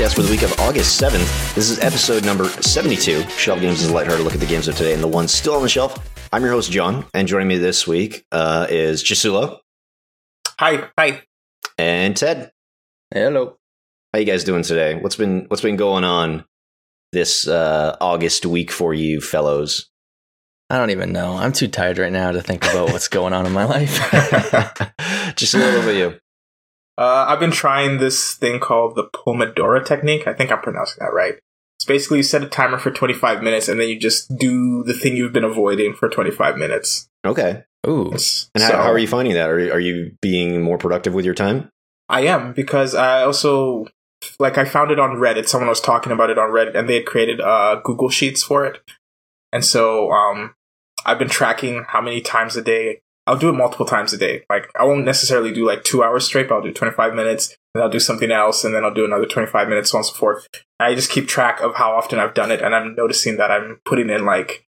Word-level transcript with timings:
Podcast 0.00 0.14
for 0.14 0.22
the 0.22 0.30
week 0.30 0.40
of 0.40 0.58
August 0.60 0.98
7th. 0.98 1.54
This 1.54 1.68
is 1.68 1.78
episode 1.80 2.24
number 2.24 2.46
72. 2.46 3.22
Shelved 3.36 3.60
Games 3.60 3.82
is 3.82 3.90
a 3.90 3.92
lighthearted 3.92 4.24
look 4.24 4.32
at 4.32 4.40
the 4.40 4.46
games 4.46 4.66
of 4.66 4.74
today 4.74 4.94
and 4.94 5.02
the 5.02 5.08
ones 5.08 5.30
still 5.30 5.52
on 5.52 5.62
the 5.62 5.68
shelf. 5.68 5.98
I'm 6.32 6.42
your 6.42 6.52
host, 6.52 6.70
John, 6.70 7.04
and 7.12 7.28
joining 7.28 7.48
me 7.48 7.58
this 7.58 7.86
week 7.86 8.24
uh, 8.32 8.66
is 8.70 9.04
Chisulo 9.04 9.58
Hi, 10.58 10.88
hi. 10.98 11.20
and 11.76 12.16
Ted. 12.16 12.50
Hello. 13.12 13.58
How 14.14 14.20
you 14.20 14.24
guys 14.24 14.42
doing 14.42 14.62
today? 14.62 14.94
What's 14.94 15.16
been 15.16 15.44
what's 15.48 15.62
been 15.62 15.76
going 15.76 16.04
on 16.04 16.46
this 17.12 17.46
uh, 17.46 17.98
August 18.00 18.46
week 18.46 18.70
for 18.70 18.94
you 18.94 19.20
fellows? 19.20 19.90
I 20.70 20.78
don't 20.78 20.90
even 20.90 21.12
know. 21.12 21.36
I'm 21.36 21.52
too 21.52 21.68
tired 21.68 21.98
right 21.98 22.12
now 22.12 22.30
to 22.30 22.40
think 22.40 22.64
about 22.64 22.90
what's 22.90 23.08
going 23.08 23.34
on 23.34 23.44
in 23.44 23.52
my 23.52 23.64
life. 23.64 23.98
Just 25.36 25.52
a 25.52 25.58
little 25.58 25.82
bit 25.82 25.90
of 25.90 25.96
you. 25.96 26.19
Uh, 27.00 27.24
I've 27.28 27.40
been 27.40 27.50
trying 27.50 27.96
this 27.98 28.34
thing 28.34 28.60
called 28.60 28.94
the 28.94 29.04
Pomodoro 29.04 29.84
technique. 29.84 30.26
I 30.26 30.34
think 30.34 30.52
I'm 30.52 30.60
pronouncing 30.60 30.98
that 31.00 31.14
right. 31.14 31.38
It's 31.78 31.86
basically 31.86 32.18
you 32.18 32.22
set 32.22 32.42
a 32.42 32.46
timer 32.46 32.76
for 32.76 32.90
25 32.90 33.42
minutes 33.42 33.68
and 33.68 33.80
then 33.80 33.88
you 33.88 33.98
just 33.98 34.36
do 34.36 34.84
the 34.84 34.92
thing 34.92 35.16
you've 35.16 35.32
been 35.32 35.44
avoiding 35.44 35.94
for 35.94 36.10
25 36.10 36.58
minutes. 36.58 37.08
Okay. 37.24 37.64
Ooh. 37.86 38.08
It's- 38.08 38.50
And 38.54 38.62
how, 38.62 38.70
so- 38.70 38.76
how 38.76 38.92
are 38.92 38.98
you 38.98 39.08
finding 39.08 39.32
that? 39.32 39.48
Are 39.48 39.58
you, 39.58 39.72
are 39.72 39.80
you 39.80 40.12
being 40.20 40.60
more 40.60 40.76
productive 40.76 41.14
with 41.14 41.24
your 41.24 41.32
time? 41.34 41.70
I 42.10 42.22
am 42.26 42.52
because 42.52 42.94
I 42.94 43.22
also 43.22 43.86
like 44.38 44.58
I 44.58 44.64
found 44.66 44.90
it 44.90 44.98
on 45.00 45.16
Reddit. 45.16 45.48
Someone 45.48 45.68
was 45.68 45.80
talking 45.80 46.12
about 46.12 46.28
it 46.28 46.36
on 46.38 46.50
Reddit, 46.50 46.76
and 46.76 46.88
they 46.88 46.96
had 46.96 47.06
created 47.06 47.40
uh, 47.40 47.80
Google 47.82 48.10
Sheets 48.10 48.42
for 48.42 48.66
it. 48.66 48.82
And 49.52 49.64
so 49.64 50.10
um, 50.10 50.54
I've 51.06 51.18
been 51.18 51.28
tracking 51.30 51.84
how 51.88 52.00
many 52.02 52.20
times 52.20 52.56
a 52.56 52.62
day. 52.62 53.00
I'll 53.30 53.38
do 53.38 53.48
it 53.48 53.52
multiple 53.52 53.86
times 53.86 54.12
a 54.12 54.18
day. 54.18 54.42
Like 54.50 54.68
I 54.76 54.84
won't 54.84 55.04
necessarily 55.04 55.52
do 55.52 55.64
like 55.64 55.84
two 55.84 56.02
hours 56.02 56.26
straight. 56.26 56.48
But 56.48 56.56
I'll 56.56 56.62
do 56.62 56.72
twenty 56.72 56.92
five 56.92 57.14
minutes, 57.14 57.56
then 57.72 57.82
I'll 57.84 57.88
do 57.88 58.00
something 58.00 58.32
else, 58.32 58.64
and 58.64 58.74
then 58.74 58.84
I'll 58.84 58.92
do 58.92 59.04
another 59.04 59.24
twenty 59.24 59.46
five 59.46 59.68
minutes, 59.68 59.92
so 59.92 59.98
on 59.98 60.00
and 60.00 60.06
so 60.06 60.14
forth. 60.14 60.48
I 60.80 60.96
just 60.96 61.10
keep 61.10 61.28
track 61.28 61.60
of 61.60 61.76
how 61.76 61.92
often 61.92 62.18
I've 62.18 62.34
done 62.34 62.50
it, 62.50 62.60
and 62.60 62.74
I'm 62.74 62.96
noticing 62.96 63.36
that 63.36 63.52
I'm 63.52 63.80
putting 63.84 64.10
in 64.10 64.26
like 64.26 64.66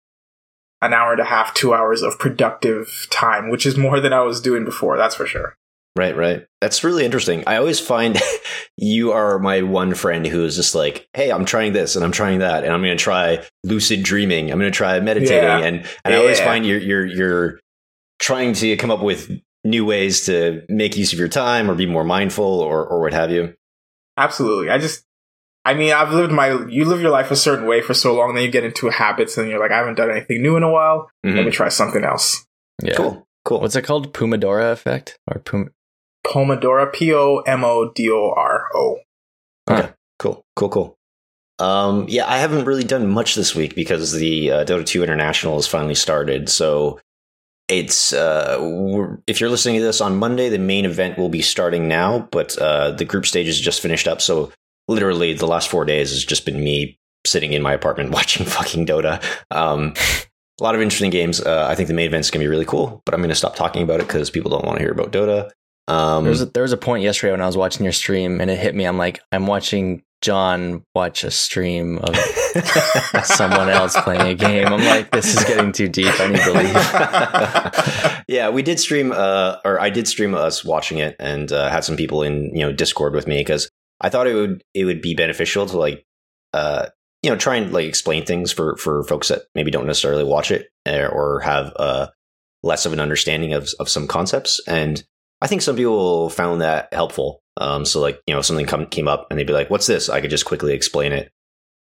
an 0.82 0.92
hour 0.92 1.12
and 1.12 1.20
a 1.22 1.24
half, 1.24 1.54
two 1.54 1.72
hours 1.72 2.02
of 2.02 2.18
productive 2.18 3.06
time, 3.10 3.48
which 3.48 3.64
is 3.64 3.78
more 3.78 3.98
than 3.98 4.12
I 4.12 4.20
was 4.20 4.42
doing 4.42 4.66
before. 4.66 4.98
That's 4.98 5.14
for 5.14 5.26
sure. 5.26 5.56
Right, 5.96 6.14
right. 6.14 6.46
That's 6.60 6.84
really 6.84 7.04
interesting. 7.04 7.42
I 7.46 7.56
always 7.56 7.80
find 7.80 8.18
you 8.76 9.12
are 9.12 9.38
my 9.38 9.62
one 9.62 9.94
friend 9.94 10.26
who 10.26 10.44
is 10.44 10.56
just 10.56 10.74
like, 10.74 11.08
"Hey, 11.14 11.32
I'm 11.32 11.46
trying 11.46 11.72
this 11.72 11.96
and 11.96 12.04
I'm 12.04 12.12
trying 12.12 12.40
that, 12.40 12.64
and 12.64 12.74
I'm 12.74 12.82
going 12.82 12.96
to 12.96 13.02
try 13.02 13.42
lucid 13.64 14.02
dreaming. 14.02 14.52
I'm 14.52 14.58
going 14.58 14.70
to 14.70 14.76
try 14.76 15.00
meditating." 15.00 15.44
Yeah. 15.44 15.58
And 15.60 15.86
and 16.04 16.14
I 16.14 16.18
always 16.18 16.38
find 16.40 16.66
you're 16.66 16.78
you're 16.78 17.06
you're 17.06 17.60
trying 18.20 18.52
to 18.54 18.76
come 18.76 18.90
up 18.90 19.02
with 19.02 19.30
new 19.64 19.84
ways 19.84 20.26
to 20.26 20.62
make 20.68 20.96
use 20.96 21.12
of 21.12 21.18
your 21.18 21.28
time 21.28 21.70
or 21.70 21.74
be 21.74 21.86
more 21.86 22.04
mindful 22.04 22.60
or 22.60 22.86
or 22.86 23.00
what 23.00 23.12
have 23.12 23.30
you. 23.30 23.54
Absolutely. 24.16 24.70
I 24.70 24.78
just, 24.78 25.04
I 25.64 25.74
mean, 25.74 25.92
I've 25.92 26.12
lived 26.12 26.32
my, 26.32 26.66
you 26.68 26.84
live 26.84 27.00
your 27.00 27.10
life 27.10 27.30
a 27.30 27.36
certain 27.36 27.66
way 27.66 27.80
for 27.80 27.94
so 27.94 28.14
long, 28.14 28.34
then 28.34 28.44
you 28.44 28.50
get 28.50 28.64
into 28.64 28.88
habits 28.90 29.38
and 29.38 29.48
you're 29.48 29.58
like, 29.60 29.70
I 29.70 29.78
haven't 29.78 29.94
done 29.96 30.10
anything 30.10 30.42
new 30.42 30.56
in 30.56 30.62
a 30.62 30.70
while. 30.70 31.10
Mhm. 31.24 31.36
Let 31.36 31.44
me 31.46 31.50
try 31.50 31.68
something 31.70 32.04
else. 32.04 32.44
Yeah. 32.82 32.94
Cool, 32.94 33.26
cool. 33.44 33.60
What's 33.60 33.76
it 33.76 33.82
called? 33.82 34.12
Pomodoro 34.12 34.72
effect 34.72 35.18
or 35.26 35.40
Pum? 35.40 35.70
Pomodoro, 36.26 36.92
P 36.92 37.14
O 37.14 37.38
M 37.46 37.64
O 37.64 37.90
D 37.94 38.10
O 38.10 38.32
R 38.36 38.68
O. 38.74 38.98
Cool, 40.18 40.42
cool, 40.54 40.68
cool. 40.68 40.96
Um, 41.58 42.06
yeah, 42.08 42.26
I 42.26 42.38
haven't 42.38 42.64
really 42.66 42.84
done 42.84 43.06
much 43.08 43.34
this 43.34 43.54
week 43.54 43.74
because 43.74 44.12
the 44.12 44.50
uh, 44.50 44.64
Dota 44.64 44.84
2 44.84 45.02
International 45.02 45.54
has 45.54 45.66
finally 45.66 45.94
started. 45.94 46.48
So 46.50 47.00
it's 47.70 48.12
uh, 48.12 48.58
if 49.26 49.40
you're 49.40 49.48
listening 49.48 49.76
to 49.76 49.82
this 49.82 50.00
on 50.00 50.16
Monday, 50.16 50.48
the 50.48 50.58
main 50.58 50.84
event 50.84 51.16
will 51.16 51.28
be 51.28 51.40
starting 51.40 51.88
now, 51.88 52.28
but 52.32 52.58
uh, 52.58 52.90
the 52.90 53.04
group 53.04 53.24
stage 53.24 53.48
is 53.48 53.60
just 53.60 53.80
finished 53.80 54.08
up. 54.08 54.20
So 54.20 54.52
literally, 54.88 55.34
the 55.34 55.46
last 55.46 55.68
four 55.68 55.84
days 55.84 56.10
has 56.10 56.24
just 56.24 56.44
been 56.44 56.62
me 56.62 56.98
sitting 57.26 57.52
in 57.52 57.62
my 57.62 57.72
apartment 57.72 58.10
watching 58.18 58.44
fucking 58.44 58.86
Dota. 58.86 59.22
Um, 59.50 59.94
a 60.60 60.62
lot 60.62 60.74
of 60.74 60.82
interesting 60.82 61.10
games. 61.10 61.40
Uh, 61.40 61.66
I 61.70 61.74
think 61.74 61.88
the 61.88 61.94
main 61.94 62.06
event's 62.06 62.30
gonna 62.30 62.42
be 62.42 62.48
really 62.48 62.66
cool, 62.66 63.00
but 63.06 63.14
I'm 63.14 63.22
gonna 63.22 63.34
stop 63.34 63.56
talking 63.56 63.82
about 63.82 64.00
it 64.00 64.08
because 64.08 64.30
people 64.30 64.50
don't 64.50 64.64
want 64.64 64.78
to 64.78 64.84
hear 64.84 64.92
about 64.92 65.12
Dota. 65.12 65.50
Um, 65.88 66.24
There 66.24 66.30
was 66.30 66.42
a, 66.42 66.46
there 66.46 66.62
was 66.62 66.72
a 66.72 66.76
point 66.76 67.02
yesterday 67.02 67.30
when 67.32 67.40
I 67.40 67.46
was 67.46 67.56
watching 67.56 67.84
your 67.84 67.92
stream 67.92 68.40
and 68.40 68.50
it 68.50 68.58
hit 68.58 68.74
me. 68.74 68.84
I'm 68.84 68.98
like, 68.98 69.20
I'm 69.32 69.46
watching 69.46 70.02
John 70.20 70.84
watch 70.94 71.24
a 71.24 71.30
stream 71.30 71.98
of 71.98 72.16
someone 73.24 73.70
else 73.70 73.98
playing 74.02 74.20
a 74.20 74.34
game. 74.34 74.66
I'm 74.66 74.84
like, 74.84 75.10
this 75.10 75.34
is 75.34 75.44
getting 75.44 75.72
too 75.72 75.88
deep. 75.88 76.12
I 76.20 76.28
need 76.28 76.42
to 76.42 76.52
leave. 76.52 78.24
yeah, 78.28 78.50
we 78.50 78.62
did 78.62 78.78
stream, 78.78 79.12
uh, 79.12 79.56
or 79.64 79.80
I 79.80 79.88
did 79.88 80.06
stream 80.06 80.34
us 80.34 80.64
watching 80.64 80.98
it, 80.98 81.16
and 81.18 81.50
uh, 81.50 81.70
had 81.70 81.84
some 81.84 81.96
people 81.96 82.22
in 82.22 82.54
you 82.54 82.66
know 82.66 82.72
Discord 82.72 83.14
with 83.14 83.26
me 83.26 83.40
because 83.40 83.70
I 84.00 84.08
thought 84.08 84.26
it 84.26 84.34
would 84.34 84.62
it 84.74 84.84
would 84.84 85.00
be 85.00 85.14
beneficial 85.14 85.66
to 85.66 85.78
like, 85.78 86.04
uh, 86.52 86.86
you 87.22 87.30
know, 87.30 87.36
try 87.36 87.56
and 87.56 87.72
like 87.72 87.86
explain 87.86 88.26
things 88.26 88.52
for 88.52 88.76
for 88.76 89.02
folks 89.04 89.28
that 89.28 89.42
maybe 89.54 89.70
don't 89.70 89.86
necessarily 89.86 90.24
watch 90.24 90.50
it 90.50 90.68
uh, 90.86 91.06
or 91.06 91.40
have 91.40 91.72
uh, 91.76 92.08
less 92.62 92.84
of 92.84 92.92
an 92.92 93.00
understanding 93.00 93.54
of 93.54 93.68
of 93.80 93.88
some 93.88 94.06
concepts, 94.06 94.60
and 94.66 95.02
I 95.42 95.46
think 95.46 95.62
some 95.62 95.76
people 95.76 96.28
found 96.30 96.60
that 96.60 96.92
helpful. 96.92 97.40
Um, 97.56 97.84
so 97.84 98.00
like 98.00 98.20
you 98.26 98.34
know, 98.34 98.42
something 98.42 98.66
come, 98.66 98.86
came 98.86 99.08
up 99.08 99.26
and 99.30 99.38
they'd 99.38 99.46
be 99.46 99.52
like, 99.52 99.70
"What's 99.70 99.86
this?" 99.86 100.08
I 100.08 100.20
could 100.20 100.30
just 100.30 100.44
quickly 100.44 100.72
explain 100.74 101.12
it. 101.12 101.30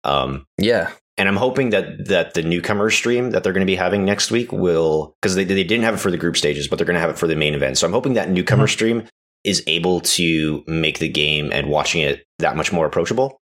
Um, 0.03 0.45
Yeah. 0.57 0.91
and 1.17 1.27
I'm 1.27 1.35
hoping 1.35 1.71
that 1.71 2.07
that 2.07 2.33
the 2.33 2.41
newcomer 2.43 2.89
stream 2.89 3.31
that 3.31 3.43
they're 3.43 3.53
going 3.53 3.65
to 3.65 3.71
be 3.71 3.75
having 3.75 4.05
next 4.05 4.31
week 4.31 4.51
will 4.51 5.15
because 5.21 5.35
they 5.35 5.43
they 5.43 5.63
didn't 5.63 5.83
have 5.83 5.95
it 5.95 5.99
for 5.99 6.11
the 6.11 6.17
group 6.17 6.37
stages, 6.37 6.67
but 6.67 6.77
they're 6.77 6.85
going 6.85 6.95
to 6.95 7.01
have 7.01 7.09
it 7.09 7.17
for 7.17 7.27
the 7.27 7.35
main 7.35 7.53
event. 7.53 7.77
So 7.77 7.85
I'm 7.85 7.93
hoping 7.93 8.13
that 8.13 8.29
newcomer 8.29 8.65
Mhm. 8.67 8.71
stream 8.71 9.03
is 9.43 9.63
able 9.67 10.01
to 10.01 10.63
make 10.67 10.99
the 10.99 11.07
game 11.09 11.51
and 11.51 11.69
watching 11.69 12.01
it 12.01 12.23
that 12.39 12.55
much 12.57 12.71
more 12.73 12.85
approachable. 12.85 13.39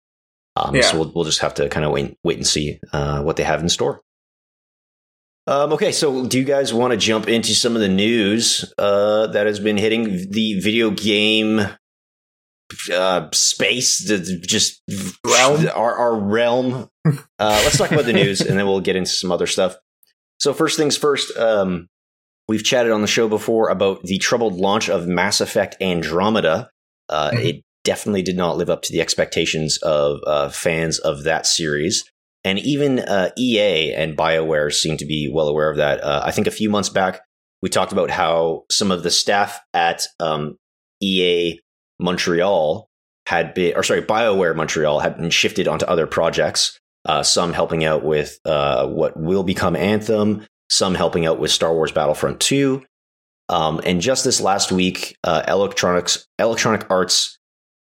Um, 0.55 0.75
Yeah. 0.75 0.81
So 0.83 0.99
we'll 0.99 1.11
we'll 1.15 1.25
just 1.25 1.39
have 1.39 1.53
to 1.55 1.67
kind 1.69 1.85
of 1.85 1.91
wait 1.91 2.15
wait 2.23 2.37
and 2.37 2.45
see 2.47 2.79
uh, 2.93 3.21
what 3.23 3.35
they 3.37 3.43
have 3.43 3.59
in 3.61 3.69
store. 3.69 4.01
Um, 5.45 5.73
okay, 5.73 5.91
so 5.91 6.25
do 6.25 6.39
you 6.39 6.45
guys 6.45 6.73
want 6.73 6.91
to 6.91 6.97
jump 6.97 7.27
into 7.27 7.53
some 7.53 7.75
of 7.75 7.81
the 7.81 7.89
news 7.89 8.73
uh, 8.77 9.27
that 9.27 9.45
has 9.45 9.59
been 9.59 9.77
hitting 9.77 10.31
the 10.31 10.59
video 10.61 10.89
game 10.89 11.59
uh, 12.91 13.27
space, 13.33 14.07
the, 14.07 14.39
just 14.39 14.81
Realm? 15.25 15.67
our, 15.73 15.95
our 15.95 16.15
realm? 16.15 16.89
uh, 17.05 17.11
let's 17.39 17.77
talk 17.77 17.91
about 17.91 18.05
the 18.05 18.13
news, 18.13 18.39
and 18.41 18.57
then 18.57 18.65
we'll 18.65 18.79
get 18.79 18.95
into 18.95 19.11
some 19.11 19.31
other 19.31 19.47
stuff. 19.47 19.75
So 20.39 20.53
first 20.53 20.77
things 20.77 20.95
first, 20.95 21.35
um, 21.37 21.87
we've 22.47 22.63
chatted 22.63 22.91
on 22.93 23.01
the 23.01 23.07
show 23.07 23.27
before 23.27 23.69
about 23.69 24.01
the 24.03 24.17
troubled 24.19 24.55
launch 24.55 24.89
of 24.89 25.07
Mass 25.07 25.41
Effect 25.41 25.75
Andromeda. 25.81 26.69
Uh, 27.09 27.31
Mhm. 27.31 27.45
It 27.45 27.61
definitely 27.83 28.21
did 28.21 28.37
not 28.37 28.55
live 28.55 28.69
up 28.69 28.81
to 28.83 28.93
the 28.93 29.01
expectations 29.01 29.77
of 29.79 30.19
uh, 30.25 30.49
fans 30.49 30.99
of 30.99 31.23
that 31.23 31.45
series. 31.45 32.05
And 32.43 32.59
even 32.59 32.99
uh, 32.99 33.29
EA 33.37 33.93
and 33.93 34.17
BioWare 34.17 34.73
seem 34.73 34.97
to 34.97 35.05
be 35.05 35.29
well 35.31 35.47
aware 35.47 35.69
of 35.69 35.77
that. 35.77 36.03
Uh, 36.03 36.21
I 36.25 36.31
think 36.31 36.47
a 36.47 36.51
few 36.51 36.69
months 36.69 36.89
back, 36.89 37.21
we 37.61 37.69
talked 37.69 37.93
about 37.93 38.09
how 38.09 38.63
some 38.69 38.91
of 38.91 39.03
the 39.03 39.11
staff 39.11 39.61
at 39.73 40.05
um, 40.19 40.57
EA 41.01 41.59
Montreal 41.99 42.89
had 43.25 43.53
been, 43.53 43.75
or 43.77 43.83
sorry, 43.83 44.01
BioWare 44.01 44.55
Montreal 44.55 44.99
had 44.99 45.17
been 45.17 45.29
shifted 45.29 45.67
onto 45.67 45.85
other 45.85 46.05
projects. 46.07 46.77
Uh, 47.05 47.21
some 47.21 47.51
helping 47.51 47.83
out 47.83 48.03
with 48.03 48.39
uh, 48.45 48.87
what 48.87 49.17
will 49.17 49.43
become 49.43 49.75
Anthem, 49.75 50.45
some 50.69 50.95
helping 50.95 51.25
out 51.25 51.37
with 51.37 51.51
Star 51.51 51.73
Wars 51.73 51.91
Battlefront 51.91 52.39
2. 52.39 52.83
Um, 53.49 53.81
and 53.85 53.99
just 53.99 54.23
this 54.23 54.39
last 54.39 54.71
week, 54.71 55.17
uh, 55.23 55.43
Electronics, 55.47 56.25
Electronic 56.39 56.89
Arts 56.89 57.32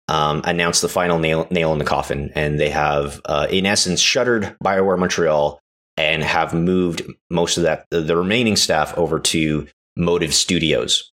um, 0.09 0.41
announced 0.43 0.81
the 0.81 0.89
final 0.89 1.19
nail, 1.19 1.47
nail 1.51 1.71
in 1.71 1.77
the 1.79 1.85
coffin, 1.85 2.31
and 2.33 2.59
they 2.59 2.71
have, 2.71 3.21
uh, 3.25 3.47
in 3.49 3.67
essence, 3.67 4.01
shuttered 4.01 4.57
BioWare 4.63 4.97
Montreal 4.97 5.61
and 5.97 6.23
have 6.23 6.53
moved 6.53 7.03
most 7.29 7.57
of 7.57 7.63
that, 7.63 7.85
the, 7.91 8.17
remaining 8.17 8.55
staff, 8.55 8.97
over 8.97 9.19
to 9.19 9.67
Motive 9.95 10.33
Studios. 10.33 11.11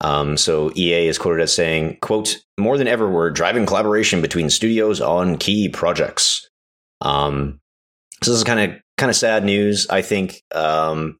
Um, 0.00 0.38
so 0.38 0.72
EA 0.74 1.08
is 1.08 1.18
quoted 1.18 1.42
as 1.42 1.54
saying, 1.54 1.98
"quote 2.00 2.42
More 2.58 2.78
than 2.78 2.88
ever, 2.88 3.10
we're 3.10 3.30
driving 3.30 3.66
collaboration 3.66 4.22
between 4.22 4.48
studios 4.48 5.02
on 5.02 5.36
key 5.36 5.68
projects." 5.68 6.48
Um, 7.02 7.60
so 8.22 8.30
this 8.30 8.38
is 8.38 8.44
kind 8.44 8.72
of 8.72 8.80
kind 8.96 9.10
of 9.10 9.16
sad 9.16 9.44
news, 9.44 9.86
I 9.90 10.00
think. 10.00 10.42
Um, 10.54 11.18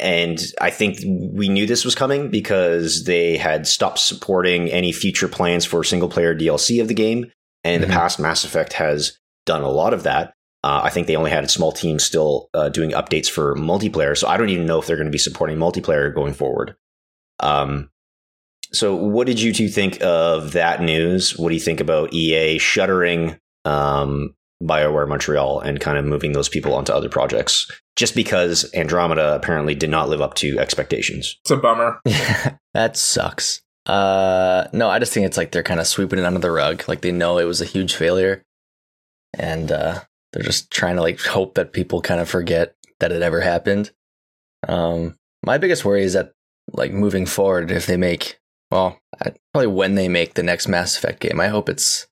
and 0.00 0.38
I 0.60 0.70
think 0.70 0.98
we 1.04 1.48
knew 1.48 1.66
this 1.66 1.84
was 1.84 1.94
coming 1.94 2.30
because 2.30 3.04
they 3.04 3.36
had 3.36 3.66
stopped 3.66 3.98
supporting 3.98 4.68
any 4.70 4.92
future 4.92 5.28
plans 5.28 5.64
for 5.64 5.82
single 5.84 6.08
player 6.08 6.34
DLC 6.34 6.80
of 6.80 6.88
the 6.88 6.94
game. 6.94 7.30
And 7.64 7.74
in 7.76 7.80
Mhm. 7.82 7.86
the 7.90 7.92
past, 7.92 8.18
Mass 8.20 8.44
Effect 8.44 8.72
has 8.74 9.18
done 9.46 9.62
a 9.62 9.70
lot 9.70 9.92
of 9.94 10.04
that. 10.04 10.32
Uh, 10.64 10.80
I 10.84 10.90
think 10.90 11.06
they 11.06 11.16
only 11.16 11.30
had 11.30 11.44
a 11.44 11.48
small 11.48 11.72
team 11.72 11.98
still 11.98 12.48
uh, 12.54 12.68
doing 12.68 12.90
updates 12.90 13.28
for 13.30 13.54
multiplayer. 13.54 14.16
So 14.16 14.28
I 14.28 14.36
don't 14.36 14.48
even 14.50 14.66
know 14.66 14.80
if 14.80 14.86
they're 14.86 14.96
going 14.96 15.06
to 15.06 15.12
be 15.12 15.18
supporting 15.18 15.56
multiplayer 15.56 16.12
going 16.14 16.34
forward. 16.34 16.74
Um, 17.40 17.90
so 18.72 18.94
what 18.94 19.26
did 19.26 19.40
you 19.40 19.52
two 19.52 19.68
think 19.68 19.98
of 20.02 20.52
that 20.52 20.82
news? 20.82 21.38
What 21.38 21.48
do 21.48 21.54
you 21.54 21.60
think 21.60 21.80
about 21.80 22.12
EA 22.12 22.58
shuttering 22.58 23.38
um, 23.64 24.34
BioWare 24.62 25.08
Montreal 25.08 25.60
and 25.60 25.80
kind 25.80 25.98
of 25.98 26.04
moving 26.04 26.32
those 26.32 26.48
people 26.48 26.74
onto 26.74 26.92
other 26.92 27.08
projects 27.08 27.70
just 27.96 28.14
because 28.14 28.70
Andromeda 28.74 29.34
apparently 29.34 29.74
did 29.74 29.90
not 29.90 30.08
live 30.08 30.20
up 30.20 30.34
to 30.34 30.58
expectations. 30.58 31.36
It's 31.42 31.50
a 31.50 31.56
bummer. 31.56 32.00
that 32.74 32.96
sucks. 32.96 33.62
Uh, 33.86 34.66
no, 34.72 34.90
I 34.90 34.98
just 34.98 35.12
think 35.12 35.26
it's 35.26 35.36
like 35.36 35.52
they're 35.52 35.62
kind 35.62 35.80
of 35.80 35.86
sweeping 35.86 36.18
it 36.18 36.24
under 36.24 36.40
the 36.40 36.50
rug. 36.50 36.84
Like 36.88 37.00
they 37.00 37.12
know 37.12 37.38
it 37.38 37.44
was 37.44 37.60
a 37.60 37.66
huge 37.66 37.94
failure, 37.94 38.42
and 39.38 39.72
uh, 39.72 40.00
they're 40.32 40.42
just 40.42 40.70
trying 40.70 40.96
to 40.96 41.02
like 41.02 41.20
hope 41.20 41.54
that 41.54 41.72
people 41.72 42.02
kind 42.02 42.20
of 42.20 42.28
forget 42.28 42.74
that 43.00 43.12
it 43.12 43.22
ever 43.22 43.40
happened. 43.40 43.92
Um, 44.66 45.16
my 45.44 45.56
biggest 45.56 45.84
worry 45.84 46.02
is 46.02 46.12
that 46.12 46.32
like 46.72 46.92
moving 46.92 47.24
forward, 47.26 47.70
if 47.70 47.86
they 47.86 47.96
make 47.96 48.38
well, 48.70 48.98
probably 49.52 49.68
when 49.68 49.94
they 49.94 50.08
make 50.08 50.34
the 50.34 50.42
next 50.42 50.68
Mass 50.68 50.96
Effect 50.96 51.20
game, 51.20 51.40
I 51.40 51.48
hope 51.48 51.68
it's 51.68 52.07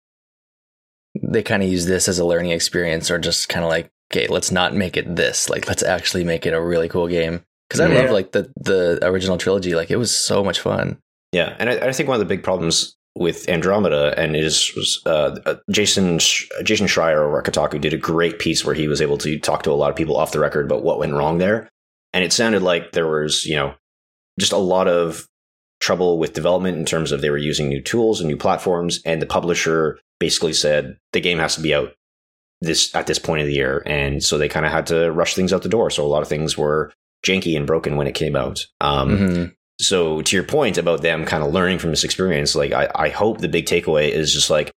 they 1.23 1.43
kind 1.43 1.63
of 1.63 1.69
use 1.69 1.87
this 1.87 2.09
as 2.09 2.19
a 2.19 2.25
learning 2.25 2.51
experience, 2.53 3.11
or 3.11 3.19
just 3.19 3.49
kind 3.49 3.65
of 3.65 3.71
like, 3.71 3.91
okay, 4.13 4.27
let's 4.29 4.51
not 4.51 4.75
make 4.75 4.97
it 4.97 5.17
this. 5.17 5.49
Like, 5.51 5.69
let's 5.69 5.83
actually 5.83 6.25
make 6.25 6.47
it 6.47 6.53
a 6.55 6.61
really 6.61 6.89
cool 6.89 7.09
game. 7.09 7.43
Because 7.69 7.81
I 7.81 7.89
Yeah. 7.93 8.03
love 8.03 8.11
like 8.11 8.33
the 8.33 8.51
the 8.57 8.99
original 9.03 9.39
trilogy. 9.39 9.75
Like, 9.75 9.91
it 9.91 9.97
was 9.97 10.15
so 10.15 10.45
much 10.45 10.61
fun. 10.61 10.99
Yeah, 11.33 11.57
and 11.59 11.69
I, 11.69 11.89
I 11.89 11.93
think 11.93 12.09
one 12.09 12.15
of 12.15 12.21
the 12.27 12.35
big 12.35 12.43
problems 12.45 12.95
with 13.19 13.49
Andromeda 13.49 14.15
and 14.19 14.37
it 14.37 14.45
is 14.45 14.73
was 14.77 15.01
uh, 15.07 15.37
uh, 15.47 15.55
Jason 15.71 16.19
Sch- 16.19 16.47
Jason 16.63 16.87
Schreier 16.87 17.27
over 17.27 17.39
at 17.39 17.45
Kotaku 17.45 17.81
did 17.81 17.95
a 17.95 17.99
great 17.99 18.39
piece 18.39 18.65
where 18.65 18.75
he 18.75 18.89
was 18.89 19.01
able 19.01 19.17
to 19.19 19.39
talk 19.39 19.63
to 19.63 19.71
a 19.71 19.75
lot 19.75 19.91
of 19.91 19.97
people 19.97 20.17
off 20.17 20.33
the 20.33 20.39
record 20.39 20.67
about 20.67 20.83
what 20.85 20.99
went 20.99 21.15
wrong 21.15 21.39
there, 21.39 21.69
and 22.13 22.23
it 22.23 22.33
sounded 22.33 22.63
like 22.63 22.93
there 22.93 23.07
was 23.09 23.45
you 23.47 23.57
know 23.57 23.75
just 24.39 24.53
a 24.53 24.59
lot 24.59 24.87
of 24.87 25.27
trouble 25.81 26.19
with 26.19 26.33
development 26.35 26.77
in 26.79 26.85
terms 26.85 27.11
of 27.11 27.21
they 27.21 27.31
were 27.31 27.37
using 27.39 27.69
new 27.69 27.83
tools 27.83 28.21
and 28.21 28.29
new 28.29 28.37
platforms, 28.37 29.01
and 29.05 29.21
the 29.21 29.27
publisher 29.27 29.99
basically 30.21 30.53
said 30.53 30.97
the 31.13 31.21
game 31.21 31.39
has 31.39 31.55
to 31.57 31.61
be 31.63 31.75
out 31.75 31.93
this 32.63 32.95
at 32.95 33.07
this 33.07 33.19
point 33.19 33.43
of 33.43 33.47
the 33.47 33.55
year, 33.55 33.83
and 33.87 34.23
so 34.23 34.39
they 34.39 34.49
kind 34.49 34.65
of 34.67 34.73
had 34.73 34.87
to 34.89 35.11
rush 35.13 35.35
things 35.35 35.53
out 35.53 35.63
the 35.63 35.69
door. 35.69 35.91
So 35.91 36.05
a 36.05 36.09
lot 36.09 36.23
of 36.23 36.29
things 36.29 36.57
were 36.57 36.93
janky 37.25 37.57
and 37.57 37.67
broken 37.67 37.97
when 37.97 38.07
it 38.07 38.15
came 38.15 38.37
out. 38.37 38.65
Um, 38.81 39.19
Mhm. 39.19 39.55
so 39.81 40.23
to 40.23 40.37
your 40.37 40.45
point 40.45 40.79
about 40.79 41.03
them 41.03 41.25
kind 41.27 41.43
of 41.45 41.53
learning 41.53 41.79
from 41.79 41.91
this 41.91 42.03
experience 42.05 42.55
like 42.55 42.73
i, 42.73 42.89
I 42.95 43.09
hope 43.11 43.39
the 43.43 43.49
big 43.49 43.67
takeaway 43.67 44.09
is 44.09 44.33
just 44.33 44.49
like 44.49 44.71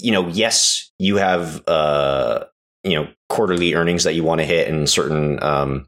you 0.00 0.10
know 0.12 0.28
yes 0.28 0.90
you 0.98 1.16
have 1.16 1.62
uh 1.68 2.44
you 2.84 2.94
know 2.94 3.08
quarterly 3.28 3.74
earnings 3.74 4.04
that 4.04 4.14
you 4.14 4.24
want 4.24 4.40
to 4.40 4.46
hit 4.46 4.66
and 4.68 4.88
certain 4.88 5.42
um 5.42 5.86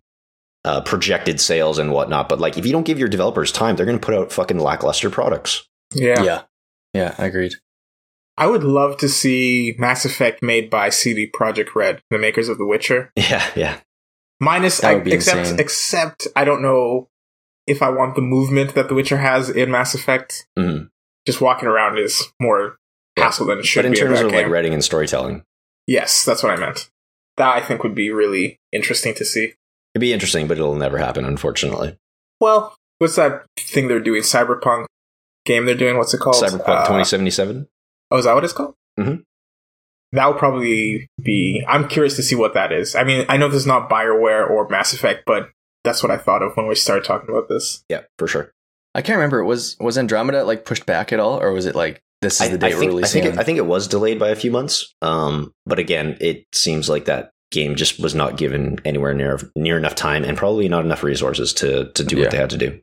uh, 0.66 0.80
projected 0.82 1.40
sales 1.40 1.78
and 1.78 1.92
whatnot 1.92 2.28
but 2.28 2.40
like 2.40 2.58
if 2.58 2.66
you 2.66 2.72
don't 2.72 2.84
give 2.86 2.98
your 2.98 3.08
developers 3.08 3.50
time 3.52 3.74
they're 3.76 3.86
going 3.86 3.98
to 3.98 4.04
put 4.04 4.14
out 4.14 4.30
fucking 4.32 4.58
lackluster 4.58 5.08
products 5.08 5.66
Yeah. 5.94 6.22
Yeah, 6.22 6.42
yeah, 6.92 7.14
I 7.18 7.26
agreed. 7.26 7.54
I 8.36 8.46
would 8.46 8.64
love 8.64 8.96
to 8.98 9.08
see 9.08 9.74
Mass 9.78 10.04
Effect 10.04 10.42
made 10.42 10.68
by 10.68 10.88
CD 10.90 11.30
Projekt 11.30 11.74
Red, 11.74 12.02
the 12.10 12.18
makers 12.18 12.48
of 12.48 12.58
The 12.58 12.66
Witcher. 12.66 13.12
yeah 13.16 13.44
yeah 13.54 13.78
Minus, 14.40 14.78
That 14.80 14.90
I, 14.90 14.94
would 14.96 15.04
be 15.04 15.12
except, 15.12 15.38
insane. 15.38 15.60
except 15.60 16.26
I 16.34 16.44
don't 16.44 16.60
know 16.62 17.08
if 17.66 17.80
I 17.82 17.88
want 17.90 18.14
the 18.16 18.20
movement 18.20 18.74
that 18.74 18.88
The 18.88 18.94
Witcher 18.94 19.18
has 19.18 19.48
in 19.48 19.70
Mass 19.70 19.94
Effect. 19.94 20.46
Mhm. 20.58 20.90
Just 21.26 21.40
walking 21.40 21.68
around 21.68 21.98
is 21.98 22.32
more 22.40 22.76
Yeah. 23.16 23.24
hassle 23.24 23.46
than 23.46 23.58
it 23.60 23.64
should 23.64 23.82
be. 23.82 23.82
but 23.82 23.86
in 23.86 23.92
be. 23.92 23.98
terms 24.16 24.20
of 24.20 24.32
like 24.32 24.48
writing 24.48 24.74
and 24.74 24.82
storytelling 24.84 25.44
yes, 25.86 26.24
that's 26.24 26.42
what 26.42 26.50
I 26.52 26.56
meant. 26.56 26.90
That 27.36 27.54
I 27.54 27.60
think 27.60 27.82
would 27.82 27.94
be 27.94 28.10
really 28.10 28.58
interesting 28.72 29.14
to 29.14 29.24
see. 29.24 29.54
it'd 29.94 30.00
be 30.00 30.12
interesting 30.12 30.48
but 30.48 30.58
it'll 30.58 30.74
never 30.74 30.98
happen 30.98 31.24
unfortunately 31.24 31.96
Well, 32.40 32.74
what's 32.98 33.14
that 33.16 33.44
thing 33.56 33.86
they're 33.88 34.00
doing? 34.00 34.22
Cyberpunk 34.22 34.86
game 35.46 35.64
they're 35.66 35.74
doing? 35.76 35.96
What's 35.96 36.12
it 36.12 36.18
called? 36.20 36.36
cyberpunk 36.36 36.68
Uh, 36.68 36.86
2077 36.86 37.68
Oh, 38.14 38.18
is 38.18 38.24
that 38.26 38.34
what 38.34 38.44
it's 38.44 38.52
called? 38.52 38.74
Mhm. 38.98 39.24
That 40.12 40.28
would 40.28 40.38
probably 40.38 41.08
be. 41.20 41.64
I'm 41.66 41.88
curious 41.88 42.14
to 42.16 42.22
see 42.22 42.36
what 42.36 42.54
that 42.54 42.70
is. 42.70 42.94
I 42.94 43.02
mean, 43.02 43.26
I 43.28 43.36
know 43.36 43.48
this 43.48 43.62
is 43.62 43.66
not 43.66 43.90
Bioware 43.90 44.48
or 44.48 44.68
Mass 44.68 44.92
Effect, 44.92 45.24
but 45.26 45.50
that's 45.82 46.00
what 46.02 46.12
I 46.12 46.16
thought 46.16 46.42
of 46.42 46.56
when 46.56 46.68
we 46.68 46.76
started 46.76 47.04
talking 47.04 47.28
about 47.28 47.48
this. 47.48 47.84
yeah 47.90 48.02
for 48.18 48.26
sure 48.28 48.52
I 48.94 49.02
can't 49.02 49.16
remember. 49.16 49.42
Was 49.44 49.76
was 49.80 49.98
Andromeda 49.98 50.44
like 50.44 50.64
pushed 50.64 50.86
back 50.86 51.12
at 51.12 51.18
all, 51.18 51.40
or 51.42 51.52
was 51.52 51.66
it 51.66 51.74
like 51.74 52.00
this 52.22 52.36
is 52.40 52.42
I, 52.42 52.48
the 52.56 52.66
I 52.66 52.70
date 52.70 52.76
think, 52.78 52.78
we're 52.78 52.84
I 52.84 52.86
releasing? 52.94 53.22
think, 53.24 53.34
it. 53.34 53.40
I 53.40 53.42
think 53.42 53.58
it 53.58 53.66
was 53.66 53.88
delayed 53.88 54.20
by 54.20 54.28
a 54.28 54.36
few 54.36 54.52
months. 54.52 54.94
Um, 55.02 55.52
but 55.66 55.80
again, 55.80 56.16
it 56.20 56.44
seems 56.54 56.88
like 56.88 57.06
that 57.06 57.30
game 57.50 57.74
just 57.74 57.98
was 58.00 58.14
not 58.14 58.36
given 58.36 58.78
anywhere 58.84 59.12
near 59.14 59.40
near 59.56 59.76
enough 59.76 59.94
time 59.96 60.22
and 60.24 60.38
probably 60.38 60.68
not 60.68 60.84
enough 60.84 61.02
resources 61.02 61.52
to 61.54 61.90
to 61.92 62.04
do 62.04 62.16
Yeah. 62.16 62.22
what 62.22 62.30
they 62.30 62.38
had 62.38 62.50
to 62.50 62.56
do. 62.58 62.80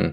Hmm. 0.00 0.08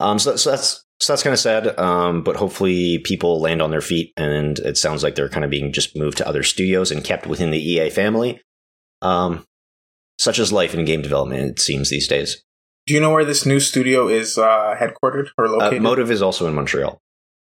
Um, 0.00 0.18
so, 0.18 0.34
so 0.36 0.50
that's 0.50 0.84
so 1.00 1.12
that's 1.12 1.22
kind 1.22 1.34
of 1.34 1.40
sad. 1.40 1.78
Um, 1.78 2.22
but 2.22 2.36
hopefully 2.36 2.98
people 2.98 3.40
land 3.40 3.60
on 3.62 3.70
their 3.70 3.80
feet, 3.80 4.12
and 4.16 4.58
it 4.60 4.76
sounds 4.76 5.02
like 5.02 5.14
they're 5.14 5.28
kind 5.28 5.44
of 5.44 5.50
being 5.50 5.72
just 5.72 5.96
moved 5.96 6.18
to 6.18 6.28
other 6.28 6.42
studios 6.42 6.90
and 6.90 7.04
kept 7.04 7.26
within 7.26 7.50
the 7.50 7.58
EA 7.58 7.90
family. 7.90 8.40
Um, 9.02 9.44
such 10.18 10.38
as 10.38 10.52
life 10.52 10.74
in 10.74 10.84
game 10.84 11.02
development, 11.02 11.50
it 11.50 11.58
seems 11.60 11.90
these 11.90 12.08
days. 12.08 12.42
Do 12.86 12.94
you 12.94 13.00
know 13.00 13.10
where 13.10 13.24
this 13.24 13.44
new 13.44 13.60
studio 13.60 14.08
is 14.08 14.38
uh, 14.38 14.74
headquartered 14.78 15.28
or 15.36 15.46
Uh, 15.46 15.50
located? 15.50 15.82
Motive 15.82 16.10
is 16.10 16.22
also 16.22 16.46
in 16.46 16.54
Montreal. 16.54 16.98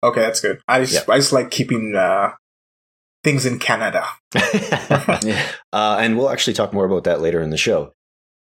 okay, 0.03 0.21
that's 0.21 0.39
good. 0.39 0.59
I 0.67 0.83
just, 0.85 1.09
I 1.09 1.17
just 1.17 1.33
like 1.33 1.51
keeping 1.51 1.95
uh, 1.95 2.31
things 3.23 3.45
in 3.45 3.59
Canada. 3.59 4.05
yeah. 4.33 5.47
Uh, 5.73 5.97
and 5.99 6.17
we'll 6.17 6.29
actually 6.29 6.53
talk 6.53 6.73
more 6.73 6.85
about 6.85 7.05
that 7.05 7.21
later 7.21 7.41
in 7.41 7.49
the 7.49 7.57
show. 7.57 7.91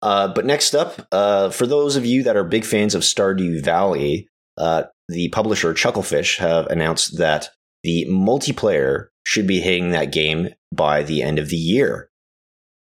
Uh, 0.02 0.28
but 0.28 0.46
next 0.46 0.76
up, 0.76 1.08
uh, 1.12 1.50
for 1.50 1.66
those 1.66 1.96
of 1.96 2.06
you 2.06 2.24
that 2.24 2.36
are 2.36 2.44
big 2.44 2.66
fans 2.66 2.94
of 2.96 3.02
Stardew 3.02 3.64
Valley, 3.64 4.28
uh, 4.58 4.84
the 5.10 5.30
publisher 5.30 5.74
Chucklefish 5.74 6.38
have 6.38 6.68
announced 6.68 7.18
that 7.18 7.50
the 7.84 8.06
multiplayer 8.10 9.08
should 9.26 9.48
be 9.48 9.60
hitting 9.60 9.92
that 9.92 10.12
game 10.12 10.50
by 10.72 11.04
the 11.04 11.22
end 11.22 11.40
of 11.40 11.50
the 11.50 11.58
year. 11.58 12.10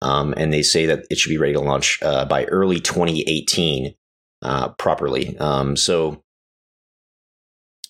Um, 0.02 0.34
and 0.36 0.52
they 0.52 0.64
say 0.64 0.88
that 0.88 1.06
it 1.10 1.18
should 1.18 1.30
be 1.30 1.38
ready 1.38 1.54
to 1.54 1.60
launch 1.60 2.00
uh, 2.02 2.26
by 2.26 2.46
early 2.46 2.80
2018 2.80 3.94
uh, 4.42 4.70
properly. 4.70 5.38
Um, 5.38 5.78
so, 5.78 6.24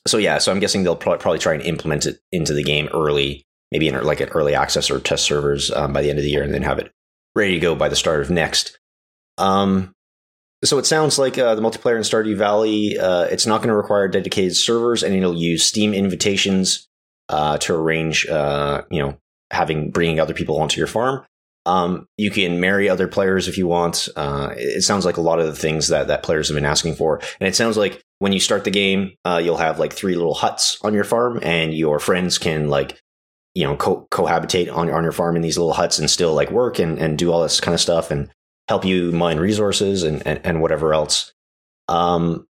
so 0.06 0.18
yeah, 0.18 0.38
so 0.38 0.52
I'm 0.52 0.60
guessing 0.60 0.84
they'll 0.84 0.96
pro- 0.96 1.18
probably 1.18 1.40
try 1.40 1.54
and 1.54 1.64
implement 1.64 2.06
it 2.06 2.20
into 2.32 2.54
the 2.54 2.64
game 2.64 2.90
early, 2.94 3.46
maybe 3.72 3.88
in 3.88 4.04
like 4.04 4.20
an 4.20 4.30
early 4.30 4.56
access 4.56 4.92
or 4.92 5.00
test 5.00 5.24
servers 5.24 5.72
um, 5.72 5.94
by 5.94 6.02
the 6.02 6.10
end 6.10 6.20
of 6.20 6.24
the 6.24 6.32
year, 6.32 6.44
and 6.44 6.54
then 6.54 6.64
have 6.64 6.80
it 6.80 6.92
ready 7.34 7.54
to 7.54 7.60
go 7.60 7.76
by 7.76 7.88
the 7.88 7.96
start 7.96 8.22
of 8.22 8.30
next. 8.30 8.78
Um, 9.38 9.94
so 10.64 10.78
it 10.78 10.86
sounds 10.86 11.18
like 11.18 11.38
uh, 11.38 11.56
the 11.56 11.62
multiplayer 11.62 11.96
in 11.96 12.04
Stardew 12.04 12.38
Valley, 12.38 12.98
uh, 12.98 13.24
it's 13.24 13.48
not 13.48 13.60
going 13.60 13.70
to 13.70 13.76
require 13.76 14.08
dedicated 14.08 14.56
servers, 14.56 15.04
and 15.04 15.16
it'll 15.16 15.36
use 15.36 15.66
Steam 15.66 15.94
invitations 15.94 16.88
uh, 17.30 17.58
to 17.60 17.74
arrange, 17.74 18.28
uh, 18.28 18.84
you 18.92 19.02
know, 19.02 19.18
having 19.50 19.90
bringing 19.92 20.20
other 20.20 20.34
people 20.34 20.60
onto 20.60 20.78
your 20.80 20.88
farm. 20.88 21.26
Um, 21.66 22.08
you 22.18 22.32
can 22.32 22.60
marry 22.60 22.90
other 22.90 23.08
players 23.08 23.48
if 23.48 23.58
you 23.58 23.68
want. 23.68 24.08
Uh, 24.16 24.54
it 24.56 24.82
sounds 24.82 25.06
like 25.06 25.18
a 25.18 25.22
lot 25.22 25.40
of 25.40 25.46
the 25.46 25.56
things 25.56 25.88
that 25.90 26.08
that 26.08 26.24
players 26.24 26.48
have 26.48 26.56
been 26.56 26.66
asking 26.66 26.96
for, 26.96 27.20
and 27.40 27.48
it 27.48 27.56
sounds 27.56 27.78
like 27.78 28.02
when 28.20 28.32
you 28.32 28.40
start 28.40 28.64
the 28.64 28.72
game, 28.72 29.14
uh, 29.26 29.42
you'll 29.44 29.58
have 29.58 29.80
like 29.80 29.94
three 29.94 30.16
little 30.16 30.34
huts 30.34 30.78
on 30.84 30.94
your 30.94 31.04
farm, 31.04 31.40
and 31.42 31.74
your 31.74 32.00
friends 32.00 32.38
can 32.38 32.70
like 32.70 33.00
you 33.56 33.64
know 33.64 33.76
co- 33.76 34.08
cohabitate 34.12 34.74
on 34.74 34.90
on 34.92 35.04
your 35.04 35.12
farm 35.12 35.36
in 35.36 35.42
these 35.42 35.58
little 35.58 35.74
huts 35.74 36.00
and 36.00 36.10
still 36.10 36.34
like 36.34 36.52
work 36.52 36.80
and 36.80 37.00
and 37.00 37.18
do 37.18 37.32
all 37.32 37.42
this 37.42 37.60
kind 37.60 37.74
of 37.74 37.82
stuff 37.82 38.12
and 38.12 38.30
help 38.72 38.86
you 38.86 39.12
mine 39.12 39.38
resources 39.38 40.04
and 40.04 40.26
and, 40.26 40.40
and 40.44 40.62
whatever 40.62 40.94
else. 40.94 41.34
Um, 41.88 42.48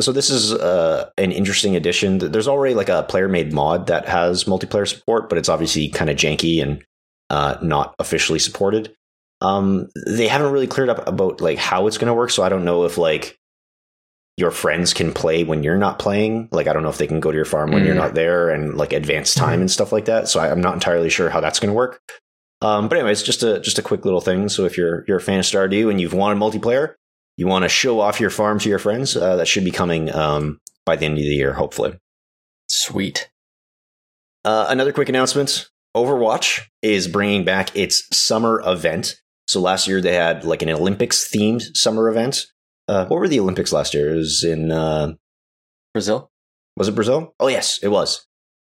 so 0.00 0.12
this 0.12 0.30
is 0.30 0.52
uh, 0.52 1.10
an 1.18 1.32
interesting 1.32 1.76
addition. 1.76 2.18
There's 2.18 2.48
already 2.48 2.74
like 2.74 2.88
a 2.88 3.02
player 3.04 3.28
made 3.28 3.52
mod 3.52 3.86
that 3.88 4.06
has 4.08 4.44
multiplayer 4.44 4.86
support, 4.88 5.28
but 5.28 5.38
it's 5.38 5.48
obviously 5.48 5.88
kind 5.88 6.10
of 6.10 6.16
janky 6.16 6.62
and 6.62 6.82
uh, 7.30 7.56
not 7.62 7.94
officially 7.98 8.38
supported. 8.38 8.94
Um, 9.40 9.88
they 10.06 10.28
haven't 10.28 10.52
really 10.52 10.66
cleared 10.66 10.88
up 10.88 11.06
about 11.08 11.40
like 11.40 11.58
how 11.58 11.86
it's 11.86 11.98
going 11.98 12.08
to 12.08 12.14
work, 12.14 12.30
so 12.30 12.42
I 12.42 12.48
don't 12.48 12.64
know 12.64 12.84
if 12.84 12.96
like 12.96 13.36
your 14.38 14.50
friends 14.50 14.94
can 14.94 15.12
play 15.12 15.44
when 15.44 15.62
you're 15.62 15.76
not 15.76 15.98
playing. 15.98 16.48
Like 16.52 16.68
I 16.68 16.72
don't 16.72 16.82
know 16.82 16.88
if 16.88 16.98
they 16.98 17.06
can 17.06 17.20
go 17.20 17.30
to 17.30 17.36
your 17.36 17.44
farm 17.44 17.70
when 17.72 17.84
you're 17.84 17.94
Mm. 17.94 18.04
not 18.04 18.14
there 18.14 18.48
and 18.50 18.76
like 18.76 18.92
advance 18.94 19.34
time 19.34 19.60
and 19.60 19.70
stuff 19.70 19.92
like 19.92 20.06
that. 20.06 20.28
So 20.28 20.40
I, 20.40 20.50
I'm 20.50 20.60
not 20.62 20.74
entirely 20.74 21.10
sure 21.10 21.28
how 21.28 21.40
that's 21.40 21.60
going 21.60 21.68
to 21.70 21.76
work. 21.76 22.00
Um, 22.62 22.88
but 22.88 22.96
anyways, 22.96 23.22
just 23.24 23.42
a 23.42 23.58
just 23.60 23.78
a 23.78 23.82
quick 23.82 24.04
little 24.04 24.20
thing. 24.20 24.48
So 24.48 24.64
if 24.64 24.76
you're 24.76 25.04
you're 25.08 25.18
a 25.18 25.20
fan 25.20 25.40
of 25.40 25.44
Stardew 25.44 25.90
and 25.90 26.00
you've 26.00 26.14
wanted 26.14 26.40
multiplayer, 26.40 26.94
you 27.36 27.46
want 27.46 27.64
to 27.64 27.68
show 27.68 28.00
off 28.00 28.20
your 28.20 28.30
farm 28.30 28.58
to 28.60 28.68
your 28.68 28.78
friends, 28.78 29.16
uh, 29.16 29.36
that 29.36 29.48
should 29.48 29.64
be 29.64 29.72
coming 29.72 30.14
um, 30.14 30.60
by 30.86 30.94
the 30.96 31.04
end 31.04 31.18
of 31.18 31.24
the 31.24 31.34
year, 31.34 31.54
hopefully. 31.54 31.98
Sweet. 32.68 33.28
Uh, 34.44 34.66
another 34.68 34.92
quick 34.92 35.08
announcement: 35.08 35.68
Overwatch 35.96 36.60
is 36.82 37.08
bringing 37.08 37.44
back 37.44 37.74
its 37.76 38.06
summer 38.16 38.62
event. 38.64 39.20
So 39.48 39.60
last 39.60 39.88
year 39.88 40.00
they 40.00 40.14
had 40.14 40.44
like 40.44 40.62
an 40.62 40.70
Olympics 40.70 41.28
themed 41.28 41.76
summer 41.76 42.08
event. 42.08 42.46
Uh, 42.86 43.06
what 43.06 43.18
were 43.18 43.28
the 43.28 43.40
Olympics 43.40 43.72
last 43.72 43.92
year? 43.92 44.14
It 44.14 44.16
was 44.16 44.44
in 44.44 44.70
uh, 44.70 45.14
Brazil. 45.92 46.30
was 46.76 46.88
it 46.88 46.94
Brazil? 46.94 47.34
Oh 47.40 47.48
yes, 47.48 47.78
it 47.82 47.88
was. 47.88 48.24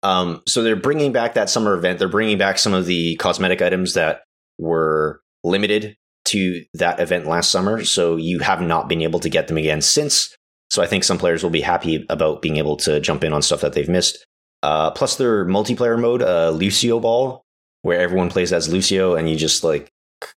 Um, 0.05 0.43
so 0.47 0.61
they're 0.61 0.75
bringing 0.75 1.11
back 1.11 1.33
that 1.33 1.49
summer 1.49 1.73
event. 1.73 1.97
They're 1.97 2.07
bringing 2.07 2.37
back 2.37 2.59
some 2.59 2.75
of 2.75 2.85
the 2.85 3.15
cosmetic 3.15 3.63
items 3.63 3.95
that 3.95 4.21
were 4.59 5.19
limited 5.43 5.97
to 6.25 6.63
that 6.75 6.99
event 6.99 7.25
last 7.25 7.49
summer. 7.49 7.83
So 7.83 8.15
you 8.15 8.39
have 8.39 8.61
not 8.61 8.87
been 8.87 9.01
able 9.01 9.19
to 9.19 9.29
get 9.29 9.47
them 9.47 9.57
again 9.57 9.81
since. 9.81 10.35
So 10.69 10.83
I 10.83 10.85
think 10.85 11.03
some 11.03 11.17
players 11.17 11.41
will 11.41 11.49
be 11.49 11.61
happy 11.61 12.05
about 12.07 12.43
being 12.43 12.57
able 12.57 12.77
to 12.77 12.99
jump 12.99 13.23
in 13.23 13.33
on 13.33 13.41
stuff 13.41 13.61
that 13.61 13.73
they've 13.73 13.89
missed. 13.89 14.23
Uh, 14.61 14.91
plus 14.91 15.15
their 15.15 15.43
multiplayer 15.43 15.99
mode, 15.99 16.21
uh, 16.21 16.51
Lucio 16.51 16.99
Ball, 16.99 17.43
where 17.81 17.99
everyone 17.99 18.29
plays 18.29 18.53
as 18.53 18.69
Lucio 18.69 19.15
and 19.15 19.27
you 19.27 19.35
just 19.35 19.63
like 19.63 19.89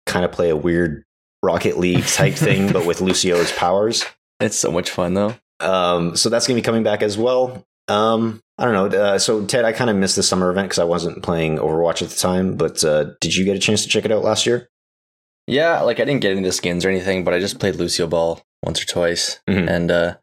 kind 0.05 0.23
of 0.23 0.31
play 0.31 0.49
a 0.49 0.55
weird 0.55 1.03
Rocket 1.43 1.77
League 1.77 2.05
type 2.05 2.33
thing, 2.35 2.71
but 2.71 2.85
with 2.85 3.01
Lucio's 3.01 3.51
powers. 3.51 4.05
It's 4.39 4.57
so 4.57 4.71
much 4.71 4.91
fun 4.91 5.13
though. 5.13 5.35
Um, 5.59 6.15
so 6.15 6.29
that's 6.29 6.47
going 6.47 6.55
to 6.55 6.61
be 6.61 6.65
coming 6.65 6.83
back 6.83 7.01
as 7.01 7.17
well. 7.17 7.65
Um, 7.89 8.41
I 8.59 8.65
don't 8.65 8.91
know. 8.91 8.99
Uh, 8.99 9.19
so 9.19 9.45
Ted, 9.45 9.65
I 9.65 9.71
kind 9.71 9.89
of 9.89 9.95
missed 9.95 10.15
the 10.15 10.23
summer 10.23 10.49
event 10.49 10.65
because 10.69 10.79
I 10.79 10.83
wasn't 10.83 11.21
playing 11.23 11.57
Overwatch 11.59 12.01
at 12.01 12.09
the 12.09 12.15
time. 12.15 12.55
But 12.57 12.83
uh, 12.83 13.11
did 13.21 13.35
you 13.35 13.45
get 13.45 13.55
a 13.55 13.59
chance 13.59 13.83
to 13.83 13.89
check 13.89 14.03
it 14.05 14.11
out 14.11 14.23
last 14.23 14.45
year? 14.47 14.67
Yeah, 15.45 15.81
like 15.81 15.99
I 15.99 16.05
didn't 16.05 16.21
get 16.21 16.35
into 16.35 16.51
skins 16.51 16.83
or 16.83 16.89
anything, 16.89 17.23
but 17.23 17.33
I 17.33 17.39
just 17.39 17.59
played 17.59 17.75
Lucio 17.75 18.07
Ball 18.07 18.41
once 18.63 18.81
or 18.81 18.85
twice, 18.85 19.39
Mhm. 19.47 19.69
and 19.69 19.91
uh, 19.91 20.15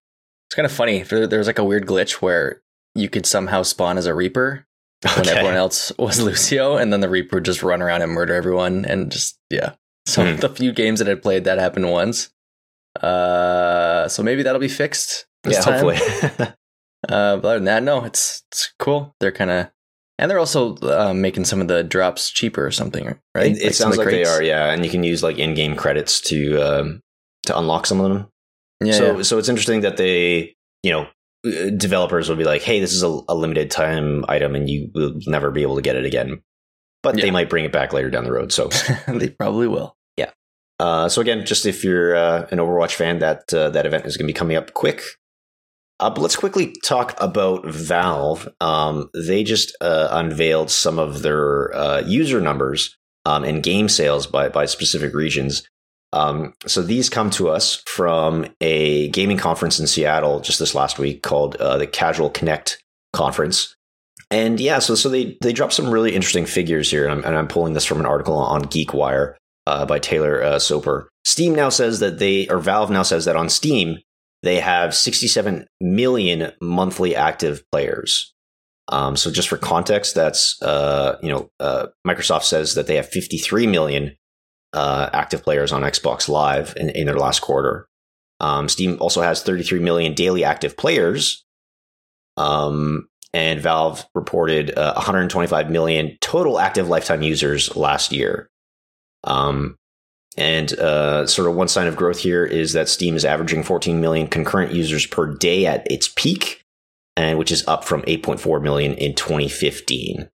it's 0.49 0.55
kind 0.57 0.67
of 0.67 0.73
funny. 0.73 1.03
There, 1.03 1.39
was 1.39 1.47
like 1.47 1.59
a 1.61 1.65
weird 1.65 1.87
glitch 1.87 2.15
where 2.21 2.61
you 2.95 3.09
could 3.09 3.25
somehow 3.25 3.63
spawn 3.63 3.97
as 3.97 4.05
a 4.07 4.15
Reaper 4.15 4.67
when 5.03 5.21
Okay. 5.21 5.31
everyone 5.31 5.55
else 5.55 5.93
was 5.99 6.21
Lucio, 6.23 6.77
and 6.77 6.93
then 6.93 7.01
the 7.01 7.09
Reaper 7.09 7.37
would 7.37 7.45
just 7.45 7.63
run 7.63 7.81
around 7.81 8.03
and 8.03 8.13
murder 8.13 8.35
everyone, 8.35 8.85
and 8.85 9.11
just 9.11 9.39
yeah. 9.49 9.75
So 10.07 10.23
Hmm. 10.35 10.41
the 10.41 10.49
few 10.51 10.73
games 10.73 10.99
that 10.99 11.09
I 11.09 11.15
played, 11.15 11.45
that 11.45 11.59
happened 11.59 11.91
once. 11.91 12.31
Uh, 13.01 14.09
so 14.09 14.23
maybe 14.23 14.43
that'll 14.43 14.61
be 14.61 14.69
fixed. 14.69 15.27
Yeah, 15.49 15.61
time. 15.61 15.85
hopefully. 15.85 16.53
Uh, 17.09 17.37
but 17.37 17.49
other 17.49 17.55
than 17.59 17.65
that, 17.65 17.83
no, 17.83 18.05
it's 18.05 18.43
it's 18.51 18.73
cool. 18.79 19.15
They're 19.21 19.33
kind 19.33 19.51
of, 19.51 19.71
and 20.19 20.31
they're 20.31 20.39
also 20.39 20.77
uh, 20.77 21.13
making 21.15 21.45
some 21.45 21.61
of 21.61 21.69
the 21.69 21.83
drops 21.83 22.31
cheaper 22.31 22.65
or 22.65 22.71
something, 22.71 23.19
right? 23.35 23.53
It, 23.53 23.63
it 23.63 23.75
sounds 23.75 23.97
like 23.97 24.09
they 24.09 24.25
are, 24.25 24.43
yeah. 24.43 24.73
And 24.73 24.85
you 24.85 24.91
can 24.91 25.03
use 25.03 25.23
like 25.23 25.39
in-game 25.39 25.77
credits 25.77 26.21
to 26.23 26.61
um, 26.61 27.01
to 27.47 27.59
unlock 27.59 27.87
some 27.87 28.01
of 28.01 28.13
them. 28.13 28.29
Yeah, 28.83 28.93
so 28.93 29.17
yeah. 29.17 29.23
so 29.23 29.39
it's 29.39 29.49
interesting 29.49 29.81
that 29.83 29.97
they, 29.97 30.57
you 30.83 30.93
know, 30.93 31.09
uh, 31.47 31.71
developers 31.71 32.29
will 32.29 32.37
be 32.37 32.45
like, 32.45 32.63
"Hey, 32.63 32.81
this 32.81 32.93
is 32.93 33.03
a, 33.03 33.21
a 33.29 33.35
limited 33.35 33.71
time 33.71 34.25
item, 34.29 34.55
and 34.55 34.69
you 34.69 34.91
will 34.95 35.15
never 35.27 35.51
be 35.51 35.63
able 35.63 35.77
to 35.77 35.83
get 35.83 35.97
it 35.97 36.05
again." 36.05 36.43
But 37.03 37.17
they 37.17 37.31
might 37.31 37.51
bring 37.51 37.67
it 37.67 37.73
back 37.73 37.93
later 37.93 38.09
down 38.09 38.25
the 38.25 38.33
road. 38.33 38.51
So, 38.51 38.69
they 39.09 39.29
probably 39.29 39.69
will. 39.69 39.95
Yeah. 40.17 40.31
Uh, 40.81 41.11
so 41.11 41.21
again, 41.21 41.45
just 41.45 41.67
if 41.67 41.85
you're 41.85 42.17
uh, 42.17 42.47
an 42.51 42.59
Overwatch 42.59 42.95
fan, 42.95 43.19
that 43.19 43.53
uh, 43.53 43.69
that 43.71 43.85
event 43.85 44.07
is 44.07 44.17
going 44.17 44.27
to 44.27 44.33
be 44.33 44.39
coming 44.39 44.57
up 44.57 44.73
quick. 44.73 45.03
Uh, 46.01 46.11
but 46.11 46.21
let's 46.21 46.37
quickly 46.37 46.75
talk 46.85 47.15
about 47.19 47.67
Valve. 47.67 48.49
Um, 48.61 49.11
they 49.15 49.45
just 49.45 49.77
uh, 49.81 50.09
unveiled 50.11 50.71
some 50.71 50.99
of 50.99 51.23
their 51.23 51.75
uh, 51.75 52.01
user 52.01 52.41
numbers 52.41 52.97
um, 53.25 53.45
and 53.45 53.63
game 53.63 53.89
sales 53.89 54.27
by 54.27 54.49
by 54.49 54.67
specific 54.67 55.15
regions. 55.15 55.67
Um, 56.13 56.55
so 56.67 56.83
these 56.83 57.11
come 57.11 57.31
to 57.31 57.49
us 57.49 57.83
from 57.87 58.47
a 58.61 59.09
gaming 59.09 59.37
conference 59.37 59.81
in 59.81 59.87
Seattle 59.87 60.41
just 60.41 60.61
this 60.61 60.75
last 60.75 60.99
week 60.99 61.23
called 61.23 61.57
uh, 61.57 61.77
the 61.77 61.87
Casual 61.87 62.31
Connect 62.31 62.81
Conference. 63.13 63.75
And 64.31 64.61
yeah, 64.61 64.79
so 64.79 64.95
so 64.95 65.09
they 65.09 65.37
they 65.43 65.53
dropped 65.53 65.73
some 65.73 65.91
really 65.91 66.15
interesting 66.15 66.47
figures 66.47 66.91
here, 66.91 67.05
and 67.05 67.13
I'm, 67.13 67.25
and 67.25 67.37
I'm 67.37 67.49
pulling 67.49 67.75
this 67.75 67.85
from 67.85 68.01
an 68.01 68.07
article 68.07 68.37
on 68.37 68.65
GeekWire 68.65 69.35
uh, 69.67 69.87
by 69.87 69.99
Taylor 69.99 70.43
uh, 70.43 70.59
Soper. 70.59 71.09
Steam 71.25 71.55
now 71.55 71.69
says 71.69 72.01
that 72.01 72.19
they, 72.19 72.49
or 72.49 72.59
Valve 72.59 72.91
now 72.91 73.03
says 73.03 73.25
that 73.25 73.37
on 73.37 73.49
Steam 73.49 73.99
they 74.45 74.61
have 74.61 74.95
67 74.95 75.67
million 75.81 76.53
monthly 76.61 77.17
active 77.17 77.65
players. 77.73 78.35
Um, 78.89 79.17
so 79.17 79.31
just 79.31 79.49
for 79.49 79.57
context, 79.57 80.15
that's 80.15 80.61
uh, 80.63 81.19
you 81.23 81.31
know 81.31 81.51
uh, 81.59 81.87
Microsoft 82.07 82.45
says 82.45 82.75
that 82.75 82.87
they 82.87 82.97
have 82.97 83.09
53 83.09 83.67
million 83.67 84.17
uh, 84.75 85.09
active 85.13 85.43
players 85.43 85.73
on 85.73 85.83
Xbox 85.83 86.29
Live 86.29 86.75
in, 86.77 86.91
in 86.91 87.07
their 87.07 87.19
last 87.19 87.41
quarter. 87.41 87.89
Um, 88.41 88.69
Steam 88.69 88.99
also 89.01 89.23
has 89.23 89.43
33 89.43 89.79
million 89.79 90.13
daily 90.13 90.45
active 90.45 90.77
players. 90.77 91.45
Um, 92.37 93.09
and 93.33 93.61
Valve 93.61 94.05
reported 94.15 94.77
uh, 94.77 94.93
125 94.95 95.71
million 95.71 96.17
total 96.21 96.59
active 96.59 96.89
lifetime 96.89 97.23
users 97.23 97.75
last 97.75 98.13
year. 98.13 98.49
Um, 99.25 99.77
and 100.37 100.73
uh, 100.79 101.27
sort 101.27 101.49
of 101.49 101.55
one 101.55 101.69
sign 101.69 101.87
of 101.87 101.97
growth 101.97 102.19
here 102.19 102.45
is 102.45 102.73
that 102.73 102.89
Steam 102.89 103.15
is 103.17 103.25
averaging 103.25 103.63
14 103.63 104.01
million 104.01 104.27
concurrent 104.27 104.73
users 104.73 105.07
per 105.07 105.27
day 105.35 105.67
at 105.67 105.91
its 105.91 106.13
peak, 106.17 106.65
and 107.17 107.39
which 107.39 107.53
is 107.53 107.67
up 107.69 107.85
from 107.85 108.03
8.4 108.03 108.63
million 108.63 108.95
in 108.95 109.15
2015. 109.15 110.29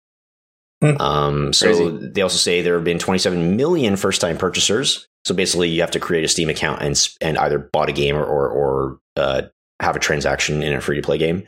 Hmm. 0.82 0.96
Um, 1.00 1.52
so 1.52 1.66
Crazy. 1.66 2.08
they 2.12 2.22
also 2.22 2.38
say 2.38 2.62
there 2.62 2.76
have 2.76 2.84
been 2.84 2.98
27 2.98 3.56
million 3.56 3.96
first-time 3.96 4.38
purchasers. 4.38 5.06
So 5.26 5.34
basically, 5.34 5.68
you 5.68 5.82
have 5.82 5.90
to 5.90 6.00
create 6.00 6.24
a 6.24 6.28
Steam 6.28 6.48
account 6.48 6.80
and 6.80 7.08
and 7.20 7.36
either 7.36 7.58
bought 7.58 7.90
a 7.90 7.92
game 7.92 8.16
or 8.16 8.24
or, 8.24 8.48
or 8.48 8.98
uh, 9.16 9.42
have 9.80 9.96
a 9.96 10.00
transaction 10.00 10.62
in 10.62 10.72
a 10.72 10.80
free-to-play 10.80 11.18
game 11.18 11.46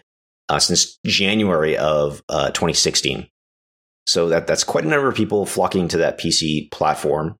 uh, 0.51 0.59
since 0.59 0.99
January 1.07 1.77
of 1.79 2.23
uh, 2.29 2.51
2016. 2.51 3.27
So 4.07 4.29
that 4.29 4.47
that's 4.47 4.65
quite 4.65 4.85
a 4.85 4.89
number 4.89 5.09
of 5.09 5.15
people 5.15 5.47
flocking 5.47 5.89
to 5.89 5.99
that 5.99 6.19
PC 6.19 6.71
platform. 6.71 7.37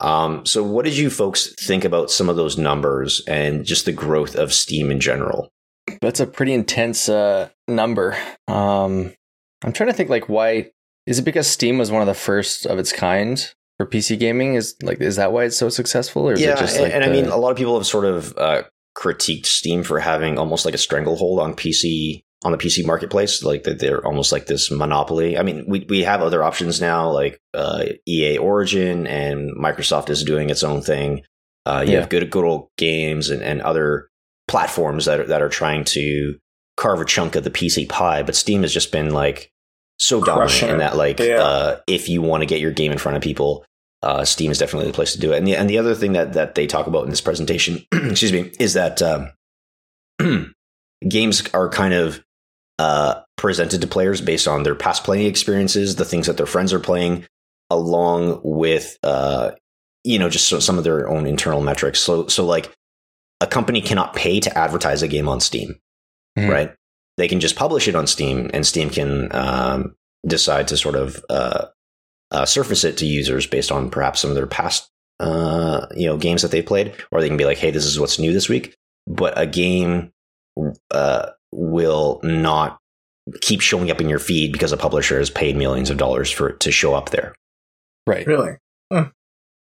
Um, 0.00 0.46
so 0.46 0.62
what 0.62 0.84
did 0.84 0.96
you 0.96 1.10
folks 1.10 1.52
think 1.60 1.84
about 1.84 2.10
some 2.10 2.28
of 2.28 2.36
those 2.36 2.56
numbers 2.56 3.22
and 3.26 3.64
just 3.64 3.84
the 3.84 3.92
growth 3.92 4.34
of 4.34 4.52
Steam 4.52 4.90
in 4.90 5.00
general? 5.00 5.48
That's 6.00 6.20
a 6.20 6.26
pretty 6.26 6.52
intense 6.54 7.08
uh, 7.08 7.48
number. 7.68 8.16
Um, 8.48 9.12
I'm 9.62 9.72
trying 9.72 9.88
to 9.88 9.92
think 9.92 10.08
like 10.08 10.28
why 10.28 10.70
is 11.06 11.18
it 11.18 11.24
because 11.24 11.46
Steam 11.46 11.78
was 11.78 11.90
one 11.90 12.00
of 12.02 12.06
the 12.06 12.14
first 12.14 12.66
of 12.66 12.78
its 12.78 12.92
kind 12.92 13.52
for 13.76 13.86
PC 13.86 14.18
gaming? 14.18 14.54
Is 14.54 14.74
like 14.82 15.00
is 15.00 15.16
that 15.16 15.32
why 15.32 15.44
it's 15.44 15.56
so 15.56 15.68
successful, 15.68 16.28
or 16.28 16.34
is 16.34 16.40
yeah, 16.40 16.52
it 16.52 16.58
just 16.58 16.76
and, 16.76 16.84
like 16.84 16.94
and 16.94 17.04
I 17.04 17.08
the- 17.08 17.14
mean, 17.14 17.26
a 17.26 17.36
lot 17.36 17.50
of 17.50 17.56
people 17.56 17.76
have 17.76 17.86
sort 17.86 18.04
of 18.04 18.36
uh, 18.38 18.62
critiqued 18.96 19.46
Steam 19.46 19.82
for 19.82 19.98
having 20.00 20.38
almost 20.38 20.64
like 20.64 20.74
a 20.74 20.78
stranglehold 20.78 21.40
on 21.40 21.54
PC 21.54 22.22
on 22.42 22.52
the 22.52 22.58
PC 22.58 22.86
marketplace, 22.86 23.42
like 23.42 23.64
that 23.64 23.78
they're 23.80 24.04
almost 24.06 24.32
like 24.32 24.46
this 24.46 24.70
monopoly. 24.70 25.36
I 25.36 25.42
mean, 25.42 25.64
we 25.68 25.84
we 25.88 26.02
have 26.04 26.22
other 26.22 26.42
options 26.42 26.80
now, 26.80 27.10
like 27.10 27.38
uh, 27.54 27.84
EA 28.08 28.38
Origin, 28.38 29.06
and 29.06 29.50
Microsoft 29.56 30.08
is 30.10 30.24
doing 30.24 30.48
its 30.50 30.62
own 30.62 30.80
thing. 30.80 31.22
Uh, 31.66 31.84
you 31.86 31.92
Yeah. 31.92 32.00
have 32.00 32.08
good 32.08 32.30
good 32.30 32.44
old 32.44 32.68
games 32.78 33.28
and, 33.30 33.42
and 33.42 33.60
other 33.60 34.08
platforms 34.48 35.04
that 35.04 35.20
are, 35.20 35.26
that 35.26 35.42
are 35.42 35.48
trying 35.50 35.84
to 35.84 36.36
carve 36.76 37.00
a 37.00 37.04
chunk 37.04 37.36
of 37.36 37.44
the 37.44 37.50
PC 37.50 37.86
pie, 37.88 38.22
but 38.22 38.34
Steam 38.34 38.62
has 38.62 38.72
just 38.72 38.90
been 38.90 39.10
like 39.10 39.50
so 39.98 40.18
dominant 40.22 40.50
Crushing 40.50 40.68
in 40.70 40.78
that 40.78 40.96
like 40.96 41.18
Yeah. 41.20 41.42
uh, 41.42 41.80
if 41.86 42.08
you 42.08 42.22
want 42.22 42.40
to 42.40 42.46
get 42.46 42.58
your 42.60 42.70
game 42.72 42.90
in 42.90 42.96
front 42.96 43.16
of 43.18 43.22
people, 43.22 43.66
uh, 44.02 44.24
Steam 44.24 44.50
is 44.50 44.56
definitely 44.58 44.86
the 44.90 44.94
place 44.94 45.12
to 45.12 45.20
do 45.20 45.34
it. 45.34 45.36
And 45.36 45.46
the 45.46 45.56
and 45.56 45.68
the 45.68 45.76
other 45.76 45.94
thing 45.94 46.14
that 46.14 46.32
that 46.32 46.54
they 46.54 46.66
talk 46.66 46.86
about 46.86 47.04
in 47.04 47.10
this 47.10 47.20
presentation, 47.20 47.84
excuse 47.92 48.32
me, 48.32 48.50
is 48.58 48.72
that 48.72 49.02
um, 49.02 49.30
games 51.08 51.42
are 51.52 51.68
kind 51.68 51.94
of 51.94 52.22
uh, 52.80 53.20
presented 53.36 53.80
to 53.82 53.86
players 53.86 54.20
based 54.22 54.48
on 54.48 54.62
their 54.62 54.74
past 54.74 55.04
playing 55.04 55.26
experiences, 55.26 55.96
the 55.96 56.04
things 56.04 56.26
that 56.26 56.36
their 56.38 56.46
friends 56.54 56.72
are 56.72 56.80
playing, 56.80 57.26
along 57.68 58.40
with 58.42 58.96
uh, 59.02 59.50
you 60.04 60.18
know 60.18 60.30
just 60.30 60.48
some 60.62 60.78
of 60.78 60.84
their 60.84 61.08
own 61.08 61.26
internal 61.26 61.60
metrics. 61.60 62.00
So 62.00 62.26
so 62.28 62.44
like 62.44 62.72
a 63.40 63.46
company 63.46 63.80
cannot 63.82 64.14
pay 64.14 64.40
to 64.40 64.58
advertise 64.58 65.02
a 65.02 65.08
game 65.08 65.28
on 65.28 65.40
Steam, 65.40 65.78
Mhm. 66.38 66.48
right? 66.50 66.74
They 67.16 67.28
can 67.28 67.40
just 67.40 67.56
publish 67.56 67.86
it 67.88 67.94
on 67.94 68.06
Steam, 68.06 68.50
and 68.54 68.66
Steam 68.66 68.88
can 68.90 69.28
um, 69.34 69.94
decide 70.26 70.68
to 70.68 70.76
sort 70.76 70.94
of 70.96 71.22
uh, 71.28 71.66
uh, 72.30 72.46
surface 72.46 72.84
it 72.84 72.96
to 72.98 73.06
users 73.06 73.46
based 73.46 73.70
on 73.72 73.90
perhaps 73.90 74.20
some 74.20 74.30
of 74.30 74.36
their 74.36 74.46
past 74.46 74.88
uh, 75.18 75.86
you 75.94 76.06
know 76.06 76.16
games 76.16 76.40
that 76.42 76.50
they 76.50 76.62
played, 76.62 76.94
or 77.10 77.20
they 77.20 77.28
can 77.28 77.36
be 77.36 77.44
like, 77.44 77.58
"Hey, 77.58 77.70
this 77.70 77.84
is 77.84 77.98
what's 78.00 78.18
new 78.18 78.32
this 78.32 78.48
week." 78.48 78.74
But 79.06 79.34
a 79.36 79.46
game 79.46 80.12
uh, 80.92 81.30
will 81.52 82.20
not 82.22 82.78
keep 83.40 83.60
showing 83.60 83.90
up 83.90 84.00
in 84.00 84.08
your 84.08 84.18
feed 84.18 84.52
because 84.52 84.72
a 84.72 84.76
publisher 84.76 85.18
has 85.18 85.30
paid 85.30 85.56
millions 85.56 85.90
of 85.90 85.96
dollars 85.98 86.30
for 86.30 86.48
it 86.50 86.60
to 86.60 86.72
show 86.72 86.94
up 86.94 87.10
there. 87.10 87.34
right? 88.06 88.26
Really? 88.26 88.56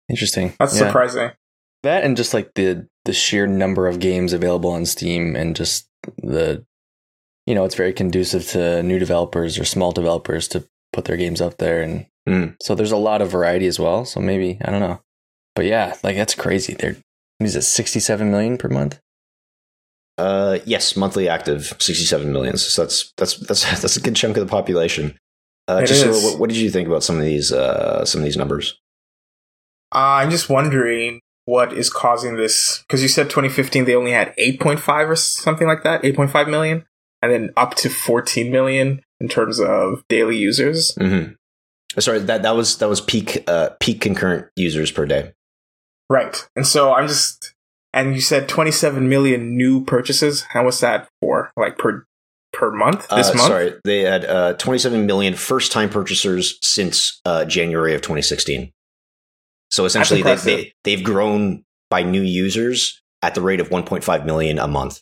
Interesting. 0.09 0.53
That's 0.59 0.73
Yeah. 0.79 0.87
surprising. 0.87 1.31
That 1.83 2.03
and 2.03 2.17
just 2.17 2.33
like 2.33 2.51
the 2.55 2.87
the 3.05 3.13
sheer 3.13 3.45
number 3.47 3.87
of 3.87 3.99
games 3.99 4.31
available 4.33 4.69
on 4.71 4.85
Steam 4.85 5.35
and 5.35 5.55
just 5.55 5.87
the 6.17 6.65
you 7.45 7.53
know, 7.55 7.65
it's 7.65 7.75
very 7.75 7.91
conducive 7.93 8.47
to 8.49 8.81
new 8.83 8.99
developers 8.99 9.59
or 9.59 9.65
small 9.65 9.91
developers 9.91 10.47
to 10.49 10.65
put 10.93 11.05
their 11.05 11.17
games 11.17 11.41
up 11.41 11.57
there 11.57 11.81
and 11.81 12.05
Mm. 12.27 12.55
so 12.61 12.73
there's 12.73 12.93
a 12.93 12.97
lot 12.97 13.21
of 13.21 13.29
variety 13.31 13.67
as 13.67 13.77
well. 13.79 14.05
So 14.05 14.21
maybe 14.21 14.57
I 14.63 14.71
don't 14.71 14.79
know. 14.79 15.01
But 15.55 15.65
yeah, 15.65 15.95
like 16.03 16.15
that's 16.15 16.35
crazy. 16.35 16.73
They're 16.73 16.95
is 17.41 17.55
it 17.57 17.63
67 17.63 18.31
million 18.31 18.57
per 18.57 18.69
month? 18.69 18.99
Uh, 20.17 20.59
yes, 20.65 20.95
monthly 20.95 21.27
active, 21.27 21.73
sixty-seven 21.79 22.31
million. 22.31 22.57
So 22.57 22.83
that's 22.83 23.11
that's 23.17 23.37
that's 23.47 23.63
that's 23.81 23.97
a 23.97 24.01
good 24.01 24.15
chunk 24.15 24.37
of 24.37 24.45
the 24.45 24.49
population. 24.51 25.17
Uh, 25.67 25.79
It 25.83 25.87
just 25.87 26.05
is. 26.05 26.23
what, 26.23 26.39
what 26.39 26.49
did 26.49 26.57
you 26.57 26.69
think 26.69 26.87
about 26.87 27.03
some 27.03 27.17
of 27.17 27.23
these 27.23 27.51
uh, 27.51 28.05
some 28.05 28.21
of 28.21 28.25
these 28.25 28.37
numbers? 28.37 28.79
Uh, 29.93 30.21
I'm 30.21 30.31
just 30.31 30.49
wondering 30.49 31.19
what 31.45 31.73
is 31.73 31.89
causing 31.89 32.35
this 32.37 32.83
because 32.87 33.01
you 33.01 33.07
said 33.07 33.29
2015 33.29 33.85
they 33.85 33.95
only 33.95 34.11
had 34.11 34.33
8.5 34.37 35.09
or 35.09 35.15
something 35.15 35.67
like 35.67 35.83
that, 35.83 36.01
8.5 36.01 36.49
million, 36.49 36.85
and 37.21 37.31
then 37.31 37.51
up 37.57 37.75
to 37.75 37.89
14 37.89 38.51
million 38.51 39.01
in 39.19 39.27
terms 39.27 39.59
of 39.59 40.03
daily 40.09 40.37
users. 40.37 40.93
Mm-hmm. 40.99 41.33
Sorry, 41.99 42.19
that 42.19 42.41
that 42.43 42.55
was 42.55 42.77
that 42.79 42.89
was 42.89 43.01
peak 43.01 43.43
uh, 43.47 43.69
peak 43.79 44.01
concurrent 44.01 44.47
users 44.55 44.91
per 44.91 45.05
day. 45.05 45.33
Right. 46.09 46.47
And 46.55 46.65
so 46.67 46.93
I'm 46.93 47.07
just 47.07 47.53
and 47.93 48.15
you 48.15 48.21
said 48.21 48.49
27 48.49 49.07
million 49.07 49.55
new 49.55 49.83
purchases. 49.85 50.41
How 50.49 50.65
was 50.65 50.79
that 50.79 51.07
for? 51.21 51.51
Like 51.55 51.77
per 51.77 52.05
per 52.51 52.71
month? 52.71 53.07
This 53.09 53.29
Uh, 53.29 53.33
month? 53.35 53.47
Sorry, 53.47 53.73
they 53.83 54.01
had 54.01 54.25
uh, 54.25 54.53
27 54.53 55.05
million 55.05 55.35
first 55.35 55.71
time 55.71 55.89
purchasers 55.89 56.57
since 56.61 57.21
uh, 57.25 57.45
January 57.45 57.93
of 57.93 58.01
2016. 58.01 58.71
So 59.71 59.85
essentially, 59.85 60.21
they, 60.21 60.35
they 60.35 60.73
they've 60.83 61.03
grown 61.03 61.63
by 61.89 62.03
new 62.03 62.21
users 62.21 63.01
at 63.21 63.35
the 63.35 63.41
rate 63.41 63.59
of 63.59 63.69
1.5 63.69 64.25
million 64.25 64.59
a 64.59 64.67
month. 64.67 65.01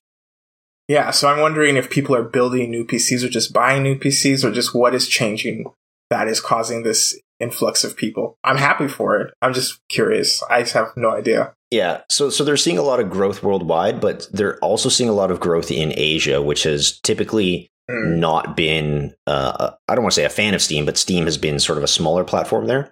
Yeah, 0.88 1.12
so 1.12 1.30
I'm 1.30 1.40
wondering 1.40 1.78
if 1.78 1.90
people 1.90 2.16
are 2.16 2.24
building 2.24 2.70
new 2.70 2.86
PCs 2.86 3.24
or 3.24 3.30
just 3.30 3.54
buying 3.54 3.84
new 3.84 3.98
PCs 3.98 4.44
or 4.44 4.52
just 4.52 4.76
what 4.76 4.94
is 4.94 5.08
changing 5.08 5.66
that 6.12 6.28
is 6.28 6.40
causing 6.40 6.84
this 6.84 7.20
influx 7.40 7.84
of 7.84 7.98
people. 7.98 8.38
I'm 8.44 8.58
happy 8.58 8.88
for 8.88 9.20
it. 9.20 9.34
I'm 9.42 9.54
just 9.54 9.80
curious. 9.90 10.44
I 10.50 10.62
have 10.62 10.90
no 10.96 11.10
idea. 11.10 11.54
Yeah, 11.72 12.02
so 12.12 12.30
so 12.30 12.44
they're 12.44 12.58
seeing 12.58 12.78
a 12.78 12.84
lot 12.84 13.00
of 13.00 13.10
growth 13.10 13.42
worldwide, 13.42 14.00
but 14.00 14.28
they're 14.32 14.60
also 14.60 14.90
seeing 14.90 15.10
a 15.10 15.14
lot 15.14 15.32
of 15.32 15.40
growth 15.40 15.72
in 15.72 15.94
Asia, 15.98 16.42
which 16.42 16.64
has 16.64 17.00
typically 17.00 17.68
Mm. 17.90 18.20
not 18.20 18.56
been. 18.56 19.14
Uh, 19.28 19.72
I 19.90 19.96
don't 19.96 20.04
want 20.04 20.14
to 20.14 20.16
say 20.16 20.24
a 20.24 20.30
fan 20.30 20.54
of 20.54 20.62
Steam, 20.62 20.86
but 20.86 20.98
Steam 20.98 21.26
has 21.26 21.38
been 21.38 21.60
sort 21.60 21.78
of 21.80 21.84
a 21.84 21.88
smaller 21.88 22.24
platform 22.24 22.68
there. 22.68 22.92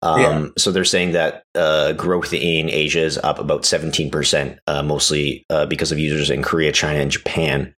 Um, 0.00 0.20
Yeah. 0.20 0.46
So 0.56 0.70
they're 0.70 0.84
saying 0.84 1.12
that 1.12 1.42
uh, 1.56 1.92
growth 1.92 2.32
in 2.32 2.70
Asia 2.70 3.00
is 3.00 3.18
up 3.18 3.40
about 3.40 3.66
seventeen 3.66 4.10
percent, 4.10 4.58
uh, 4.68 4.82
mostly 4.82 5.44
uh, 5.50 5.66
because 5.66 5.90
of 5.92 5.98
users 5.98 6.30
in 6.30 6.42
Korea, 6.42 6.70
China, 6.72 7.00
and 7.00 7.10
Japan. 7.10 7.74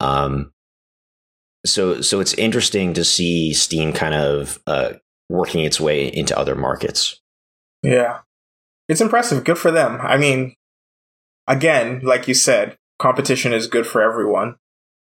Um, 0.00 0.50
so 1.66 2.00
so 2.00 2.20
it's 2.20 2.34
interesting 2.34 2.92
to 2.94 3.04
see 3.04 3.52
Steam 3.52 3.92
kind 3.92 4.14
of 4.14 4.58
uh, 4.66 4.94
working 5.28 5.64
its 5.64 5.80
way 5.80 6.06
into 6.08 6.36
other 6.38 6.54
markets. 6.54 7.20
Yeah. 7.82 8.20
It's 8.88 9.00
impressive. 9.00 9.44
Good 9.44 9.58
for 9.58 9.70
them. 9.70 9.98
I 10.00 10.16
mean, 10.16 10.54
again, 11.46 12.00
like 12.02 12.26
you 12.26 12.34
said, 12.34 12.76
competition 12.98 13.52
is 13.52 13.66
good 13.66 13.86
for 13.86 14.00
everyone. 14.02 14.56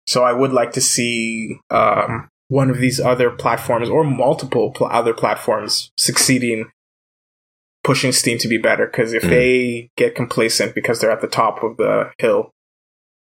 So 0.08 0.24
I 0.24 0.32
would 0.34 0.54
like 0.54 0.72
to 0.74 0.82
see 0.82 1.60
um, 1.70 2.30
one 2.48 2.70
of 2.70 2.78
these 2.78 3.00
other 3.00 3.32
platforms 3.32 3.90
or 3.90 4.04
multiple 4.04 4.72
pl- 4.72 4.88
other 4.88 5.14
platforms 5.14 5.92
succeeding 5.98 6.70
pushing 7.84 8.12
Steam 8.12 8.38
to 8.40 8.48
be 8.48 8.58
better. 8.58 8.86
Because 8.86 9.14
if 9.14 9.24
Mhm. 9.24 9.30
they 9.30 9.90
get 9.98 10.16
complacent 10.16 10.74
because 10.74 11.00
they're 11.02 11.12
at 11.12 11.22
the 11.22 11.28
top 11.28 11.62
of 11.64 11.78
the 11.78 12.12
hill, 12.18 12.52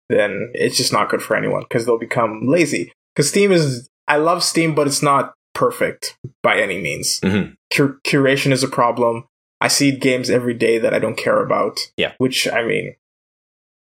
then 0.10 0.52
it's 0.54 0.78
just 0.78 0.92
not 0.92 1.10
good 1.10 1.24
for 1.24 1.36
anyone 1.36 1.64
because 1.64 1.86
they'll 1.86 1.98
become 1.98 2.42
lazy. 2.48 2.92
Because 3.16 3.30
Steam 3.30 3.52
is, 3.52 3.90
I 4.08 4.18
love 4.18 4.44
Steam, 4.44 4.74
but 4.76 4.88
it's 4.88 5.02
not 5.04 5.34
perfect 5.54 6.18
by 6.42 6.60
any 6.60 6.82
means. 6.82 7.20
Mhm. 7.22 7.56
Cur- 7.74 8.00
curation 8.06 8.52
is 8.52 8.64
a 8.64 8.68
problem. 8.68 9.26
I 9.62 9.68
see 9.68 9.92
games 9.92 10.30
every 10.30 10.54
day 10.54 10.78
that 10.80 10.94
I 10.94 11.00
don't 11.00 11.16
care 11.18 11.42
about. 11.42 11.80
Yeah. 11.96 12.14
Which 12.18 12.48
I 12.48 12.64
mean, 12.64 12.96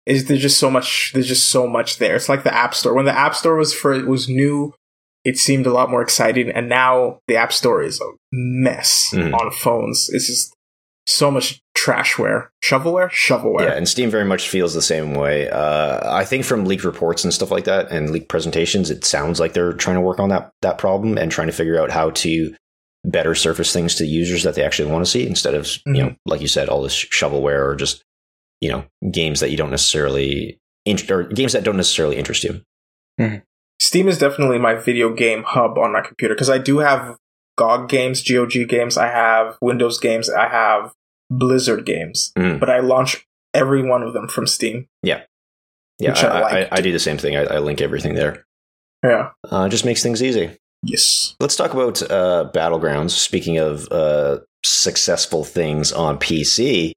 is 0.07 0.27
there's 0.27 0.43
just 0.43 0.59
so 0.59 0.71
much. 0.71 1.13
There's 1.15 1.29
just 1.29 1.49
so 1.49 1.67
much 1.67 1.99
there. 1.99 2.17
It's 2.17 2.29
like 2.29 2.43
the 2.43 2.55
App 2.55 2.75
Store. 2.75 2.93
When 2.95 3.05
the 3.05 3.17
App 3.17 3.35
Store 3.35 3.57
was 3.57 3.73
for 3.73 3.93
it 3.95 4.07
was 4.07 4.29
new, 4.29 4.75
it 5.25 5.39
seemed 5.39 5.67
a 5.67 5.73
lot 5.73 5.91
more 5.91 6.03
exciting, 6.03 6.51
and 6.51 6.69
now 6.69 7.21
the 7.29 7.37
App 7.37 7.53
Store 7.53 7.83
is 7.83 8.01
a 8.01 8.11
mess 8.33 9.11
Mhm. 9.15 9.33
on 9.39 9.51
phones. 9.53 10.09
It's 10.13 10.27
just 10.27 10.55
so 11.07 11.31
much 11.31 11.61
trashware, 11.81 12.49
shovelware, 12.63 13.11
shovelware. 13.11 13.63
Yeah, 13.63 13.73
and 13.73 13.89
Steam 13.89 14.11
very 14.11 14.25
much 14.25 14.49
feels 14.49 14.75
the 14.75 14.83
same 14.83 15.15
way. 15.15 15.49
Uh, 15.49 16.15
I 16.15 16.25
think 16.25 16.45
from 16.45 16.65
leaked 16.65 16.85
reports 16.85 17.25
and 17.25 17.33
stuff 17.33 17.51
like 17.51 17.65
that, 17.65 17.91
and 17.91 18.11
leaked 18.11 18.29
presentations, 18.29 18.91
it 18.91 19.05
sounds 19.05 19.41
like 19.41 19.53
they're 19.53 19.73
trying 19.73 19.97
to 19.97 20.01
work 20.01 20.19
on 20.19 20.29
that 20.29 20.51
that 20.63 20.79
problem 20.79 21.17
and 21.17 21.31
trying 21.31 21.49
to 21.49 21.53
figure 21.53 21.81
out 21.81 21.91
how 21.91 22.11
to 22.11 22.55
better 23.05 23.35
surface 23.35 23.73
things 23.73 23.95
to 23.95 24.05
users 24.05 24.43
that 24.43 24.55
they 24.55 24.63
actually 24.63 24.91
want 24.91 25.05
to 25.05 25.11
see 25.11 25.27
instead 25.27 25.55
of 25.55 25.69
you 25.87 26.03
know, 26.03 26.15
like 26.27 26.41
you 26.41 26.49
said, 26.49 26.69
all 26.69 26.83
this 26.83 27.05
shovelware 27.07 27.65
or 27.65 27.77
just 27.77 28.03
you 28.61 28.69
know 28.69 28.85
games 29.11 29.41
that 29.41 29.51
you 29.51 29.57
don't 29.57 29.71
necessarily 29.71 30.59
int- 30.85 31.11
or 31.11 31.25
games 31.25 31.53
that 31.53 31.65
don't 31.65 31.77
necessarily 31.77 32.17
interest 32.17 32.45
you. 32.45 32.61
Steam 33.81 34.09
is 34.09 34.19
definitely 34.19 34.59
my 34.59 34.75
video 34.75 35.13
game 35.15 35.43
hub 35.45 35.79
on 35.79 35.93
my 35.93 36.03
computer 36.03 36.35
because 36.35 36.51
I 36.51 36.59
do 36.59 36.79
have 36.79 37.17
GOG 37.57 37.89
games, 37.89 38.23
GOG 38.23 38.69
games, 38.69 38.99
I 38.99 39.07
have 39.07 39.57
Windows 39.63 39.99
games, 39.99 40.29
I 40.29 40.49
have 40.49 40.93
Blizzard 41.31 41.87
games, 41.87 42.33
Mhm. 42.37 42.59
but 42.61 42.69
I 42.69 42.81
launch 42.81 43.27
every 43.55 43.83
one 43.89 44.03
of 44.03 44.13
them 44.13 44.29
from 44.29 44.47
Steam. 44.47 44.87
Yeah, 45.03 45.23
Which 46.01 46.25
I, 46.25 46.63
I 46.65 46.69
I. 46.73 46.81
Do 46.81 46.93
the 46.93 46.99
same 46.99 47.19
thing. 47.19 47.37
I, 47.37 47.45
I 47.45 47.59
link 47.59 47.81
everything 47.81 48.15
there. 48.15 48.45
Yeah. 49.05 49.31
Uh, 49.51 49.69
just 49.69 49.85
makes 49.85 50.03
things 50.03 50.23
easy. 50.23 50.57
Yes. 50.83 51.35
Let's 51.41 51.57
talk 51.57 51.73
about 51.75 52.01
uh, 52.11 52.51
Battlegrounds. 52.55 53.11
Speaking 53.11 53.59
of 53.59 53.87
uh, 53.91 54.39
successful 54.65 55.45
things 55.45 55.93
on 55.93 56.19
PC, 56.19 56.93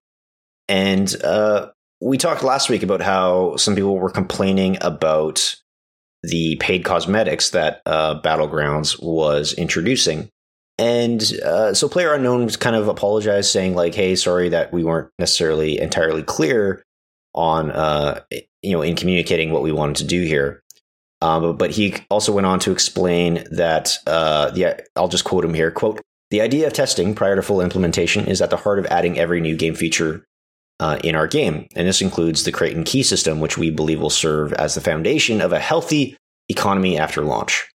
and 0.69 1.13
uh, 1.23 1.67
we 2.01 2.17
talked 2.17 2.43
last 2.43 2.69
week 2.69 2.81
about 2.83 3.01
how 3.01 3.55
some 3.57 3.75
people 3.75 3.97
were 3.97 4.09
complaining 4.09 4.77
about 4.81 5.55
the 6.23 6.55
paid 6.61 6.85
cosmetics 6.85 7.49
that 7.49 7.81
uh, 7.85 8.21
Battlegrounds 8.21 9.01
was 9.03 9.53
introducing. 9.53 10.29
And 10.77 11.21
uh, 11.45 11.73
so 11.73 11.87
Player 11.87 12.13
Unknown 12.13 12.49
kind 12.49 12.75
of 12.75 12.87
apologized, 12.87 13.51
saying 13.51 13.75
like, 13.75 13.93
"Hey, 13.93 14.15
sorry 14.15 14.49
that 14.49 14.73
we 14.73 14.83
weren't 14.83 15.09
necessarily 15.19 15.79
entirely 15.79 16.23
clear 16.23 16.83
on, 17.35 17.71
uh, 17.71 18.21
you 18.61 18.71
know, 18.71 18.81
in 18.81 18.95
communicating 18.95 19.51
what 19.51 19.63
we 19.63 19.71
wanted 19.71 19.97
to 19.97 20.05
do 20.05 20.21
here." 20.23 20.63
Um, 21.21 21.55
but 21.55 21.71
he 21.71 21.95
also 22.09 22.33
went 22.33 22.47
on 22.47 22.59
to 22.59 22.71
explain 22.73 23.45
that, 23.51 23.97
uh, 24.07 24.51
yeah, 24.55 24.81
I'll 24.97 25.07
just 25.07 25.23
quote 25.23 25.45
him 25.45 25.53
here. 25.53 25.71
Quote, 25.71 26.01
the 26.31 26.41
idea 26.41 26.67
of 26.67 26.73
testing 26.73 27.15
prior 27.15 27.37
to 27.37 27.41
full 27.41 27.61
implementation 27.61 28.25
is 28.27 28.41
at 28.41 28.49
the 28.49 28.57
heart 28.57 28.77
of 28.77 28.85
adding 28.87 29.17
every 29.17 29.39
new 29.39 29.55
game 29.55 29.73
feature 29.73 30.25
uh, 30.81 30.99
in 31.01 31.15
our 31.15 31.27
game. 31.27 31.67
And 31.77 31.87
this 31.87 32.01
includes 32.01 32.43
the 32.43 32.51
crate 32.51 32.75
and 32.75 32.85
key 32.85 33.03
system, 33.03 33.39
which 33.39 33.57
we 33.57 33.69
believe 33.69 34.01
will 34.01 34.09
serve 34.09 34.51
as 34.53 34.75
the 34.75 34.81
foundation 34.81 35.39
of 35.39 35.53
a 35.53 35.59
healthy 35.59 36.17
economy 36.49 36.97
after 36.97 37.21
launch. 37.21 37.69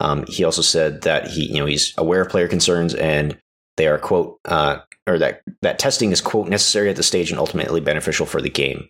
Um, 0.00 0.24
he 0.26 0.44
also 0.44 0.62
said 0.62 1.02
that 1.02 1.28
he, 1.28 1.46
you 1.46 1.58
know, 1.58 1.66
he's 1.66 1.94
aware 1.98 2.22
of 2.22 2.30
player 2.30 2.48
concerns 2.48 2.94
and 2.94 3.38
they 3.76 3.86
are, 3.86 3.98
quote, 3.98 4.40
uh, 4.46 4.78
or 5.06 5.18
that, 5.18 5.42
that 5.62 5.78
testing 5.78 6.10
is, 6.10 6.20
quote, 6.20 6.48
necessary 6.48 6.88
at 6.88 6.96
the 6.96 7.02
stage 7.02 7.30
and 7.30 7.38
ultimately 7.38 7.80
beneficial 7.80 8.26
for 8.26 8.40
the 8.40 8.50
game. 8.50 8.88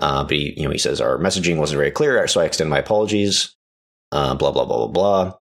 Uh, 0.00 0.24
but 0.24 0.32
he, 0.32 0.54
you 0.56 0.64
know, 0.64 0.70
he 0.70 0.78
says 0.78 1.00
our 1.00 1.18
messaging 1.18 1.58
wasn't 1.58 1.76
very 1.76 1.90
clear, 1.90 2.26
so 2.26 2.40
I 2.40 2.46
extend 2.46 2.70
my 2.70 2.78
apologies. 2.78 3.54
Uh, 4.12 4.34
blah 4.34 4.50
blah 4.50 4.64
blah 4.64 4.86
blah 4.86 5.36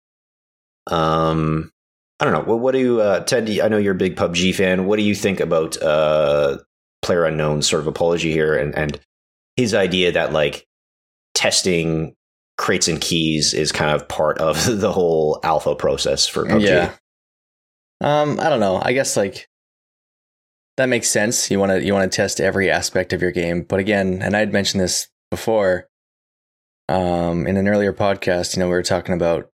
blah. 0.89 1.31
Um, 1.31 1.71
I 2.19 2.25
don't 2.25 2.33
know. 2.33 2.53
What, 2.53 2.61
what 2.61 2.73
do 2.73 2.79
you, 2.79 3.01
uh, 3.01 3.21
Ted? 3.21 3.49
I 3.61 3.69
know 3.69 3.77
you're 3.77 3.95
a 3.95 3.99
big 3.99 4.17
PUBG 4.17 4.55
fan. 4.55 4.87
What 4.87 4.97
do 4.97 5.03
you 5.03 5.15
think 5.15 5.41
about 5.41 5.81
uh, 5.83 6.59
Player 7.03 7.27
Unknown's 7.27 7.69
sort 7.69 7.81
of 7.81 7.87
apology 7.87 8.33
here 8.33 8.57
and 8.57 8.75
and 8.75 8.99
his 9.57 9.75
idea 9.75 10.13
that 10.13 10.33
like 10.33 10.67
testing 11.35 12.16
crates 12.59 12.89
and 12.89 13.01
keys 13.01 13.53
is 13.55 13.73
kind 13.73 13.91
of 13.95 14.09
part 14.09 14.39
of 14.39 14.65
the 14.81 14.93
whole 14.93 15.39
alpha 15.43 15.75
process 15.75 16.27
for 16.27 16.45
PUBG. 16.45 16.63
Yeah. 16.67 16.93
Um, 18.03 18.39
I 18.41 18.49
don't 18.49 18.61
know. 18.61 18.81
I 18.83 18.93
guess 18.93 19.17
like 19.17 19.49
that 20.77 20.89
makes 20.89 21.09
sense. 21.11 21.51
You 21.51 21.59
want 21.59 21.73
to 21.73 21.83
you 21.83 21.93
want 21.95 22.11
to 22.11 22.15
test 22.17 22.41
every 22.41 22.71
aspect 22.71 23.13
of 23.13 23.23
your 23.23 23.33
game, 23.33 23.63
but 23.63 23.81
again, 23.81 24.21
and 24.23 24.37
I'd 24.37 24.53
mentioned 24.53 24.83
this 24.83 25.09
before. 25.31 25.89
Um, 26.89 27.49
in 27.49 27.57
an 27.57 27.67
earlier 27.67 27.93
podcast, 27.93 28.55
you 28.55 28.61
know, 28.61 28.67
we 28.67 28.73
were 28.75 28.83
talking 28.83 29.15
about 29.15 29.51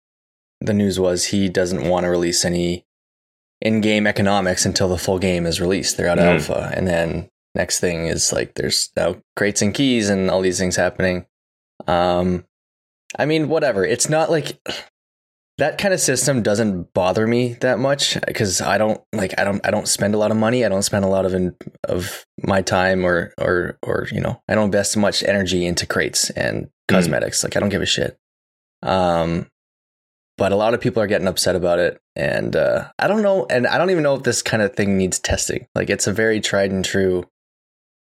the 0.60 0.74
news 0.74 1.00
was 1.00 1.26
he 1.26 1.48
doesn't 1.48 1.88
want 1.88 2.04
to 2.04 2.10
release 2.10 2.44
any 2.44 2.84
in-game 3.62 4.06
economics 4.06 4.66
until 4.66 4.88
the 4.88 4.98
full 4.98 5.18
game 5.18 5.46
is 5.46 5.58
released. 5.60 5.96
They're 5.96 6.08
out 6.08 6.18
of 6.18 6.24
Mhm. 6.24 6.34
alpha, 6.50 6.72
and 6.76 6.86
then 6.86 7.30
next 7.54 7.80
thing 7.80 8.06
is 8.06 8.32
like 8.34 8.54
there's 8.56 8.90
now 8.96 9.16
crates 9.36 9.62
and 9.62 9.72
keys 9.72 10.10
and 10.10 10.30
all 10.30 10.42
these 10.42 10.58
things 10.58 10.76
happening. 10.76 11.24
Um, 11.86 12.44
I 13.18 13.26
mean, 13.26 13.48
whatever. 13.48 13.84
It's 13.84 14.08
not 14.08 14.30
like 14.30 14.58
that 15.58 15.78
kind 15.78 15.92
of 15.92 16.00
system 16.00 16.42
doesn't 16.42 16.92
bother 16.94 17.26
me 17.26 17.54
that 17.60 17.78
much 17.78 18.18
because 18.26 18.60
I 18.60 18.78
don't 18.78 19.00
like 19.12 19.38
I 19.38 19.44
don't 19.44 19.64
I 19.66 19.70
don't 19.70 19.86
spend 19.88 20.14
a 20.14 20.18
lot 20.18 20.30
of 20.30 20.36
money. 20.36 20.64
I 20.64 20.68
don't 20.68 20.82
spend 20.82 21.04
a 21.04 21.08
lot 21.08 21.26
of 21.26 21.34
in, 21.34 21.54
of 21.88 22.24
my 22.42 22.62
time 22.62 23.04
or 23.04 23.32
or 23.38 23.78
or 23.82 24.08
you 24.10 24.20
know 24.20 24.40
I 24.48 24.54
don't 24.54 24.66
invest 24.66 24.96
much 24.96 25.22
energy 25.22 25.66
into 25.66 25.86
crates 25.86 26.30
and 26.30 26.68
cosmetics. 26.88 27.44
Like 27.44 27.56
I 27.56 27.60
don't 27.60 27.68
give 27.68 27.82
a 27.82 27.86
shit. 27.86 28.16
Um, 28.82 29.46
but 30.38 30.50
a 30.50 30.56
lot 30.56 30.74
of 30.74 30.80
people 30.80 31.02
are 31.02 31.06
getting 31.06 31.28
upset 31.28 31.54
about 31.54 31.78
it, 31.78 32.00
and 32.16 32.56
uh, 32.56 32.88
I 32.98 33.06
don't 33.06 33.22
know, 33.22 33.46
and 33.48 33.66
I 33.66 33.76
don't 33.78 33.90
even 33.90 34.02
know 34.02 34.14
if 34.16 34.22
this 34.22 34.42
kind 34.42 34.62
of 34.62 34.74
thing 34.74 34.96
needs 34.96 35.18
testing. 35.20 35.66
Like 35.74 35.90
it's 35.90 36.06
a 36.06 36.12
very 36.12 36.40
tried 36.40 36.70
and 36.72 36.84
true 36.84 37.24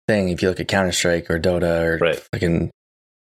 thing. 0.07 0.29
If 0.29 0.41
you 0.41 0.47
look 0.49 0.59
at 0.61 0.69
Counter 0.69 0.93
Strike 0.93 1.29
or 1.29 1.39
Dota 1.39 1.83
or 1.83 1.97
Right. 1.97 2.19
fucking 2.33 2.71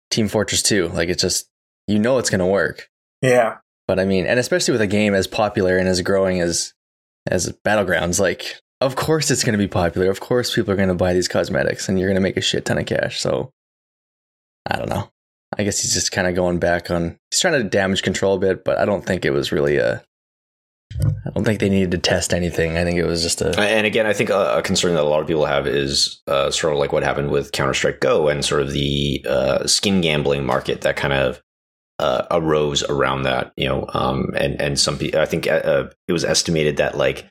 Team 0.09 0.27
Fortress 0.27 0.63
Two, 0.63 0.87
like 0.89 1.07
it's 1.09 1.21
just 1.21 1.47
you 1.87 1.99
know 1.99 2.17
it's 2.17 2.29
gonna 2.29 2.47
work. 2.47 2.89
Yeah. 3.21 3.57
But 3.87 3.99
I 3.99 4.05
mean, 4.05 4.25
and 4.25 4.39
especially 4.39 4.71
with 4.71 4.81
a 4.81 4.87
game 4.87 5.13
as 5.13 5.27
popular 5.27 5.77
and 5.77 5.87
as 5.87 6.01
growing 6.01 6.39
as 6.39 6.73
as 7.27 7.51
Battlegrounds, 7.65 8.19
like 8.19 8.59
of 8.79 8.95
course 8.95 9.29
it's 9.29 9.43
going 9.43 9.53
to 9.53 9.59
be 9.59 9.67
popular. 9.67 10.09
Of 10.09 10.19
course 10.19 10.55
people 10.55 10.73
are 10.73 10.77
going 10.77 10.89
to 10.89 10.95
buy 10.95 11.13
these 11.13 11.27
cosmetics 11.27 11.87
and 11.87 11.99
you're 11.99 12.07
going 12.07 12.15
to 12.15 12.21
make 12.21 12.37
a 12.37 12.41
shit 12.41 12.65
ton 12.65 12.77
of 12.77 12.85
cash. 12.85 13.21
So 13.21 13.51
I 14.65 14.77
don't 14.77 14.89
know. 14.89 15.09
I 15.57 15.63
guess 15.63 15.81
he's 15.81 15.93
just 15.93 16.11
kind 16.11 16.27
of 16.27 16.35
going 16.35 16.59
back 16.59 16.89
on 16.89 17.17
he's 17.29 17.41
trying 17.41 17.61
to 17.61 17.67
damage 17.67 18.03
control 18.03 18.35
a 18.35 18.39
bit, 18.39 18.63
but 18.63 18.77
I 18.77 18.85
don't 18.85 19.05
think 19.05 19.25
it 19.25 19.31
was 19.31 19.51
really 19.51 19.77
a 19.77 20.03
I 21.25 21.29
don't 21.33 21.45
think 21.45 21.59
they 21.59 21.69
needed 21.69 21.91
to 21.91 21.97
test 21.97 22.33
anything. 22.33 22.77
I 22.77 22.83
think 22.83 22.97
it 22.97 23.05
was 23.05 23.21
just 23.21 23.41
a 23.41 23.57
And 23.59 23.85
again, 23.85 24.05
I 24.05 24.13
think 24.13 24.29
a, 24.29 24.57
a 24.57 24.61
concern 24.61 24.93
that 24.95 25.03
a 25.03 25.07
lot 25.07 25.21
of 25.21 25.27
people 25.27 25.45
have 25.45 25.67
is 25.67 26.21
uh, 26.27 26.51
sort 26.51 26.73
of 26.73 26.79
like 26.79 26.91
what 26.91 27.03
happened 27.03 27.29
with 27.29 27.51
Counter 27.51 27.73
Strike 27.73 28.01
Go 28.01 28.27
and 28.27 28.43
sort 28.43 28.61
of 28.61 28.71
the 28.71 29.25
uh, 29.27 29.67
skin 29.67 30.01
gambling 30.01 30.45
market 30.45 30.81
that 30.81 30.95
kind 30.95 31.13
of 31.13 31.41
uh, 32.01 32.25
arose 32.31 32.83
around 32.83 33.23
that. 33.23 33.53
You 33.55 33.69
know, 33.69 33.85
um, 33.93 34.31
and 34.35 34.59
and 34.59 34.79
some 34.79 34.97
people, 34.97 35.19
I 35.21 35.25
think 35.25 35.47
uh, 35.47 35.85
it 36.07 36.13
was 36.13 36.25
estimated 36.25 36.77
that 36.77 36.97
like 36.97 37.27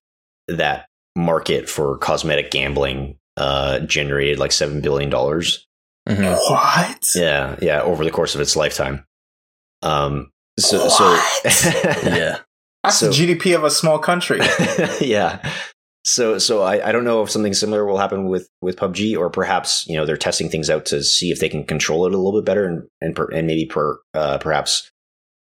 that 0.48 0.86
market 1.16 1.68
for 1.68 1.98
cosmetic 1.98 2.50
gambling 2.50 3.16
uh, 3.36 3.80
generated 3.80 4.38
like 4.38 4.52
seven 4.52 4.80
billion 4.80 5.10
dollars 5.10 5.66
Mhm. 6.08 6.34
What? 6.50 7.10
Yeah, 7.14 7.56
yeah, 7.60 7.82
over 7.82 8.04
the 8.04 8.10
course 8.10 8.34
of 8.34 8.40
its 8.40 8.56
lifetime. 8.56 9.04
Um, 9.82 10.30
so, 10.58 10.78
What? 10.86 10.92
so 11.52 11.70
Yeah. 12.08 12.38
That's 12.82 12.96
So- 12.98 13.10
the 13.10 13.12
GDP 13.34 13.54
of 13.54 13.64
a 13.64 13.70
small 13.70 13.98
country. 13.98 14.40
yeah. 15.00 15.46
So, 16.02 16.38
so 16.38 16.62
I, 16.62 16.88
I 16.88 16.92
don't 16.92 17.04
know 17.04 17.22
if 17.22 17.30
something 17.30 17.52
similar 17.52 17.84
will 17.84 17.98
happen 17.98 18.26
with 18.28 18.48
with 18.62 18.76
PUBG, 18.76 19.18
or 19.18 19.28
perhaps 19.28 19.84
you 19.86 19.96
know 19.96 20.06
they're 20.06 20.16
testing 20.16 20.48
things 20.48 20.70
out 20.70 20.86
to 20.86 21.02
see 21.04 21.30
if 21.30 21.40
they 21.40 21.48
can 21.48 21.64
control 21.64 22.06
it 22.06 22.14
a 22.14 22.16
little 22.16 22.40
bit 22.40 22.46
better 22.46 22.64
and 22.66 22.88
and 23.00 23.14
per, 23.14 23.28
and 23.30 23.46
maybe 23.46 23.66
per 23.66 23.98
uh, 24.14 24.38
perhaps 24.38 24.90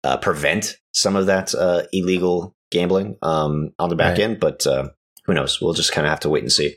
uh, 0.05 0.19
prevent 0.19 0.77
some 0.93 1.17
of 1.17 1.27
that 1.27 1.55
uh, 1.55 1.85
illegal 1.93 2.55
gambling 2.71 3.17
um, 3.23 3.71
on 3.79 3.89
the 3.89 3.97
back 3.97 4.19
Right. 4.19 4.21
end. 4.25 4.41
But 4.41 4.67
uh, 4.67 4.91
who 5.25 5.33
knows? 5.33 5.61
We'll 5.63 5.73
just 5.73 5.93
kind 5.93 6.07
of 6.07 6.11
have 6.11 6.21
to 6.21 6.29
wait 6.29 6.43
and 6.43 6.53
see. 6.53 6.77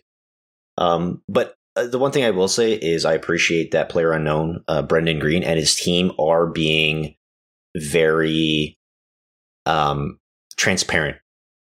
Um, 0.77 1.21
but 1.27 1.56
uh, 1.75 1.88
the 1.88 1.99
one 1.99 2.12
thing 2.12 2.23
I 2.23 2.32
will 2.32 2.47
say 2.47 2.71
is 2.73 3.03
I 3.03 3.13
appreciate 3.15 3.71
that 3.71 3.89
player 3.89 4.13
unknown, 4.13 4.63
uh, 4.69 4.82
Brendan 4.82 5.19
Greene, 5.19 5.43
and 5.43 5.60
his 5.60 5.75
team 5.75 6.12
are 6.17 6.47
being 6.47 7.15
very 7.75 8.77
um, 9.65 10.19
transparent. 10.56 11.17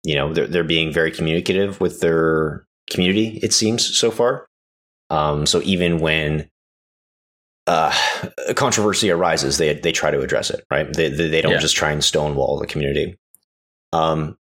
You 0.05 0.15
know, 0.15 0.33
they're 0.33 0.47
they're 0.47 0.63
being 0.63 0.93
very 0.93 1.11
communicative 1.11 1.81
with 1.81 1.99
their 1.99 2.65
community. 2.89 3.39
It 3.43 3.53
seems 3.53 3.97
so 3.97 4.11
far. 4.11 4.47
Um, 5.09 5.45
so 5.45 5.61
even 5.63 5.99
when 5.99 6.49
uh, 7.67 7.91
a 8.47 8.53
controversy 8.53 9.09
arises, 9.09 9.57
they 9.57 9.73
they 9.73 9.91
try 9.91 10.11
to 10.11 10.21
address 10.21 10.49
it. 10.51 10.63
Right? 10.71 10.91
They 10.93 11.09
they, 11.09 11.29
they 11.29 11.41
don't 11.41 11.53
Yeah. 11.53 11.59
just 11.59 11.75
try 11.75 11.91
and 11.91 12.03
stonewall 12.03 12.59
the 12.59 12.67
community. 12.67 13.17
Um, 13.93 14.37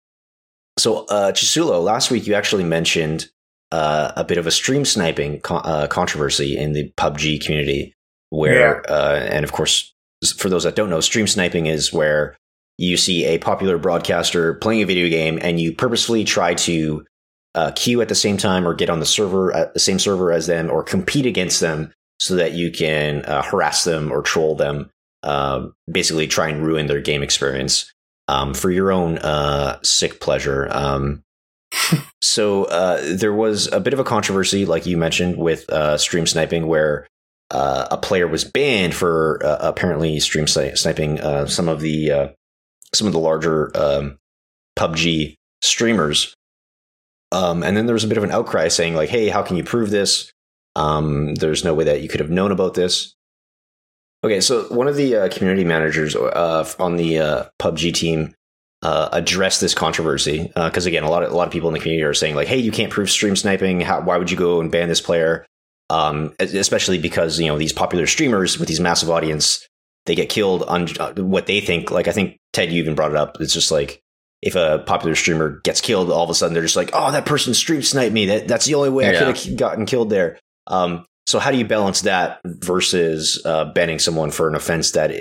so 0.78 1.06
uh, 1.06 1.32
Chisulo, 1.32 1.84
last 1.84 2.12
week 2.12 2.28
you 2.28 2.34
actually 2.34 2.64
mentioned 2.64 3.28
uh, 3.72 4.12
a 4.18 4.24
bit 4.24 4.38
of 4.38 4.48
a 4.48 4.52
stream 4.52 4.86
sniping 4.86 5.40
con- 5.42 5.62
uh, 5.64 5.88
controversy 5.88 6.58
in 6.58 6.74
the 6.74 6.92
PUBG 6.98 7.44
community, 7.44 7.96
where 8.30 8.84
uh, 8.92 9.20
and 9.32 9.44
of 9.46 9.52
course 9.54 9.94
for 10.38 10.50
those 10.50 10.64
that 10.64 10.76
don't 10.76 10.90
know, 10.90 11.02
stream 11.02 11.28
sniping 11.28 11.68
is 11.68 11.94
where 11.94 12.36
you 12.78 12.98
see 12.98 13.26
a 13.26 13.38
popular 13.38 13.78
broadcaster 13.78 14.56
playing 14.56 14.82
a 14.82 14.86
video 14.86 15.10
game 15.10 15.40
and 15.42 15.60
you 15.60 15.74
purposefully 15.74 16.24
try 16.24 16.54
to 16.54 17.06
uh, 17.56 17.72
queue 17.76 18.02
at 18.02 18.10
the 18.10 18.16
same 18.16 18.38
time 18.38 18.68
or 18.68 18.74
get 18.74 18.90
on 18.90 19.00
the 19.00 19.06
server 19.06 19.54
at 19.54 19.74
the 19.74 19.80
same 19.80 20.00
server 20.00 20.32
as 20.32 20.48
them 20.48 20.72
or 20.72 20.84
compete 20.84 21.26
against 21.26 21.60
them 21.60 21.94
so 22.20 22.36
that 22.36 22.54
you 22.54 22.72
can 22.72 23.24
uh, 23.26 23.44
harass 23.44 23.84
them 23.84 24.12
or 24.12 24.22
troll 24.22 24.56
them, 24.56 24.90
uh, 25.24 25.68
basically 25.92 26.28
try 26.28 26.48
and 26.48 26.66
ruin 26.66 26.88
their 26.88 27.02
game 27.02 27.22
experience 27.22 27.92
um, 28.28 28.54
for 28.54 28.72
your 28.72 28.92
own 28.92 29.18
uh, 29.20 29.80
sick 29.84 30.20
pleasure. 30.20 30.68
Um, 30.72 31.24
so 32.22 32.66
uh, 32.66 33.02
there 33.16 33.34
was 33.34 33.68
a 33.72 33.80
bit 33.80 33.94
of 33.94 34.00
a 34.00 34.04
controversy, 34.04 34.66
like 34.66 34.86
you 34.86 34.98
mentioned, 34.98 35.38
with 35.38 35.70
uh, 35.70 35.98
stream 35.98 36.26
sniping, 36.26 36.68
where 36.68 37.08
uh, 37.52 37.88
a 37.92 37.98
player 37.98 38.28
was 38.28 38.44
banned 38.44 38.96
for 38.96 39.40
uh, 39.44 39.58
apparently 39.62 40.20
stream 40.20 40.48
sniping 40.48 41.20
uh, 41.20 41.46
some 41.46 41.68
of 41.68 41.82
the 41.82 42.12
uh, 42.12 42.28
some 42.94 43.08
of 43.08 43.14
the 43.14 43.20
larger 43.20 43.72
um, 43.76 44.18
PUBG 44.78 45.36
streamers. 45.62 46.34
Um, 47.32 47.64
and 47.64 47.76
then 47.76 47.88
there 47.88 47.94
was 47.94 48.04
a 48.04 48.08
bit 48.08 48.18
of 48.18 48.24
an 48.24 48.32
outcry 48.32 48.68
saying, 48.68 48.96
like, 48.96 49.10
"Hey, 49.10 49.30
how 49.30 49.42
can 49.42 49.58
you 49.58 49.64
prove 49.64 49.90
this? 49.90 50.32
Um, 50.76 51.36
there's 51.36 51.64
no 51.64 51.74
way 51.74 51.84
that 51.86 52.02
you 52.02 52.10
could 52.10 52.20
have 52.20 52.30
known 52.30 52.52
about 52.52 52.76
this." 52.76 53.16
Okay, 54.24 54.40
so 54.40 54.64
one 54.66 54.88
of 54.88 54.96
the 54.96 55.16
uh, 55.16 55.30
community 55.30 55.66
managers 55.66 56.16
uh, 56.16 56.70
on 56.80 56.96
the 56.96 57.20
uh, 57.20 57.46
PUBG 57.60 57.94
team 57.94 58.36
uh, 58.84 59.10
addressed 59.12 59.62
this 59.62 59.74
controversy 59.74 60.52
because 60.56 60.86
again, 60.86 61.04
a 61.04 61.10
lot 61.10 61.24
of 61.24 61.32
a 61.32 61.36
lot 61.36 61.48
of 61.48 61.54
people 61.54 61.70
in 61.70 61.74
the 61.74 61.80
community 61.80 62.04
are 62.04 62.14
saying 62.14 62.36
like, 62.36 62.48
"Hey, 62.48 62.58
you 62.58 62.72
can't 62.72 62.92
prove 62.92 63.10
stream 63.10 63.36
sniping. 63.36 63.82
How, 63.82 64.02
why 64.02 64.18
would 64.18 64.30
you 64.30 64.38
go 64.38 64.62
and 64.62 64.72
ban 64.72 64.88
this 64.88 65.02
player?" 65.02 65.46
Um, 65.90 66.34
especially 66.40 66.98
because 66.98 67.40
you 67.40 67.48
know 67.48 67.58
these 67.58 67.74
popular 67.74 68.08
streamers 68.08 68.60
with 68.60 68.68
these 68.68 68.80
massive 68.80 69.10
audience, 69.10 69.68
they 70.06 70.16
get 70.16 70.30
killed 70.30 70.64
on 70.64 70.88
uh, 71.00 71.14
what 71.16 71.46
they 71.46 71.62
think. 71.62 71.92
Like 71.92 72.08
I 72.08 72.12
think 72.12 72.38
Ted, 72.52 72.72
you 72.72 72.82
even 72.82 72.96
brought 72.96 73.12
it 73.12 73.18
up. 73.18 73.38
It's 73.40 73.54
just 73.54 73.72
like 73.72 74.02
if 74.42 74.56
a 74.56 74.84
popular 74.86 75.16
streamer 75.16 75.62
gets 75.64 75.82
killed, 75.82 76.12
all 76.12 76.24
of 76.24 76.30
a 76.30 76.34
sudden 76.34 76.54
they're 76.54 76.64
just 76.64 76.76
like, 76.76 76.92
"Oh, 76.94 77.12
that 77.12 77.26
person 77.26 77.54
stream 77.54 77.82
sniped 77.82 78.14
me. 78.14 78.26
That 78.26 78.48
that's 78.48 78.66
the 78.66 78.76
only 78.76 78.90
way 78.90 79.10
I 79.10 79.18
could 79.18 79.36
have 79.36 79.58
gotten 79.58 79.86
killed 79.86 80.10
there." 80.10 80.40
Um, 80.68 81.06
so 81.26 81.40
how 81.40 81.52
do 81.52 81.58
you 81.58 81.66
balance 81.66 82.02
that 82.02 82.40
versus 82.44 83.42
uh, 83.46 83.66
banning 83.74 84.00
someone 84.00 84.32
for 84.32 84.48
an 84.48 84.56
offense 84.56 84.92
that 84.92 85.12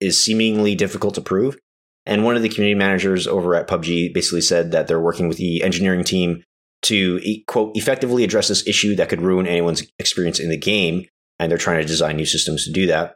is 0.00 0.22
seemingly 0.22 0.74
difficult 0.74 1.14
to 1.14 1.20
prove? 1.20 1.56
And 2.04 2.24
one 2.24 2.34
of 2.34 2.42
the 2.42 2.48
community 2.48 2.76
managers 2.76 3.28
over 3.28 3.54
at 3.54 3.68
PUBG 3.68 4.12
basically 4.12 4.40
said 4.40 4.72
that 4.72 4.88
they're 4.88 5.00
working 5.00 5.28
with 5.28 5.36
the 5.36 5.62
engineering 5.62 6.02
team 6.02 6.42
to 6.82 7.20
quote 7.46 7.76
effectively 7.76 8.24
address 8.24 8.48
this 8.48 8.66
issue 8.66 8.96
that 8.96 9.08
could 9.08 9.22
ruin 9.22 9.46
anyone's 9.46 9.84
experience 10.00 10.40
in 10.40 10.48
the 10.48 10.56
game, 10.56 11.06
and 11.38 11.50
they're 11.50 11.58
trying 11.58 11.80
to 11.80 11.86
design 11.86 12.16
new 12.16 12.26
systems 12.26 12.64
to 12.64 12.72
do 12.72 12.86
that. 12.88 13.14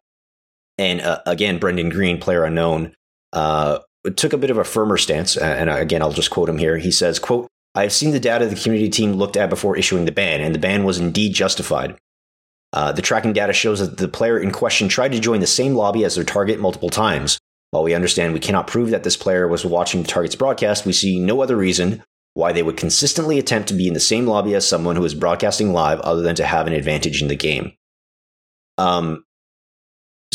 And 0.78 1.00
uh, 1.00 1.20
again, 1.26 1.58
Brendan 1.58 1.88
Greene, 1.88 2.18
player 2.18 2.44
unknown, 2.44 2.94
uh, 3.32 3.78
took 4.16 4.32
a 4.32 4.38
bit 4.38 4.50
of 4.50 4.58
a 4.58 4.64
firmer 4.64 4.96
stance. 4.96 5.36
And 5.36 5.70
again, 5.70 6.02
I'll 6.02 6.12
just 6.12 6.30
quote 6.30 6.48
him 6.48 6.58
here. 6.58 6.78
He 6.78 6.90
says, 6.90 7.18
"quote 7.18 7.48
I've 7.76 7.92
seen 7.92 8.12
the 8.12 8.20
data 8.20 8.46
the 8.46 8.56
community 8.56 8.88
team 8.88 9.12
looked 9.12 9.36
at 9.36 9.50
before 9.50 9.76
issuing 9.76 10.06
the 10.06 10.12
ban, 10.12 10.40
and 10.40 10.54
the 10.54 10.58
ban 10.58 10.84
was 10.84 10.98
indeed 10.98 11.34
justified. 11.34 11.96
Uh, 12.72 12.90
the 12.92 13.02
tracking 13.02 13.34
data 13.34 13.52
shows 13.52 13.80
that 13.80 13.98
the 13.98 14.08
player 14.08 14.38
in 14.38 14.50
question 14.50 14.88
tried 14.88 15.12
to 15.12 15.20
join 15.20 15.40
the 15.40 15.46
same 15.46 15.74
lobby 15.74 16.02
as 16.02 16.14
their 16.14 16.24
target 16.24 16.58
multiple 16.58 16.88
times. 16.88 17.38
While 17.70 17.82
we 17.82 17.94
understand 17.94 18.32
we 18.32 18.40
cannot 18.40 18.66
prove 18.66 18.90
that 18.90 19.02
this 19.02 19.16
player 19.16 19.46
was 19.46 19.64
watching 19.64 20.02
the 20.02 20.08
target's 20.08 20.34
broadcast, 20.34 20.86
we 20.86 20.92
see 20.94 21.20
no 21.20 21.42
other 21.42 21.56
reason 21.56 22.02
why 22.32 22.52
they 22.52 22.62
would 22.62 22.78
consistently 22.78 23.38
attempt 23.38 23.68
to 23.68 23.74
be 23.74 23.88
in 23.88 23.94
the 23.94 24.00
same 24.00 24.26
lobby 24.26 24.54
as 24.54 24.66
someone 24.66 24.96
who 24.96 25.04
is 25.04 25.14
broadcasting 25.14 25.72
live 25.74 26.00
other 26.00 26.22
than 26.22 26.36
to 26.36 26.44
have 26.46 26.66
an 26.66 26.72
advantage 26.72 27.20
in 27.20 27.28
the 27.28 27.36
game. 27.36 27.72
Um, 28.78 29.24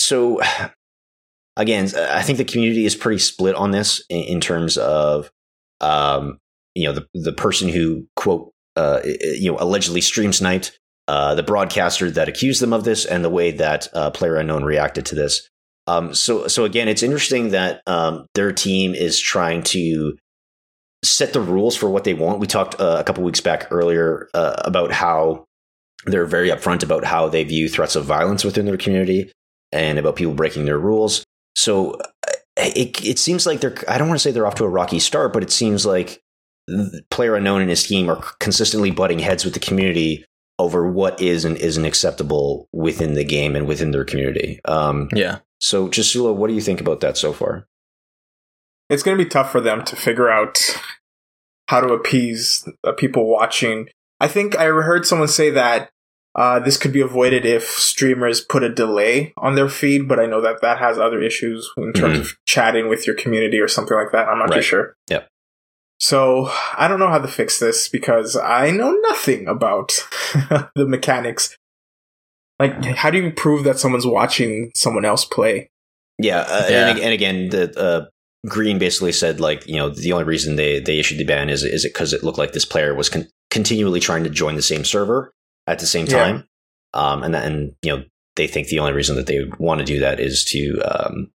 so, 0.01 0.41
again, 1.55 1.89
I 1.95 2.21
think 2.21 2.37
the 2.37 2.45
community 2.45 2.85
is 2.85 2.95
pretty 2.95 3.19
split 3.19 3.55
on 3.55 3.71
this 3.71 4.03
in, 4.09 4.23
in 4.23 4.41
terms 4.41 4.77
of, 4.77 5.31
um, 5.79 6.39
you 6.75 6.85
know, 6.85 6.93
the, 6.93 7.07
the 7.13 7.33
person 7.33 7.69
who, 7.69 8.07
quote, 8.15 8.51
uh, 8.75 9.01
you 9.03 9.51
know, 9.51 9.57
allegedly 9.59 10.01
stream 10.01 10.31
sniped, 10.31 10.77
uh, 11.07 11.35
the 11.35 11.43
broadcaster 11.43 12.09
that 12.11 12.29
accused 12.29 12.61
them 12.61 12.73
of 12.73 12.83
this, 12.83 13.05
and 13.05 13.23
the 13.23 13.29
way 13.29 13.51
that 13.51 13.87
uh, 13.93 14.11
Player 14.11 14.37
Unknown 14.37 14.63
reacted 14.63 15.05
to 15.07 15.15
this. 15.15 15.49
Um, 15.87 16.13
so, 16.13 16.47
so 16.47 16.63
again, 16.63 16.87
it's 16.87 17.03
interesting 17.03 17.49
that 17.49 17.81
um, 17.87 18.27
their 18.35 18.53
team 18.53 18.93
is 18.93 19.19
trying 19.19 19.63
to 19.63 20.17
set 21.03 21.33
the 21.33 21.41
rules 21.41 21.75
for 21.75 21.89
what 21.89 22.03
they 22.03 22.13
want. 22.13 22.39
We 22.39 22.47
talked 22.47 22.79
uh, 22.79 22.97
a 22.99 23.03
couple 23.03 23.23
weeks 23.23 23.41
back 23.41 23.67
earlier 23.71 24.29
uh, 24.33 24.61
about 24.63 24.91
how 24.91 25.45
they're 26.05 26.25
very 26.25 26.49
upfront 26.49 26.83
about 26.83 27.03
how 27.03 27.27
they 27.27 27.43
view 27.43 27.67
threats 27.67 27.95
of 27.95 28.05
violence 28.05 28.43
within 28.43 28.65
their 28.65 28.77
community 28.77 29.31
and 29.71 29.97
about 29.99 30.15
people 30.15 30.33
breaking 30.33 30.65
their 30.65 30.79
rules. 30.79 31.23
So 31.55 31.93
uh, 31.95 32.31
it 32.57 33.03
it 33.05 33.19
seems 33.19 33.45
like 33.45 33.59
they're 33.61 33.75
I 33.87 33.97
don't 33.97 34.07
want 34.07 34.19
to 34.19 34.23
say 34.23 34.31
they're 34.31 34.47
off 34.47 34.55
to 34.55 34.63
a 34.65 34.69
rocky 34.69 34.99
start, 34.99 35.33
but 35.33 35.43
it 35.43 35.51
seems 35.51 35.85
like 35.85 36.21
player 37.09 37.35
unknown 37.35 37.61
and 37.61 37.69
his 37.69 37.83
team 37.83 38.09
are 38.09 38.23
consistently 38.39 38.91
butting 38.91 39.19
heads 39.19 39.43
with 39.43 39.53
the 39.53 39.59
community 39.59 40.25
over 40.59 40.89
what 40.89 41.19
is 41.19 41.43
and 41.43 41.57
isn't 41.57 41.85
acceptable 41.85 42.67
within 42.71 43.15
the 43.15 43.23
game 43.23 43.55
and 43.55 43.67
within 43.67 43.91
their 43.91 44.05
community. 44.05 44.59
Um, 44.65 45.09
Yeah. 45.13 45.39
so, 45.59 45.87
Chisulo, 45.87 46.35
what 46.35 46.47
do 46.49 46.53
you 46.53 46.61
think 46.61 46.79
about 46.79 46.99
that 47.01 47.17
so 47.17 47.33
far? 47.33 47.67
it's 48.89 49.03
going 49.03 49.17
to 49.17 49.23
be 49.23 49.29
tough 49.29 49.49
for 49.51 49.61
them 49.61 49.85
to 49.85 49.95
figure 49.95 50.29
out 50.29 50.59
how 51.69 51.79
to 51.79 51.93
appease 51.93 52.67
uh, 52.83 52.91
people 52.91 53.25
watching. 53.25 53.87
I 54.19 54.27
think 54.27 54.57
I 54.57 54.65
heard 54.65 55.07
someone 55.07 55.29
say 55.29 55.49
that 55.51 55.89
uh, 56.33 56.59
this 56.59 56.77
could 56.77 56.93
be 56.93 57.01
avoided 57.01 57.45
if 57.45 57.63
streamers 57.63 58.39
put 58.39 58.63
a 58.63 58.73
delay 58.73 59.33
on 59.37 59.55
their 59.55 59.67
feed, 59.67 60.07
but 60.07 60.19
I 60.19 60.25
know 60.25 60.41
that 60.41 60.61
that 60.61 60.79
has 60.79 60.97
other 60.97 61.21
issues 61.21 61.69
in 61.75 61.91
terms 61.91 62.19
of 62.19 62.37
chatting 62.45 62.87
with 62.87 63.05
your 63.05 63.15
community 63.15 63.59
or 63.59 63.67
something 63.67 63.97
like 63.97 64.11
that. 64.13 64.29
I'm 64.29 64.39
not 64.39 64.53
too 64.53 64.61
sure. 64.61 64.95
Yep. 65.09 65.27
So 65.99 66.49
I 66.77 66.87
don't 66.87 66.99
know 66.99 67.09
how 67.09 67.19
to 67.19 67.27
fix 67.27 67.59
this 67.59 67.89
because 67.89 68.35
I 68.37 68.71
know 68.71 68.91
nothing 68.91 69.47
about 69.47 69.91
the 70.75 70.87
mechanics. 70.87 71.55
Like, 72.59 72.83
how 72.85 73.11
do 73.11 73.21
you 73.21 73.31
prove 73.31 73.65
that 73.65 73.77
someone's 73.77 74.07
watching 74.07 74.71
someone 74.73 75.03
else 75.03 75.25
play? 75.25 75.69
Yeah, 76.17 76.45
uh, 76.47 76.67
Yeah. 76.69 76.89
And, 76.89 76.99
and 76.99 77.13
again, 77.13 77.49
the 77.49 77.79
uh, 77.79 78.05
Greene 78.47 78.79
basically 78.79 79.11
said 79.11 79.39
like 79.39 79.67
you 79.67 79.75
know 79.75 79.89
the 79.89 80.13
only 80.13 80.23
reason 80.23 80.55
they 80.55 80.79
they 80.79 80.97
issued 80.97 81.17
the 81.17 81.23
ban 81.23 81.49
is 81.49 81.63
is 81.63 81.85
it 81.85 81.93
because 81.93 82.13
it 82.13 82.23
looked 82.23 82.37
like 82.37 82.53
this 82.53 82.65
player 82.65 82.95
was 82.95 83.09
con- 83.09 83.27
continually 83.51 83.99
trying 83.99 84.23
to 84.23 84.29
join 84.29 84.55
the 84.55 84.61
same 84.61 84.83
server 84.83 85.31
at 85.71 85.79
the 85.79 85.87
same 85.87 86.05
Yeah. 86.05 86.17
time, 86.17 86.47
um, 86.93 87.23
and 87.23 87.33
then 87.33 87.75
you 87.81 87.95
know 87.95 88.03
they 88.35 88.47
think 88.47 88.67
the 88.67 88.79
only 88.79 88.93
reason 88.93 89.15
that 89.15 89.25
they 89.27 89.39
would 89.39 89.57
want 89.59 89.79
to 89.79 89.85
do 89.85 89.99
that 89.99 90.19
is 90.19 90.43
to 90.45 90.79
um, 90.81 91.31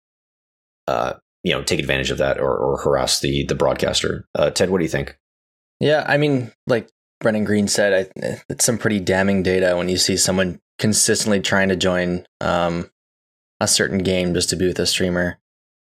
uh, 0.87 1.15
you 1.43 1.53
know 1.53 1.63
take 1.63 1.81
advantage 1.81 2.11
of 2.11 2.19
that 2.19 2.39
or, 2.39 2.57
or 2.57 2.79
harass 2.79 3.21
the 3.21 3.45
the 3.47 3.55
broadcaster. 3.55 4.27
Uh, 4.35 4.51
Ted, 4.51 4.71
what 4.71 4.79
do 4.79 4.85
you 4.85 4.91
think? 4.91 5.17
Yeah, 5.81 6.05
I 6.07 6.17
mean, 6.19 6.53
like 6.67 6.89
Brennan 7.21 7.45
Greene 7.45 7.69
said, 7.69 8.11
I, 8.17 8.41
it's 8.49 8.65
some 8.65 8.79
pretty 8.79 9.01
damning 9.01 9.43
data 9.43 9.77
when 9.77 9.89
you 9.89 9.97
see 9.97 10.17
someone 10.17 10.61
consistently 10.79 11.41
trying 11.41 11.69
to 11.69 11.77
join 11.77 12.27
um, 12.41 12.91
a 13.61 13.69
certain 13.69 13.99
game 13.99 14.35
just 14.35 14.51
to 14.51 14.57
be 14.57 14.67
with 14.67 14.79
a 14.79 14.87
streamer. 14.87 15.39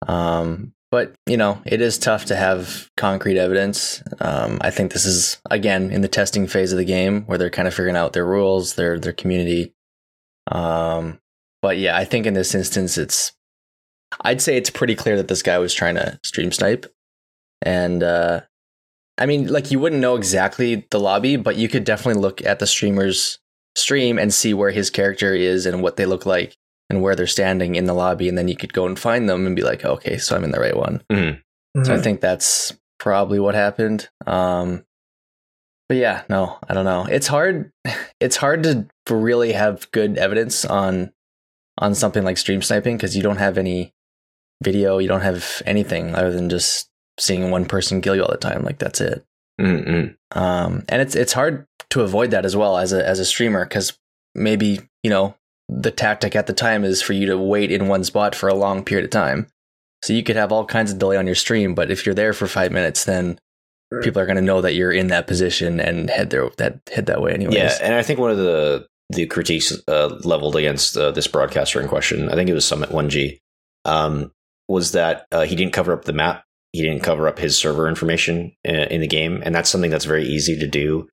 Um, 0.06 0.72
but 0.92 1.14
you 1.26 1.38
know, 1.38 1.60
it 1.64 1.80
is 1.80 1.96
tough 1.96 2.26
to 2.26 2.36
have 2.36 2.90
concrete 2.98 3.38
evidence. 3.38 4.02
Um, 4.20 4.58
I 4.60 4.70
think 4.70 4.92
this 4.92 5.06
is 5.06 5.40
again 5.50 5.90
in 5.90 6.02
the 6.02 6.08
testing 6.08 6.46
phase 6.46 6.70
of 6.70 6.78
the 6.78 6.84
game 6.84 7.22
where 7.22 7.38
they're 7.38 7.48
kind 7.48 7.66
of 7.66 7.72
figuring 7.72 7.96
out 7.96 8.12
their 8.12 8.26
rules, 8.26 8.74
their 8.74 9.00
their 9.00 9.14
community. 9.14 9.72
Um, 10.50 11.18
but 11.62 11.78
yeah, 11.78 11.96
I 11.96 12.04
think 12.04 12.26
in 12.26 12.34
this 12.34 12.54
instance, 12.54 12.98
it's 12.98 13.32
I'd 14.20 14.42
say 14.42 14.58
it's 14.58 14.68
pretty 14.68 14.94
clear 14.94 15.16
that 15.16 15.28
this 15.28 15.42
guy 15.42 15.56
was 15.58 15.72
trying 15.72 15.94
to 15.94 16.20
stream 16.22 16.52
snipe, 16.52 16.84
and 17.62 18.02
uh, 18.02 18.42
I 19.16 19.24
mean, 19.24 19.46
like 19.46 19.70
you 19.70 19.78
wouldn't 19.78 20.02
know 20.02 20.16
exactly 20.16 20.86
the 20.90 21.00
lobby, 21.00 21.36
but 21.36 21.56
you 21.56 21.70
could 21.70 21.84
definitely 21.84 22.20
look 22.20 22.44
at 22.44 22.58
the 22.58 22.66
streamer's 22.66 23.38
stream 23.76 24.18
and 24.18 24.34
see 24.34 24.52
where 24.52 24.70
his 24.70 24.90
character 24.90 25.34
is 25.34 25.64
and 25.64 25.82
what 25.82 25.96
they 25.96 26.04
look 26.04 26.26
like 26.26 26.58
and 26.92 27.02
where 27.02 27.16
they're 27.16 27.26
standing 27.26 27.74
in 27.74 27.86
the 27.86 27.94
lobby, 27.94 28.28
and 28.28 28.36
then 28.38 28.46
you 28.48 28.56
could 28.56 28.72
go 28.72 28.86
and 28.86 28.98
find 28.98 29.28
them 29.28 29.46
and 29.46 29.56
be 29.56 29.62
like, 29.62 29.84
okay, 29.84 30.18
so 30.18 30.36
I'm 30.36 30.44
in 30.44 30.52
the 30.52 30.60
right 30.60 30.76
one. 30.76 31.02
Mhm. 31.10 31.40
So 31.84 31.94
I 31.94 31.96
Mhm. 31.96 32.02
think 32.02 32.20
that's 32.20 32.76
probably 32.98 33.40
what 33.40 33.54
happened. 33.54 34.08
Um, 34.26 34.84
but 35.88 35.96
yeah, 35.96 36.22
no, 36.28 36.58
I 36.68 36.74
don't 36.74 36.84
know. 36.84 37.06
It's 37.10 37.26
hard. 37.26 37.72
It's 38.20 38.36
hard 38.36 38.62
to 38.62 38.86
really 39.10 39.52
have 39.52 39.90
good 39.90 40.16
evidence 40.16 40.64
on 40.64 41.12
on 41.78 41.94
something 41.96 42.22
like 42.22 42.36
stream 42.38 42.62
sniping 42.62 42.96
because 42.96 43.16
you 43.16 43.22
don't 43.22 43.38
have 43.38 43.58
any 43.58 43.92
video, 44.62 44.98
you 44.98 45.08
don't 45.08 45.22
have 45.22 45.60
anything 45.66 46.14
other 46.14 46.30
than 46.30 46.48
just 46.48 46.88
seeing 47.18 47.50
one 47.50 47.64
person 47.64 48.00
kill 48.00 48.14
you 48.14 48.22
all 48.22 48.30
the 48.30 48.36
time. 48.36 48.62
Like 48.62 48.78
that's 48.78 49.00
it. 49.00 49.24
Mhm. 49.60 50.14
Um, 50.36 50.84
and 50.88 51.02
it's 51.02 51.16
it's 51.16 51.32
hard 51.32 51.66
to 51.90 52.02
avoid 52.02 52.30
that 52.30 52.44
as 52.44 52.54
well 52.54 52.78
as 52.78 52.92
a 52.92 53.04
as 53.04 53.18
a 53.18 53.24
streamer 53.24 53.64
because 53.64 53.98
maybe 54.36 54.80
you 55.02 55.10
know 55.10 55.34
the 55.80 55.90
tactic 55.90 56.36
at 56.36 56.46
the 56.46 56.52
time 56.52 56.84
is 56.84 57.00
for 57.02 57.12
you 57.12 57.26
to 57.26 57.38
wait 57.38 57.70
in 57.72 57.88
one 57.88 58.04
spot 58.04 58.34
for 58.34 58.48
a 58.48 58.54
long 58.54 58.84
period 58.84 59.04
of 59.04 59.10
time. 59.10 59.46
So 60.04 60.12
you 60.12 60.22
could 60.22 60.36
have 60.36 60.52
all 60.52 60.64
kinds 60.64 60.92
of 60.92 60.98
delay 60.98 61.16
on 61.16 61.26
your 61.26 61.34
stream, 61.34 61.74
but 61.74 61.90
if 61.90 62.04
you're 62.04 62.14
there 62.14 62.32
for 62.32 62.46
five 62.46 62.72
minutes, 62.72 63.04
then 63.04 63.38
Right. 63.92 64.02
people 64.02 64.22
are 64.22 64.26
going 64.26 64.36
to 64.36 64.42
know 64.42 64.62
that 64.62 64.74
you're 64.74 64.90
in 64.90 65.08
that 65.08 65.26
position 65.26 65.78
and 65.78 66.08
head 66.08 66.30
there 66.30 66.48
that 66.56 66.80
head 66.90 67.04
that 67.06 67.20
way 67.20 67.34
anyways. 67.34 67.56
Yeah, 67.56 67.76
and 67.82 67.94
I 67.94 68.02
think 68.02 68.18
one 68.18 68.30
of 68.30 68.38
the 68.38 68.86
the 69.10 69.26
critiques 69.26 69.70
uh, 69.86 70.18
leveled 70.24 70.56
against 70.56 70.96
uh, 70.96 71.10
this 71.10 71.28
broadcaster 71.28 71.78
in 71.78 71.88
question, 71.88 72.30
I 72.30 72.34
think 72.34 72.48
it 72.48 72.54
was 72.54 72.64
Summit 72.64 72.90
One 72.90 73.10
G, 73.10 73.38
um, 73.84 74.32
was 74.66 74.92
that 74.92 75.26
uh, 75.30 75.42
he 75.42 75.54
didn't 75.56 75.74
cover 75.74 75.92
up 75.92 76.06
the 76.06 76.14
map. 76.14 76.42
He 76.72 76.80
didn't 76.80 77.02
cover 77.02 77.28
up 77.28 77.38
his 77.38 77.58
server 77.58 77.86
information 77.86 78.56
in, 78.64 78.76
in 78.76 79.00
the 79.02 79.06
game, 79.06 79.42
and 79.44 79.54
that's 79.54 79.68
something 79.68 79.90
that's 79.90 80.06
very 80.06 80.24
easy 80.24 80.58
to 80.58 80.66
do 80.66 81.06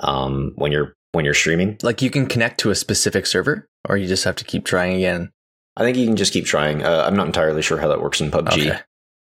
um, 0.00 0.54
when 0.56 0.72
you're 0.72 0.94
when 1.14 1.24
you're 1.24 1.34
streaming. 1.34 1.78
Like 1.82 2.02
you 2.02 2.10
can 2.10 2.26
connect 2.26 2.60
to 2.60 2.70
a 2.70 2.74
specific 2.74 3.26
server, 3.26 3.68
or 3.88 3.96
you 3.96 4.06
just 4.06 4.24
have 4.24 4.36
to 4.36 4.44
keep 4.44 4.64
trying 4.64 4.96
again. 4.96 5.30
I 5.76 5.82
think 5.82 5.96
you 5.96 6.06
can 6.06 6.16
just 6.16 6.32
keep 6.32 6.44
trying. 6.44 6.82
Uh, 6.84 7.04
I'm 7.06 7.16
not 7.16 7.26
entirely 7.26 7.62
sure 7.62 7.78
how 7.78 7.88
that 7.88 8.00
works 8.02 8.20
in 8.20 8.30
PUBG. 8.30 8.70
Okay. 8.70 8.78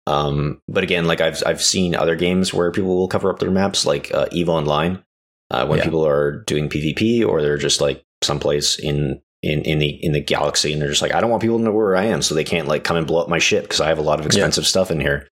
Um, 0.07 0.61
but 0.69 0.83
again, 0.83 1.07
like 1.07 1.21
I've 1.21 1.43
I've 1.47 1.63
seen 1.63 1.95
other 1.95 2.17
games 2.17 2.53
where 2.55 2.71
people 2.73 2.97
will 2.97 3.09
cover 3.09 3.31
up 3.31 3.39
their 3.39 3.51
maps, 3.51 3.85
like 3.87 4.13
uh, 4.13 4.27
Eve 4.33 4.49
Online, 4.49 5.03
uh, 5.51 5.67
when 5.67 5.79
Yeah. 5.79 5.85
people 5.85 6.07
are 6.07 6.43
doing 6.47 6.69
PvP 6.69 7.25
or 7.27 7.43
they're 7.43 7.59
just 7.59 7.81
like 7.81 8.03
someplace 8.23 8.79
in 8.79 9.21
in 9.43 9.63
in 9.63 9.79
the 9.79 9.89
in 10.05 10.13
the 10.13 10.21
galaxy, 10.21 10.73
and 10.73 10.81
they're 10.83 10.89
just 10.89 11.03
like, 11.03 11.15
I 11.15 11.21
don't 11.21 11.31
want 11.31 11.43
people 11.43 11.59
to 11.59 11.65
know 11.65 11.73
where 11.73 11.97
I 11.97 12.07
am, 12.07 12.23
so 12.23 12.35
they 12.35 12.45
can't 12.45 12.67
like 12.69 12.83
come 12.85 12.97
and 12.97 13.07
blow 13.07 13.21
up 13.23 13.29
my 13.29 13.39
ship 13.39 13.65
because 13.65 13.81
I 13.81 13.89
have 13.89 13.99
a 13.99 14.03
lot 14.03 14.19
of 14.21 14.27
expensive 14.27 14.67
stuff 14.67 14.91
in 14.91 15.01
here. 15.01 15.29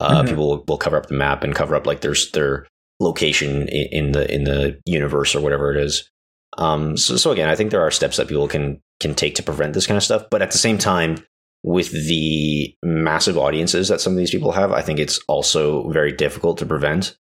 Uh, 0.00 0.22
Mhm. 0.22 0.28
People 0.28 0.64
will, 0.66 0.78
cover 0.78 0.96
up 0.96 1.06
the 1.06 1.14
map 1.14 1.42
and 1.42 1.54
cover 1.54 1.74
up 1.74 1.86
like 1.86 2.02
their 2.02 2.14
their 2.34 2.66
location 3.00 3.68
in, 3.68 3.88
in 3.92 4.12
the 4.12 4.32
in 4.34 4.44
the 4.44 4.80
universe 4.86 5.34
or 5.34 5.40
whatever 5.40 5.70
it 5.74 5.82
is. 5.82 6.10
Um, 6.56 6.96
so, 6.96 7.16
so 7.16 7.30
again, 7.30 7.48
I 7.48 7.54
think 7.54 7.70
there 7.70 7.82
are 7.82 7.90
steps 7.90 8.16
that 8.16 8.28
people 8.28 8.48
can 8.48 8.80
can 9.00 9.14
take 9.14 9.34
to 9.36 9.42
prevent 9.42 9.74
this 9.74 9.86
kind 9.86 9.96
of 9.96 10.02
stuff, 10.02 10.24
but 10.30 10.42
at 10.42 10.50
the 10.50 10.58
same 10.58 10.78
time, 10.78 11.24
with 11.62 11.90
the 11.92 12.74
massive 12.82 13.36
audiences 13.38 13.88
that 13.88 14.00
some 14.00 14.12
of 14.14 14.16
these 14.18 14.30
people 14.30 14.52
have, 14.52 14.72
I 14.72 14.82
think 14.82 14.98
it's 14.98 15.20
also 15.28 15.88
very 15.90 16.12
difficult 16.12 16.58
to 16.58 16.66
prevent, 16.66 17.16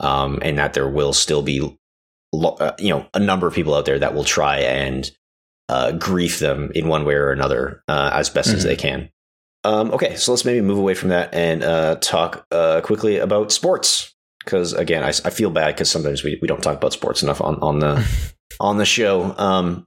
um, 0.00 0.38
and 0.42 0.58
that 0.58 0.72
there 0.74 0.88
will 0.88 1.12
still 1.12 1.42
be, 1.42 1.78
lo- 2.32 2.56
uh, 2.58 2.74
you 2.78 2.88
know, 2.90 3.06
a 3.14 3.20
number 3.20 3.46
of 3.46 3.54
people 3.54 3.74
out 3.74 3.84
there 3.84 3.98
that 4.00 4.14
will 4.14 4.24
try 4.24 4.58
and 4.58 5.10
uh, 5.68 5.92
grief 5.92 6.38
them 6.40 6.72
in 6.74 6.88
one 6.88 7.04
way 7.04 7.14
or 7.14 7.30
another 7.30 7.82
uh, 7.88 8.10
as 8.12 8.28
best 8.30 8.48
as 8.48 8.62
Mhm. 8.64 8.66
they 8.66 8.76
can. 8.76 9.10
Um, 9.64 9.92
okay, 9.92 10.16
so 10.16 10.32
let's 10.32 10.44
maybe 10.44 10.60
move 10.60 10.78
away 10.78 10.94
from 10.94 11.10
that 11.10 11.32
and 11.32 11.62
uh, 11.62 11.96
talk 12.00 12.44
uh, 12.50 12.80
quickly 12.80 13.18
about 13.18 13.52
sports. 13.52 14.11
Because 14.44 14.72
again, 14.72 15.02
I, 15.02 15.08
I 15.08 15.30
feel 15.30 15.50
bad 15.50 15.74
because 15.74 15.90
sometimes 15.90 16.22
we, 16.24 16.38
we 16.40 16.48
don't 16.48 16.62
talk 16.62 16.76
about 16.76 16.92
sports 16.92 17.22
enough 17.22 17.40
on, 17.40 17.56
on 17.60 17.78
the 17.78 18.06
on 18.60 18.78
the 18.78 18.84
show. 18.84 19.36
Um, 19.38 19.86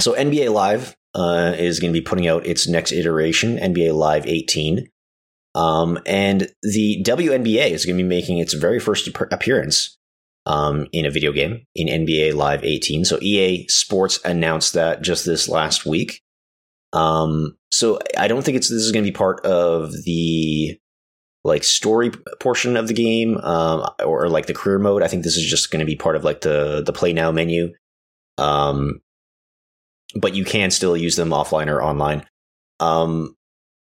so 0.00 0.14
NBA 0.14 0.52
Live 0.52 0.96
uh, 1.14 1.54
is 1.56 1.80
going 1.80 1.92
to 1.92 1.98
be 1.98 2.04
putting 2.04 2.26
out 2.26 2.46
its 2.46 2.68
next 2.68 2.92
iteration, 2.92 3.56
NBA 3.58 3.94
Live 3.94 4.26
18. 4.26 4.88
Um, 5.54 6.00
and 6.04 6.48
the 6.62 7.02
WNBA 7.04 7.70
is 7.70 7.86
going 7.86 7.96
to 7.96 8.02
be 8.02 8.08
making 8.08 8.38
its 8.38 8.54
very 8.54 8.80
first 8.80 9.08
appearance 9.30 9.96
um, 10.46 10.88
in 10.92 11.06
a 11.06 11.10
video 11.10 11.32
game 11.32 11.64
in 11.74 12.06
NBA 12.06 12.34
Live 12.34 12.64
18. 12.64 13.04
So 13.04 13.18
EA 13.20 13.66
Sports 13.68 14.18
announced 14.24 14.74
that 14.74 15.02
just 15.02 15.24
this 15.24 15.48
last 15.48 15.86
week. 15.86 16.20
Um, 16.92 17.56
so 17.70 17.98
I 18.16 18.28
don't 18.28 18.44
think 18.44 18.56
it's 18.56 18.68
this 18.68 18.82
is 18.82 18.92
going 18.92 19.04
to 19.04 19.10
be 19.10 19.16
part 19.16 19.44
of 19.44 19.92
the 20.04 20.78
like 21.44 21.62
story 21.62 22.10
portion 22.40 22.76
of 22.76 22.88
the 22.88 22.94
game 22.94 23.36
um, 23.38 23.86
or 24.04 24.28
like 24.28 24.46
the 24.46 24.54
career 24.54 24.78
mode. 24.78 25.02
I 25.02 25.08
think 25.08 25.22
this 25.22 25.36
is 25.36 25.48
just 25.48 25.70
going 25.70 25.80
to 25.80 25.86
be 25.86 25.96
part 25.96 26.16
of 26.16 26.24
like 26.24 26.40
the 26.40 26.82
the 26.84 26.92
play 26.92 27.12
now 27.12 27.30
menu. 27.30 27.72
Um, 28.38 29.00
but 30.16 30.34
you 30.34 30.44
can 30.44 30.70
still 30.70 30.96
use 30.96 31.16
them 31.16 31.30
offline 31.30 31.68
or 31.68 31.82
online. 31.82 32.26
Um, 32.80 33.36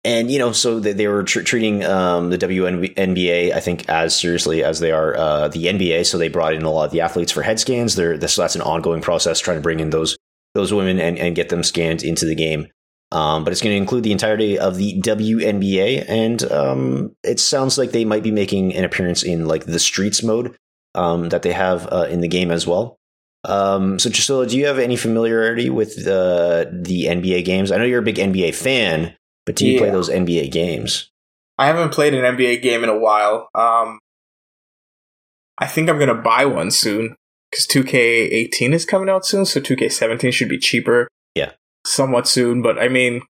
and 0.05 0.31
you 0.31 0.38
know, 0.38 0.53
so 0.53 0.79
they, 0.79 0.92
they 0.92 1.09
were 1.09 1.25
tr- 1.25 1.42
treating 1.42 1.85
um, 1.85 2.31
the 2.31 2.38
WNBA, 2.38 3.53
I 3.53 3.61
think, 3.61 3.88
as 3.88 4.19
seriously 4.19 4.62
as 4.62 4.79
they 4.79 4.92
are 4.92 5.16
uh, 5.16 5.49
the 5.49 5.64
NBA. 5.64 6.07
So 6.07 6.16
they 6.16 6.29
brought 6.29 6.55
in 6.55 6.62
a 6.62 6.71
lot 6.71 6.85
of 6.85 6.90
the 6.92 7.01
athletes 7.01 7.33
for 7.33 7.42
head 7.42 7.59
scans. 7.59 7.97
They're, 7.97 8.16
this, 8.16 8.37
that's 8.37 8.55
an 8.55 8.62
ongoing 8.62 9.03
process, 9.03 9.40
trying 9.40 9.57
to 9.57 9.62
bring 9.62 9.81
in 9.81 9.90
those 9.90 10.16
those 10.55 10.73
women 10.73 10.99
and, 10.99 11.19
and 11.19 11.37
get 11.37 11.49
them 11.49 11.62
scanned 11.62 12.03
into 12.03 12.25
the 12.25 12.35
game. 12.35 12.69
Um, 13.12 13.45
but 13.45 13.53
it's 13.53 13.62
going 13.62 13.73
to 13.73 13.81
include 13.81 14.03
the 14.03 14.12
entirety 14.12 14.59
of 14.59 14.77
the 14.77 15.01
WNBA, 15.01 16.05
and 16.09 16.42
um, 16.51 17.16
it 17.23 17.38
sounds 17.38 17.79
like 17.79 17.92
they 17.92 18.05
might 18.05 18.25
be 18.25 18.33
making 18.33 18.75
an 18.75 18.85
appearance 18.85 19.23
in 19.23 19.47
like 19.47 19.64
the 19.64 19.79
streets 19.79 20.23
mode 20.23 20.57
um, 20.97 21.29
that 21.29 21.42
they 21.42 21.53
have 21.53 21.87
uh, 21.92 22.09
in 22.11 22.21
the 22.21 22.29
game 22.29 22.51
as 22.51 22.66
well. 22.66 22.99
Um, 23.45 24.01
so, 24.01 24.11
Chisulo, 24.11 24.49
do 24.49 24.59
you 24.59 24.66
have 24.66 24.81
any 24.81 24.97
familiarity 24.97 25.71
with 25.71 25.99
uh, 26.07 26.66
the 26.73 27.05
NBA 27.05 27.45
games? 27.45 27.71
I 27.71 27.77
know 27.77 27.85
you're 27.85 28.01
a 28.01 28.03
big 28.03 28.16
NBA 28.16 28.55
fan, 28.57 29.16
but 29.45 29.55
do 29.55 29.66
you 29.66 29.79
play 29.79 29.90
those 29.90 30.11
NBA 30.11 30.51
games? 30.51 31.11
I 31.59 31.66
haven't 31.66 31.92
played 31.92 32.12
an 32.12 32.37
NBA 32.37 32.61
game 32.61 32.83
in 32.83 32.90
a 32.90 32.99
while. 32.99 33.49
Um, 33.55 34.01
I 35.59 35.66
think 35.66 35.88
I'm 35.88 35.99
gonna 35.99 36.14
buy 36.14 36.45
one 36.45 36.71
soon 36.71 37.16
because 37.51 37.66
2K18 37.69 38.73
is 38.73 38.85
coming 38.85 39.09
out 39.09 39.25
soon, 39.25 39.47
so 39.47 39.61
2K17 39.61 40.33
should 40.33 40.49
be 40.49 40.59
cheaper. 40.59 41.09
Somewhat 41.87 42.27
soon. 42.29 42.62
But 42.62 42.79
I 42.79 42.88
mean, 42.88 43.22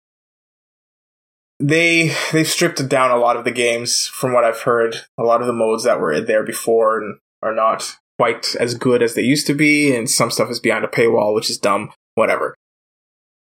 they 1.61 2.15
they've 2.33 2.47
stripped 2.47 2.87
down 2.89 3.11
a 3.11 3.17
lot 3.17 3.37
of 3.37 3.45
the 3.45 3.51
games 3.51 4.07
from 4.07 4.33
what 4.33 4.45
I've 4.45 4.61
heard. 4.63 4.97
A 5.19 5.23
lot 5.23 5.41
of 5.41 5.47
the 5.47 5.53
modes 5.53 5.85
that 5.85 6.01
were 6.01 6.21
there 6.21 6.43
before 6.45 6.99
and 6.99 7.19
are 7.43 7.55
not 7.55 7.97
quite 8.19 8.55
as 8.59 8.75
good 8.75 9.03
as 9.03 9.15
they 9.15 9.23
used 9.23 9.47
to 9.47 9.55
be, 9.55 9.95
and 9.95 10.09
some 10.09 10.31
stuff 10.31 10.51
is 10.51 10.61
behind 10.61 10.85
a 10.85 10.89
paywall, 10.89 11.35
which 11.35 11.51
is 11.51 11.59
dumb. 11.59 11.93
Whatever. 12.15 12.55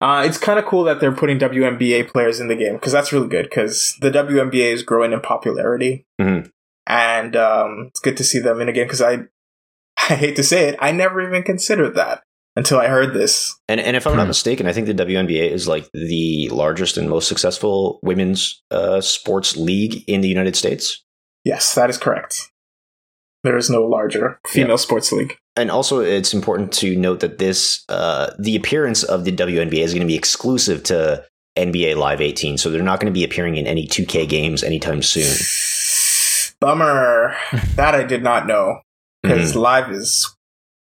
Uh, 0.00 0.24
it's 0.26 0.38
kind 0.38 0.58
of 0.58 0.64
cool 0.66 0.84
that 0.84 1.00
they're 1.00 1.12
putting 1.12 1.38
WNBA 1.38 2.08
players 2.08 2.40
in 2.40 2.48
the 2.48 2.56
game 2.56 2.74
because 2.74 2.92
that's 2.92 3.12
really 3.12 3.28
good 3.28 3.44
because 3.44 3.96
the 4.00 4.10
WNBA 4.10 4.72
is 4.72 4.82
growing 4.82 5.12
in 5.12 5.20
popularity, 5.20 6.04
Mhm. 6.20 6.50
and 6.86 7.36
um, 7.36 7.86
it's 7.88 8.00
good 8.00 8.16
to 8.18 8.24
see 8.24 8.38
them 8.38 8.60
in 8.60 8.68
a 8.68 8.72
game 8.72 8.86
because 8.86 9.00
I, 9.00 9.20
I 10.10 10.14
hate 10.16 10.36
to 10.36 10.42
say 10.42 10.68
it, 10.68 10.76
I 10.80 10.92
never 10.92 11.22
even 11.26 11.42
considered 11.42 11.94
that 11.94 12.22
until 12.56 12.78
I 12.78 12.86
heard 12.88 13.14
this. 13.14 13.54
And 13.68 13.80
and 13.80 13.96
if 13.96 14.06
I'm 14.06 14.16
not 14.16 14.22
Hmm. 14.24 14.28
mistaken, 14.28 14.66
I 14.66 14.72
think 14.72 14.86
the 14.86 14.94
WNBA 14.94 15.50
is 15.50 15.66
like 15.68 15.88
the 15.92 16.48
largest 16.50 16.96
and 16.96 17.08
most 17.08 17.28
successful 17.28 17.98
women's 18.02 18.62
uh, 18.70 19.00
sports 19.00 19.56
league 19.56 20.04
in 20.06 20.20
the 20.20 20.28
United 20.28 20.56
States. 20.56 21.02
Yes, 21.44 21.74
that 21.74 21.90
is 21.90 21.98
correct. 21.98 22.50
There 23.42 23.56
is 23.58 23.68
no 23.68 23.82
larger 23.82 24.40
female 24.46 24.78
sports 24.78 25.12
league. 25.12 25.36
And 25.56 25.70
also, 25.70 26.00
it's 26.00 26.32
important 26.34 26.72
to 26.74 26.96
note 26.96 27.20
that 27.20 27.38
this 27.38 27.84
uh, 27.88 28.30
the 28.38 28.56
appearance 28.56 29.02
of 29.02 29.24
the 29.24 29.32
WNBA 29.32 29.82
is 29.84 29.92
going 29.92 30.00
to 30.00 30.06
be 30.06 30.16
exclusive 30.16 30.82
to 30.84 31.24
NBA 31.56 31.94
Live 31.96 32.20
18, 32.20 32.58
so 32.58 32.70
they're 32.70 32.82
not 32.82 32.98
going 33.00 33.12
to 33.12 33.16
be 33.16 33.22
appearing 33.22 33.56
in 33.56 33.66
any 33.66 33.86
2K 33.86 34.26
games 34.28 34.64
anytime 34.64 35.02
soon. 35.02 35.30
Bummer. 36.60 37.36
that 37.76 37.94
I 37.94 38.02
did 38.04 38.22
not 38.22 38.46
know 38.46 38.80
because 39.22 39.52
Mhm. 39.52 39.56
live 39.60 39.90
is 39.92 40.34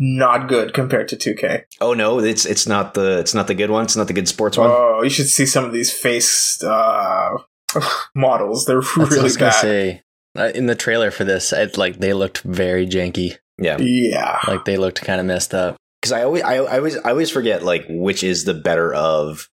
not 0.02 0.48
good 0.48 0.72
compared 0.74 1.06
to 1.08 1.16
2K. 1.16 1.64
Oh 1.80 1.92
no, 1.94 2.18
it's 2.18 2.46
it's 2.46 2.66
not 2.66 2.94
the 2.94 3.18
it's 3.20 3.34
not 3.34 3.46
the 3.46 3.54
good 3.54 3.70
one. 3.70 3.84
It's 3.84 3.96
not 3.96 4.06
the 4.08 4.14
good 4.14 4.26
sports 4.26 4.56
one. 4.56 4.70
Oh, 4.70 5.02
you 5.02 5.10
should 5.10 5.28
see 5.28 5.44
some 5.46 5.64
of 5.64 5.72
these 5.72 5.92
face 5.92 6.60
uh, 6.64 7.36
models. 8.14 8.64
They're 8.64 8.80
That's 8.80 8.96
what 8.96 9.06
I 9.06 9.10
really 9.10 9.22
was 9.24 9.36
gonna 9.36 9.50
bad. 9.52 9.60
say. 9.60 10.02
Uh, 10.38 10.50
in 10.54 10.66
the 10.66 10.74
trailer 10.76 11.10
for 11.10 11.24
this, 11.24 11.52
it, 11.52 11.76
like 11.76 11.98
they 11.98 12.12
looked 12.14 12.42
very 12.42 12.86
janky. 12.86 13.36
Yeah, 13.58 13.76
Yeah. 13.78 14.38
Like 14.48 14.64
they 14.64 14.76
looked 14.78 15.02
kind 15.02 15.20
of 15.20 15.26
messed 15.26 15.52
up. 15.54 15.76
because 16.00 16.12
I 16.12 16.22
always 16.22 16.42
I, 16.44 16.54
I 16.54 16.76
always 16.78 16.96
I 16.96 17.10
always 17.10 17.30
forget 17.30 17.62
like 17.62 17.84
which 17.88 18.22
is 18.24 18.44
the 18.44 18.54
better 18.54 18.94
of 18.94 19.48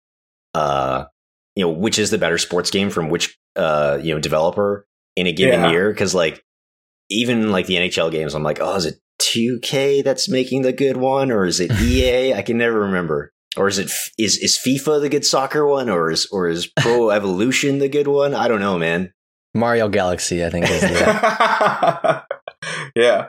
uh 0.53 1.05
you 1.55 1.63
know 1.65 1.71
which 1.71 1.99
is 1.99 2.09
the 2.11 2.17
better 2.17 2.37
sports 2.37 2.71
game 2.71 2.89
from 2.89 3.09
which 3.09 3.37
uh 3.57 3.97
you 4.01 4.13
know 4.13 4.19
developer 4.21 4.87
in 5.17 5.27
a 5.27 5.33
given 5.33 5.59
Yeah. 5.61 5.71
year 5.71 5.89
because 5.91 6.15
like 6.15 6.41
even 7.09 7.51
like 7.51 7.65
the 7.65 7.75
NHL 7.75 8.11
games 8.11 8.33
I'm 8.33 8.43
like 8.43 8.59
oh 8.61 8.75
is 8.75 8.85
it 8.85 8.95
2K 9.19 10.03
that's 10.03 10.29
making 10.29 10.61
the 10.61 10.73
good 10.73 10.97
one 10.97 11.31
or 11.31 11.45
is 11.45 11.59
it 11.59 11.71
EA 11.81 12.33
I 12.33 12.41
can 12.41 12.57
never 12.57 12.79
remember 12.79 13.31
or 13.57 13.67
is 13.67 13.77
it 13.79 13.85
is 14.17 14.37
is 14.37 14.37
is 14.37 14.57
FIFA 14.57 15.01
the 15.01 15.09
good 15.09 15.25
soccer 15.25 15.65
one, 15.65 15.89
or 15.89 16.11
is 16.11 16.27
or 16.27 16.47
is 16.47 16.67
Pro 16.67 17.09
Evolution 17.17 17.79
the 17.79 17.89
good 17.89 18.07
one? 18.07 18.33
I 18.33 18.47
don't 18.47 18.59
know, 18.59 18.77
man. 18.77 19.11
Mario 19.53 19.89
Galaxy, 19.89 20.45
I 20.45 20.49
think, 20.49 20.69
is 20.69 20.81
the 20.81 22.23
yeah. 22.95 23.27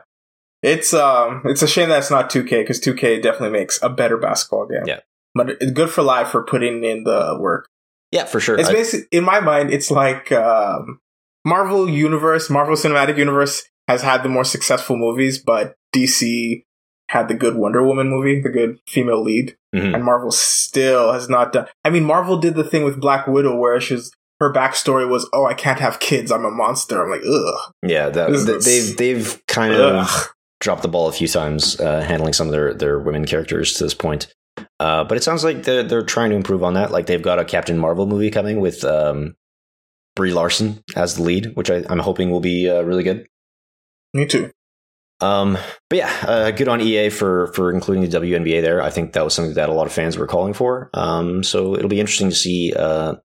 It's 0.63 0.93
um 0.93 1.43
it's 1.47 1.63
a 1.63 1.69
shame 1.69 1.89
that 1.89 1.99
it's 1.99 2.11
not 2.11 2.31
2K 2.31 2.51
because 2.51 2.81
2K 2.81 3.23
definitely 3.23 3.59
makes 3.59 3.81
a 3.83 3.89
better 3.89 4.17
basketball 4.19 4.67
game. 4.67 4.83
Yeah. 4.87 5.01
But 5.35 5.51
it's 5.51 5.73
good 5.73 5.91
for 5.91 6.03
live 6.03 6.29
for 6.31 6.45
putting 6.45 6.85
in 6.85 7.05
the 7.05 7.39
work. 7.41 7.69
Yeah, 8.11 8.25
for 8.25 8.41
sure. 8.41 8.59
It's 8.59 8.69
I- 8.69 8.73
basically 8.73 9.07
in 9.17 9.25
my 9.25 9.41
mind, 9.41 9.71
it's 9.71 9.91
like 9.91 10.33
um, 10.33 11.01
Marvel 11.45 11.89
Universe, 11.89 12.51
Marvel 12.51 12.75
Cinematic 12.75 13.17
Universe 13.17 13.63
has 13.89 14.03
had 14.03 14.23
the 14.23 14.29
more 14.29 14.45
successful 14.45 14.97
movies, 14.97 15.39
but 15.39 15.75
DC 15.95 16.63
had 17.09 17.27
the 17.29 17.35
good 17.35 17.57
Wonder 17.57 17.83
Woman 17.85 18.09
movie, 18.09 18.41
the 18.41 18.51
good 18.51 18.79
female 18.87 19.23
lead, 19.25 19.57
Mhm. 19.75 19.95
and 19.95 20.05
Marvel 20.05 20.31
still 20.31 21.13
has 21.13 21.29
not 21.29 21.53
done. 21.53 21.67
I 21.85 21.91
mean, 21.91 22.05
Marvel 22.05 22.37
did 22.37 22.55
the 22.55 22.65
thing 22.65 22.85
with 22.85 23.01
Black 23.01 23.27
Widow 23.27 23.57
where 23.57 23.81
she's 23.81 24.13
her 24.41 24.53
backstory 24.53 25.09
was, 25.09 25.29
"Oh, 25.33 25.47
I 25.47 25.55
can't 25.55 25.81
have 25.81 25.99
kids. 25.99 26.31
I'm 26.31 26.45
a 26.45 26.51
monster." 26.51 27.03
I'm 27.03 27.11
like, 27.11 27.23
ugh. 27.29 27.73
yeah, 27.83 28.09
that, 28.11 28.29
th- 28.29 28.63
they've 28.65 28.97
they've 28.97 29.43
kind 29.49 29.75
of 29.75 30.29
dropped 30.61 30.83
the 30.83 30.89
ball 30.89 31.09
a 31.09 31.13
few 31.13 31.27
times 31.27 31.81
uh, 31.81 32.03
handling 32.03 32.33
some 32.35 32.47
of 32.47 32.53
their 32.53 32.73
their 32.75 32.99
women 33.01 33.25
characters 33.25 33.73
to 33.75 33.85
this 33.85 33.95
point. 33.95 34.33
Uh, 34.79 35.03
but 35.05 35.17
it 35.17 35.25
sounds 35.25 35.43
like 35.43 35.63
they're 35.65 35.83
they're 35.83 36.03
trying 36.05 36.31
to 36.31 36.37
improve 36.37 36.63
on 36.63 36.75
that. 36.75 36.91
Like 36.93 37.07
they've 37.07 37.23
got 37.23 37.39
a 37.41 37.45
Captain 37.45 37.79
Marvel 37.79 38.07
movie 38.07 38.31
coming 38.31 38.61
with 38.61 38.85
um, 38.85 39.35
Brie 40.15 40.33
Larson 40.33 40.83
as 40.95 41.17
the 41.17 41.23
lead, 41.23 41.57
which 41.57 41.71
I, 41.71 41.85
I'm 41.89 41.99
hoping 42.01 42.31
will 42.31 42.41
be 42.41 42.69
uh, 42.71 42.83
really 42.83 43.03
good. 43.03 43.27
Me 44.15 44.27
too. 44.27 44.51
Um, 45.21 45.59
but 45.91 45.97
yeah, 45.97 46.13
uh, 46.27 46.51
good 46.53 46.69
on 46.69 46.81
EA 46.81 47.11
for 47.11 47.49
for 47.49 47.73
including 47.73 48.09
the 48.09 48.21
WNBA 48.21 48.63
there. 48.63 48.81
I 48.81 48.91
think 48.91 49.13
that 49.13 49.25
was 49.25 49.35
something 49.35 49.55
that 49.55 49.69
a 49.69 49.73
lot 49.73 49.87
of 49.87 49.93
fans 49.93 50.17
were 50.17 50.27
calling 50.29 50.55
for. 50.55 50.91
Um, 50.95 51.43
so 51.43 51.75
it'll 51.75 51.89
be 51.89 52.01
interesting 52.01 52.31
to 52.31 52.37
see 52.37 52.73
uh, 52.75 53.17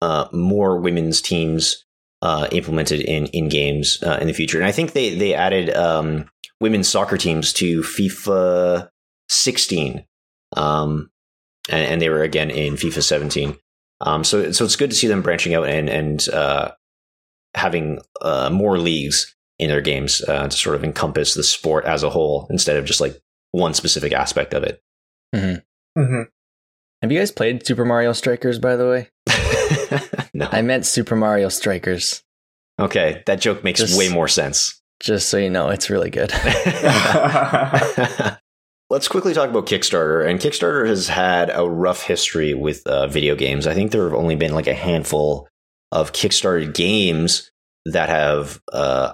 uh, 0.00 0.28
more 0.32 0.80
women's 0.80 1.20
teams 1.20 1.84
uh, 2.22 2.48
implemented 2.50 3.00
in 3.00 3.26
in 3.26 3.48
games 3.48 4.02
uh, 4.02 4.18
in 4.20 4.26
the 4.26 4.32
future. 4.32 4.58
And 4.58 4.66
I 4.66 4.72
think 4.72 4.92
they 4.92 5.14
they 5.14 5.34
added 5.34 5.70
um, 5.74 6.30
women's 6.60 6.88
soccer 6.88 7.18
teams 7.18 7.52
to 7.54 7.82
FIFA 7.82 8.88
16, 9.28 10.06
um, 10.56 11.10
and, 11.68 11.92
and 11.92 12.02
they 12.02 12.08
were 12.08 12.22
again 12.22 12.50
in 12.50 12.74
FIFA 12.74 13.02
17. 13.02 13.56
Um, 14.00 14.24
so 14.24 14.50
so 14.52 14.64
it's 14.64 14.76
good 14.76 14.90
to 14.90 14.96
see 14.96 15.08
them 15.08 15.20
branching 15.20 15.54
out 15.54 15.68
and 15.68 15.90
and 15.90 16.26
uh, 16.30 16.70
having 17.54 18.00
more 18.50 18.78
leagues 18.78 19.34
in 19.58 19.70
their 19.70 19.80
games 19.80 20.22
uh, 20.28 20.46
to 20.48 20.56
sort 20.56 20.76
of 20.76 20.84
encompass 20.84 21.34
the 21.34 21.42
sport 21.42 21.84
as 21.84 22.02
a 22.02 22.10
whole 22.10 22.46
instead 22.50 22.76
of 22.76 22.84
just 22.84 23.00
like 23.00 23.18
one 23.50 23.74
specific 23.74 24.12
aspect 24.12 24.54
of 24.54 24.62
it. 24.62 24.82
hmm 25.34 26.22
Have 27.02 27.10
you 27.12 27.18
guys 27.18 27.32
played 27.32 27.66
Super 27.66 27.84
Mario 27.84 28.12
Strikers, 28.12 28.58
by 28.58 28.76
the 28.76 28.88
way? 28.88 29.10
no. 30.34 30.48
I 30.52 30.62
meant 30.62 30.86
Super 30.86 31.16
Mario 31.16 31.48
Strikers. 31.48 32.22
okay, 32.80 33.22
that 33.26 33.40
joke 33.40 33.64
makes 33.64 33.80
Just- 33.80 33.98
way 33.98 34.08
more 34.08 34.28
sense. 34.28 34.74
Just 35.00 35.28
so 35.28 35.36
you 35.38 35.48
know, 35.48 35.68
it's 35.68 35.90
really 35.90 36.10
good. 36.10 36.32
Let's 38.90 39.06
quickly 39.06 39.34
talk 39.34 39.50
about 39.50 39.66
Kickstarter. 39.66 40.26
And 40.28 40.40
Kickstarter 40.40 40.86
has 40.88 41.08
had 41.08 41.50
a 41.54 41.68
rough 41.68 42.02
history 42.02 42.54
with 42.54 42.84
uh, 42.86 43.06
video 43.06 43.36
games. 43.36 43.66
I 43.66 43.74
think 43.74 43.92
there 43.92 44.04
have 44.04 44.14
only 44.18 44.34
been 44.34 44.54
like 44.54 44.66
a 44.66 44.74
handful 44.74 45.46
of 45.92 46.12
Kickstarter 46.12 46.72
games 46.74 47.50
that 47.84 48.08
have 48.08 48.60
uh, 48.72 49.12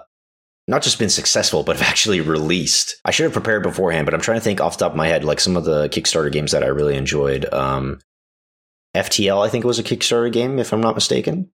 not 0.66 0.82
just 0.82 0.98
been 0.98 1.10
successful, 1.10 1.62
but 1.62 1.76
have 1.78 1.86
actually 1.88 2.20
released. 2.20 2.96
I 3.04 3.10
should 3.10 3.24
have 3.24 3.32
prepared 3.32 3.62
beforehand, 3.62 4.06
but 4.06 4.14
I'm 4.14 4.20
trying 4.20 4.38
to 4.38 4.44
think 4.44 4.60
off 4.60 4.78
the 4.78 4.84
top 4.84 4.92
of 4.92 4.96
my 4.96 5.08
head, 5.08 5.24
like 5.24 5.40
some 5.40 5.56
of 5.56 5.64
the 5.64 5.88
Kickstarter 5.88 6.32
games 6.32 6.52
that 6.52 6.62
I 6.62 6.68
really 6.68 6.96
enjoyed. 6.96 7.52
Um, 7.52 8.00
FTL, 8.96 9.44
I 9.44 9.48
think 9.48 9.64
it 9.64 9.68
was 9.68 9.78
a 9.78 9.84
Kickstarter 9.84 10.32
game, 10.32 10.58
if 10.58 10.72
I'm 10.72 10.80
not 10.80 10.94
mistaken. 10.94 11.50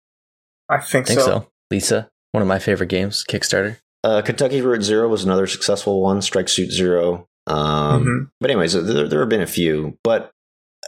I 0.68 0.78
think, 0.80 1.06
I 1.06 1.08
think 1.08 1.20
so. 1.20 1.26
so. 1.26 1.48
Lisa, 1.70 2.08
one 2.32 2.42
of 2.42 2.48
my 2.48 2.58
favorite 2.58 2.88
games, 2.88 3.24
Kickstarter. 3.28 3.78
Uh, 4.04 4.22
Kentucky 4.22 4.60
Route 4.60 4.82
Zero 4.82 5.08
was 5.08 5.24
another 5.24 5.46
successful 5.46 6.00
one. 6.02 6.20
Strike 6.22 6.48
Suit 6.48 6.70
Zero. 6.70 7.26
Um, 7.46 8.04
Mhm. 8.04 8.30
But 8.40 8.50
anyways, 8.50 8.72
there, 8.74 9.08
there 9.08 9.20
have 9.20 9.28
been 9.28 9.40
a 9.42 9.46
few. 9.46 9.96
But 10.04 10.30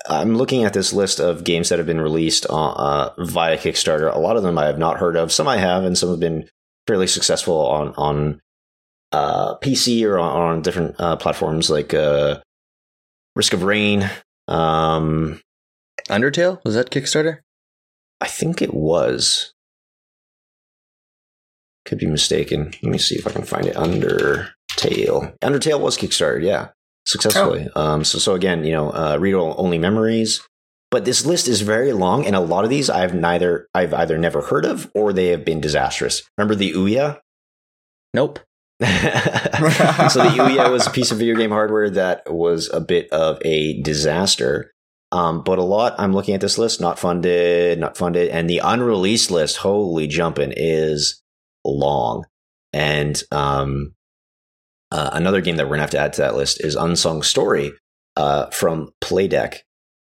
I'm 0.09 0.37
looking 0.37 0.65
at 0.65 0.73
this 0.75 0.93
list 0.93 1.19
of 1.19 1.43
games 1.45 1.69
that 1.69 1.79
have 1.79 1.87
been 1.87 2.01
released 2.01 2.47
uh, 2.49 2.71
uh, 2.73 3.15
via 3.19 3.57
Kickstarter. 3.59 4.15
A 4.15 4.19
lot 4.19 4.37
of 4.37 4.43
them 4.43 4.59
I 4.59 4.67
have 4.67 4.79
not 4.79 4.99
heard 4.99 5.17
of. 5.17 5.33
Some 5.33 5.49
I 5.49 5.57
have, 5.57 5.85
and 5.85 5.97
some 5.99 6.11
have 6.11 6.21
been 6.21 6.49
fairly 6.87 7.07
successful 7.07 7.67
on 7.67 7.95
on 7.97 8.41
uh, 9.13 9.57
PC 9.59 10.05
or 10.05 10.19
on, 10.19 10.31
on 10.31 10.63
different 10.63 10.97
uh, 10.99 11.17
platforms 11.17 11.71
like 11.71 11.95
uh, 11.95 12.41
Risk 13.35 13.53
of 13.53 13.63
Rain. 13.63 14.09
Um, 14.49 15.41
Undertale? 16.09 16.63
Was 16.65 16.75
that 16.75 16.91
Kickstarter? 16.91 17.39
I 18.21 18.27
think 18.27 18.61
it 18.61 18.75
was. 18.75 19.53
Could 21.87 21.99
be 21.99 22.07
mistaken. 22.07 22.73
Let 22.83 22.93
me 22.93 22.99
see 22.99 23.17
if 23.17 23.27
I 23.27 23.31
can 23.31 23.45
find 23.45 23.67
it. 23.67 23.77
Undertale. 23.77 25.37
Undertale 25.39 25.81
was 25.81 25.97
Kickstarter, 25.97 26.43
yeah, 26.43 26.69
successfully. 27.07 27.69
Um, 27.75 28.05
so, 28.05 28.19
so 28.19 28.35
again, 28.35 28.65
you 28.65 28.73
know, 28.73 28.91
uh, 28.91 29.17
read 29.19 29.35
only 29.35 29.79
memories. 29.79 30.43
But 30.91 31.05
this 31.05 31.25
list 31.25 31.47
is 31.47 31.61
very 31.61 31.93
long, 31.93 32.27
and 32.27 32.35
a 32.35 32.41
lot 32.41 32.65
of 32.65 32.71
these 32.71 32.91
I've 32.91 33.15
neither 33.15 33.69
I've 33.75 33.95
either 33.95 34.19
never 34.19 34.43
heard 34.43 34.65
of 34.65 34.91
or 34.95 35.13
they 35.13 35.29
have 35.29 35.45
been 35.45 35.61
disastrous. 35.61 36.23
Remember 36.37 36.55
the 36.55 36.73
Ouya? 36.73 37.21
Nope. 38.13 38.41
so 38.81 38.87
the 38.87 40.37
Ouya 40.37 40.71
was 40.71 40.87
a 40.87 40.91
piece 40.91 41.13
of 41.13 41.19
video 41.19 41.37
game 41.37 41.51
hardware 41.51 41.91
that 41.91 42.33
was 42.33 42.69
a 42.73 42.81
bit 42.81 43.09
of 43.11 43.39
a 43.45 43.81
disaster. 43.83 44.73
Um, 45.13 45.43
but 45.43 45.59
a 45.59 45.63
lot, 45.63 45.95
I'm 45.99 46.13
looking 46.13 46.35
at 46.35 46.41
this 46.41 46.59
list, 46.59 46.81
not 46.81 46.99
funded, 46.99 47.79
not 47.79 47.97
funded, 47.97 48.29
and 48.31 48.49
the 48.49 48.61
unreleased 48.63 49.31
list, 49.31 49.59
holy 49.59 50.07
jumping, 50.07 50.53
is 50.57 51.21
long. 51.65 52.27
And 52.73 53.21
um, 53.33 53.95
uh, 54.93 55.11
another 55.13 55.41
game 55.41 55.57
that 55.57 55.67
we're 55.67 55.73
gonna 55.73 55.83
have 55.83 55.91
to 55.91 55.99
add 55.99 56.13
to 56.15 56.23
that 56.23 56.37
list 56.37 56.63
is 56.65 56.77
Unsung 56.77 57.23
Story 57.23 57.73
uh, 58.17 58.47
from 58.51 58.93
Playdek. 59.01 59.59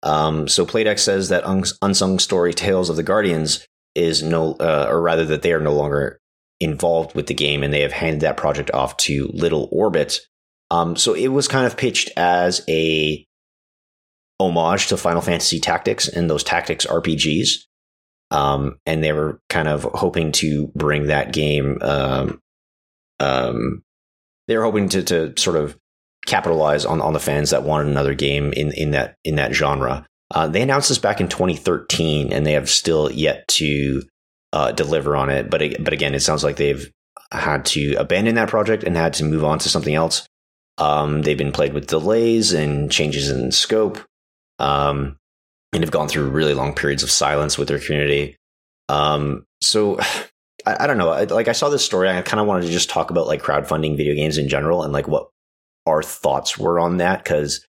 Um, 0.08 0.48
so 0.48 0.64
Playdek 0.64 0.98
says 0.98 1.28
that 1.28 1.44
Un- 1.44 1.64
Unsung 1.82 2.18
Story 2.18 2.54
Tales 2.54 2.88
of 2.88 2.96
the 2.96 3.02
Guardians 3.02 3.66
is 3.94 4.22
no, 4.22 4.54
uh, 4.54 4.86
or 4.88 5.02
rather 5.02 5.26
that 5.26 5.42
they 5.42 5.52
are 5.52 5.60
no 5.60 5.74
longer 5.74 6.18
involved 6.60 7.14
with 7.14 7.26
the 7.26 7.34
game, 7.34 7.62
and 7.62 7.74
they 7.74 7.82
have 7.82 7.92
handed 7.92 8.22
that 8.22 8.38
project 8.38 8.70
off 8.72 8.96
to 8.96 9.28
Little 9.34 9.68
Orbit. 9.70 10.20
Um, 10.70 10.96
so 10.96 11.12
it 11.12 11.28
was 11.28 11.46
kind 11.46 11.66
of 11.66 11.76
pitched 11.76 12.10
as 12.16 12.64
a 12.70 13.26
homage 14.40 14.86
to 14.86 14.96
Final 14.96 15.20
Fantasy 15.20 15.60
Tactics 15.60 16.08
and 16.08 16.30
those 16.30 16.42
Tactics 16.42 16.86
RPGs. 16.86 17.64
Um, 18.30 18.78
and 18.86 19.04
they 19.04 19.12
were 19.12 19.40
kind 19.50 19.68
of 19.68 19.82
hoping 19.94 20.32
to 20.32 20.68
bring 20.74 21.08
that 21.08 21.34
game. 21.34 21.78
Um, 21.82 22.40
um, 23.20 23.82
they 24.46 24.56
were 24.56 24.64
hoping 24.64 24.88
to, 24.90 25.02
to 25.02 25.34
sort 25.36 25.56
of 25.56 25.78
capitalize 26.28 26.84
on, 26.84 27.00
on 27.00 27.12
the 27.12 27.20
fans 27.20 27.50
that 27.50 27.64
wanted 27.64 27.88
another 27.88 28.14
game 28.14 28.52
in, 28.52 28.72
in 28.72 28.92
that 28.92 29.16
in 29.24 29.36
that 29.36 29.54
genre. 29.54 30.06
Uh, 30.30 30.46
they 30.46 30.60
announced 30.62 30.90
this 30.90 30.98
back 30.98 31.20
in 31.20 31.28
2013, 31.28 32.32
and 32.32 32.44
they 32.44 32.52
have 32.52 32.68
still 32.68 33.10
yet 33.10 33.48
to 33.48 34.02
uh, 34.52 34.72
deliver 34.72 35.16
on 35.16 35.30
it. 35.30 35.50
But 35.50 35.82
but 35.82 35.92
again, 35.92 36.14
it 36.14 36.20
sounds 36.20 36.44
like 36.44 36.56
they've 36.56 36.90
had 37.32 37.64
to 37.66 37.94
abandon 37.94 38.36
that 38.36 38.48
project 38.48 38.84
and 38.84 38.96
had 38.96 39.14
to 39.14 39.24
move 39.24 39.44
on 39.44 39.58
to 39.60 39.68
something 39.68 39.94
else. 39.94 40.26
Um, 40.76 41.22
they've 41.22 41.38
been 41.38 41.52
plagued 41.52 41.74
with 41.74 41.86
delays 41.86 42.52
and 42.52 42.90
changes 42.90 43.30
in 43.30 43.50
scope, 43.50 43.98
um, 44.58 45.16
and 45.72 45.82
have 45.82 45.90
gone 45.90 46.08
through 46.08 46.30
really 46.30 46.54
long 46.54 46.74
periods 46.74 47.02
of 47.02 47.10
silence 47.10 47.58
with 47.58 47.68
their 47.68 47.80
community. 47.80 48.36
Um, 48.88 49.44
so 49.62 49.98
I, 50.66 50.86
don't 50.86 50.98
know. 50.98 51.10
Like 51.34 51.48
I 51.48 51.52
saw 51.52 51.70
this 51.70 51.84
story, 51.84 52.10
I 52.10 52.20
kind 52.20 52.40
of 52.40 52.46
wanted 52.46 52.66
to 52.66 52.72
just 52.72 52.90
talk 52.90 53.10
about 53.10 53.26
like 53.26 53.42
crowdfunding 53.42 53.96
video 53.96 54.14
games 54.14 54.36
in 54.36 54.48
general 54.48 54.82
and 54.82 54.92
like 54.92 55.08
what 55.08 55.28
our 55.88 56.02
thoughts 56.02 56.56
were 56.58 56.78
on 56.78 56.98
that 56.98 57.24
because 57.24 57.66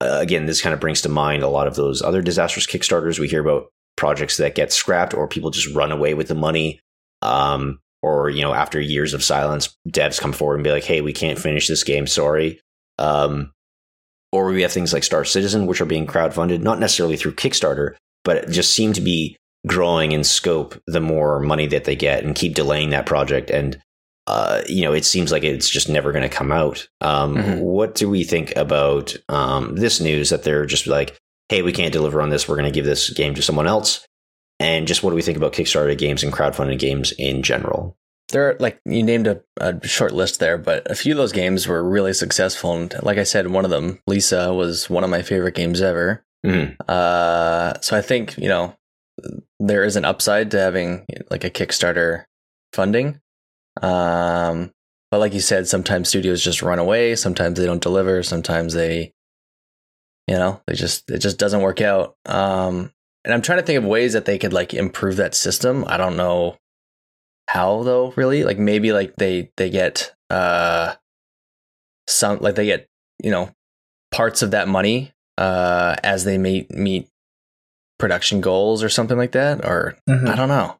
uh, 0.00 0.18
again, 0.20 0.46
this 0.46 0.62
kind 0.62 0.72
of 0.72 0.80
brings 0.80 1.00
to 1.02 1.08
mind 1.08 1.42
a 1.42 1.48
lot 1.48 1.66
of 1.66 1.74
those 1.74 2.02
other 2.02 2.22
disastrous 2.22 2.66
Kickstarters 2.66 3.18
we 3.18 3.28
hear 3.28 3.40
about 3.40 3.66
projects 3.96 4.36
that 4.36 4.54
get 4.54 4.72
scrapped 4.72 5.12
or 5.12 5.26
people 5.26 5.50
just 5.50 5.74
run 5.74 5.90
away 5.90 6.14
with 6.14 6.28
the 6.28 6.34
money. 6.34 6.80
Um, 7.20 7.80
or, 8.00 8.30
you 8.30 8.42
know, 8.42 8.54
after 8.54 8.80
years 8.80 9.12
of 9.12 9.24
silence, 9.24 9.76
devs 9.88 10.20
come 10.20 10.32
forward 10.32 10.54
and 10.54 10.64
be 10.64 10.70
like, 10.70 10.84
hey, 10.84 11.00
we 11.00 11.12
can't 11.12 11.38
finish 11.38 11.66
this 11.66 11.82
game. 11.82 12.06
Sorry. 12.06 12.60
Um, 12.96 13.52
or 14.30 14.46
we 14.46 14.62
have 14.62 14.72
things 14.72 14.92
like 14.92 15.02
Star 15.02 15.24
Citizen, 15.24 15.66
which 15.66 15.80
are 15.80 15.86
being 15.86 16.06
crowdfunded, 16.06 16.60
not 16.60 16.78
necessarily 16.78 17.16
through 17.16 17.34
Kickstarter, 17.34 17.96
but 18.24 18.36
it 18.36 18.50
just 18.50 18.72
seem 18.72 18.92
to 18.92 19.00
be 19.00 19.36
growing 19.66 20.12
in 20.12 20.22
scope 20.22 20.80
the 20.86 21.00
more 21.00 21.40
money 21.40 21.66
that 21.66 21.84
they 21.84 21.96
get 21.96 22.22
and 22.22 22.36
keep 22.36 22.54
delaying 22.54 22.90
that 22.90 23.06
project. 23.06 23.50
And, 23.50 23.80
uh, 24.28 24.62
you 24.68 24.82
know, 24.82 24.92
it 24.92 25.04
seems 25.04 25.32
like 25.32 25.42
it's 25.42 25.68
just 25.68 25.88
never 25.88 26.12
going 26.12 26.22
to 26.28 26.28
come 26.28 26.52
out. 26.52 26.86
Um, 27.00 27.36
Mhm. 27.36 27.60
What 27.60 27.94
do 27.94 28.08
we 28.10 28.24
think 28.24 28.54
about 28.56 29.16
um, 29.28 29.74
this 29.76 30.00
news 30.00 30.28
that 30.30 30.42
they're 30.42 30.66
just 30.66 30.86
like, 30.86 31.16
hey, 31.48 31.62
we 31.62 31.72
can't 31.72 31.92
deliver 31.92 32.20
on 32.20 32.28
this. 32.30 32.46
We're 32.46 32.56
going 32.56 32.70
to 32.72 32.78
give 32.78 32.84
this 32.84 33.10
game 33.10 33.34
to 33.34 33.42
someone 33.42 33.66
else. 33.66 34.06
And 34.60 34.86
just 34.86 35.02
what 35.02 35.10
do 35.10 35.16
we 35.16 35.22
think 35.22 35.36
about 35.38 35.52
Kickstarter 35.54 35.96
games 35.96 36.22
and 36.22 36.32
crowdfunded 36.32 36.78
games 36.78 37.12
in 37.12 37.42
general? 37.42 37.96
There 38.30 38.50
are 38.50 38.56
like 38.60 38.78
you 38.84 39.02
named 39.02 39.26
a, 39.26 39.40
a 39.58 39.86
short 39.86 40.12
list 40.12 40.38
there, 40.40 40.58
but 40.58 40.90
a 40.90 40.94
few 40.94 41.12
of 41.12 41.16
those 41.16 41.32
games 41.32 41.66
were 41.66 41.82
really 41.82 42.12
successful. 42.12 42.74
And 42.74 42.94
like 43.02 43.16
I 43.16 43.22
said, 43.22 43.46
one 43.50 43.64
of 43.64 43.70
them, 43.70 44.00
Lisa, 44.06 44.52
was 44.52 44.90
one 44.90 45.04
of 45.04 45.08
my 45.10 45.22
favorite 45.22 45.54
games 45.54 45.80
ever. 45.80 46.22
Mhm. 46.44 46.76
Uh, 46.86 47.80
so 47.80 47.96
I 47.96 48.02
think 48.02 48.36
you 48.36 48.48
know 48.48 48.74
there 49.58 49.82
is 49.84 49.96
an 49.96 50.04
upside 50.04 50.50
to 50.50 50.60
having 50.60 51.06
like 51.30 51.44
a 51.44 51.50
Kickstarter 51.50 52.24
funding. 52.74 53.20
Um, 53.82 54.72
but 55.10 55.20
like 55.20 55.32
you 55.34 55.40
said, 55.40 55.66
sometimes 55.66 56.08
studios 56.08 56.42
just 56.44 56.62
run 56.62 56.78
away. 56.78 57.16
Sometimes 57.16 57.58
they 57.58 57.66
don't 57.66 57.82
deliver. 57.82 58.22
Sometimes 58.22 58.74
they, 58.74 59.12
you 60.26 60.36
know, 60.36 60.60
they 60.66 60.74
just 60.74 61.10
it 61.10 61.18
just 61.18 61.38
doesn't 61.38 61.62
work 61.62 61.80
out. 61.80 62.16
Um, 62.26 62.92
and 63.24 63.32
I'm 63.34 63.42
trying 63.42 63.58
to 63.58 63.64
think 63.64 63.78
of 63.78 63.84
ways 63.84 64.12
that 64.12 64.24
they 64.26 64.38
could 64.38 64.52
like 64.52 64.74
improve 64.74 65.16
that 65.16 65.34
system. 65.34 65.84
I 65.86 65.96
don't 65.96 66.16
know 66.16 66.56
how 67.48 67.82
though. 67.82 68.12
Really, 68.16 68.44
like 68.44 68.58
maybe 68.58 68.92
like 68.92 69.16
they 69.16 69.50
they 69.56 69.70
get 69.70 70.14
uh 70.30 70.94
some 72.06 72.38
like 72.40 72.54
they 72.54 72.66
get 72.66 72.86
you 73.22 73.30
know 73.30 73.50
parts 74.10 74.42
of 74.42 74.50
that 74.52 74.68
money 74.68 75.12
uh 75.36 75.96
as 76.02 76.24
they 76.24 76.38
meet 76.38 76.70
meet 76.70 77.08
production 77.98 78.40
goals 78.40 78.82
or 78.82 78.88
something 78.88 79.18
like 79.18 79.32
that 79.32 79.64
or 79.64 79.96
Mhm. 80.08 80.28
I 80.28 80.36
don't 80.36 80.48
know. 80.48 80.78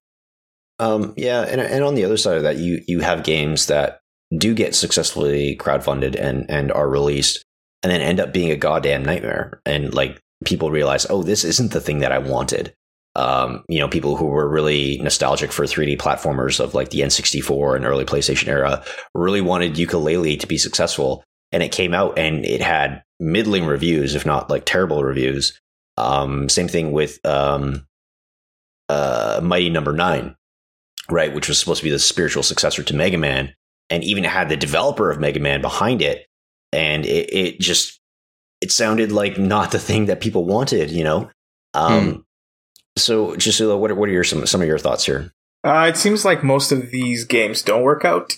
Um, 0.81 1.14
yeah, 1.16 1.43
and 1.43 1.61
and 1.61 1.85
on 1.85 1.95
the 1.95 2.05
other 2.05 2.16
side 2.16 2.37
of 2.37 2.43
that, 2.45 2.59
you 2.59 2.83
you 2.87 3.01
have 3.01 3.24
games 3.24 3.66
that 3.66 4.01
do 4.37 4.55
get 4.55 4.74
successfully 4.74 5.57
crowdfunded 5.57 6.14
and 6.14 6.49
and 6.51 6.70
are 6.72 6.89
released, 6.89 7.45
and 7.83 7.91
then 7.91 8.01
end 8.01 8.20
up 8.20 8.33
being 8.33 8.51
a 8.51 8.57
goddamn 8.57 9.05
nightmare. 9.05 9.61
And 9.66 9.93
like 9.93 10.20
people 10.45 10.70
realize, 10.70 11.07
oh, 11.11 11.22
this 11.22 11.45
isn't 11.45 11.72
the 11.72 11.81
thing 11.81 11.99
that 12.01 12.12
I 12.12 12.18
wanted. 12.18 12.74
Um, 13.16 13.64
you 13.68 13.81
know, 13.81 13.89
people 13.89 14.16
who 14.16 14.26
were 14.26 14.49
really 14.49 14.99
nostalgic 14.99 15.51
for 15.51 15.64
3D 15.64 15.99
platformers 15.99 16.61
of 16.61 16.74
like 16.74 16.91
the 16.91 17.01
N64 17.01 17.74
and 17.74 17.85
early 17.85 18.05
PlayStation 18.05 18.47
era 18.47 18.85
really 19.14 19.41
wanted 19.41 19.74
Yooka-Laylee 19.74 20.39
to 20.39 20.47
be 20.47 20.59
successful, 20.59 21.24
and 21.51 21.62
it 21.62 21.72
came 21.72 21.95
out 21.95 22.16
and 22.16 22.45
it 22.45 22.62
had 22.62 23.03
middling 23.18 23.66
reviews, 23.66 24.14
if 24.14 24.24
not 24.24 24.49
like 24.49 24.64
terrible 24.64 25.03
reviews. 25.03 25.59
Um, 25.97 26.49
same 26.49 26.68
thing 26.68 26.93
with 26.93 27.18
um, 27.26 27.85
uh, 28.89 29.41
Mighty 29.43 29.70
Number 29.70 29.93
Nine 29.93 30.37
right, 31.11 31.32
which 31.34 31.48
was 31.48 31.59
supposed 31.59 31.78
to 31.80 31.84
be 31.84 31.90
the 31.90 31.98
spiritual 31.98 32.42
successor 32.42 32.82
to 32.82 32.94
Mega 32.96 33.18
Man, 33.18 33.54
and 33.90 34.04
even 34.04 34.24
had 34.24 34.48
the 34.48 34.56
developer 34.56 35.11
of 35.11 35.18
Mega 35.20 35.40
Man 35.40 35.61
behind 35.61 36.02
it, 36.02 36.26
and 36.72 37.04
it, 37.06 37.32
it 37.32 37.61
just 37.61 37.98
it 38.61 38.70
sounded 38.72 39.12
like 39.12 39.38
not 39.38 39.70
the 39.70 39.78
thing 39.78 40.06
that 40.06 40.20
people 40.20 40.44
wanted, 40.44 40.90
you 40.90 41.04
know. 41.04 41.30
Um, 41.74 42.24
So, 42.96 43.28
Chisulo, 43.36 43.78
what 43.78 43.90
are, 43.92 43.94
what 43.94 44.09
are 44.09 44.12
your 44.12 44.24
some 44.24 44.44
some 44.46 44.61
of 44.61 44.66
your 44.66 44.78
thoughts 44.78 45.06
here? 45.06 45.32
Uh, 45.64 45.86
it 45.88 45.96
seems 45.96 46.24
like 46.24 46.42
most 46.44 46.72
of 46.72 46.90
these 46.90 47.24
games 47.24 47.62
don't 47.62 47.82
work 47.82 48.04
out. 48.04 48.34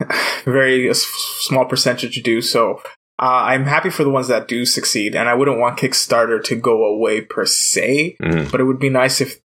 Very 0.44 0.86
a 0.88 0.90
s- 0.90 1.06
small 1.40 1.64
percentage 1.64 2.22
do. 2.22 2.40
So 2.42 2.80
uh, 3.18 3.42
I'm 3.50 3.64
happy 3.64 3.90
for 3.90 4.04
the 4.04 4.10
ones 4.10 4.28
that 4.28 4.48
do 4.48 4.64
succeed, 4.64 5.14
and 5.14 5.28
I 5.28 5.34
wouldn't 5.34 5.58
want 5.60 5.78
Kickstarter 5.78 6.42
to 6.44 6.56
go 6.56 6.84
away 6.84 7.20
per 7.20 7.46
se. 7.46 8.16
Mhm. 8.20 8.50
But 8.50 8.60
it 8.60 8.64
would 8.64 8.78
be 8.80 8.90
nice 8.90 9.20
if 9.20 9.38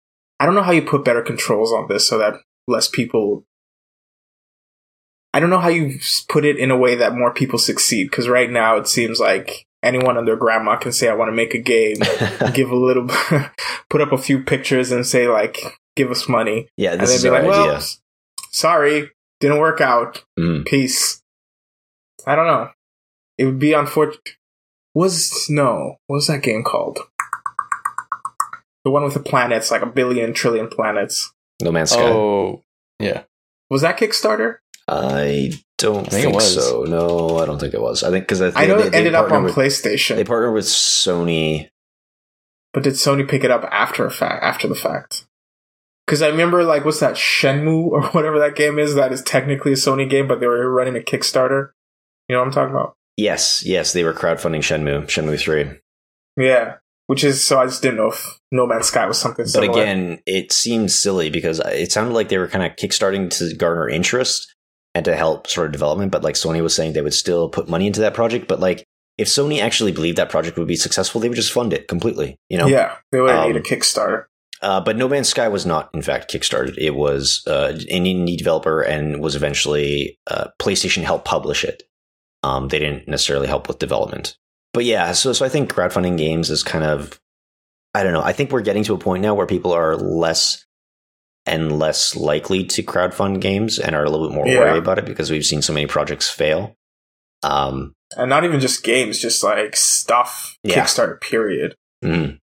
I 0.41 0.47
don't 0.47 0.55
know 0.55 0.63
how 0.63 0.73
you 0.73 0.83
put 0.83 1.05
better 1.05 1.23
controls 1.23 1.73
on 1.73 1.87
this 1.89 2.07
so 2.07 2.19
that 2.19 2.35
less 2.67 2.89
people. 2.89 3.45
I 5.33 5.41
don't 5.41 5.51
know 5.51 5.59
how 5.59 5.69
you 5.69 5.99
put 6.29 6.45
it 6.45 6.57
in 6.57 6.71
a 6.71 6.77
way 6.77 6.95
that 6.95 7.17
more 7.17 7.35
people 7.35 7.59
succeed 7.59 8.11
because 8.11 8.29
right 8.29 8.51
now 8.51 8.77
it 8.77 8.87
seems 8.87 9.19
like 9.19 9.67
anyone 9.83 10.17
and 10.17 10.27
their 10.27 10.37
grandma 10.37 10.77
can 10.77 10.93
say, 10.93 11.09
"I 11.09 11.15
want 11.15 11.29
to 11.29 11.35
make 11.35 11.55
a 11.55 11.59
game." 11.59 11.97
give 12.55 12.71
a 12.71 12.77
little, 12.77 13.09
put 13.91 14.01
up 14.01 14.13
a 14.13 14.19
few 14.19 14.43
pictures 14.43 14.93
and 14.93 15.05
say 15.07 15.29
like, 15.29 15.59
"Give 15.97 16.11
us 16.11 16.29
money." 16.29 16.69
yeah, 16.77 16.93
and 16.93 17.01
this 17.01 17.11
then 17.11 17.17
is 17.17 17.23
be 17.25 17.31
like, 17.31 17.45
well, 17.45 17.69
idea. 17.69 17.81
sorry, 18.53 19.11
didn't 19.41 19.59
work 19.59 19.81
out. 19.81 20.25
Mhm. 20.39 20.65
Peace. 20.67 21.21
I 22.27 22.37
don't 22.37 22.47
know. 22.47 22.71
It 23.37 23.47
would 23.47 23.59
be 23.59 23.73
unfortunate. 23.73 24.37
Was 24.95 25.47
no? 25.51 25.97
What 26.07 26.17
was 26.17 26.29
that 26.29 26.43
game 26.43 26.63
called? 26.63 27.01
The 28.85 28.91
one 28.91 29.03
with 29.03 29.15
the 29.15 29.21
planets, 29.21 29.71
like 29.73 29.83
a 29.83 29.87
billion 29.87 30.33
trillion 30.33 30.69
planets. 30.69 31.33
No 31.63 31.73
Man's 31.73 31.91
Sky. 31.91 32.03
Oh, 32.03 32.63
yeah. 32.99 33.25
Was 33.71 33.83
that 33.83 33.99
Kickstarter? 33.99 34.57
I 34.87 35.53
don't 35.79 36.07
I 36.07 36.11
think 36.11 36.41
think, 36.41 36.43
so. 36.43 36.85
No, 36.85 37.39
I 37.39 37.47
don't 37.47 37.59
think 37.59 37.75
it 37.75 37.81
was. 37.81 38.03
I 38.03 38.11
think 38.11 38.25
because 38.25 38.43
I, 38.43 38.53
I 38.55 38.67
know 38.67 38.79
they, 38.79 38.89
it 38.89 38.95
ended 38.95 39.15
up 39.15 39.33
on 39.33 39.45
with, 39.45 39.55
PlayStation, 39.55 40.17
They 40.17 40.25
partnered 40.25 40.55
with 40.55 40.67
Sony. 40.67 41.69
but 42.73 42.83
did 42.83 42.95
Sony 42.95 43.27
pick 43.29 43.45
it 43.45 43.51
up 43.51 43.65
after 43.71 44.05
a 44.05 44.11
fact? 44.11 44.43
After 44.45 44.69
the 44.69 44.75
fact? 44.75 45.27
Because 46.07 46.21
I 46.21 46.29
remember, 46.29 46.65
like, 46.65 46.85
what's 46.85 47.01
that 47.01 47.15
Shenmue 47.15 47.87
or 47.91 48.03
whatever 48.09 48.39
that 48.41 48.57
game 48.57 48.79
is? 48.79 48.95
That 48.95 49.13
is 49.13 49.23
technically 49.23 49.73
a 49.73 49.77
Sony 49.77 50.09
game, 50.09 50.29
but 50.29 50.41
they 50.41 50.47
were 50.47 50.71
running 50.71 50.97
a 50.97 51.01
Kickstarter. 51.01 51.71
You 52.29 52.35
know 52.37 52.41
what 52.41 52.49
I'm 52.49 52.53
talking 52.53 52.75
about? 52.75 52.95
Yes, 53.17 53.65
yes, 53.65 53.93
they 53.93 54.05
were 54.05 54.13
crowdfunding 54.13 54.59
Shenmue, 54.59 55.05
Shenmue 55.07 55.39
Three. 55.41 55.71
Yeah. 56.37 56.77
Which 57.07 57.23
is 57.23 57.45
so 57.45 57.59
I 57.61 57.67
just 57.67 57.83
didn't 57.83 57.99
know 57.99 58.09
if 58.09 58.39
No 58.51 58.67
Man's 58.67 58.87
Sky 58.87 59.07
was 59.07 59.19
something 59.19 59.45
But 59.53 59.65
again, 59.65 60.21
it 60.27 60.53
seems 60.53 60.95
silly 60.95 61.29
because 61.29 61.61
it 61.61 61.93
sounded 61.93 62.15
like 62.15 62.31
they 62.31 62.39
were 62.39 62.49
kind 62.49 62.65
of 62.65 62.77
kickstarting 62.77 63.29
to 63.39 63.55
garner 63.57 63.89
interest 63.89 64.55
and 64.95 65.05
to 65.05 65.15
help 65.15 65.47
sort 65.47 65.67
of 65.67 65.73
development. 65.73 66.13
But 66.13 66.23
like 66.23 66.35
Sony 66.35 66.63
was 66.63 66.75
saying, 66.75 66.95
they 66.95 67.03
would 67.03 67.13
still 67.15 67.49
put 67.51 67.69
money 67.69 67.87
into 67.87 68.01
that 68.01 68.15
project. 68.15 68.49
But 68.49 68.61
like, 68.61 68.85
if 69.19 69.29
Sony 69.29 69.61
actually 69.61 69.93
believed 69.93 70.17
that 70.19 70.31
project 70.31 70.57
would 70.57 70.67
be 70.67 70.77
successful, 70.77 71.21
they 71.21 71.29
would 71.29 71.37
just 71.37 71.53
fund 71.53 71.73
it 71.75 71.89
completely. 71.89 72.37
You 72.49 72.59
know. 72.59 72.67
yeah, 72.67 72.97
they 73.13 73.21
would 73.21 73.31
Um, 73.31 73.49
need 73.49 73.57
a 73.57 73.61
Kickstarter. 73.63 74.25
Uh, 74.63 74.81
but 74.81 74.97
No 74.97 75.07
Man's 75.07 75.29
Sky 75.29 75.49
was 75.49 75.67
not, 75.67 75.91
in 75.93 76.01
fact, 76.01 76.33
kickstarted. 76.33 76.79
It 76.79 76.95
was 76.95 77.43
uh, 77.47 77.73
an 77.91 78.05
indie 78.05 78.39
developer 78.39 78.81
and 78.81 79.21
was 79.21 79.37
eventually 79.37 80.19
uh, 80.27 80.47
PlayStation 80.59 81.03
helped 81.03 81.27
publish 81.27 81.65
it. 81.65 81.83
Um, 82.43 82.69
they 82.69 82.79
didn't 82.79 83.07
necessarily 83.07 83.47
help 83.47 83.69
with 83.69 83.79
development. 83.79 84.39
But 84.75 84.85
yeah, 84.85 85.13
so 85.13 85.33
so 85.33 85.47
I 85.47 85.49
think 85.49 85.73
crowdfunding 85.73 86.19
games 86.19 86.51
is 86.51 86.63
kind 86.63 86.85
of, 86.85 87.19
I 87.95 88.03
don't 88.03 88.13
know. 88.13 88.23
I 88.23 88.33
think 88.33 88.51
we're 88.51 88.61
getting 88.61 88.85
to 88.85 88.95
a 88.95 88.99
point 88.99 89.23
now 89.23 89.35
where 89.35 89.47
people 89.47 89.73
are 89.73 89.97
less 89.97 90.65
and 91.47 91.79
less 91.79 92.17
likely 92.17 92.65
to 92.65 92.83
crowdfund 92.83 93.41
games 93.41 93.79
and 93.79 93.95
are 93.95 94.03
a 94.05 94.11
little 94.11 94.29
bit 94.29 94.35
more 94.35 94.47
Yeah. 94.49 94.59
worried 94.59 94.79
about 94.79 94.99
it 94.99 95.05
because 95.07 95.31
we've 95.31 95.45
seen 95.47 95.63
so 95.63 95.73
many 95.73 95.87
projects 95.87 96.29
fail. 96.29 96.75
Um, 97.43 97.93
And 98.17 98.29
not 98.31 98.45
even 98.45 98.59
just 98.61 98.83
games, 98.83 99.19
just 99.21 99.45
like 99.45 99.77
stuff. 99.77 100.57
Yeah. 100.65 100.83
Kickstarter, 100.83 101.21
period. 101.21 101.75
mm, 102.05 102.39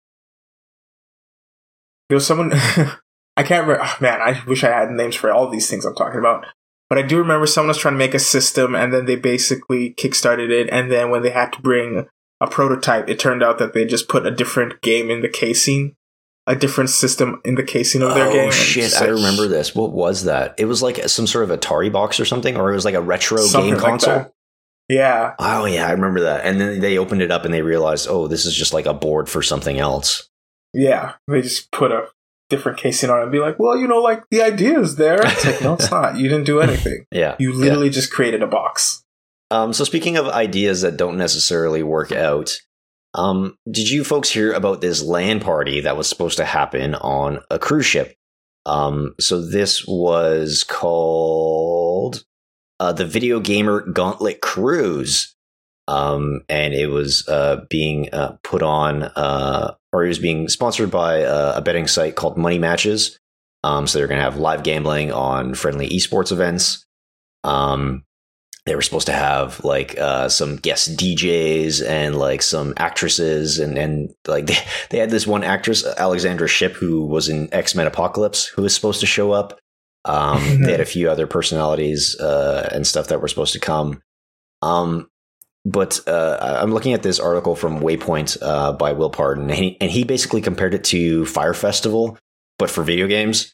There 2.09 2.15
was 2.15 2.25
someone, 2.25 2.51
I 3.37 3.43
can't 3.43 3.67
remember, 3.67 3.81
oh, 3.83 3.95
man, 4.01 4.19
I 4.21 4.41
wish 4.47 4.63
I 4.63 4.69
had 4.69 4.89
names 4.91 5.15
for 5.15 5.31
all 5.31 5.49
these 5.49 5.69
things 5.69 5.85
I'm 5.85 5.95
talking 5.95 6.19
about. 6.19 6.45
But 6.89 6.97
I 6.97 7.01
do 7.03 7.17
remember 7.19 7.45
someone 7.47 7.67
was 7.67 7.77
trying 7.77 7.93
to 7.95 7.99
make 7.99 8.13
a 8.13 8.19
system 8.19 8.73
and 8.75 8.91
then 8.93 9.05
they 9.05 9.15
basically 9.17 9.93
kickstarted 9.93 10.49
it. 10.49 10.69
And 10.71 10.89
then 10.91 11.09
when 11.09 11.21
they 11.21 11.31
had 11.31 11.51
to 11.53 11.61
bring 11.61 12.07
a 12.41 12.47
prototype, 12.47 13.09
it 13.09 13.19
turned 13.19 13.43
out 13.43 13.57
that 13.59 13.73
they 13.73 13.85
just 13.85 14.07
put 14.07 14.25
a 14.25 14.31
different 14.31 14.81
game 14.81 15.09
in 15.09 15.21
the 15.21 15.29
casing, 15.29 15.95
a 16.45 16.55
different 16.55 16.89
system 16.89 17.41
in 17.43 17.55
the 17.55 17.63
casing 17.63 18.01
of 18.01 18.13
their 18.13 18.27
oh 18.27 18.31
game. 18.33 18.45
and 18.45 18.53
shit! 18.53 18.93
I 19.01 19.05
remember 19.07 19.47
this. 19.47 19.73
What 19.75 19.91
was 19.91 20.25
that? 20.25 20.55
It 20.57 20.65
was 20.65 20.81
like 20.81 20.97
some 21.09 21.27
sort 21.27 21.49
of 21.49 21.59
Atari 21.59 21.91
box 21.91 22.19
or 22.19 22.25
something, 22.25 22.55
or 22.57 22.71
it 22.71 22.75
was 22.75 22.85
like 22.85 22.95
a 22.95 23.01
retro 23.01 23.37
Something 23.37 23.71
game 23.73 23.79
console. 23.79 24.13
that. 24.15 24.33
Yeah. 24.89 25.33
Oh 25.39 25.65
yeah, 25.65 25.87
I 25.87 25.91
remember 25.91 26.21
that. 26.21 26.45
And 26.45 26.61
then 26.61 26.79
they 26.79 26.97
opened 26.97 27.21
it 27.21 27.31
up 27.31 27.43
and 27.43 27.53
they 27.53 27.61
realized, 27.61 28.07
oh, 28.09 28.27
this 28.27 28.45
is 28.45 28.55
just 28.55 28.73
like 28.73 28.85
a 28.85 28.93
board 28.93 29.27
for 29.29 29.41
something 29.41 29.77
else. 29.79 30.29
Yeah. 30.73 31.13
They 31.27 31.41
just 31.41 31.71
put 31.71 31.91
a 31.91 32.07
different 32.49 32.77
casing 32.77 33.09
on 33.09 33.19
it 33.19 33.23
and 33.23 33.31
be 33.31 33.39
like, 33.39 33.59
well, 33.59 33.77
you 33.77 33.85
know, 33.87 33.99
like 33.99 34.23
the 34.31 34.41
idea 34.41 34.79
is 34.79 34.95
there. 34.95 35.19
It's 35.25 35.45
like, 35.45 35.61
no, 35.61 35.73
it's 35.73 35.91
not. 35.91 36.15
You 36.17 36.29
didn't 36.29 36.45
do 36.45 36.61
anything. 36.61 37.05
Yeah. 37.11 37.35
You 37.37 37.51
literally 37.51 37.89
just 37.89 38.11
created 38.13 38.41
a 38.41 38.47
box. 38.47 39.03
Um, 39.49 39.73
so 39.73 39.83
speaking 39.83 40.17
of 40.17 40.27
ideas 40.27 40.81
that 40.81 40.97
don't 40.97 41.17
necessarily 41.17 41.83
work 41.83 42.11
out, 42.11 42.57
um, 43.13 43.57
did 43.69 43.89
you 43.89 44.03
folks 44.03 44.29
hear 44.29 44.53
about 44.53 44.81
this 44.81 45.01
LAN 45.01 45.39
party 45.39 45.81
that 45.81 45.97
was 45.97 46.07
supposed 46.07 46.37
to 46.37 46.45
happen 46.45 46.95
on 46.95 47.39
a 47.49 47.57
cruise 47.57 47.85
ship? 47.85 48.15
Um, 48.65 49.15
so 49.19 49.41
this 49.41 49.85
was 49.87 50.63
called 50.63 52.25
uh, 52.79 52.91
the 52.91 53.05
Video 53.05 53.39
Gamer 53.39 53.81
Gauntlet 53.81 54.41
Cruise. 54.41 55.33
Um, 55.87 56.41
and 56.49 56.73
it 56.73 56.87
was 56.87 57.25
uh, 57.29 57.61
being 57.69 58.13
uh, 58.13 58.35
put 58.43 58.61
on, 58.61 59.03
uh, 59.03 59.75
or 59.93 60.03
it 60.03 60.09
was 60.09 60.19
being 60.19 60.49
sponsored 60.49 60.91
by 60.91 61.23
uh, 61.23 61.53
a 61.55 61.61
betting 61.61 61.87
site 61.87 62.15
called 62.15 62.37
Money 62.37 62.59
Matches. 62.59 63.17
Um, 63.63 63.87
so 63.87 63.97
they're 63.97 64.09
going 64.09 64.19
to 64.19 64.23
have 64.23 64.37
live 64.37 64.63
gambling 64.63 65.13
on 65.13 65.53
friendly 65.53 65.87
esports 65.89 66.33
events. 66.33 66.85
Um, 67.45 68.03
they 68.67 68.75
were 68.75 68.81
supposed 68.81 69.07
to 69.07 69.13
have 69.13 69.63
like 69.63 69.97
uh, 69.97 70.27
some 70.27 70.57
guest 70.57 70.97
DJs 70.97 71.87
and 71.87 72.17
like 72.17 72.41
some 72.41 72.73
actresses 72.75 73.59
and 73.59 73.77
and 73.77 74.13
like 74.27 74.45
they, 74.45 74.57
they 74.89 74.97
had 74.99 75.09
this 75.09 75.25
one 75.25 75.43
actress 75.43 75.85
Alexandra 75.97 76.47
Shipp 76.47 76.73
who 76.73 77.05
was 77.05 77.29
in 77.29 77.51
X 77.53 77.73
Men 77.73 77.87
Apocalypse 77.87 78.45
who 78.45 78.61
was 78.61 78.75
supposed 78.75 78.99
to 78.99 79.05
show 79.05 79.31
up. 79.31 79.57
Um, 80.03 80.61
they 80.61 80.71
had 80.71 80.81
a 80.81 80.85
few 80.85 81.09
other 81.09 81.27
personalities 81.27 82.19
uh, 82.19 82.69
and 82.71 82.85
stuff 82.85 83.07
that 83.07 83.21
were 83.21 83.29
supposed 83.29 83.53
to 83.53 83.59
come. 83.59 84.01
Um, 84.61 85.07
but 85.63 85.99
uh, 86.07 86.59
I'm 86.61 86.73
looking 86.73 86.93
at 86.93 87.03
this 87.03 87.19
article 87.19 87.55
from 87.55 87.79
Waypoint 87.79 88.37
uh, 88.41 88.73
by 88.73 88.93
Will 88.93 89.11
Partin, 89.11 89.43
and 89.43 89.51
he, 89.51 89.77
and 89.81 89.91
he 89.91 90.05
basically 90.05 90.41
compared 90.41 90.73
it 90.73 90.85
to 90.85 91.25
Fyre 91.25 91.53
Festival, 91.53 92.17
but 92.57 92.69
for 92.69 92.83
video 92.83 93.07
games. 93.07 93.53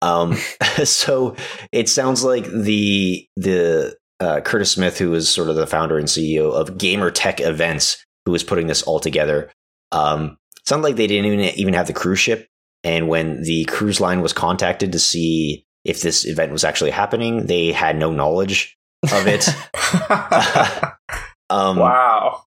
Um, 0.00 0.34
so 0.84 1.36
it 1.72 1.88
sounds 1.88 2.24
like 2.24 2.46
the 2.46 3.28
the 3.36 3.96
uh, 4.20 4.40
Curtis 4.40 4.72
Smith, 4.72 4.98
who 4.98 5.14
is 5.14 5.28
sort 5.28 5.48
of 5.50 5.56
the 5.56 5.66
founder 5.66 5.98
and 5.98 6.08
CEO 6.08 6.52
of 6.52 6.78
Gamer 6.78 7.10
Tech 7.10 7.40
Events, 7.40 8.04
who 8.24 8.34
is 8.34 8.42
putting 8.44 8.66
this 8.66 8.82
all 8.82 9.00
together. 9.00 9.50
Um, 9.92 10.36
sounded 10.64 10.84
like 10.84 10.96
they 10.96 11.06
didn't 11.06 11.26
even, 11.32 11.40
even 11.58 11.74
have 11.74 11.86
the 11.86 11.92
cruise 11.92 12.18
ship. 12.18 12.48
And 12.84 13.08
when 13.08 13.42
the 13.42 13.64
cruise 13.64 14.00
line 14.00 14.20
was 14.20 14.32
contacted 14.32 14.92
to 14.92 14.98
see 14.98 15.64
if 15.84 16.02
this 16.02 16.24
event 16.24 16.52
was 16.52 16.64
actually 16.64 16.90
happening, 16.90 17.46
they 17.46 17.72
had 17.72 17.96
no 17.96 18.12
knowledge 18.12 18.76
of 19.12 19.26
it. 19.26 19.48
um, 21.50 21.78
wow. 21.78 22.42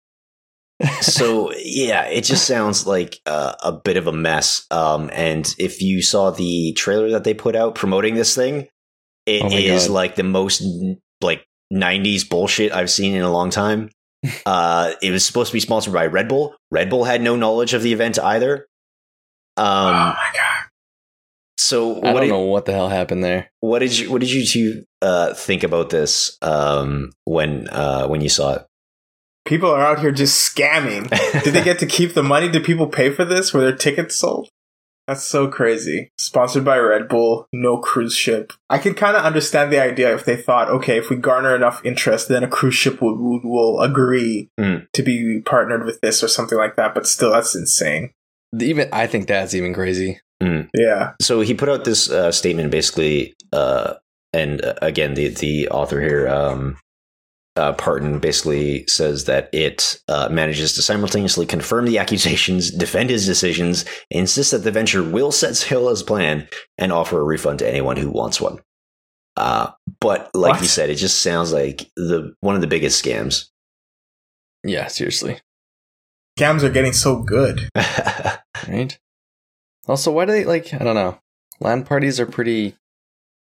so 1.01 1.51
yeah, 1.55 2.05
it 2.05 2.23
just 2.23 2.45
sounds 2.45 2.85
like 2.85 3.19
uh, 3.25 3.53
a 3.63 3.71
bit 3.71 3.97
of 3.97 4.07
a 4.07 4.11
mess. 4.11 4.65
Um, 4.69 5.09
and 5.11 5.53
if 5.57 5.81
you 5.81 6.01
saw 6.01 6.29
the 6.31 6.73
trailer 6.73 7.09
that 7.11 7.23
they 7.23 7.33
put 7.33 7.55
out 7.55 7.75
promoting 7.75 8.15
this 8.15 8.35
thing, 8.35 8.67
it 9.25 9.43
Oh 9.43 9.49
is 9.51 9.87
God. 9.87 9.93
like 9.93 10.15
the 10.15 10.23
most 10.23 10.63
like 11.21 11.46
'90s 11.73 12.27
bullshit 12.29 12.71
I've 12.71 12.89
seen 12.89 13.15
in 13.15 13.21
a 13.23 13.31
long 13.31 13.49
time. 13.49 13.89
uh, 14.45 14.93
it 15.01 15.11
was 15.11 15.25
supposed 15.25 15.49
to 15.51 15.53
be 15.53 15.59
sponsored 15.59 15.93
by 15.93 16.05
Red 16.07 16.27
Bull. 16.27 16.55
Red 16.71 16.89
Bull 16.89 17.03
had 17.03 17.21
no 17.21 17.35
knowledge 17.35 17.73
of 17.73 17.83
the 17.83 17.93
event 17.93 18.17
either. 18.19 18.65
oh 19.57 19.63
Um, 19.63 19.93
my 19.93 20.29
god. 20.33 20.65
so 21.57 21.95
I 22.01 22.13
what 22.13 22.13
don't 22.13 22.21
did, 22.21 22.29
know 22.29 22.41
what 22.41 22.65
the 22.65 22.71
hell 22.73 22.89
happened 22.89 23.23
there. 23.23 23.49
what 23.59 23.79
did 23.79 23.97
you 23.97 24.11
what 24.11 24.21
did 24.21 24.31
you 24.31 24.45
two 24.45 24.83
uh, 25.01 25.33
think 25.33 25.63
about 25.63 25.89
this 25.91 26.37
um, 26.41 27.11
when 27.25 27.67
uh, 27.69 28.07
when 28.07 28.21
you 28.21 28.29
saw 28.29 28.55
it? 28.55 28.65
People 29.45 29.69
are 29.71 29.81
out 29.85 29.99
here 29.99 30.11
just 30.11 30.53
scamming. 30.53 31.09
Did 31.45 31.53
they 31.53 31.63
get 31.63 31.79
to 31.79 31.85
keep 31.85 32.13
the 32.13 32.21
money? 32.21 32.49
Did 32.49 32.65
people 32.65 32.85
pay 32.87 33.11
for 33.11 33.23
this? 33.23 33.53
Were 33.53 33.61
their 33.61 33.73
tickets 33.77 34.17
sold? 34.17 34.49
That's 35.07 35.23
so 35.23 35.47
crazy. 35.47 36.09
Sponsored 36.17 36.65
by 36.65 36.77
Red 36.77 37.07
Bull, 37.07 37.47
no 37.53 37.77
cruise 37.77 38.13
ship. 38.15 38.51
I 38.69 38.77
can 38.77 38.93
kind 38.93 39.15
of 39.15 39.23
understand 39.23 39.71
the 39.71 39.81
idea 39.81 40.13
if 40.13 40.25
they 40.25 40.35
thought, 40.35 40.69
okay, 40.69 40.97
if 40.97 41.09
we 41.09 41.15
garner 41.15 41.55
enough 41.55 41.81
interest, 41.85 42.27
then 42.27 42.43
a 42.43 42.47
cruise 42.49 42.75
ship 42.75 43.01
will, 43.01 43.17
will, 43.17 43.39
will 43.43 43.81
agree 43.81 44.49
Mm. 44.59 44.87
to 44.93 45.03
be 45.03 45.41
partnered 45.45 45.85
with 45.85 46.01
this 46.01 46.21
or 46.23 46.27
something 46.27 46.57
like 46.57 46.75
that. 46.75 46.93
But 46.93 47.07
still, 47.07 47.31
that's 47.31 47.55
insane. 47.55 48.11
Even 48.59 48.89
I 48.91 49.07
think 49.07 49.27
that's 49.27 49.53
even 49.53 49.73
crazy. 49.73 50.19
Yeah. 50.73 51.13
so 51.21 51.41
he 51.41 51.53
put 51.53 51.67
out 51.69 51.83
this 51.83 52.09
uh, 52.11 52.31
statement 52.31 52.69
basically 52.69 53.33
uh, 53.53 53.95
and 54.33 54.63
uh, 54.63 54.75
again 54.83 55.15
the 55.15 55.29
the 55.29 55.67
author 55.69 55.99
here 55.99 56.27
um, 56.27 56.77
uh, 57.57 57.73
Partin 57.73 58.21
basically 58.21 58.85
says 58.87 59.25
that 59.25 59.49
it 59.53 59.99
uh, 60.07 60.29
manages 60.29 60.73
to 60.73 60.81
simultaneously 60.81 61.45
confirm 61.45 61.85
the 61.85 61.97
accusations, 61.97 62.71
defend 62.71 63.09
his 63.09 63.25
decisions, 63.25 63.83
insist 64.11 64.51
that 64.51 64.59
the 64.59 64.71
venture 64.71 65.03
will 65.03 65.31
set 65.31 65.55
sail 65.55 65.89
as 65.89 66.03
planned, 66.03 66.47
and 66.77 66.91
offer 66.93 67.19
a 67.19 67.23
refund 67.23 67.59
to 67.59 67.67
anyone 67.69 67.97
who 67.97 68.09
wants 68.11 68.39
one. 68.39 68.59
Uh, 69.35 69.71
but 69.99 70.29
like 70.33 70.53
What? 70.53 70.61
you 70.61 70.67
said, 70.67 70.89
it 70.89 70.95
just 70.95 71.21
sounds 71.21 71.51
like 71.53 71.89
the 71.95 72.33
one 72.39 72.55
of 72.55 72.61
the 72.61 72.67
biggest 72.67 73.03
scams. 73.03 73.49
Yeah, 74.63 74.87
seriously. 74.87 75.39
Scams 76.39 76.63
are 76.63 76.69
getting 76.69 76.93
so 76.93 77.21
good. 77.21 77.69
Right? 78.67 78.97
Also, 79.87 80.11
why 80.11 80.25
do 80.25 80.31
they 80.31 80.43
like 80.43 80.73
I 80.73 80.79
don't 80.79 80.95
know. 80.95 81.19
LAN 81.59 81.83
parties 81.83 82.19
are 82.19 82.25
pretty 82.25 82.75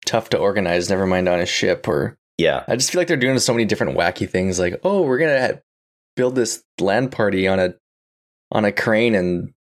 tough 0.07 0.31
to 0.31 0.39
organize, 0.39 0.89
never 0.89 1.07
mind 1.07 1.29
on 1.29 1.41
a 1.41 1.45
ship 1.47 1.87
or 1.89 2.17
yeah, 2.39 2.65
I 2.69 2.77
just 2.77 2.91
feel 2.91 3.01
like 3.01 3.09
they're 3.09 3.17
doing 3.17 3.39
so 3.39 3.53
many 3.53 3.65
different 3.65 3.97
wacky 3.97 4.29
things 4.29 4.59
like, 4.59 4.81
"Oh, 4.85 5.03
we're 5.03 5.19
going 5.19 5.37
to 5.37 5.63
build 6.17 6.35
this 6.35 6.63
LAN 6.81 7.09
party 7.09 7.49
on 7.49 7.59
a 7.59 7.75
on 8.53 8.67
a 8.67 8.73
crane 8.73 9.15
and 9.15 9.55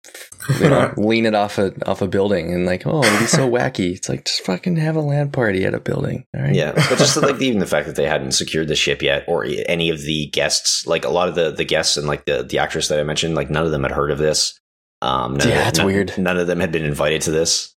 you 0.59 0.69
know, 0.69 0.91
lean 0.97 1.27
it 1.27 1.35
off 1.35 1.59
a 1.59 1.71
off 1.87 2.01
a 2.01 2.07
building 2.07 2.51
and 2.51 2.65
like, 2.65 2.85
oh, 2.85 3.03
it'd 3.03 3.19
be 3.19 3.27
so 3.27 3.49
wacky. 3.51 3.95
It's 3.95 4.09
like 4.09 4.25
just 4.25 4.43
fucking 4.45 4.77
have 4.77 4.95
a 4.95 5.01
LAN 5.01 5.31
party 5.31 5.63
at 5.63 5.75
a 5.75 5.79
building. 5.79 6.25
All 6.35 6.41
right. 6.41 6.55
Yeah, 6.55 6.71
but 6.73 6.97
just 6.97 7.15
like 7.21 7.39
even 7.41 7.59
the 7.59 7.67
fact 7.67 7.85
that 7.85 7.95
they 7.95 8.07
hadn't 8.07 8.31
secured 8.31 8.67
the 8.67 8.75
ship 8.75 9.01
yet, 9.01 9.25
or 9.27 9.45
any 9.67 9.89
of 9.89 10.01
the 10.01 10.27
guests, 10.27 10.87
like 10.87 11.05
a 11.05 11.09
lot 11.09 11.29
of 11.29 11.35
the 11.35 11.51
the 11.51 11.65
guests 11.65 11.97
and 11.97 12.07
like 12.07 12.25
the 12.25 12.43
the 12.43 12.59
actress 12.59 12.87
that 12.87 12.99
I 12.99 13.03
mentioned, 13.03 13.35
like 13.35 13.49
none 13.49 13.65
of 13.65 13.71
them 13.71 13.83
had 13.83 13.91
heard 13.91 14.11
of 14.11 14.17
this. 14.17 14.59
Um, 15.01 15.35
none 15.35 15.47
Yeah, 15.47 15.63
that's 15.63 15.77
none, 15.77 15.87
weird. 15.87 16.17
None 16.17 16.37
of 16.37 16.47
them 16.47 16.59
had 16.59 16.71
been 16.71 16.83
invited 16.83 17.21
to 17.23 17.31
this. 17.31 17.75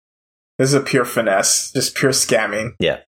This 0.59 0.69
is 0.69 0.75
a 0.75 0.81
pure 0.81 1.05
finesse, 1.05 1.73
just 1.73 1.95
pure 1.95 2.13
scamming. 2.13 2.73
Yeah. 2.81 3.01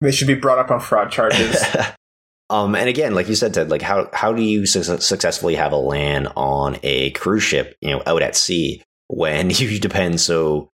They 0.00 0.12
should 0.12 0.28
be 0.28 0.34
brought 0.34 0.58
up 0.58 0.70
on 0.70 0.80
fraud 0.80 1.10
charges. 1.10 1.62
um, 2.50 2.74
and 2.74 2.88
again, 2.88 3.14
like 3.14 3.28
you 3.28 3.34
said, 3.34 3.54
Ted, 3.54 3.70
like 3.70 3.82
how 3.82 4.08
how 4.12 4.32
do 4.32 4.42
you 4.42 4.66
su- 4.66 4.82
successfully 4.98 5.54
have 5.56 5.72
a 5.72 5.76
LAN 5.76 6.28
on 6.28 6.78
a 6.82 7.10
cruise 7.12 7.42
ship, 7.42 7.76
you 7.80 7.90
know, 7.90 8.02
out 8.06 8.22
at 8.22 8.36
sea 8.36 8.82
when 9.08 9.50
you 9.54 9.78
depend 9.80 10.20
so 10.20 10.68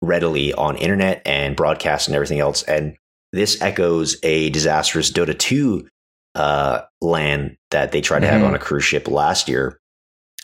readily 0.00 0.52
on 0.54 0.76
internet 0.76 1.22
and 1.26 1.56
broadcast 1.56 2.08
and 2.08 2.14
everything 2.14 2.40
else? 2.40 2.62
And 2.64 2.96
this 3.32 3.60
echoes 3.62 4.16
a 4.22 4.50
disastrous 4.50 5.10
Dota 5.10 5.36
2 5.38 5.88
uh, 6.34 6.82
LAN 7.00 7.56
that 7.70 7.92
they 7.92 8.00
tried 8.00 8.20
to 8.20 8.26
have 8.26 8.42
Mhm. 8.42 8.46
on 8.48 8.54
a 8.54 8.58
cruise 8.58 8.84
ship 8.84 9.08
last 9.08 9.48
year. 9.48 9.78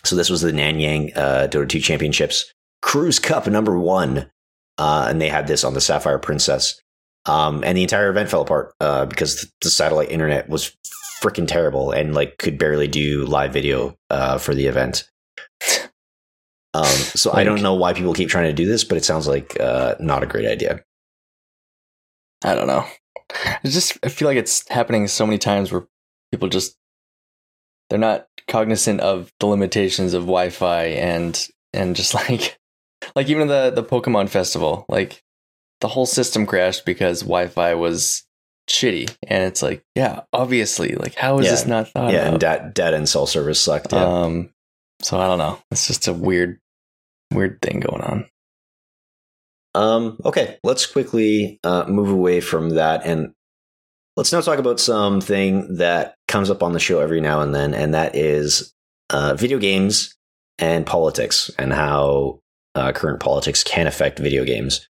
So 0.05 0.16
this 0.16 0.31
was 0.31 0.41
the 0.43 0.53
Nanyang 0.53 1.16
uh, 1.16 1.49
Dota 1.49 1.69
2 1.69 1.81
Championships 1.81 2.53
Cruise 2.83 3.19
Cup 3.19 3.47
number 3.47 3.79
one, 3.79 4.31
uh, 4.79 5.07
and 5.09 5.21
they 5.21 5.29
had 5.29 5.47
this 5.47 5.64
on 5.64 5.75
the 5.75 5.81
Sapphire 5.81 6.19
Princess. 6.19 6.81
Um, 7.29 7.62
and 7.62 7.76
the 7.76 7.83
entire 7.83 8.09
event 8.09 8.31
fell 8.31 8.41
apart 8.41 8.74
uh, 8.81 9.05
because 9.05 9.53
the 9.61 9.70
satellite 9.70 10.11
internet 10.11 10.49
was 10.49 10.74
freaking 11.22 11.47
terrible 11.47 11.91
and 11.91 12.14
like 12.14 12.39
could 12.39 12.59
barely 12.59 12.89
do 12.89 13.26
live 13.26 13.53
video 13.53 13.97
uh, 14.11 14.39
for 14.39 14.55
the 14.55 14.66
event. 14.66 15.09
Um, 16.74 16.85
so 16.85 17.33
I 17.33 17.45
don't 17.45 17.62
know 17.62 17.74
why 17.74 17.93
people 17.93 18.14
keep 18.14 18.29
trying 18.29 18.49
to 18.49 18.53
do 18.53 18.66
this, 18.66 18.85
but 18.85 18.99
it 18.99 19.05
sounds 19.05 19.26
like 19.26 19.59
uh, 19.61 19.95
not 20.01 20.22
a 20.22 20.26
great 20.26 20.47
idea. 20.47 20.85
I 22.45 22.55
don't 22.55 22.66
know. 22.66 22.87
It's 23.62 23.74
just 23.74 23.99
I 24.03 24.09
feel 24.09 24.29
like 24.29 24.39
it's 24.39 24.66
happening 24.68 25.07
so 25.09 25.26
many 25.26 25.39
times 25.39 25.70
where 25.70 25.87
people 26.31 26.49
just 26.49 26.76
they're 27.91 27.99
not 27.99 28.26
cognizant 28.47 29.01
of 29.01 29.33
the 29.41 29.47
limitations 29.47 30.14
of 30.14 30.22
Wi-Fi 30.22 30.85
and 30.85 31.49
and 31.72 31.97
just 31.97 32.14
like 32.29 32.59
like 33.16 33.29
even 33.29 33.49
the 33.49 33.70
the 33.74 33.83
Pokemon 33.83 34.29
festival, 34.29 34.87
like 34.89 35.22
the 35.81 35.89
whole 35.89 36.07
system 36.07 36.47
crashed 36.47 36.85
because 36.85 37.20
Wi-Fi 37.20 37.74
was 37.74 38.24
shitty, 38.68 39.14
and 39.26 39.45
it's 39.45 39.62
like 39.62 39.83
yeah, 39.95 40.22
obviously, 40.33 40.95
like 40.95 41.14
how 41.14 41.39
is 41.39 41.47
Yeah. 41.47 41.51
this 41.53 41.66
not 41.66 41.89
thought 41.89 42.12
yeah, 42.12 42.29
and 42.29 42.41
dat- 42.41 42.74
data 42.74 42.97
and 42.97 43.09
cell 43.09 43.26
service 43.26 43.61
sucked. 43.61 43.93
Yeah. 43.93 44.05
Um, 44.05 44.51
so 45.03 45.18
I 45.18 45.26
don't 45.26 45.39
know. 45.39 45.59
It's 45.70 45.87
just 45.87 46.09
a 46.09 46.12
weird 46.12 46.59
weird 47.33 47.61
thing 47.62 47.81
going 47.81 48.03
on. 48.03 48.26
Um, 49.74 50.18
okay, 50.24 50.59
let's 50.64 50.87
quickly 50.87 51.61
uh, 51.62 51.85
move 51.87 52.11
away 52.11 52.41
from 52.41 52.70
that 52.70 53.05
and 53.07 53.33
let's 54.16 54.33
now 54.33 54.41
talk 54.41 54.59
about 54.59 54.81
something 54.81 55.76
that 55.76 56.14
comes 56.26 56.51
up 56.51 56.62
on 56.62 56.72
the 56.72 56.81
show 56.81 57.01
every 57.01 57.20
now 57.20 57.43
and 57.43 57.55
then, 57.55 57.74
and 57.74 57.95
that 57.95 58.16
is 58.16 58.72
uh, 59.11 59.35
video 59.35 59.59
games 59.59 60.16
and 60.59 60.85
politics 60.85 61.51
and 61.59 61.72
how 61.72 62.41
uh, 62.74 62.91
current 62.93 63.20
politics 63.20 63.62
can 63.62 63.87
affect 63.87 64.18
video 64.18 64.45
games, 64.45 64.89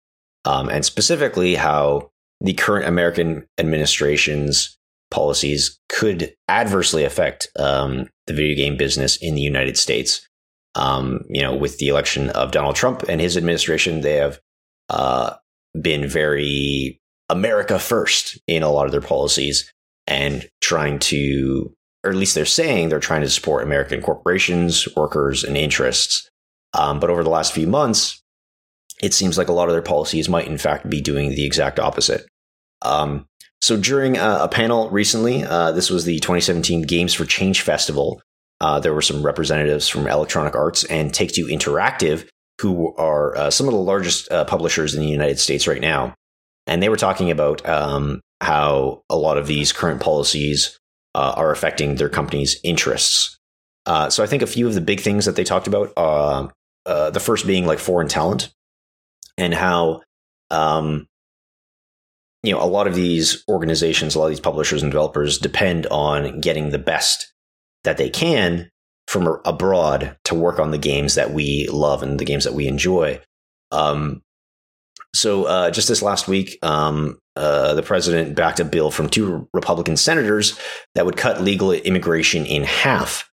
um, 0.45 0.69
and 0.69 0.85
specifically 0.85 1.55
how 1.55 2.11
the 2.41 2.53
current 2.53 2.87
American 2.87 3.47
administration's 3.59 4.77
policies 5.11 5.79
could 5.89 6.35
adversely 6.49 7.05
affect 7.05 7.49
um, 7.59 8.09
the 8.27 8.35
video 8.35 8.57
game 8.57 8.77
business 8.77 9.17
in 9.17 9.35
the 9.35 9.41
United 9.41 9.77
States. 9.77 10.27
Um, 10.75 11.21
you 11.29 11.41
know, 11.41 11.55
with 11.55 11.79
the 11.79 11.89
election 11.89 12.31
of 12.31 12.51
Donald 12.51 12.75
Trump 12.75 13.05
and 13.09 13.21
his 13.21 13.37
administration, 13.37 14.01
they 14.01 14.17
have 14.17 14.41
uh, 14.89 15.35
been 15.81 16.09
very 16.09 17.01
America 17.29 17.79
first 17.79 18.39
in 18.49 18.63
a 18.63 18.71
lot 18.71 18.87
of 18.87 18.93
their 18.93 19.01
policies 19.01 19.73
and 20.07 20.49
trying 20.61 20.99
to, 20.99 21.73
or 22.03 22.11
at 22.11 22.17
least 22.17 22.35
they're 22.35 22.45
saying 22.45 22.89
they're 22.89 22.99
trying 22.99 23.23
to 23.23 23.31
support 23.31 23.63
American 23.63 24.03
corporations, 24.03 24.89
workers, 24.97 25.45
and 25.45 25.57
interests. 25.57 26.29
Um, 26.75 26.99
but 26.99 27.09
over 27.09 27.23
the 27.23 27.31
last 27.31 27.53
few 27.53 27.69
months, 27.69 28.23
it 29.05 29.13
seems 29.13 29.37
like 29.37 29.49
a 29.49 29.53
lot 29.53 29.69
of 29.69 29.75
their 29.75 29.83
policies 29.83 30.31
might, 30.31 30.47
in 30.47 30.57
fact, 30.57 30.89
be 30.89 31.03
doing 31.03 31.31
the 31.31 31.45
exact 31.45 31.79
opposite. 31.79 32.27
Um, 32.81 33.27
so 33.61 33.77
during 33.77 34.17
a, 34.17 34.39
a 34.43 34.49
panel 34.49 34.89
recently, 34.89 35.45
uh, 35.45 35.73
this 35.73 35.91
was 35.91 36.07
the 36.07 36.19
2017 36.21 36.83
Games 36.83 37.13
for 37.13 37.27
Change 37.27 37.61
Festival. 37.61 38.23
Uh, 38.63 38.81
there 38.81 38.95
were 38.95 39.03
some 39.03 39.25
representatives 39.25 39.89
from 39.89 40.07
Electronic 40.07 40.57
Arts 40.57 40.85
and 40.85 41.13
Take 41.13 41.33
Two 41.33 41.47
Interactive 41.47 42.27
who 42.63 42.95
are 42.97 43.37
uh, 43.37 43.51
some 43.51 43.67
of 43.67 43.75
the 43.75 43.81
largest 43.81 44.31
uh, 44.31 44.45
publishers 44.45 44.95
in 44.95 45.03
the 45.03 45.09
United 45.09 45.39
States 45.39 45.67
right 45.67 45.81
now. 45.81 46.15
And 46.67 46.83
they 46.83 46.89
were 46.89 46.97
talking 46.97 47.31
about 47.31 47.69
um, 47.69 48.21
how 48.41 49.03
a 49.11 49.17
lot 49.19 49.37
of 49.37 49.47
these 49.47 49.73
current 49.73 50.01
policies 50.01 50.79
uh, 51.15 51.35
are 51.37 51.51
affecting 51.51 51.97
their 51.97 52.09
company's 52.09 52.59
interests. 52.65 53.37
Uh, 53.87 54.09
so 54.09 54.23
I 54.23 54.27
think 54.27 54.41
a 54.41 54.47
few 54.47 54.67
of 54.67 54.75
the 54.75 54.81
big 54.81 55.01
things 55.01 55.27
that 55.27 55.37
they 55.37 55.45
talked 55.45 55.67
about, 55.67 55.95
the 56.87 57.21
first 57.21 57.47
being 57.47 57.67
like 57.67 57.81
foreign 57.81 58.09
talent 58.09 58.55
and 59.39 59.55
how, 59.55 60.03
um, 60.51 61.07
you 62.43 62.53
know, 62.53 62.63
a 62.63 62.67
lot 62.67 62.87
of 62.87 62.95
these 62.95 63.43
organizations, 63.49 64.15
a 64.15 64.19
lot 64.19 64.27
of 64.27 64.31
these 64.31 64.41
publishers 64.41 64.83
and 64.83 64.93
developers 64.93 65.39
depend 65.39 65.87
on 65.87 66.41
getting 66.41 66.71
the 66.71 66.79
best 66.79 67.33
that 67.85 67.97
they 67.97 68.11
can 68.11 68.71
from 69.07 69.41
abroad 69.45 70.17
to 70.25 70.35
work 70.35 70.59
on 70.59 70.71
the 70.71 70.79
games 70.79 71.15
that 71.15 71.33
we 71.33 71.69
love 71.71 72.03
and 72.03 72.19
the 72.19 72.25
games 72.25 72.45
that 72.45 72.55
we 72.55 72.67
enjoy. 72.67 73.21
Um, 73.71 74.23
so 75.15 75.45
uh, 75.45 75.71
just 75.71 75.89
this 75.89 76.03
last 76.03 76.27
week, 76.27 76.59
um, 76.63 77.19
uh, 77.37 77.75
the 77.75 77.83
president 77.83 78.35
backed 78.35 78.61
a 78.61 78.65
bill 78.65 78.91
from 78.91 79.09
two 79.09 79.49
Republican 79.53 79.97
senators 79.97 80.59
that 80.95 81.07
would 81.07 81.17
cut 81.17 81.41
legal 81.41 81.73
immigration 81.73 82.47
in 82.47 82.65
half. 82.65 83.31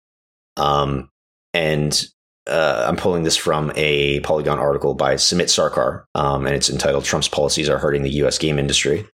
Um, 0.57 1.09
and 1.53 2.05
uh, 2.47 2.85
I'm 2.87 2.95
pulling 2.95 3.23
this 3.23 3.37
from 3.37 3.71
a 3.75 4.19
Polygon 4.21 4.59
article 4.59 4.93
by 4.93 5.15
Samit 5.15 5.47
Sarkar, 5.47 6.03
um, 6.15 6.45
and 6.45 6.55
it's 6.55 6.69
entitled 6.69 7.05
"Trump's 7.05 7.27
Policies 7.27 7.69
Are 7.69 7.77
Hurting 7.77 8.03
the 8.03 8.11
U.S. 8.11 8.37
Game 8.37 8.59
Industry." 8.59 9.07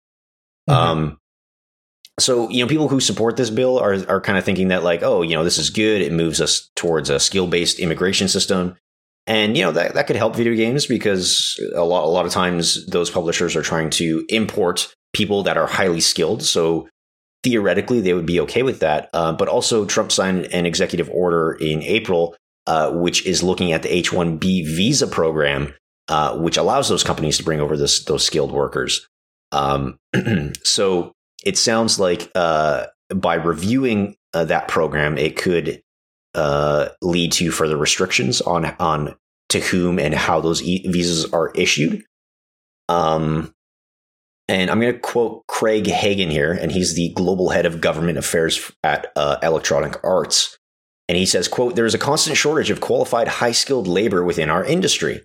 Mhm. 0.68 0.74
Um, 0.74 1.18
so 2.18 2.48
you 2.48 2.62
know, 2.64 2.68
people 2.68 2.88
who 2.88 3.00
support 3.00 3.36
this 3.36 3.50
bill 3.50 3.78
are 3.78 3.94
are 4.08 4.20
kind 4.20 4.38
of 4.38 4.44
thinking 4.44 4.68
that 4.68 4.82
like, 4.82 5.02
oh, 5.02 5.22
you 5.22 5.34
know, 5.36 5.44
this 5.44 5.58
is 5.58 5.70
good. 5.70 6.02
It 6.02 6.12
moves 6.12 6.40
us 6.40 6.70
towards 6.76 7.10
a 7.10 7.20
skill 7.20 7.46
based 7.46 7.78
immigration 7.78 8.28
system, 8.28 8.76
and 9.26 9.56
you 9.56 9.62
know 9.62 9.72
that 9.72 9.94
that 9.94 10.06
could 10.06 10.16
help 10.16 10.34
video 10.34 10.54
games 10.54 10.86
because 10.86 11.58
a 11.74 11.84
lot 11.84 12.04
a 12.04 12.08
lot 12.08 12.26
of 12.26 12.32
times 12.32 12.86
those 12.86 13.10
publishers 13.10 13.54
are 13.54 13.62
trying 13.62 13.90
to 13.90 14.24
import 14.28 14.92
people 15.12 15.42
that 15.44 15.56
are 15.56 15.66
highly 15.66 16.00
skilled. 16.00 16.42
So 16.42 16.88
theoretically, 17.44 18.00
they 18.00 18.14
would 18.14 18.26
be 18.26 18.40
okay 18.40 18.62
with 18.62 18.80
that. 18.80 19.08
Uh, 19.14 19.32
but 19.32 19.48
also, 19.48 19.84
Trump 19.84 20.10
signed 20.10 20.46
an 20.46 20.66
executive 20.66 21.08
order 21.10 21.52
in 21.52 21.82
April, 21.82 22.34
uh, 22.68 22.92
which 22.92 23.24
is 23.24 23.42
looking 23.42 23.72
at 23.72 23.82
the 23.82 23.92
H 23.92 24.12
one 24.12 24.36
B 24.36 24.62
visa 24.62 25.06
program, 25.06 25.74
uh, 26.08 26.36
which 26.36 26.56
allows 26.56 26.88
those 26.88 27.02
companies 27.02 27.38
to 27.38 27.44
bring 27.44 27.60
over 27.60 27.76
this 27.76 28.04
those 28.04 28.24
skilled 28.24 28.52
workers. 28.52 29.08
Um, 29.50 29.98
so 30.62 31.12
it 31.44 31.56
sounds 31.56 31.98
like 31.98 32.30
uh, 32.34 32.86
by 33.14 33.36
reviewing 33.36 34.16
uh, 34.34 34.44
that 34.44 34.68
program, 34.68 35.16
it 35.16 35.36
could 35.36 35.82
lead 37.02 37.32
to 37.32 37.50
further 37.50 37.76
restrictions 37.76 38.40
on 38.42 38.66
on 38.78 39.16
to 39.48 39.60
whom 39.60 39.98
and 39.98 40.14
how 40.14 40.40
those 40.40 40.62
e- 40.62 40.86
visas 40.86 41.32
are 41.32 41.50
issued. 41.54 42.04
Um, 42.90 43.54
and 44.48 44.70
I'm 44.70 44.80
going 44.80 44.92
to 44.92 44.98
quote 44.98 45.46
Craig 45.46 45.86
Hagen 45.86 46.30
here, 46.30 46.52
and 46.52 46.70
he's 46.70 46.94
the 46.94 47.12
global 47.14 47.48
head 47.48 47.66
of 47.66 47.80
government 47.80 48.18
affairs 48.18 48.70
at 48.82 49.12
uh, 49.16 49.38
Electronic 49.42 50.02
Arts. 50.04 50.57
And 51.08 51.16
he 51.16 51.26
says, 51.26 51.48
"quote 51.48 51.74
There 51.74 51.86
is 51.86 51.94
a 51.94 51.98
constant 51.98 52.36
shortage 52.36 52.70
of 52.70 52.80
qualified, 52.80 53.28
high 53.28 53.52
skilled 53.52 53.86
labor 53.86 54.24
within 54.24 54.50
our 54.50 54.64
industry." 54.64 55.22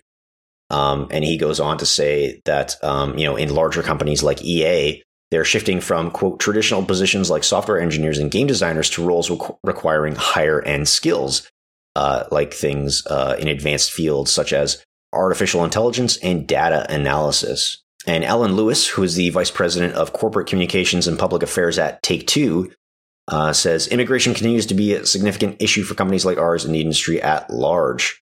Um, 0.70 1.08
and 1.10 1.24
he 1.24 1.36
goes 1.36 1.60
on 1.60 1.78
to 1.78 1.86
say 1.86 2.40
that 2.46 2.82
um, 2.82 3.18
you 3.18 3.24
know 3.24 3.36
in 3.36 3.54
larger 3.54 3.82
companies 3.82 4.22
like 4.22 4.42
EA, 4.42 5.02
they're 5.30 5.44
shifting 5.44 5.80
from 5.80 6.10
quote 6.10 6.40
traditional 6.40 6.84
positions 6.84 7.30
like 7.30 7.44
software 7.44 7.80
engineers 7.80 8.18
and 8.18 8.30
game 8.30 8.46
designers 8.46 8.88
to 8.90 9.04
roles 9.04 9.28
requ- 9.28 9.58
requiring 9.62 10.14
higher 10.14 10.62
end 10.62 10.88
skills, 10.88 11.50
uh, 11.96 12.24
like 12.30 12.54
things 12.54 13.06
uh, 13.06 13.36
in 13.38 13.48
advanced 13.48 13.92
fields 13.92 14.30
such 14.30 14.52
as 14.52 14.82
artificial 15.12 15.64
intelligence 15.64 16.16
and 16.18 16.46
data 16.46 16.86
analysis. 16.88 17.82
And 18.06 18.24
Alan 18.24 18.54
Lewis, 18.54 18.86
who 18.88 19.02
is 19.02 19.14
the 19.14 19.30
vice 19.30 19.50
president 19.50 19.94
of 19.94 20.12
corporate 20.12 20.46
communications 20.46 21.06
and 21.06 21.18
public 21.18 21.42
affairs 21.42 21.78
at 21.78 22.02
Take 22.02 22.26
Two, 22.26 22.70
uh, 23.28 23.52
says 23.52 23.86
immigration 23.88 24.34
continues 24.34 24.66
to 24.66 24.74
be 24.74 24.94
a 24.94 25.06
significant 25.06 25.60
issue 25.60 25.82
for 25.82 25.94
companies 25.94 26.24
like 26.24 26.38
ours 26.38 26.64
and 26.64 26.74
the 26.74 26.80
industry 26.80 27.22
at 27.22 27.48
large. 27.50 28.20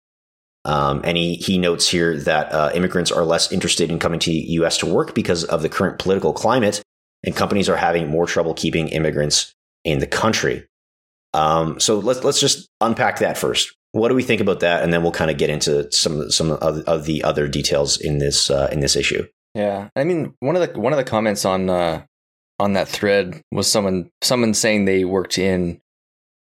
Um, 0.65 1.01
and 1.05 1.17
he, 1.17 1.37
he 1.37 1.57
notes 1.57 1.89
here 1.89 2.17
that 2.19 2.53
uh, 2.53 2.71
immigrants 2.75 3.11
are 3.11 3.25
less 3.25 3.51
interested 3.53 3.91
in 3.91 3.99
coming 3.99 4.21
to 4.21 4.31
the 4.31 4.37
U.S. 4.37 4.77
to 4.79 4.87
work 4.87 5.15
because 5.15 5.45
of 5.45 5.63
the 5.63 5.69
current 5.69 5.99
political 5.99 6.33
climate, 6.33 6.83
and 7.25 7.35
companies 7.35 7.69
are 7.69 7.77
having 7.77 8.09
more 8.09 8.27
trouble 8.27 8.55
keeping 8.55 8.89
immigrants 8.89 9.55
in 9.85 10.01
the 10.01 10.07
country. 10.07 10.67
Um, 11.33 11.79
so 11.79 11.99
let's 11.99 12.25
let's 12.25 12.41
just 12.41 12.69
unpack 12.81 13.21
that 13.21 13.39
first. 13.39 13.75
What 13.93 14.09
do 14.09 14.15
we 14.15 14.23
think 14.23 14.41
about 14.41 14.61
that, 14.61 14.83
and 14.83 14.93
then 14.93 15.03
we'll 15.03 15.13
kind 15.13 15.31
of 15.31 15.39
get 15.39 15.51
into 15.51 15.91
some 15.93 16.31
some 16.31 16.53
of, 16.53 16.79
of 16.81 17.05
the 17.05 17.23
other 17.23 17.49
details 17.49 17.99
in 17.99 18.19
this 18.19 18.51
uh, 18.51 18.69
in 18.73 18.81
this 18.81 18.97
issue. 18.97 19.27
Yeah, 19.55 19.89
I 19.97 20.05
mean 20.05 20.35
one 20.41 20.57
of 20.57 20.63
the 20.63 20.79
one 20.79 20.93
of 20.93 20.99
the 20.99 21.05
comments 21.05 21.45
on 21.45 21.71
uh, 21.71 22.05
on 22.59 22.73
that 22.75 22.89
thread 22.89 23.43
was 23.53 23.71
someone 23.71 24.11
someone 24.23 24.55
saying 24.55 24.85
they 24.85 25.05
worked 25.05 25.39
in, 25.39 25.81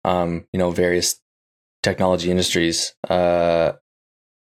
um, 0.04 0.46
you 0.52 0.58
know, 0.58 0.72
various 0.72 1.20
technology 1.84 2.32
industries, 2.32 2.96
uh, 3.10 3.74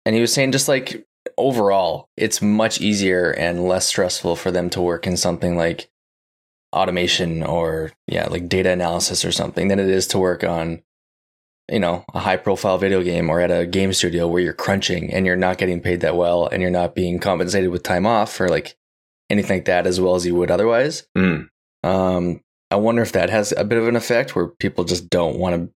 and 0.06 0.16
he 0.16 0.22
was 0.22 0.34
saying 0.34 0.52
just 0.52 0.68
like 0.68 1.06
overall, 1.38 2.10
it's 2.18 2.42
much 2.42 2.80
easier 2.82 3.32
and 3.32 3.68
less 3.68 3.88
stressful 3.88 4.36
for 4.36 4.52
them 4.52 4.70
to 4.70 4.82
work 4.82 5.08
in 5.08 5.18
something 5.18 5.58
like 5.58 5.90
automation 6.74 7.44
or 7.44 7.92
yeah, 8.08 8.28
like 8.28 8.50
data 8.50 8.70
analysis 8.72 9.26
or 9.26 9.32
something 9.32 9.68
than 9.68 9.80
it 9.80 9.90
is 9.90 10.08
to 10.08 10.20
work 10.20 10.44
on 10.44 10.82
you 11.70 11.80
know, 11.80 12.06
a 12.14 12.20
high 12.20 12.38
profile 12.38 12.78
video 12.78 13.02
game 13.02 13.30
or 13.30 13.42
at 13.42 13.50
a 13.50 13.66
game 13.66 13.92
studio 13.92 14.28
where 14.28 14.42
you're 14.42 14.54
crunching 14.54 15.12
and 15.12 15.26
you're 15.26 15.36
not 15.36 15.58
getting 15.58 15.82
paid 15.82 16.02
that 16.02 16.16
well 16.16 16.48
and 16.48 16.62
you're 16.62 16.72
not 16.72 16.94
being 16.94 17.20
compensated 17.20 17.72
with 17.72 17.84
time 17.84 18.06
off 18.06 18.40
or 18.40 18.50
like 18.50 18.78
anything 19.30 19.58
like 19.58 19.66
that 19.66 19.88
as 19.88 20.00
well 20.00 20.16
as 20.16 20.26
you 20.26 20.36
would 20.36 20.52
otherwise. 20.52 21.08
Mm. 21.18 21.48
Um, 21.84 22.42
I 22.72 22.76
wonder 22.78 23.02
if 23.02 23.12
that 23.14 23.30
has 23.30 23.54
a 23.56 23.64
bit 23.64 23.78
of 23.78 23.88
an 23.88 23.96
effect 23.96 24.36
where 24.36 24.48
people 24.48 24.84
just 24.84 25.10
don't 25.10 25.38
want 25.38 25.56
to 25.56 25.70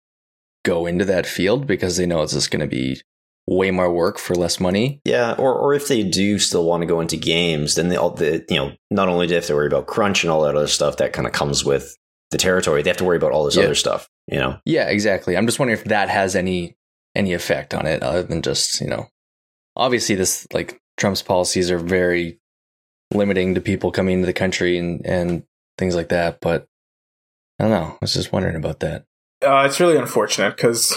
go 0.64 0.86
into 0.86 1.05
that 1.05 1.26
field 1.26 1.66
because 1.66 1.97
they 1.97 2.07
know 2.07 2.22
it's 2.22 2.32
just 2.32 2.51
going 2.51 2.61
to 2.61 2.66
be 2.66 3.01
way 3.49 3.70
more 3.70 3.92
work 3.92 4.18
for 4.18 4.34
less 4.34 4.59
money. 4.59 5.01
Yeah, 5.05 5.32
or 5.38 5.55
or 5.55 5.74
if 5.74 5.86
they 5.88 6.03
do 6.03 6.38
still 6.38 6.64
want 6.64 6.82
to 6.82 6.86
go 6.86 7.01
into 7.01 7.16
games, 7.16 7.74
then 7.76 7.88
they 7.88 7.97
all 7.97 8.11
the 8.11 8.44
you 8.49 8.57
know 8.57 8.72
not 8.90 9.09
only 9.09 9.26
do 9.26 9.30
they 9.30 9.34
have 9.36 9.47
to 9.47 9.55
worry 9.55 9.66
about 9.68 9.86
crunch 9.86 10.24
and 10.24 10.30
all 10.32 10.42
that 10.42 10.57
other 10.57 10.66
stuff 10.66 10.97
that 10.99 11.12
kind 11.12 11.26
of 11.26 11.32
comes 11.32 11.64
with 11.64 11.97
the 12.32 12.38
territory, 12.38 12.82
they 12.82 12.90
have 12.90 12.97
to 12.97 13.05
worry 13.05 13.16
about 13.16 13.30
all 13.32 13.44
this 13.44 13.57
Yeah. 13.57 13.64
other 13.64 13.74
stuff. 13.76 14.09
You 14.26 14.38
know, 14.38 14.59
Yeah, 14.64 14.88
exactly. 14.88 15.36
I'm 15.36 15.47
just 15.47 15.61
wondering 15.61 15.78
if 15.78 15.84
that 15.84 16.09
has 16.09 16.34
any 16.34 16.76
any 17.14 17.32
effect 17.32 17.72
on 17.72 17.86
it 17.86 18.03
other 18.03 18.22
than 18.24 18.42
just, 18.42 18.80
you 18.80 18.88
know, 18.88 19.07
obviously 19.76 20.16
this 20.16 20.47
like 20.53 20.80
Trump's 20.97 21.22
policies 21.22 21.70
are 21.70 21.78
very 21.78 22.40
limiting 23.12 23.54
to 23.54 23.61
people 23.61 23.90
coming 23.92 24.14
into 24.14 24.26
the 24.26 24.32
country 24.32 24.78
and 24.78 25.04
and 25.07 25.44
things 25.78 25.94
like 25.94 26.09
that, 26.09 26.38
but 26.40 26.66
I 27.59 27.64
don't 27.64 27.70
know. 27.72 27.92
I 27.92 27.98
was 28.00 28.14
just 28.14 28.32
wondering 28.32 28.57
about 28.57 28.80
that. 28.80 29.04
Uh, 29.46 29.64
it's 29.66 29.78
really 29.80 29.96
unfortunate 29.98 30.57
because 30.57 30.94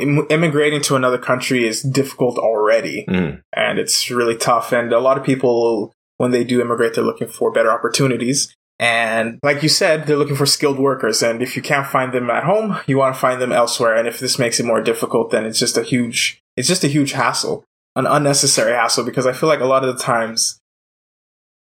immigrating 0.00 0.80
to 0.82 0.96
another 0.96 1.18
country 1.18 1.66
is 1.66 1.82
difficult 1.82 2.38
already, 2.38 3.04
Mm. 3.08 3.42
and 3.52 3.78
it's 3.78 4.10
really 4.10 4.36
tough. 4.36 4.72
And 4.72 4.92
a 4.92 5.00
lot 5.00 5.18
of 5.18 5.24
people, 5.24 5.92
when 6.16 6.30
they 6.30 6.44
do 6.44 6.60
immigrate, 6.60 6.94
they're 6.94 7.04
looking 7.04 7.28
for 7.28 7.50
better 7.50 7.70
opportunities. 7.72 8.54
And 8.78 9.38
like 9.42 9.62
you 9.62 9.68
said, 9.68 10.06
they're 10.06 10.16
looking 10.16 10.36
for 10.36 10.46
skilled 10.46 10.78
workers. 10.78 11.22
And 11.22 11.42
if 11.42 11.56
you 11.56 11.62
can't 11.62 11.86
find 11.86 12.12
them 12.12 12.28
at 12.30 12.44
home, 12.44 12.78
you 12.86 12.98
want 12.98 13.14
to 13.14 13.20
find 13.20 13.40
them 13.40 13.52
elsewhere. 13.52 13.94
And 13.94 14.08
if 14.08 14.18
this 14.18 14.38
makes 14.38 14.58
it 14.58 14.66
more 14.66 14.82
difficult, 14.82 15.30
then 15.30 15.44
it's 15.44 15.58
just 15.60 15.76
a 15.76 15.82
huge, 15.82 16.40
it's 16.56 16.68
just 16.68 16.82
a 16.84 16.88
huge 16.88 17.12
hassle, 17.12 17.64
an 17.94 18.06
unnecessary 18.06 18.72
hassle. 18.72 19.04
Because 19.04 19.26
I 19.26 19.32
feel 19.32 19.48
like 19.48 19.60
a 19.60 19.66
lot 19.66 19.84
of 19.84 19.96
the 19.96 20.02
times, 20.02 20.60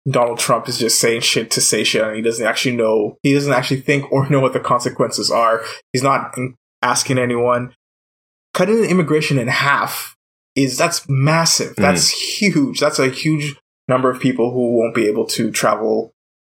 Donald 0.09 0.39
Trump 0.39 0.67
is 0.67 0.79
just 0.79 0.99
saying 0.99 1.21
shit 1.21 1.51
to 1.51 1.61
say 1.61 1.83
shit, 1.83 2.03
and 2.03 2.15
he 2.15 2.21
doesn't 2.21 2.45
actually 2.45 2.75
know, 2.75 3.17
he 3.23 3.33
doesn't 3.33 3.53
actually 3.53 3.81
think 3.81 4.11
or 4.11 4.27
know 4.29 4.39
what 4.39 4.53
the 4.53 4.59
consequences 4.59 5.29
are. 5.29 5.63
He's 5.93 6.03
not 6.03 6.35
asking 6.81 7.19
anyone. 7.19 7.73
Cutting 8.53 8.83
immigration 8.83 9.37
in 9.37 9.47
half 9.47 10.15
is 10.55 10.77
that's 10.77 11.07
massive. 11.07 11.73
Mm-hmm. 11.73 11.81
That's 11.81 12.09
huge. 12.09 12.79
That's 12.79 12.99
a 12.99 13.09
huge 13.09 13.55
number 13.87 14.09
of 14.09 14.19
people 14.19 14.51
who 14.51 14.77
won't 14.77 14.95
be 14.95 15.07
able 15.07 15.25
to 15.27 15.51
travel 15.51 16.11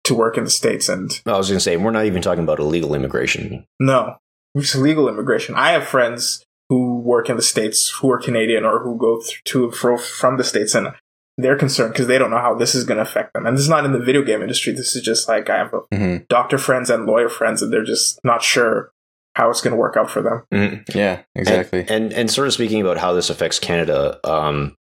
to 0.04 0.14
work 0.14 0.36
in 0.36 0.44
the 0.44 0.50
states. 0.50 0.88
And 0.88 1.10
I 1.26 1.36
was 1.36 1.48
going 1.48 1.58
to 1.58 1.60
say 1.60 1.76
we're 1.76 1.90
not 1.90 2.06
even 2.06 2.22
talking 2.22 2.44
about 2.44 2.58
illegal 2.58 2.94
immigration. 2.94 3.64
no, 3.80 4.16
it's 4.54 4.74
legal 4.74 5.08
immigration. 5.08 5.54
I 5.54 5.72
have 5.72 5.86
friends 5.86 6.44
who 6.68 7.00
work 7.00 7.28
in 7.28 7.36
the 7.36 7.42
states 7.42 7.90
who 7.90 8.10
are 8.10 8.18
Canadian 8.18 8.64
or 8.64 8.80
who 8.80 8.96
go 8.96 9.22
to 9.44 9.64
and 9.64 9.74
fro 9.74 9.98
from 9.98 10.36
the 10.36 10.44
states, 10.44 10.74
and 10.74 10.94
they're 11.38 11.56
concerned 11.56 11.92
because 11.92 12.06
they 12.06 12.18
don't 12.18 12.30
know 12.30 12.38
how 12.38 12.54
this 12.54 12.74
is 12.74 12.84
going 12.84 12.96
to 12.96 13.02
affect 13.02 13.32
them. 13.32 13.46
And 13.46 13.56
this 13.56 13.62
is 13.62 13.68
not 13.68 13.84
in 13.84 13.92
the 13.92 13.98
video 13.98 14.22
game 14.22 14.42
industry. 14.42 14.72
This 14.72 14.94
is 14.94 15.02
just 15.02 15.28
like 15.28 15.48
I 15.50 15.58
have 15.58 15.74
a 15.74 15.96
hmm 15.96 16.16
doctor 16.28 16.58
friends 16.58 16.90
and 16.90 17.06
lawyer 17.06 17.28
friends, 17.28 17.62
and 17.62 17.72
they're 17.72 17.84
just 17.84 18.20
not 18.24 18.42
sure 18.42 18.92
how 19.34 19.48
it's 19.50 19.60
going 19.60 19.72
to 19.72 19.80
work 19.80 19.96
out 19.96 20.10
for 20.10 20.22
them. 20.22 20.44
Mm. 20.52 20.94
Yeah, 20.94 21.22
exactly. 21.34 21.80
And, 21.80 21.90
and 21.90 22.12
and 22.12 22.30
sort 22.30 22.48
of 22.48 22.54
speaking 22.54 22.80
about 22.80 22.98
how 22.98 23.12
this 23.12 23.30
affects 23.30 23.58
Canada, 23.58 24.20
um, 24.28 24.76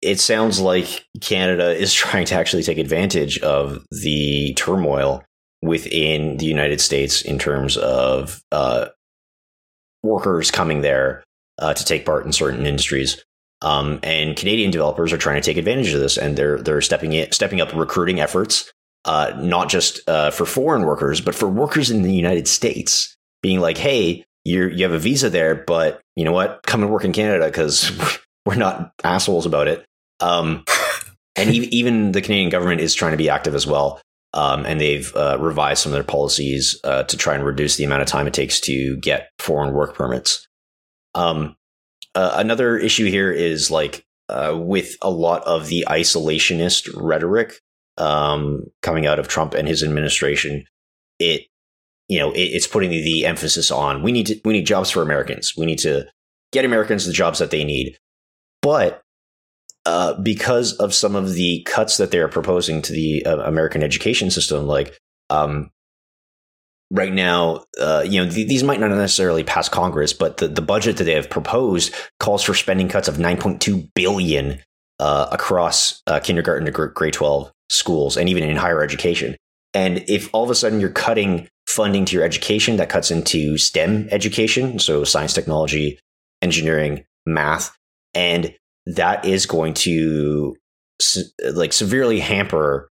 it 0.00 0.20
sounds 0.20 0.60
like 0.60 1.04
Canada 1.20 1.70
is 1.76 1.92
trying 1.94 2.26
to 2.26 2.34
actually 2.34 2.62
take 2.62 2.78
advantage 2.78 3.38
of 3.40 3.84
the 3.90 4.54
turmoil 4.54 5.22
within 5.62 6.36
the 6.36 6.46
United 6.46 6.80
States 6.80 7.22
in 7.22 7.38
terms 7.38 7.76
of 7.76 8.42
uh, 8.52 8.86
workers 10.02 10.50
coming 10.50 10.82
there 10.82 11.24
uh, 11.58 11.72
to 11.72 11.84
take 11.84 12.04
part 12.04 12.26
in 12.26 12.32
certain 12.32 12.66
industries. 12.66 13.24
Um, 13.62 14.00
and 14.02 14.36
Canadian 14.36 14.70
developers 14.70 15.12
are 15.12 15.18
trying 15.18 15.40
to 15.40 15.44
take 15.44 15.56
advantage 15.56 15.92
of 15.92 16.00
this, 16.00 16.18
and 16.18 16.36
they're 16.36 16.60
they're 16.60 16.80
stepping 16.80 17.12
in, 17.12 17.32
stepping 17.32 17.60
up 17.60 17.72
recruiting 17.74 18.20
efforts, 18.20 18.70
uh, 19.04 19.32
not 19.38 19.68
just 19.68 20.06
uh, 20.08 20.30
for 20.30 20.44
foreign 20.44 20.82
workers, 20.82 21.20
but 21.20 21.34
for 21.34 21.48
workers 21.48 21.90
in 21.90 22.02
the 22.02 22.12
United 22.12 22.48
States. 22.48 23.16
Being 23.42 23.60
like, 23.60 23.78
hey, 23.78 24.24
you 24.44 24.68
you 24.68 24.84
have 24.84 24.92
a 24.92 24.98
visa 24.98 25.30
there, 25.30 25.54
but 25.54 26.00
you 26.16 26.24
know 26.24 26.32
what? 26.32 26.62
Come 26.64 26.82
and 26.82 26.92
work 26.92 27.04
in 27.04 27.12
Canada 27.12 27.46
because 27.46 27.90
we're 28.46 28.54
not 28.54 28.92
assholes 29.02 29.46
about 29.46 29.68
it. 29.68 29.84
Um, 30.20 30.64
and 31.36 31.50
even 31.50 32.12
the 32.12 32.22
Canadian 32.22 32.50
government 32.50 32.80
is 32.80 32.94
trying 32.94 33.12
to 33.12 33.18
be 33.18 33.30
active 33.30 33.54
as 33.54 33.66
well. 33.66 34.00
Um, 34.34 34.66
and 34.66 34.80
they've 34.80 35.14
uh, 35.14 35.38
revised 35.38 35.82
some 35.82 35.92
of 35.92 35.94
their 35.94 36.02
policies 36.02 36.78
uh, 36.82 37.04
to 37.04 37.16
try 37.16 37.36
and 37.36 37.44
reduce 37.44 37.76
the 37.76 37.84
amount 37.84 38.02
of 38.02 38.08
time 38.08 38.26
it 38.26 38.34
takes 38.34 38.58
to 38.62 38.96
get 38.96 39.30
foreign 39.38 39.72
work 39.72 39.94
permits. 39.94 40.46
Um, 41.14 41.54
uh, 42.14 42.34
another 42.36 42.76
issue 42.76 43.06
here 43.06 43.30
is 43.30 43.70
like 43.70 44.04
uh, 44.28 44.56
with 44.56 44.96
a 45.02 45.10
lot 45.10 45.42
of 45.44 45.66
the 45.66 45.84
isolationist 45.88 46.90
rhetoric 46.96 47.60
um, 47.96 48.64
coming 48.82 49.06
out 49.06 49.18
of 49.18 49.28
Trump 49.28 49.54
and 49.54 49.68
his 49.68 49.82
administration, 49.82 50.64
it 51.18 51.42
you 52.08 52.18
know 52.18 52.32
it, 52.32 52.40
it's 52.40 52.66
putting 52.66 52.90
the 52.90 53.26
emphasis 53.26 53.70
on 53.70 54.02
we 54.02 54.12
need 54.12 54.26
to 54.26 54.40
we 54.44 54.52
need 54.52 54.66
jobs 54.66 54.90
for 54.90 55.02
Americans. 55.02 55.54
We 55.56 55.66
need 55.66 55.78
to 55.80 56.06
get 56.52 56.64
Americans 56.64 57.06
the 57.06 57.12
jobs 57.12 57.38
that 57.38 57.50
they 57.50 57.64
need. 57.64 57.98
But 58.62 59.02
uh, 59.86 60.14
because 60.22 60.72
of 60.74 60.94
some 60.94 61.14
of 61.14 61.34
the 61.34 61.62
cuts 61.66 61.98
that 61.98 62.10
they're 62.10 62.28
proposing 62.28 62.80
to 62.82 62.92
the 62.92 63.26
uh, 63.26 63.40
American 63.40 63.82
education 63.82 64.30
system, 64.30 64.66
like 64.66 64.98
um, 65.28 65.70
right 66.94 67.12
now, 67.12 67.64
uh, 67.78 68.04
you 68.06 68.24
know, 68.24 68.30
th- 68.30 68.48
these 68.48 68.62
might 68.62 68.80
not 68.80 68.90
necessarily 68.90 69.42
pass 69.42 69.68
Congress, 69.68 70.12
but 70.12 70.38
the, 70.38 70.48
the 70.48 70.62
budget 70.62 70.96
that 70.96 71.04
they 71.04 71.14
have 71.14 71.28
proposed 71.28 71.92
calls 72.20 72.42
for 72.42 72.54
spending 72.54 72.88
cuts 72.88 73.08
of 73.08 73.16
9.2 73.16 73.90
billion 73.94 74.60
uh, 75.00 75.26
across 75.32 76.00
uh, 76.06 76.20
kindergarten 76.20 76.64
to 76.64 76.88
grade 76.88 77.12
12 77.12 77.52
schools 77.68 78.16
and 78.16 78.28
even 78.28 78.44
in 78.44 78.56
higher 78.56 78.82
education. 78.82 79.36
And 79.74 80.04
if 80.08 80.30
all 80.32 80.44
of 80.44 80.50
a 80.50 80.54
sudden 80.54 80.80
you're 80.80 80.90
cutting 80.90 81.48
funding 81.66 82.04
to 82.04 82.14
your 82.14 82.24
education, 82.24 82.76
that 82.76 82.88
cuts 82.88 83.10
into 83.10 83.58
STEM 83.58 84.08
education, 84.12 84.78
so 84.78 85.02
science, 85.02 85.32
technology, 85.32 85.98
engineering, 86.42 87.04
math, 87.26 87.76
and 88.14 88.54
that 88.86 89.24
is 89.24 89.46
going 89.46 89.74
to 89.74 90.54
like 91.52 91.72
severely 91.72 92.20
hamper 92.20 92.88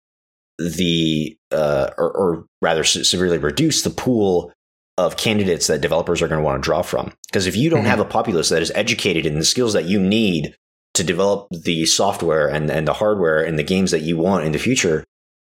the 0.61 1.37
uh, 1.51 1.91
or, 1.97 2.13
or 2.13 2.45
rather 2.61 2.85
severely 2.85 3.39
reduce 3.39 3.83
the 3.83 3.91
pool 3.91 4.53
of 4.99 5.17
candidates 5.17 5.67
that 5.69 5.81
developers 5.81 6.21
are 6.21 6.29
going 6.29 6.39
to 6.41 6.45
want 6.45 6.63
to 6.63 6.67
draw 6.67 6.83
from. 6.83 7.13
Because 7.29 7.47
if 7.47 7.57
you 7.57 7.71
don't 7.71 7.81
mm-hmm. 7.81 7.89
have 7.89 8.01
a 8.01 8.05
populace 8.05 8.51
that 8.51 8.63
is 8.63 8.71
educated 8.75 9.25
in 9.25 9.39
the 9.39 9.45
skills 9.45 9.73
that 9.73 9.87
you 9.87 9.99
need 9.99 10.55
to 10.95 11.03
develop 11.05 11.49
the 11.51 11.87
software 11.87 12.49
and, 12.49 12.71
and 12.71 12.87
the 12.87 12.93
hardware 12.93 13.43
and 13.43 13.59
the 13.59 13.63
games 13.63 13.91
that 13.93 14.03
you 14.03 14.19
want 14.19 14.45
in 14.45 14.53
the 14.53 14.59
future, 14.59 15.05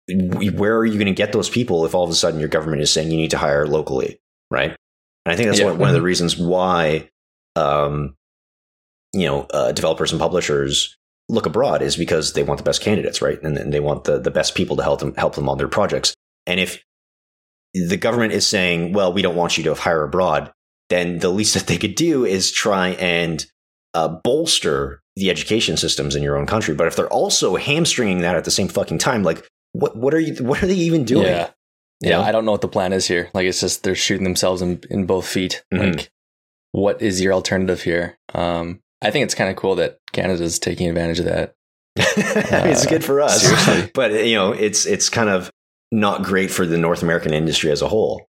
where 0.07 0.77
are 0.77 0.85
you 0.85 0.93
going 0.93 1.05
to 1.07 1.13
get 1.13 1.33
those 1.33 1.49
people 1.49 1.85
if 1.85 1.93
all 1.93 2.05
of 2.05 2.09
a 2.09 2.15
sudden 2.15 2.39
your 2.39 2.49
government 2.49 2.81
is 2.81 2.91
saying 2.91 3.11
you 3.11 3.17
need 3.17 3.31
to 3.31 3.37
hire 3.37 3.67
locally, 3.67 4.19
right? 4.49 4.75
And 5.25 5.33
I 5.33 5.35
think 5.35 5.47
that's 5.47 5.59
yeah. 5.59 5.65
one, 5.65 5.79
one, 5.79 5.89
of 5.89 5.93
the 5.93 5.99
mm-hmm. 5.99 6.05
reasons 6.05 6.37
why, 6.37 7.09
um, 7.55 8.15
you 9.13 9.25
know, 9.25 9.41
uh, 9.53 9.73
developers 9.73 10.11
and 10.11 10.21
publishers 10.21 10.97
look 11.31 11.45
abroad 11.45 11.81
is 11.81 11.95
because 11.95 12.33
they 12.33 12.43
want 12.43 12.57
the 12.57 12.63
best 12.63 12.81
candidates, 12.81 13.21
right? 13.21 13.41
And, 13.41 13.57
and 13.57 13.73
they 13.73 13.79
want 13.79 14.03
the, 14.03 14.19
the 14.19 14.29
best 14.29 14.53
people 14.53 14.75
to 14.75 14.83
help 14.83 14.99
them 14.99 15.15
help 15.15 15.35
them 15.35 15.49
on 15.49 15.57
their 15.57 15.67
projects. 15.67 16.13
And 16.45 16.59
if 16.59 16.83
the 17.73 17.97
government 17.97 18.33
is 18.33 18.45
saying, 18.45 18.93
"Well, 18.93 19.13
we 19.13 19.21
don't 19.21 19.35
want 19.35 19.57
you 19.57 19.63
to 19.65 19.73
hire 19.73 20.03
abroad," 20.03 20.51
then 20.89 21.19
the 21.19 21.29
least 21.29 21.53
that 21.55 21.67
they 21.67 21.77
could 21.77 21.95
do 21.95 22.25
is 22.25 22.51
try 22.51 22.89
and 22.89 23.45
uh, 23.93 24.07
bolster 24.23 25.01
the 25.15 25.29
education 25.29 25.77
systems 25.77 26.15
in 26.15 26.23
your 26.23 26.37
own 26.37 26.45
country. 26.45 26.75
But 26.75 26.87
if 26.87 26.95
they're 26.95 27.07
also 27.07 27.55
hamstringing 27.55 28.19
that 28.21 28.35
at 28.35 28.45
the 28.45 28.51
same 28.51 28.67
fucking 28.67 28.99
time, 28.99 29.23
like 29.23 29.47
what 29.73 29.95
what 29.95 30.13
are 30.13 30.19
you 30.19 30.35
what 30.43 30.61
are 30.61 30.67
they 30.67 30.75
even 30.75 31.05
doing? 31.05 31.27
Yeah. 31.27 31.49
Yeah, 32.01 32.17
know? 32.17 32.23
I 32.23 32.31
don't 32.31 32.45
know 32.45 32.51
what 32.51 32.61
the 32.61 32.67
plan 32.67 32.93
is 32.93 33.07
here. 33.07 33.29
Like 33.35 33.45
it's 33.45 33.61
just 33.61 33.83
they're 33.83 33.93
shooting 33.93 34.23
themselves 34.23 34.63
in, 34.63 34.81
in 34.89 35.05
both 35.05 35.27
feet. 35.27 35.63
Mm-hmm. 35.71 35.97
Like 35.97 36.11
what 36.71 37.01
is 37.01 37.21
your 37.21 37.33
alternative 37.33 37.83
here? 37.83 38.17
Um 38.33 38.81
I 39.01 39.11
think 39.11 39.23
it's 39.23 39.35
kind 39.35 39.49
of 39.49 39.55
cool 39.55 39.75
that 39.75 39.97
Canada's 40.11 40.59
taking 40.59 40.87
advantage 40.87 41.19
of 41.19 41.25
that. 41.25 41.53
it's 41.95 42.85
good 42.85 43.03
for 43.03 43.21
us. 43.21 43.41
Seriously. 43.45 43.91
But 43.93 44.25
you 44.25 44.35
know, 44.35 44.51
it's 44.51 44.85
it's 44.85 45.09
kind 45.09 45.29
of 45.29 45.51
not 45.91 46.23
great 46.23 46.51
for 46.51 46.65
the 46.65 46.77
North 46.77 47.03
American 47.03 47.33
industry 47.33 47.71
as 47.71 47.81
a 47.81 47.87
whole. 47.87 48.27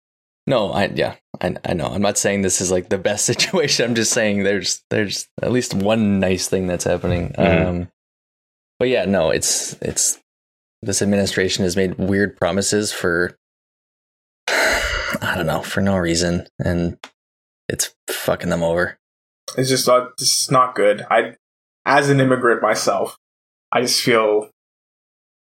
No, 0.46 0.70
I 0.72 0.86
yeah, 0.86 1.16
I, 1.40 1.56
I 1.64 1.74
know. 1.74 1.86
I'm 1.86 2.02
not 2.02 2.18
saying 2.18 2.42
this 2.42 2.60
is 2.60 2.70
like 2.70 2.88
the 2.88 2.98
best 2.98 3.24
situation. 3.26 3.84
I'm 3.84 3.94
just 3.94 4.12
saying 4.12 4.42
there's 4.42 4.82
there's 4.90 5.28
at 5.42 5.52
least 5.52 5.74
one 5.74 6.20
nice 6.20 6.48
thing 6.48 6.66
that's 6.66 6.84
happening. 6.84 7.30
Mm-hmm. 7.30 7.68
Um, 7.68 7.88
but 8.78 8.88
yeah, 8.88 9.06
no, 9.06 9.30
it's 9.30 9.74
it's 9.80 10.18
this 10.82 11.02
administration 11.02 11.64
has 11.64 11.76
made 11.76 11.96
weird 11.96 12.36
promises 12.36 12.92
for 12.92 13.36
I 14.48 15.32
don't 15.34 15.46
know 15.46 15.62
for 15.62 15.80
no 15.80 15.96
reason, 15.96 16.46
and 16.58 16.98
it's 17.68 17.94
fucking 18.08 18.50
them 18.50 18.62
over. 18.62 18.98
It's 19.56 19.68
just 19.68 19.88
uh, 19.88 20.08
it's 20.18 20.50
not 20.50 20.74
good. 20.74 21.06
I, 21.10 21.36
as 21.84 22.10
an 22.10 22.20
immigrant 22.20 22.62
myself, 22.62 23.16
I 23.72 23.82
just 23.82 24.02
feel 24.02 24.50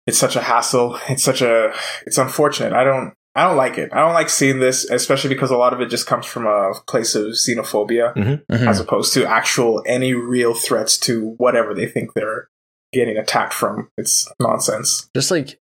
it's 0.06 0.18
such 0.18 0.36
a 0.36 0.40
hassle. 0.40 0.98
It's 1.08 1.22
such 1.22 1.42
a 1.42 1.72
it's 2.06 2.18
unfortunate. 2.18 2.72
I 2.72 2.84
don't 2.84 3.14
I 3.34 3.44
don't 3.44 3.56
like 3.56 3.78
it. 3.78 3.92
I 3.92 4.00
don't 4.00 4.14
like 4.14 4.28
seeing 4.28 4.58
this, 4.58 4.84
especially 4.90 5.28
because 5.28 5.50
a 5.50 5.56
lot 5.56 5.72
of 5.72 5.80
it 5.80 5.86
just 5.86 6.06
comes 6.06 6.26
from 6.26 6.46
a 6.46 6.72
place 6.88 7.14
of 7.14 7.26
xenophobia, 7.26 8.14
mm-hmm, 8.14 8.52
mm-hmm. 8.52 8.68
as 8.68 8.80
opposed 8.80 9.14
to 9.14 9.24
actual 9.24 9.82
any 9.86 10.14
real 10.14 10.54
threats 10.54 10.98
to 10.98 11.34
whatever 11.38 11.74
they 11.74 11.86
think 11.86 12.14
they're 12.14 12.48
getting 12.92 13.16
attacked 13.16 13.54
from. 13.54 13.88
It's 13.96 14.28
nonsense. 14.40 15.08
Just 15.14 15.30
like 15.30 15.60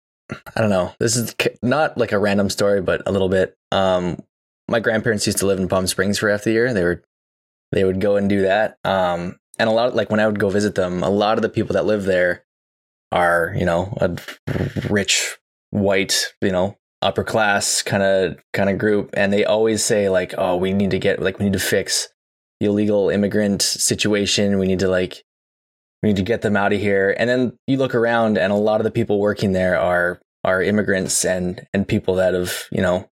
I 0.56 0.62
don't 0.62 0.70
know. 0.70 0.94
This 1.00 1.16
is 1.16 1.36
not 1.62 1.98
like 1.98 2.12
a 2.12 2.20
random 2.20 2.50
story, 2.50 2.82
but 2.82 3.04
a 3.06 3.12
little 3.12 3.30
bit. 3.30 3.56
Um, 3.72 4.18
my 4.68 4.80
grandparents 4.80 5.28
used 5.28 5.40
to 5.40 5.46
live 5.46 5.60
in 5.60 5.68
Palm 5.68 5.86
Springs 5.86 6.18
for 6.18 6.30
half 6.30 6.44
the 6.44 6.52
year. 6.52 6.74
They 6.74 6.84
were 6.84 7.04
they 7.72 7.84
would 7.84 8.02
go 8.02 8.18
and 8.18 8.30
do 8.30 8.44
that. 8.44 8.78
Um, 8.84 9.38
and 9.60 9.70
a 9.70 9.74
lot 9.74 9.90
of, 9.90 9.96
like 9.96 10.10
when 10.10 10.20
I 10.20 10.28
would 10.28 10.40
go 10.40 10.50
visit 10.50 10.76
them, 10.76 11.04
a 11.04 11.10
lot 11.10 11.38
of 11.38 11.42
the 11.42 11.50
people 11.50 11.74
that 11.74 11.86
live 11.86 12.04
there 12.06 12.46
are 13.12 13.54
you 13.58 13.66
know 13.66 13.94
a 14.00 14.18
rich 14.90 15.38
white 15.72 16.34
you 16.42 16.52
know 16.52 16.78
upper 17.02 17.24
class 17.24 17.82
kind 17.82 18.04
of 18.04 18.38
kind 18.54 18.70
of 18.70 18.78
group, 18.78 19.10
and 19.14 19.32
they 19.32 19.46
always 19.46 19.84
say 19.84 20.10
like, 20.10 20.34
oh, 20.38 20.56
we 20.58 20.74
need 20.74 20.92
to 20.92 21.00
get 21.00 21.22
like 21.22 21.40
we 21.40 21.46
need 21.46 21.54
to 21.54 21.60
fix 21.60 22.08
the 22.60 22.68
illegal 22.68 23.10
immigrant 23.10 23.62
situation. 23.62 24.60
We 24.60 24.68
need 24.68 24.80
to 24.80 24.88
like 24.88 25.24
we 26.02 26.10
need 26.10 26.18
to 26.18 26.24
get 26.24 26.42
them 26.42 26.58
out 26.58 26.74
of 26.74 26.80
here. 26.80 27.16
And 27.18 27.30
then 27.30 27.58
you 27.68 27.78
look 27.78 27.96
around 27.96 28.38
and 28.38 28.52
a 28.52 28.56
lot 28.56 28.80
of 28.80 28.84
the 28.84 28.92
people 28.92 29.20
working 29.20 29.52
there 29.54 29.80
are 29.80 30.22
are 30.44 30.62
immigrants 30.62 31.26
and 31.26 31.68
and 31.74 31.88
people 31.88 32.16
that 32.16 32.34
have, 32.34 32.66
you 32.72 32.82
know, 32.82 33.10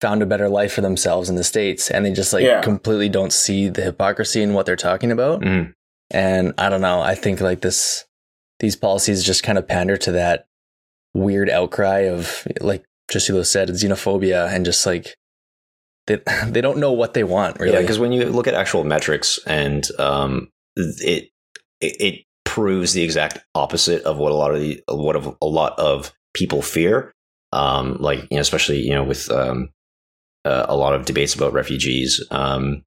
found 0.00 0.22
a 0.22 0.26
better 0.26 0.48
life 0.48 0.72
for 0.72 0.80
themselves 0.80 1.28
in 1.28 1.36
the 1.36 1.44
states 1.44 1.90
and 1.90 2.04
they 2.04 2.12
just 2.12 2.32
like 2.32 2.44
yeah. 2.44 2.62
completely 2.62 3.08
don't 3.08 3.32
see 3.32 3.68
the 3.68 3.82
hypocrisy 3.82 4.42
in 4.42 4.54
what 4.54 4.66
they're 4.66 4.76
talking 4.76 5.10
about. 5.10 5.42
Mm. 5.42 5.72
And 6.10 6.54
I 6.58 6.68
don't 6.68 6.80
know, 6.80 7.00
I 7.00 7.14
think 7.14 7.40
like 7.40 7.60
this 7.60 8.04
these 8.60 8.76
policies 8.76 9.24
just 9.24 9.42
kind 9.42 9.58
of 9.58 9.68
pander 9.68 9.96
to 9.98 10.12
that 10.12 10.46
weird 11.14 11.50
outcry 11.50 12.00
of 12.00 12.46
like 12.60 12.84
Chisulo 13.10 13.44
said, 13.44 13.68
xenophobia 13.70 14.52
and 14.52 14.64
just 14.64 14.86
like 14.86 15.14
they 16.06 16.20
they 16.46 16.60
don't 16.60 16.78
know 16.78 16.92
what 16.92 17.14
they 17.14 17.24
want 17.24 17.58
really. 17.60 17.74
Yeah, 17.74 17.80
because 17.80 17.98
when 17.98 18.12
you 18.12 18.24
look 18.26 18.46
at 18.46 18.54
actual 18.54 18.84
metrics 18.84 19.38
and 19.46 19.86
um 19.98 20.48
it 20.76 21.30
it, 21.80 21.96
it 22.00 22.24
proves 22.44 22.94
the 22.94 23.02
exact 23.02 23.38
opposite 23.54 24.02
of 24.02 24.18
what 24.18 24.32
a 24.32 24.34
lot 24.34 24.54
of 24.54 24.60
the 24.60 24.82
what 24.88 25.16
of 25.16 25.36
a 25.40 25.46
lot 25.46 25.78
of 25.78 26.12
people 26.34 26.62
fear. 26.62 27.12
Um, 27.52 27.96
like 28.00 28.20
you 28.30 28.36
know, 28.36 28.40
especially 28.40 28.80
you 28.80 28.94
know 28.94 29.04
with 29.04 29.30
um, 29.30 29.70
uh, 30.44 30.66
a 30.68 30.76
lot 30.76 30.94
of 30.94 31.04
debates 31.04 31.34
about 31.34 31.52
refugees 31.52 32.24
um, 32.30 32.82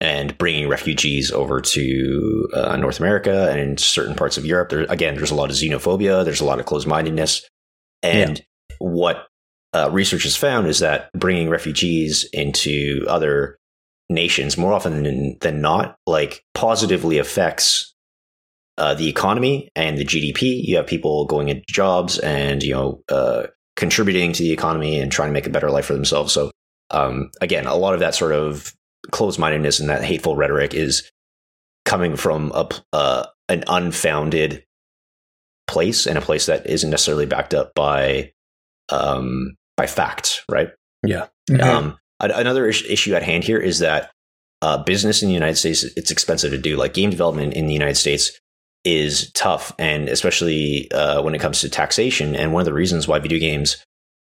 and 0.00 0.36
bringing 0.38 0.68
refugees 0.68 1.30
over 1.30 1.60
to 1.60 2.48
uh, 2.54 2.76
North 2.76 2.98
America 2.98 3.50
and 3.50 3.60
in 3.60 3.76
certain 3.76 4.14
parts 4.14 4.36
of 4.36 4.44
Europe. 4.44 4.70
There 4.70 4.86
again, 4.88 5.14
there's 5.14 5.30
a 5.30 5.36
lot 5.36 5.50
of 5.50 5.56
xenophobia. 5.56 6.24
There's 6.24 6.40
a 6.40 6.44
lot 6.44 6.58
of 6.58 6.66
closed 6.66 6.88
mindedness, 6.88 7.48
and 8.02 8.38
yeah. 8.38 8.76
what 8.78 9.26
uh, 9.72 9.90
research 9.92 10.24
has 10.24 10.36
found 10.36 10.66
is 10.66 10.80
that 10.80 11.10
bringing 11.12 11.48
refugees 11.48 12.28
into 12.32 13.04
other 13.08 13.58
nations 14.10 14.58
more 14.58 14.72
often 14.72 15.02
than, 15.02 15.38
than 15.40 15.60
not 15.60 15.96
like 16.06 16.44
positively 16.54 17.18
affects 17.18 17.94
uh, 18.78 18.94
the 18.94 19.08
economy 19.08 19.70
and 19.74 19.98
the 19.98 20.04
GDP. 20.04 20.62
You 20.62 20.76
have 20.76 20.86
people 20.86 21.26
going 21.26 21.48
into 21.48 21.62
jobs 21.68 22.18
and 22.18 22.62
you 22.62 22.72
know 22.72 23.02
uh, 23.08 23.46
contributing 23.76 24.32
to 24.32 24.42
the 24.42 24.52
economy 24.52 24.98
and 24.98 25.10
trying 25.10 25.28
to 25.28 25.32
make 25.32 25.46
a 25.46 25.50
better 25.50 25.70
life 25.70 25.86
for 25.86 25.94
themselves. 25.94 26.32
So 26.32 26.50
um, 26.92 27.30
again, 27.40 27.66
a 27.66 27.74
lot 27.74 27.94
of 27.94 28.00
that 28.00 28.14
sort 28.14 28.32
of 28.32 28.74
closed 29.10 29.38
mindedness 29.38 29.80
and 29.80 29.88
that 29.88 30.04
hateful 30.04 30.36
rhetoric 30.36 30.74
is 30.74 31.10
coming 31.84 32.16
from 32.16 32.52
a 32.54 32.68
uh, 32.92 33.26
an 33.48 33.64
unfounded 33.66 34.64
place 35.66 36.06
and 36.06 36.16
a 36.16 36.22
place 36.22 36.46
that 36.46 36.66
isn't 36.66 36.90
necessarily 36.90 37.26
backed 37.26 37.54
up 37.54 37.74
by 37.74 38.32
um, 38.88 39.56
by 39.76 39.86
facts, 39.86 40.44
right? 40.50 40.70
Yeah. 41.04 41.26
Mm-hmm. 41.50 41.62
Um, 41.62 41.98
another 42.20 42.66
issue 42.66 43.14
at 43.14 43.22
hand 43.22 43.44
here 43.44 43.58
is 43.58 43.80
that 43.80 44.12
uh, 44.60 44.82
business 44.84 45.22
in 45.22 45.28
the 45.28 45.34
United 45.34 45.56
States 45.56 45.82
it's 45.82 46.10
expensive 46.10 46.52
to 46.52 46.58
do. 46.58 46.76
Like 46.76 46.94
game 46.94 47.10
development 47.10 47.54
in 47.54 47.66
the 47.66 47.72
United 47.72 47.96
States 47.96 48.38
is 48.84 49.30
tough, 49.32 49.72
and 49.78 50.08
especially 50.08 50.90
uh, 50.92 51.22
when 51.22 51.34
it 51.34 51.40
comes 51.40 51.60
to 51.60 51.68
taxation. 51.68 52.36
And 52.36 52.52
one 52.52 52.60
of 52.60 52.66
the 52.66 52.72
reasons 52.72 53.08
why 53.08 53.18
video 53.18 53.38
games, 53.38 53.84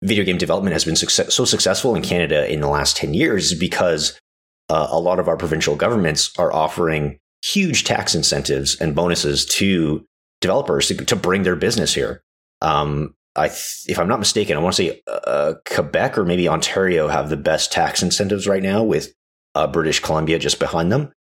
video 0.02 0.24
game 0.24 0.38
development 0.38 0.72
has 0.72 0.84
been 0.84 0.96
success- 0.96 1.34
so 1.34 1.44
successful 1.44 1.94
in 1.94 2.02
Canada 2.02 2.50
in 2.50 2.60
the 2.60 2.68
last 2.68 2.96
ten 2.96 3.14
years 3.14 3.52
is 3.52 3.58
because 3.58 4.18
uh, 4.68 4.88
a 4.90 5.00
lot 5.00 5.18
of 5.18 5.28
our 5.28 5.36
provincial 5.36 5.76
governments 5.76 6.30
are 6.38 6.52
offering 6.52 7.18
huge 7.44 7.84
tax 7.84 8.14
incentives 8.14 8.76
and 8.80 8.94
bonuses 8.94 9.44
to 9.46 10.04
developers 10.40 10.88
to, 10.88 10.94
to 11.04 11.16
bring 11.16 11.42
their 11.42 11.56
business 11.56 11.94
here. 11.94 12.22
Um, 12.60 13.14
I, 13.36 13.48
th- 13.48 13.84
if 13.86 13.98
I'm 13.98 14.08
not 14.08 14.18
mistaken, 14.18 14.56
I 14.56 14.60
want 14.60 14.74
to 14.76 14.82
say 14.82 15.00
uh, 15.06 15.54
Quebec 15.72 16.18
or 16.18 16.24
maybe 16.24 16.48
Ontario 16.48 17.08
have 17.08 17.30
the 17.30 17.36
best 17.36 17.72
tax 17.72 18.02
incentives 18.02 18.48
right 18.48 18.62
now, 18.62 18.82
with 18.82 19.12
uh, 19.54 19.66
British 19.66 20.00
Columbia 20.00 20.38
just 20.38 20.58
behind 20.58 20.90
them, 20.90 21.12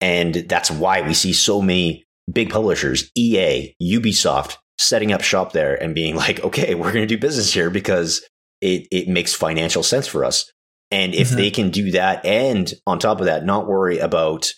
and 0.00 0.34
that's 0.34 0.70
why 0.70 1.02
we 1.02 1.14
see 1.14 1.32
so 1.32 1.60
many 1.62 2.04
big 2.30 2.50
publishers, 2.50 3.10
EA, 3.16 3.74
Ubisoft, 3.82 4.56
setting 4.80 5.12
up 5.12 5.20
shop 5.20 5.52
there 5.52 5.80
and 5.80 5.94
being 5.94 6.16
like, 6.16 6.42
okay, 6.42 6.74
we're 6.74 6.92
going 6.92 7.06
to 7.06 7.14
do 7.14 7.18
business 7.18 7.52
here 7.52 7.70
because 7.70 8.26
it, 8.60 8.88
it 8.90 9.08
makes 9.08 9.34
financial 9.34 9.82
sense 9.82 10.06
for 10.06 10.24
us. 10.24 10.50
And 10.90 11.14
if 11.14 11.28
mm-hmm. 11.28 11.36
they 11.36 11.50
can 11.50 11.70
do 11.70 11.92
that 11.92 12.24
and 12.24 12.72
on 12.86 12.98
top 12.98 13.20
of 13.20 13.26
that, 13.26 13.44
not 13.44 13.68
worry 13.68 13.98
about 13.98 14.50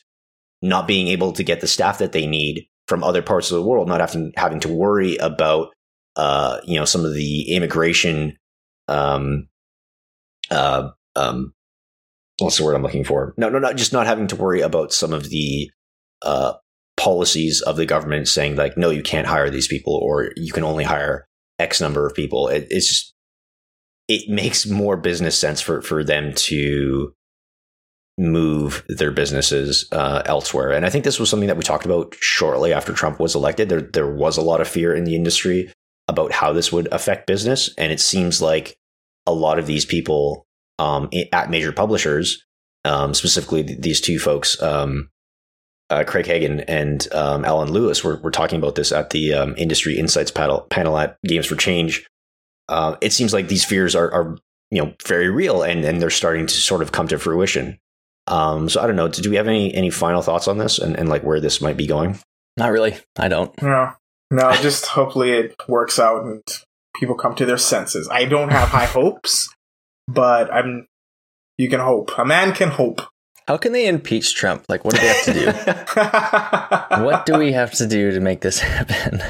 not 0.63 0.87
being 0.87 1.09
able 1.09 1.33
to 1.33 1.43
get 1.43 1.61
the 1.61 1.67
staff 1.67 1.99
that 1.99 2.13
they 2.13 2.27
need 2.27 2.67
from 2.89 3.05
other 3.05 3.21
parts 3.21 3.51
of 3.51 3.57
the 3.57 3.67
world, 3.67 3.89
not 3.89 4.01
having 4.01 4.33
having 4.37 4.61
to 4.61 4.69
worry 4.69 5.17
about 5.17 5.69
uh, 6.17 6.59
you 6.65 6.79
know 6.79 6.85
some 6.85 7.05
of 7.05 7.13
the 7.13 7.55
immigration 7.55 8.37
um, 8.89 9.49
uh, 10.51 10.91
um, 11.17 11.53
what's 12.39 12.59
the 12.59 12.65
word 12.65 12.75
I'm 12.75 12.83
looking 12.83 13.05
for? 13.05 13.35
No, 13.37 13.49
no, 13.49 13.59
not 13.59 13.77
just 13.77 13.93
not 13.93 14.07
having 14.07 14.29
to 14.29 14.37
worry 14.37 14.61
about 14.61 14.93
some 14.93 15.13
of 15.13 15.29
the 15.29 15.71
uh, 16.23 16.55
policies 17.03 17.61
of 17.63 17.77
the 17.77 17.85
government 17.85 18.29
saying 18.29 18.55
like, 18.55 18.77
no, 18.77 18.91
you 18.91 19.03
can't 19.03 19.27
hire 19.27 19.51
these 19.51 19.67
people, 19.67 19.95
or 19.95 20.31
you 20.37 20.53
can 20.53 20.63
only 20.63 20.85
hire 20.85 21.27
X 21.59 21.81
number 21.81 22.07
of 22.07 22.15
people. 22.15 22.47
It, 22.47 22.69
it's 22.71 22.87
just 22.87 23.13
it 24.07 24.29
makes 24.29 24.67
more 24.67 24.97
business 24.97 25.37
sense 25.37 25.61
for 25.61 25.83
for 25.83 26.05
them 26.05 26.33
to 26.35 27.13
move 28.19 28.85
their 28.89 29.11
businesses 29.11 29.89
uh, 29.91 30.23
elsewhere. 30.27 30.71
And 30.71 30.87
I 30.87 30.91
think 30.91 31.05
this 31.05 31.19
was 31.19 31.29
something 31.29 31.49
that 31.49 31.57
we 31.57 31.65
talked 31.65 31.87
about 31.87 32.15
shortly 32.21 32.73
after 32.73 32.93
Trump 32.93 33.19
was 33.19 33.35
elected. 33.35 33.69
There 33.69 33.81
there 33.81 34.11
was 34.11 34.37
a 34.37 34.43
lot 34.43 34.61
of 34.61 34.69
fear 34.69 34.95
in 34.95 35.03
the 35.03 35.17
industry 35.17 35.73
about 36.07 36.31
how 36.31 36.53
this 36.53 36.71
would 36.71 36.87
affect 36.93 37.27
business, 37.27 37.69
and 37.77 37.91
it 37.91 38.01
seems 38.01 38.41
like 38.41 38.77
a 39.27 39.35
lot 39.35 39.59
of 39.59 39.67
these 39.67 39.85
people 39.85 40.47
um, 40.79 41.09
at 41.33 41.51
major 41.51 41.73
publishers, 41.73 42.45
um, 42.85 43.13
specifically 43.13 43.63
these 43.63 44.01
two 44.01 44.21
folks, 44.21 44.61
um, 44.63 45.09
uh, 45.93 46.05
Craig 46.05 46.27
Hagen 46.27 46.61
and 46.61 47.07
um, 47.13 47.45
Alan 47.45 47.71
Lewis, 47.71 48.03
were, 48.03 48.17
were 48.17 48.31
talking 48.31 48.59
about 48.59 48.75
this 48.75 48.93
at 48.93 49.11
the 49.11 49.35
um, 49.35 49.55
Industry 49.59 49.99
Insights 49.99 50.31
panel, 50.31 50.63
panel 50.71 50.97
at 50.97 51.19
Games 51.23 51.47
for 51.47 51.57
Change. 51.57 52.07
Uh, 52.69 52.97
it 53.01 53.13
seems 53.13 53.35
like 53.35 53.49
these 53.49 53.65
fears 53.65 53.95
are, 53.95 54.11
are, 54.13 54.39
you 54.71 54.83
know, 54.83 54.95
very 55.07 55.29
real, 55.29 55.63
and, 55.63 55.85
and 55.85 56.01
they're 56.01 56.11
starting 56.11 56.47
to 56.47 56.55
sort 56.55 56.81
of 56.81 56.93
come 56.93 57.09
to 57.09 57.19
fruition. 57.19 57.79
Um, 58.27 58.69
so 58.69 58.81
I 58.81 58.87
don't 58.87 58.97
know. 58.97 59.09
Do 59.09 59.29
we 59.29 59.37
have 59.37 59.49
any 59.49 59.75
any 59.75 59.91
final 59.91 60.23
thoughts 60.23 60.47
on 60.47 60.59
this 60.59 60.79
and, 60.79 60.97
and 60.97 61.09
like 61.09 61.25
where 61.25 61.41
this 61.41 61.61
might 61.61 61.77
be 61.77 61.87
going? 61.87 62.19
Not 62.57 62.71
really. 62.71 62.97
I 63.19 63.29
don't. 63.29 63.61
No, 63.61 63.93
no. 64.31 64.53
just 64.63 64.87
hopefully 64.87 65.33
it 65.33 65.57
works 65.69 65.99
out 65.99 66.25
and 66.25 66.43
people 66.95 67.17
come 67.17 67.35
to 67.35 67.45
their 67.47 67.59
senses. 67.59 68.09
I 68.11 68.25
don't 68.25 68.51
have 68.51 68.69
high 68.69 68.87
hopes, 68.87 69.49
but 70.07 70.53
I'm. 70.53 70.87
You 71.59 71.69
can 71.69 71.81
hope. 71.81 72.17
A 72.17 72.25
man 72.25 72.55
can 72.55 72.71
hope. 72.71 73.03
How 73.49 73.57
can 73.57 73.73
they 73.73 73.87
impeach 73.87 74.35
Trump? 74.35 74.65
Like, 74.69 74.85
what 74.85 74.95
do 74.95 75.01
they 75.01 75.09
have 75.09 75.25
to 75.25 75.33
do? 76.99 77.03
what 77.05 77.27
do 77.27 77.39
we 77.39 77.53
have 77.53 77.73
to 77.73 77.87
do 77.87 78.13
to 78.13 78.21
make 78.21 78.41
this 78.41 78.59
happen? 78.61 79.21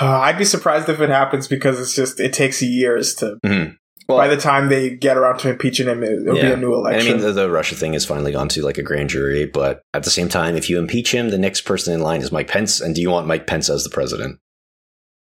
uh, 0.00 0.18
I'd 0.20 0.38
be 0.38 0.44
surprised 0.44 0.88
if 0.88 1.00
it 1.00 1.10
happens 1.10 1.48
because 1.48 1.80
it's 1.80 1.94
just 1.94 2.20
it 2.20 2.32
takes 2.32 2.62
years 2.62 3.14
to. 3.16 3.38
Mm-hmm. 3.44 3.74
Well, 4.06 4.18
by 4.18 4.28
the 4.28 4.36
time 4.36 4.68
they 4.68 4.90
get 4.90 5.16
around 5.16 5.38
to 5.38 5.50
impeaching 5.50 5.86
him, 5.86 6.02
it'll 6.02 6.36
yeah. 6.36 6.48
be 6.48 6.52
a 6.52 6.56
new 6.58 6.74
election. 6.74 7.00
And 7.00 7.08
I 7.08 7.12
mean, 7.12 7.26
the, 7.26 7.32
the, 7.32 7.50
Russia 7.50 7.74
thing 7.74 7.94
has 7.94 8.04
finally 8.04 8.32
gone 8.32 8.48
to 8.50 8.62
like 8.62 8.76
a 8.76 8.82
grand 8.82 9.08
jury, 9.08 9.46
but 9.46 9.80
at 9.94 10.02
the 10.02 10.10
same 10.10 10.28
time, 10.28 10.56
if 10.56 10.68
you 10.68 10.78
impeach 10.78 11.10
him, 11.10 11.30
the 11.30 11.38
next 11.38 11.62
person 11.62 11.94
in 11.94 12.00
line 12.00 12.20
is 12.20 12.30
Mike 12.30 12.48
Pence. 12.48 12.82
And 12.82 12.94
do 12.94 13.00
you 13.00 13.10
want 13.10 13.26
Mike 13.26 13.46
Pence 13.46 13.70
as 13.70 13.82
the 13.82 13.88
president? 13.88 14.38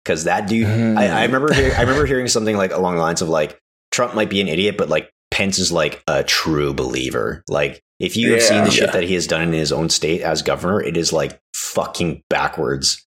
Because 0.03 0.23
that 0.23 0.47
dude, 0.47 0.65
mm. 0.65 0.97
I, 0.97 1.07
I, 1.07 1.25
remember, 1.25 1.53
hear, 1.53 1.71
I 1.77 1.81
remember 1.81 2.07
hearing 2.07 2.27
something 2.27 2.57
like 2.57 2.71
along 2.71 2.95
the 2.95 3.01
lines 3.01 3.21
of 3.21 3.29
like 3.29 3.59
Trump 3.91 4.15
might 4.15 4.31
be 4.31 4.41
an 4.41 4.47
idiot, 4.47 4.75
but 4.75 4.89
like 4.89 5.11
Pence 5.29 5.59
is 5.59 5.71
like 5.71 6.03
a 6.07 6.23
true 6.23 6.73
believer. 6.73 7.43
Like 7.47 7.79
if 8.03 8.17
you 8.17 8.31
have 8.31 8.41
yeah, 8.41 8.47
seen 8.47 8.63
the 8.65 8.71
shit 8.71 8.91
that 8.91 9.03
he 9.03 9.13
has 9.13 9.27
done 9.27 9.41
in 9.41 9.53
his 9.53 9.71
own 9.71 9.89
state 9.89 10.21
as 10.21 10.41
governor, 10.41 10.81
it 10.81 10.97
is 10.97 11.13
like 11.13 11.39
fucking 11.55 12.21
backwards. 12.29 13.05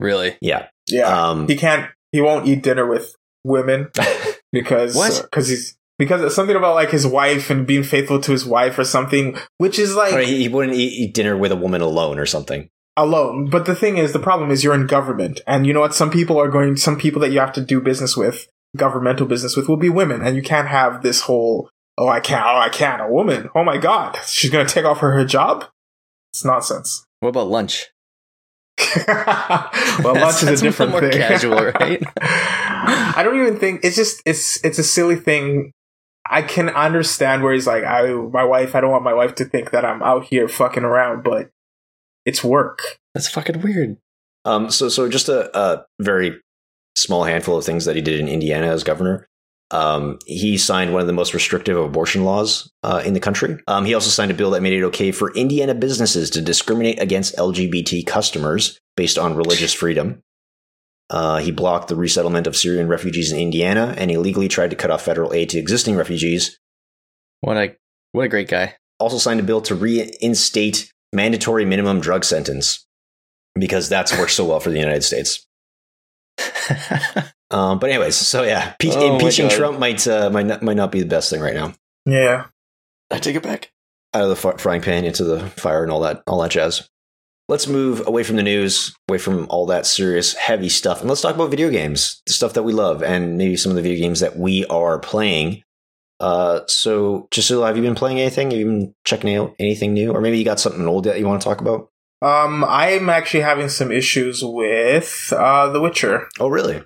Really? 0.00 0.36
Yeah. 0.40 0.66
Yeah. 0.88 1.06
Um, 1.06 1.46
he 1.46 1.56
can't. 1.56 1.88
He 2.10 2.20
won't 2.20 2.48
eat 2.48 2.62
dinner 2.62 2.86
with 2.86 3.14
women. 3.44 3.90
because 4.52 4.94
because 5.22 5.48
uh, 5.48 5.50
he's 5.50 5.76
because 5.98 6.22
it's 6.22 6.34
something 6.34 6.56
about 6.56 6.74
like 6.74 6.90
his 6.90 7.06
wife 7.06 7.50
and 7.50 7.66
being 7.66 7.84
faithful 7.84 8.20
to 8.20 8.32
his 8.32 8.44
wife 8.44 8.78
or 8.78 8.84
something, 8.84 9.38
which 9.58 9.78
is 9.78 9.94
like 9.94 10.12
right, 10.12 10.26
he, 10.26 10.48
wouldn't 10.48 10.76
eat, 10.76 10.92
eat 10.92 11.14
dinner 11.14 11.36
with 11.36 11.52
a 11.52 11.56
woman 11.56 11.80
alone 11.80 12.18
or 12.18 12.26
something. 12.26 12.68
Alone, 12.96 13.48
but 13.48 13.64
the 13.64 13.74
thing 13.74 13.96
is, 13.96 14.12
the 14.12 14.18
problem 14.18 14.50
is 14.50 14.62
you're 14.62 14.74
in 14.74 14.86
government, 14.86 15.40
and 15.46 15.66
you 15.66 15.72
know 15.72 15.80
what? 15.80 15.94
Some 15.94 16.10
people 16.10 16.38
are 16.38 16.48
going. 16.48 16.76
Some 16.76 16.98
people 16.98 17.22
that 17.22 17.30
you 17.30 17.38
have 17.38 17.52
to 17.54 17.62
do 17.62 17.80
business 17.80 18.18
with, 18.18 18.48
governmental 18.76 19.26
business 19.26 19.56
with, 19.56 19.66
will 19.66 19.78
be 19.78 19.88
women, 19.88 20.20
and 20.20 20.36
you 20.36 20.42
can't 20.42 20.68
have 20.68 21.02
this 21.02 21.22
whole 21.22 21.70
oh 21.98 22.08
I 22.08 22.20
can't, 22.20 22.44
oh 22.44 22.58
I 22.58 22.68
can't, 22.68 23.02
a 23.02 23.08
woman, 23.08 23.48
oh 23.54 23.64
my 23.64 23.78
god, 23.78 24.18
she's 24.26 24.50
gonna 24.50 24.68
take 24.68 24.84
off 24.84 24.98
her 24.98 25.12
hijab. 25.12 25.68
It's 26.32 26.44
nonsense. 26.44 27.04
What 27.20 27.30
about 27.30 27.48
lunch? 27.48 27.92
well, 29.06 29.70
lunch 30.02 30.42
is 30.42 30.62
a 30.62 30.64
different 30.64 30.98
thing. 30.98 31.12
casual, 31.12 31.56
right? 31.80 32.02
I 32.16 33.22
don't 33.22 33.40
even 33.40 33.58
think 33.58 33.84
it's 33.84 33.96
just 33.96 34.22
it's 34.24 34.62
it's 34.64 34.78
a 34.78 34.84
silly 34.84 35.16
thing. 35.16 35.72
I 36.28 36.42
can 36.42 36.70
understand 36.70 37.42
where 37.42 37.52
he's 37.52 37.66
like, 37.66 37.84
I 37.84 38.10
my 38.10 38.44
wife. 38.44 38.74
I 38.74 38.80
don't 38.80 38.90
want 38.90 39.04
my 39.04 39.14
wife 39.14 39.34
to 39.36 39.44
think 39.44 39.70
that 39.72 39.84
I'm 39.84 40.02
out 40.02 40.24
here 40.24 40.48
fucking 40.48 40.84
around, 40.84 41.22
but 41.22 41.50
it's 42.24 42.42
work. 42.42 42.98
That's 43.14 43.28
fucking 43.28 43.60
weird. 43.60 43.98
Um. 44.44 44.70
So 44.70 44.88
so 44.88 45.08
just 45.08 45.28
a, 45.28 45.56
a 45.56 45.84
very 46.00 46.40
small 46.96 47.24
handful 47.24 47.56
of 47.56 47.64
things 47.64 47.84
that 47.84 47.96
he 47.96 48.02
did 48.02 48.20
in 48.20 48.28
Indiana 48.28 48.68
as 48.68 48.84
governor. 48.84 49.28
Um, 49.72 50.18
he 50.26 50.58
signed 50.58 50.92
one 50.92 51.00
of 51.00 51.06
the 51.06 51.14
most 51.14 51.32
restrictive 51.32 51.78
abortion 51.78 52.24
laws 52.24 52.70
uh, 52.82 53.02
in 53.04 53.14
the 53.14 53.20
country. 53.20 53.56
Um, 53.66 53.86
he 53.86 53.94
also 53.94 54.10
signed 54.10 54.30
a 54.30 54.34
bill 54.34 54.50
that 54.50 54.60
made 54.60 54.74
it 54.74 54.84
okay 54.84 55.12
for 55.12 55.34
Indiana 55.34 55.74
businesses 55.74 56.28
to 56.30 56.42
discriminate 56.42 57.00
against 57.00 57.34
LGBT 57.36 58.06
customers 58.06 58.78
based 58.96 59.18
on 59.18 59.34
religious 59.34 59.72
freedom. 59.72 60.22
Uh, 61.08 61.38
he 61.38 61.50
blocked 61.50 61.88
the 61.88 61.96
resettlement 61.96 62.46
of 62.46 62.56
Syrian 62.56 62.86
refugees 62.86 63.32
in 63.32 63.38
Indiana 63.38 63.94
and 63.96 64.10
illegally 64.10 64.48
tried 64.48 64.70
to 64.70 64.76
cut 64.76 64.90
off 64.90 65.02
federal 65.02 65.32
aid 65.32 65.48
to 65.50 65.58
existing 65.58 65.96
refugees. 65.96 66.58
What 67.40 67.56
a 67.56 67.76
what 68.12 68.26
a 68.26 68.28
great 68.28 68.48
guy! 68.48 68.76
Also 68.98 69.18
signed 69.18 69.40
a 69.40 69.42
bill 69.42 69.62
to 69.62 69.74
reinstate 69.74 70.92
mandatory 71.12 71.64
minimum 71.64 72.00
drug 72.00 72.24
sentence 72.24 72.86
because 73.54 73.88
that's 73.88 74.16
worked 74.16 74.32
so 74.32 74.44
well 74.44 74.60
for 74.60 74.70
the 74.70 74.78
United 74.78 75.02
States. 75.02 75.46
Um, 77.52 77.78
but 77.78 77.90
anyways, 77.90 78.16
so 78.16 78.42
yeah, 78.42 78.74
Pe- 78.78 78.90
oh 78.92 79.14
impeaching 79.14 79.48
Trump 79.48 79.78
might 79.78 80.06
uh, 80.08 80.30
might 80.30 80.46
not, 80.46 80.62
might 80.62 80.76
not 80.76 80.90
be 80.90 81.00
the 81.00 81.06
best 81.06 81.30
thing 81.30 81.40
right 81.40 81.54
now. 81.54 81.74
Yeah, 82.06 82.46
I 83.10 83.18
take 83.18 83.36
it 83.36 83.42
back. 83.42 83.70
Out 84.14 84.28
of 84.28 84.28
the 84.42 84.48
f- 84.48 84.60
frying 84.60 84.82
pan 84.82 85.04
into 85.04 85.24
the 85.24 85.40
fire 85.50 85.82
and 85.82 85.92
all 85.92 86.00
that 86.00 86.22
all 86.26 86.40
that 86.42 86.50
jazz. 86.50 86.88
Let's 87.48 87.66
move 87.66 88.06
away 88.06 88.22
from 88.22 88.36
the 88.36 88.42
news, 88.42 88.94
away 89.08 89.18
from 89.18 89.46
all 89.50 89.66
that 89.66 89.84
serious, 89.84 90.34
heavy 90.34 90.68
stuff, 90.68 91.00
and 91.00 91.08
let's 91.08 91.20
talk 91.20 91.34
about 91.34 91.50
video 91.50 91.70
games, 91.70 92.22
the 92.26 92.32
stuff 92.32 92.54
that 92.54 92.62
we 92.62 92.72
love, 92.72 93.02
and 93.02 93.36
maybe 93.36 93.56
some 93.56 93.70
of 93.70 93.76
the 93.76 93.82
video 93.82 93.98
games 93.98 94.20
that 94.20 94.38
we 94.38 94.64
are 94.66 94.98
playing. 94.98 95.62
Uh, 96.20 96.60
so, 96.68 97.26
Jasil, 97.32 97.66
have 97.66 97.76
you 97.76 97.82
been 97.82 97.96
playing 97.96 98.20
anything? 98.20 98.52
Have 98.52 98.60
you 98.60 98.66
been 98.66 98.94
checking 99.04 99.34
out 99.34 99.54
anything 99.58 99.92
new, 99.92 100.12
or 100.12 100.20
maybe 100.20 100.38
you 100.38 100.44
got 100.44 100.60
something 100.60 100.86
old 100.86 101.04
that 101.04 101.18
you 101.18 101.26
want 101.26 101.42
to 101.42 101.48
talk 101.48 101.60
about? 101.60 101.90
Um, 102.22 102.64
I'm 102.64 103.10
actually 103.10 103.40
having 103.40 103.68
some 103.68 103.90
issues 103.90 104.40
with 104.42 105.32
uh, 105.36 105.68
The 105.70 105.80
Witcher. 105.80 106.28
Oh, 106.38 106.48
really? 106.48 106.82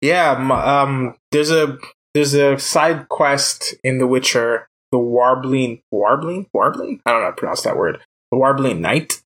Yeah, 0.00 0.32
um, 0.32 1.14
there's 1.30 1.50
a 1.50 1.78
there's 2.14 2.34
a 2.34 2.58
side 2.58 3.08
quest 3.08 3.74
in 3.84 3.98
The 3.98 4.06
Witcher, 4.06 4.68
the 4.90 4.98
Warbling 4.98 5.82
Warbling 5.90 6.46
Warbling. 6.52 7.00
I 7.04 7.12
don't 7.12 7.20
know 7.20 7.26
how 7.26 7.30
to 7.30 7.36
pronounce 7.36 7.62
that 7.62 7.76
word. 7.76 8.00
The 8.30 8.38
Warbling 8.38 8.80
Knight, 8.80 9.22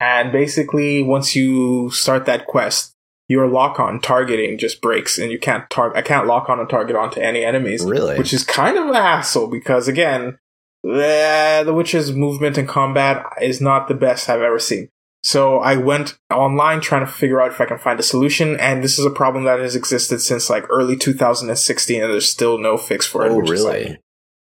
and 0.00 0.30
basically 0.30 1.02
once 1.02 1.34
you 1.34 1.90
start 1.90 2.26
that 2.26 2.46
quest, 2.46 2.92
your 3.28 3.48
lock 3.48 3.80
on 3.80 4.00
targeting 4.00 4.58
just 4.58 4.80
breaks, 4.80 5.18
and 5.18 5.32
you 5.32 5.38
can't 5.38 5.68
target. 5.70 5.96
I 5.96 6.02
can't 6.02 6.26
lock 6.26 6.48
on 6.48 6.60
and 6.60 6.68
target 6.68 6.96
onto 6.96 7.20
any 7.20 7.44
enemies. 7.44 7.84
Really, 7.84 8.18
which 8.18 8.32
is 8.32 8.44
kind 8.44 8.78
of 8.78 8.88
a 8.88 8.94
hassle 8.94 9.48
because 9.48 9.88
again, 9.88 10.38
the 10.84 11.72
Witcher's 11.74 12.12
movement 12.12 12.58
and 12.58 12.68
combat 12.68 13.24
is 13.40 13.60
not 13.60 13.88
the 13.88 13.94
best 13.94 14.28
I've 14.28 14.42
ever 14.42 14.58
seen. 14.58 14.88
So 15.24 15.60
I 15.60 15.76
went 15.76 16.18
online 16.30 16.80
trying 16.80 17.06
to 17.06 17.12
figure 17.12 17.40
out 17.40 17.52
if 17.52 17.60
I 17.60 17.66
can 17.66 17.78
find 17.78 17.98
a 18.00 18.02
solution, 18.02 18.58
and 18.58 18.82
this 18.82 18.98
is 18.98 19.04
a 19.04 19.10
problem 19.10 19.44
that 19.44 19.60
has 19.60 19.76
existed 19.76 20.20
since 20.20 20.50
like 20.50 20.64
early 20.68 20.96
2016, 20.96 22.02
and 22.02 22.12
there's 22.12 22.28
still 22.28 22.58
no 22.58 22.76
fix 22.76 23.06
for 23.06 23.24
it. 23.24 23.30
Oh, 23.30 23.38
really? 23.38 23.84
Like, 23.84 24.00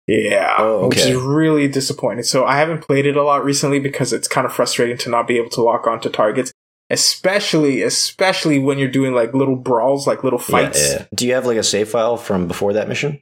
yeah, 0.07 0.55
oh, 0.57 0.85
okay. 0.85 0.87
which 0.87 0.99
is 0.99 1.15
really 1.15 1.67
disappointing. 1.67 2.23
So 2.23 2.45
I 2.45 2.57
haven't 2.57 2.81
played 2.81 3.05
it 3.05 3.17
a 3.17 3.23
lot 3.23 3.43
recently 3.43 3.79
because 3.79 4.13
it's 4.13 4.27
kind 4.27 4.45
of 4.45 4.53
frustrating 4.53 4.97
to 4.99 5.09
not 5.09 5.27
be 5.27 5.37
able 5.37 5.49
to 5.51 5.61
lock 5.61 5.87
onto 5.87 6.09
targets, 6.09 6.51
especially 6.89 7.81
especially 7.81 8.57
when 8.57 8.77
you're 8.77 8.89
doing 8.89 9.13
like 9.13 9.33
little 9.33 9.55
brawls, 9.55 10.07
like 10.07 10.23
little 10.23 10.39
fights. 10.39 10.81
Yeah, 10.81 10.97
yeah. 10.99 11.05
Do 11.15 11.27
you 11.27 11.33
have 11.33 11.45
like 11.45 11.57
a 11.57 11.63
save 11.63 11.89
file 11.89 12.17
from 12.17 12.47
before 12.47 12.73
that 12.73 12.87
mission? 12.87 13.21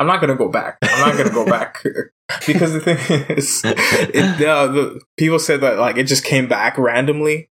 I'm 0.00 0.06
not 0.06 0.22
gonna 0.22 0.34
go 0.34 0.48
back. 0.48 0.78
I'm 0.82 1.08
not 1.08 1.16
gonna 1.18 1.30
go 1.30 1.44
back 1.44 1.84
because 2.46 2.72
the 2.72 2.80
thing 2.80 3.36
is, 3.36 3.60
it, 3.64 4.42
uh, 4.46 4.66
the, 4.68 5.00
people 5.18 5.38
said 5.38 5.60
that 5.60 5.78
like 5.78 5.98
it 5.98 6.04
just 6.04 6.24
came 6.24 6.48
back 6.48 6.78
randomly 6.78 7.50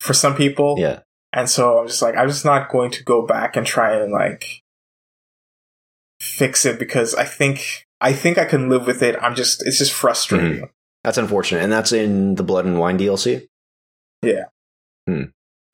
for 0.00 0.14
some 0.14 0.34
people. 0.34 0.76
Yeah, 0.78 1.00
and 1.34 1.50
so 1.50 1.78
I'm 1.78 1.86
just 1.86 2.00
like, 2.00 2.16
I'm 2.16 2.28
just 2.28 2.46
not 2.46 2.70
going 2.70 2.90
to 2.92 3.04
go 3.04 3.26
back 3.26 3.56
and 3.56 3.66
try 3.66 3.94
and 3.94 4.10
like 4.10 4.62
fix 6.18 6.64
it 6.64 6.78
because 6.78 7.14
I 7.14 7.24
think 7.24 7.86
I 8.00 8.14
think 8.14 8.38
I 8.38 8.46
can 8.46 8.70
live 8.70 8.86
with 8.86 9.02
it. 9.02 9.14
I'm 9.20 9.34
just 9.34 9.64
it's 9.66 9.78
just 9.78 9.92
frustrating. 9.92 10.52
Mm-hmm. 10.52 10.64
That's 11.04 11.18
unfortunate, 11.18 11.62
and 11.62 11.70
that's 11.70 11.92
in 11.92 12.36
the 12.36 12.42
Blood 12.42 12.64
and 12.64 12.78
Wine 12.78 12.98
DLC. 12.98 13.46
Yeah, 14.22 14.46
hmm. 15.06 15.24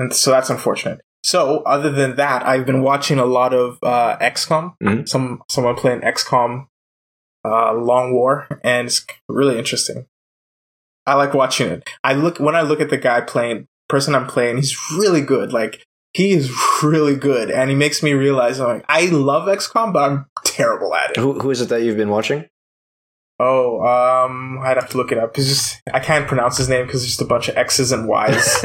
and 0.00 0.12
so 0.12 0.32
that's 0.32 0.50
unfortunate. 0.50 1.00
So, 1.24 1.58
other 1.60 1.90
than 1.90 2.16
that, 2.16 2.44
I've 2.44 2.66
been 2.66 2.82
watching 2.82 3.18
a 3.18 3.24
lot 3.24 3.54
of 3.54 3.78
uh, 3.82 4.16
XCOM. 4.20 4.74
Mm-hmm. 4.82 5.04
Some 5.06 5.42
someone 5.48 5.76
playing 5.76 6.00
XCOM 6.00 6.66
uh, 7.44 7.74
Long 7.74 8.12
War, 8.12 8.60
and 8.64 8.88
it's 8.88 9.06
really 9.28 9.58
interesting. 9.58 10.06
I 11.06 11.14
like 11.14 11.34
watching 11.34 11.68
it. 11.68 11.88
I 12.04 12.14
look 12.14 12.38
when 12.38 12.54
I 12.54 12.62
look 12.62 12.80
at 12.80 12.90
the 12.90 12.98
guy 12.98 13.20
playing, 13.20 13.66
person 13.88 14.14
I'm 14.14 14.26
playing, 14.26 14.56
he's 14.56 14.76
really 14.92 15.20
good. 15.20 15.52
Like 15.52 15.84
he 16.12 16.32
is 16.32 16.52
really 16.82 17.16
good, 17.16 17.50
and 17.50 17.70
he 17.70 17.76
makes 17.76 18.02
me 18.02 18.12
realize 18.12 18.60
I'm 18.60 18.68
like 18.68 18.84
I 18.88 19.06
love 19.06 19.48
XCOM, 19.48 19.92
but 19.92 20.10
I'm 20.10 20.26
terrible 20.44 20.94
at 20.94 21.10
it. 21.10 21.16
Who, 21.16 21.38
who 21.38 21.50
is 21.50 21.60
it 21.60 21.68
that 21.68 21.82
you've 21.82 21.96
been 21.96 22.10
watching? 22.10 22.46
Oh, 23.40 23.80
um, 23.80 24.60
I'd 24.62 24.76
have 24.76 24.90
to 24.90 24.96
look 24.96 25.10
it 25.10 25.18
up. 25.18 25.36
It's 25.36 25.48
just 25.48 25.82
I 25.92 25.98
can't 25.98 26.28
pronounce 26.28 26.58
his 26.58 26.68
name 26.68 26.86
because 26.86 27.02
it's 27.02 27.12
just 27.12 27.22
a 27.22 27.24
bunch 27.24 27.48
of 27.48 27.56
X's 27.56 27.90
and 27.90 28.06
Y's. 28.06 28.64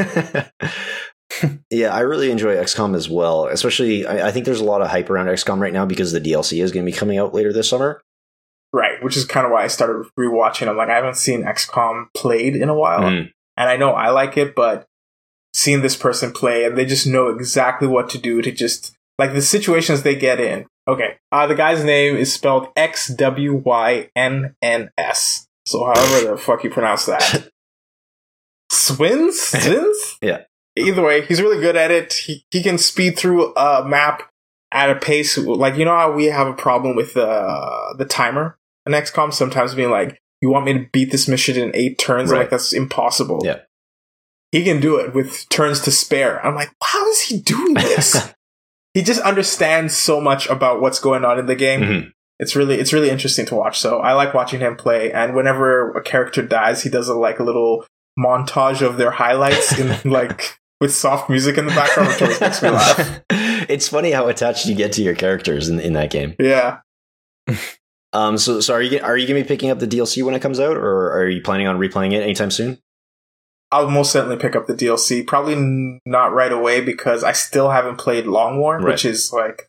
yeah, 1.70 1.94
I 1.94 2.00
really 2.00 2.30
enjoy 2.30 2.56
XCOM 2.56 2.94
as 2.94 3.08
well. 3.08 3.46
Especially, 3.46 4.06
I, 4.06 4.28
I, 4.28 4.30
think 4.30 4.44
there's 4.44 4.60
a 4.60 4.64
lot 4.64 4.82
of 4.82 4.88
hype 4.88 5.10
around 5.10 5.26
XCOM 5.26 5.60
right 5.60 5.72
now 5.72 5.84
because 5.84 6.12
the 6.12 6.20
DLC 6.20 6.62
is 6.62 6.72
going 6.72 6.84
to 6.84 6.90
be 6.90 6.96
coming 6.96 7.18
out 7.18 7.34
later 7.34 7.52
this 7.52 7.68
summer. 7.68 8.02
Right, 8.72 9.02
which 9.02 9.16
is 9.16 9.24
kind 9.24 9.46
of 9.46 9.52
why 9.52 9.64
I 9.64 9.68
started 9.68 10.06
rewatching. 10.18 10.68
I'm 10.68 10.76
like, 10.76 10.90
I 10.90 10.96
haven't 10.96 11.16
seen 11.16 11.42
XCOM 11.42 12.08
played 12.14 12.54
in 12.54 12.68
a 12.68 12.74
while, 12.74 13.00
mm. 13.00 13.30
and 13.56 13.68
I 13.68 13.76
know 13.76 13.92
I 13.92 14.10
like 14.10 14.36
it, 14.36 14.54
but 14.54 14.86
seeing 15.54 15.80
this 15.80 15.96
person 15.96 16.32
play 16.32 16.64
and 16.64 16.76
they 16.76 16.84
just 16.84 17.06
know 17.06 17.28
exactly 17.28 17.88
what 17.88 18.10
to 18.10 18.18
do 18.18 18.42
to 18.42 18.52
just 18.52 18.94
like 19.18 19.32
the 19.32 19.42
situations 19.42 20.02
they 20.02 20.14
get 20.14 20.38
in. 20.40 20.66
Okay, 20.86 21.16
uh, 21.32 21.46
the 21.46 21.54
guy's 21.54 21.84
name 21.84 22.16
is 22.16 22.32
spelled 22.32 22.68
X 22.76 23.08
W 23.08 23.54
Y 23.64 24.10
N 24.14 24.54
N 24.62 24.90
S. 24.96 25.46
So, 25.66 25.84
however 25.84 26.30
the 26.30 26.36
fuck 26.38 26.64
you 26.64 26.70
pronounce 26.70 27.06
that. 27.06 27.50
Swins? 28.70 29.38
Swins? 29.40 30.18
yeah. 30.22 30.44
Either 30.78 31.02
way, 31.02 31.24
he's 31.26 31.40
really 31.40 31.60
good 31.60 31.76
at 31.76 31.90
it. 31.90 32.12
He, 32.12 32.44
he 32.50 32.62
can 32.62 32.78
speed 32.78 33.18
through 33.18 33.54
a 33.54 33.84
map 33.86 34.22
at 34.70 34.90
a 34.90 34.96
pace 34.96 35.38
like 35.38 35.76
you 35.76 35.84
know 35.86 35.96
how 35.96 36.12
we 36.12 36.26
have 36.26 36.46
a 36.46 36.52
problem 36.52 36.94
with 36.94 37.16
uh, 37.16 37.94
the 37.96 38.04
timer 38.04 38.58
in 38.88 38.92
XCOM 38.92 39.32
sometimes 39.32 39.74
being 39.74 39.90
like, 39.90 40.20
you 40.40 40.50
want 40.50 40.64
me 40.64 40.72
to 40.72 40.86
beat 40.92 41.10
this 41.10 41.28
mission 41.28 41.56
in 41.56 41.70
eight 41.74 41.98
turns? 41.98 42.30
Right. 42.30 42.40
Like 42.40 42.50
that's 42.50 42.72
impossible. 42.72 43.40
Yeah. 43.44 43.60
He 44.50 44.64
can 44.64 44.80
do 44.80 44.96
it 44.96 45.14
with 45.14 45.48
turns 45.50 45.80
to 45.82 45.90
spare. 45.90 46.44
I'm 46.44 46.54
like, 46.54 46.70
how 46.82 47.06
is 47.10 47.20
he 47.20 47.40
doing 47.40 47.74
this? 47.74 48.32
he 48.94 49.02
just 49.02 49.20
understands 49.20 49.94
so 49.94 50.20
much 50.20 50.48
about 50.48 50.80
what's 50.80 51.00
going 51.00 51.24
on 51.24 51.38
in 51.38 51.46
the 51.46 51.56
game. 51.56 51.80
Mm-hmm. 51.80 52.08
It's 52.38 52.56
really 52.56 52.76
it's 52.76 52.92
really 52.92 53.10
interesting 53.10 53.46
to 53.46 53.56
watch. 53.56 53.78
So 53.78 53.98
I 53.98 54.12
like 54.12 54.32
watching 54.32 54.60
him 54.60 54.76
play. 54.76 55.12
And 55.12 55.34
whenever 55.34 55.92
a 55.92 56.02
character 56.02 56.40
dies, 56.40 56.82
he 56.82 56.88
does 56.88 57.08
a 57.08 57.14
like 57.14 57.40
a 57.40 57.44
little 57.44 57.84
montage 58.18 58.80
of 58.80 58.96
their 58.96 59.10
highlights 59.10 59.78
in 59.78 60.10
like 60.10 60.56
with 60.80 60.94
soft 60.94 61.28
music 61.28 61.58
in 61.58 61.66
the 61.66 61.72
background, 61.72 62.08
which 62.08 62.22
always 62.22 62.40
makes 62.40 62.62
me 62.62 62.70
laugh. 62.70 63.20
It's 63.68 63.88
funny 63.88 64.12
how 64.12 64.28
attached 64.28 64.64
you 64.64 64.74
get 64.74 64.92
to 64.92 65.02
your 65.02 65.14
characters 65.14 65.68
in, 65.68 65.78
in 65.78 65.92
that 65.92 66.10
game. 66.10 66.34
Yeah. 66.38 66.78
um. 68.14 68.38
So, 68.38 68.60
so 68.60 68.72
are 68.72 68.80
you 68.80 68.98
are 69.00 69.16
you 69.16 69.26
going 69.26 69.42
to 69.42 69.44
be 69.44 69.48
picking 69.48 69.68
up 69.68 69.78
the 69.78 69.86
DLC 69.86 70.22
when 70.22 70.34
it 70.34 70.40
comes 70.40 70.58
out, 70.58 70.76
or 70.76 71.12
are 71.12 71.28
you 71.28 71.42
planning 71.42 71.66
on 71.66 71.76
replaying 71.76 72.12
it 72.14 72.22
anytime 72.22 72.50
soon? 72.50 72.78
I'll 73.70 73.90
most 73.90 74.12
certainly 74.12 74.38
pick 74.38 74.56
up 74.56 74.66
the 74.66 74.74
DLC. 74.74 75.26
Probably 75.26 76.00
not 76.06 76.32
right 76.32 76.52
away 76.52 76.80
because 76.80 77.22
I 77.24 77.32
still 77.32 77.70
haven't 77.70 77.96
played 77.96 78.26
Long 78.26 78.58
War, 78.58 78.78
right. 78.78 78.92
which 78.92 79.04
is 79.04 79.32
like, 79.34 79.68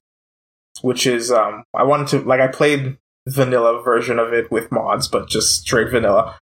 which 0.82 1.06
is 1.06 1.30
um. 1.30 1.64
I 1.76 1.84
wanted 1.84 2.08
to 2.10 2.20
like 2.20 2.40
I 2.40 2.48
played 2.48 2.98
vanilla 3.28 3.82
version 3.82 4.18
of 4.18 4.32
it 4.32 4.50
with 4.50 4.72
mods, 4.72 5.10
but 5.10 5.28
just 5.28 5.62
straight 5.62 5.90
vanilla 5.90 6.38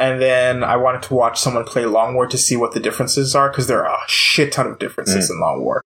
and 0.00 0.20
then 0.20 0.64
I 0.64 0.76
wanted 0.76 1.02
to 1.02 1.14
watch 1.14 1.38
someone 1.38 1.64
play 1.64 1.84
Long 1.84 2.14
War 2.14 2.26
to 2.26 2.38
see 2.38 2.56
what 2.56 2.72
the 2.72 2.80
differences 2.80 3.36
are 3.36 3.50
because 3.50 3.66
there 3.66 3.86
are 3.86 3.94
a 3.94 4.08
shit 4.08 4.50
ton 4.50 4.66
of 4.66 4.78
differences 4.78 5.28
mm. 5.28 5.34
in 5.34 5.40
Long 5.40 5.62
War. 5.62 5.82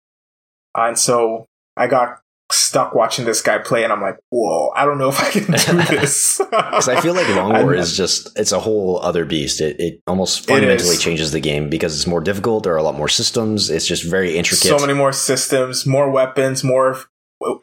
And 0.75 0.99
so 0.99 1.47
I 1.75 1.87
got 1.87 2.19
stuck 2.51 2.93
watching 2.93 3.25
this 3.25 3.41
guy 3.41 3.57
play, 3.57 3.83
and 3.83 3.91
I'm 3.91 4.01
like, 4.01 4.19
whoa, 4.29 4.69
I 4.75 4.85
don't 4.85 4.99
know 4.99 5.09
if 5.09 5.19
I 5.19 5.31
can 5.31 5.45
do 5.45 5.95
this. 5.95 6.37
Because 6.37 6.87
I 6.87 7.01
feel 7.01 7.15
like 7.15 7.27
Long 7.29 7.53
War 7.63 7.73
is 7.73 7.97
just 7.97 8.37
it's 8.37 8.51
a 8.51 8.59
whole 8.59 8.99
other 8.99 9.25
beast. 9.25 9.61
It 9.61 9.79
it 9.79 10.01
almost 10.05 10.47
fundamentally 10.47 10.95
it 10.95 10.99
changes 10.99 11.31
the 11.31 11.39
game 11.39 11.71
because 11.71 11.95
it's 11.95 12.05
more 12.05 12.21
difficult. 12.21 12.65
There 12.65 12.73
are 12.73 12.77
a 12.77 12.83
lot 12.83 12.95
more 12.95 13.09
systems. 13.09 13.71
It's 13.71 13.87
just 13.87 14.03
very 14.03 14.37
intricate. 14.37 14.67
So 14.67 14.77
many 14.77 14.93
more 14.93 15.11
systems, 15.11 15.87
more 15.87 16.11
weapons, 16.11 16.63
more 16.63 16.99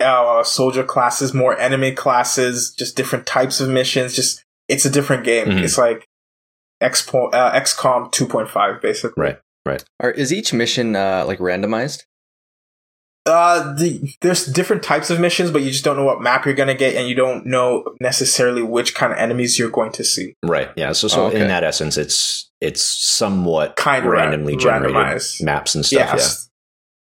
uh, 0.00 0.42
soldier 0.42 0.82
classes, 0.82 1.32
more 1.32 1.56
enemy 1.56 1.92
classes, 1.92 2.74
just 2.76 2.96
different 2.96 3.24
types 3.24 3.60
of 3.60 3.68
missions. 3.68 4.16
Just 4.16 4.44
it's 4.68 4.84
a 4.84 4.90
different 4.90 5.22
game. 5.22 5.46
Mm-hmm. 5.46 5.64
It's 5.64 5.78
like 5.78 6.08
XCOM, 6.82 7.34
uh, 7.34 7.52
XCOM 7.52 8.12
2.5, 8.12 8.80
basically. 8.80 9.22
Right, 9.22 9.38
right. 9.66 9.84
Or 9.98 10.10
is 10.10 10.32
each 10.32 10.52
mission 10.52 10.96
uh, 10.96 11.24
like 11.26 11.38
randomized? 11.38 12.04
Uh, 13.26 13.74
the, 13.74 14.14
there's 14.22 14.46
different 14.46 14.82
types 14.82 15.10
of 15.10 15.20
missions, 15.20 15.50
but 15.50 15.62
you 15.62 15.70
just 15.70 15.84
don't 15.84 15.96
know 15.96 16.04
what 16.04 16.22
map 16.22 16.46
you're 16.46 16.54
going 16.54 16.68
to 16.68 16.74
get, 16.74 16.94
and 16.96 17.06
you 17.06 17.14
don't 17.14 17.44
know 17.44 17.84
necessarily 18.00 18.62
which 18.62 18.94
kind 18.94 19.12
of 19.12 19.18
enemies 19.18 19.58
you're 19.58 19.70
going 19.70 19.92
to 19.92 20.02
see. 20.02 20.34
Right. 20.42 20.70
Yeah. 20.76 20.92
So, 20.92 21.06
so 21.06 21.24
oh, 21.24 21.26
okay. 21.26 21.42
in 21.42 21.48
that 21.48 21.62
essence, 21.62 21.98
it's 21.98 22.50
it's 22.60 22.82
somewhat 22.82 23.76
kind 23.76 24.06
of 24.06 24.10
randomly 24.10 24.56
generated 24.56 24.96
randomized. 24.96 25.42
maps 25.42 25.74
and 25.74 25.84
stuff. 25.84 26.10
Yes. 26.12 26.48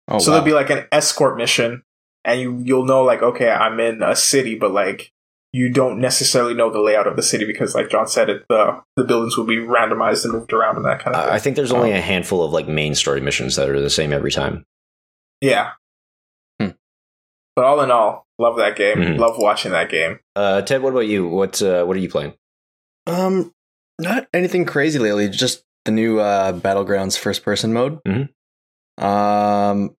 Yeah. 0.09 0.15
Oh, 0.15 0.19
so 0.19 0.31
wow. 0.31 0.37
there'll 0.37 0.47
be 0.47 0.55
like 0.55 0.71
an 0.71 0.87
escort 0.91 1.37
mission, 1.37 1.83
and 2.25 2.41
you 2.41 2.59
you'll 2.65 2.87
know 2.87 3.05
like 3.05 3.23
okay, 3.23 3.51
I'm 3.51 3.79
in 3.79 4.03
a 4.03 4.17
city, 4.17 4.55
but 4.55 4.73
like 4.73 5.13
you 5.53 5.71
don't 5.71 5.99
necessarily 5.99 6.55
know 6.55 6.71
the 6.71 6.81
layout 6.81 7.07
of 7.07 7.17
the 7.17 7.23
city 7.23 7.47
because, 7.47 7.75
like 7.75 7.89
John 7.89 8.07
said, 8.07 8.29
it 8.29 8.45
the 8.49 8.83
the 8.97 9.05
buildings 9.05 9.37
will 9.37 9.47
be 9.47 9.57
randomized 9.57 10.25
and 10.25 10.35
moved 10.35 10.53
around 10.53 10.77
and 10.77 10.85
that 10.85 11.01
kind 11.01 11.17
of. 11.17 11.25
thing. 11.25 11.33
I 11.33 11.39
think 11.39 11.57
there's 11.57 11.73
only 11.73 11.93
um, 11.93 11.99
a 11.99 12.03
handful 12.03 12.43
of 12.43 12.53
like 12.53 12.69
main 12.69 12.95
story 12.95 13.21
missions 13.21 13.57
that 13.57 13.69
are 13.69 13.81
the 13.81 13.91
same 13.91 14.13
every 14.13 14.31
time. 14.31 14.67
Yeah, 15.41 15.73
hmm. 16.61 16.71
but 17.57 17.65
all 17.65 17.81
in 17.81 17.91
all, 17.91 18.27
love 18.39 18.57
that 18.59 18.77
game. 18.77 18.99
Mm-hmm. 18.99 19.21
Love 19.21 19.37
watching 19.39 19.73
that 19.73 19.91
game. 19.91 20.19
Uh, 20.37 20.63
Ted, 20.63 20.83
what 20.83 20.93
about 20.93 21.07
you? 21.07 21.27
What 21.27 21.63
uh, 21.63 21.85
what 21.85 21.97
are 21.97 22.01
you 22.01 22.11
playing? 22.11 22.35
Um, 23.07 23.55
not 23.99 24.29
anything 24.35 24.67
crazy 24.67 24.99
lately. 24.99 25.29
Just 25.29 25.65
the 25.85 25.93
new 25.93 26.19
uh, 26.21 26.53
Battlegrounds 26.53 27.19
first 27.19 27.43
person 27.43 27.73
mode. 27.73 28.01
Mm-hmm. 28.05 29.05
Um, 29.05 29.97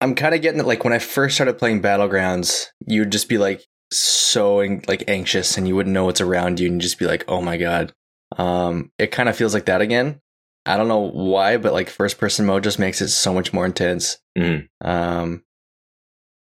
I'm 0.00 0.14
kind 0.14 0.34
of 0.34 0.42
getting 0.42 0.60
it. 0.60 0.66
Like 0.66 0.84
when 0.84 0.92
I 0.92 0.98
first 0.98 1.36
started 1.36 1.58
playing 1.58 1.80
Battlegrounds, 1.80 2.66
you'd 2.86 3.12
just 3.12 3.28
be 3.28 3.38
like, 3.38 3.62
so 3.92 4.56
like 4.88 5.04
anxious 5.08 5.56
and 5.56 5.66
you 5.66 5.74
wouldn't 5.76 5.94
know 5.94 6.04
what's 6.04 6.20
around 6.20 6.60
you 6.60 6.66
and 6.66 6.76
you 6.76 6.80
just 6.80 6.98
be 6.98 7.06
like, 7.06 7.24
oh 7.28 7.40
my 7.42 7.56
god. 7.56 7.92
Um, 8.38 8.92
it 8.98 9.08
kind 9.08 9.28
of 9.28 9.36
feels 9.36 9.54
like 9.54 9.66
that 9.66 9.80
again. 9.80 10.20
I 10.66 10.76
don't 10.76 10.88
know 10.88 11.10
why, 11.10 11.56
but 11.56 11.72
like 11.72 11.88
first 11.88 12.18
person 12.18 12.46
mode 12.46 12.62
just 12.62 12.78
makes 12.78 13.00
it 13.00 13.08
so 13.08 13.32
much 13.32 13.52
more 13.52 13.64
intense. 13.64 14.18
Mm. 14.38 14.68
Um, 14.82 15.42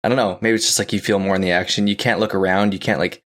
I 0.03 0.09
don't 0.09 0.17
know. 0.17 0.37
Maybe 0.41 0.55
it's 0.55 0.65
just 0.65 0.79
like 0.79 0.93
you 0.93 0.99
feel 0.99 1.19
more 1.19 1.35
in 1.35 1.41
the 1.41 1.51
action. 1.51 1.87
You 1.87 1.95
can't 1.95 2.19
look 2.19 2.35
around. 2.35 2.73
You 2.73 2.79
can't 2.79 2.99
like 2.99 3.23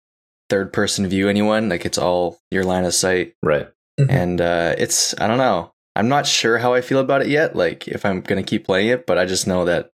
third 0.49 0.73
person 0.73 1.07
view 1.07 1.27
anyone. 1.27 1.69
Like 1.69 1.85
it's 1.85 1.97
all 1.97 2.39
your 2.51 2.63
line 2.63 2.85
of 2.85 2.93
sight. 2.93 3.33
Right. 3.41 3.69
Mm-hmm. 3.99 4.11
And 4.11 4.41
uh, 4.41 4.75
it's 4.77 5.19
I 5.19 5.27
don't 5.27 5.37
know. 5.37 5.73
I'm 5.95 6.07
not 6.07 6.27
sure 6.27 6.57
how 6.57 6.73
I 6.73 6.81
feel 6.81 6.99
about 6.99 7.21
it 7.21 7.27
yet. 7.27 7.55
Like 7.55 7.87
if 7.87 8.05
I'm 8.05 8.21
gonna 8.21 8.43
keep 8.43 8.65
playing 8.65 8.87
it, 8.87 9.05
but 9.05 9.17
I 9.17 9.25
just 9.25 9.47
know 9.47 9.65
that 9.65 9.91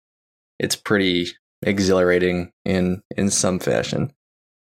it's 0.59 0.75
pretty 0.75 1.29
exhilarating 1.61 2.51
in 2.65 3.01
in 3.15 3.29
some 3.29 3.59
fashion. 3.59 4.13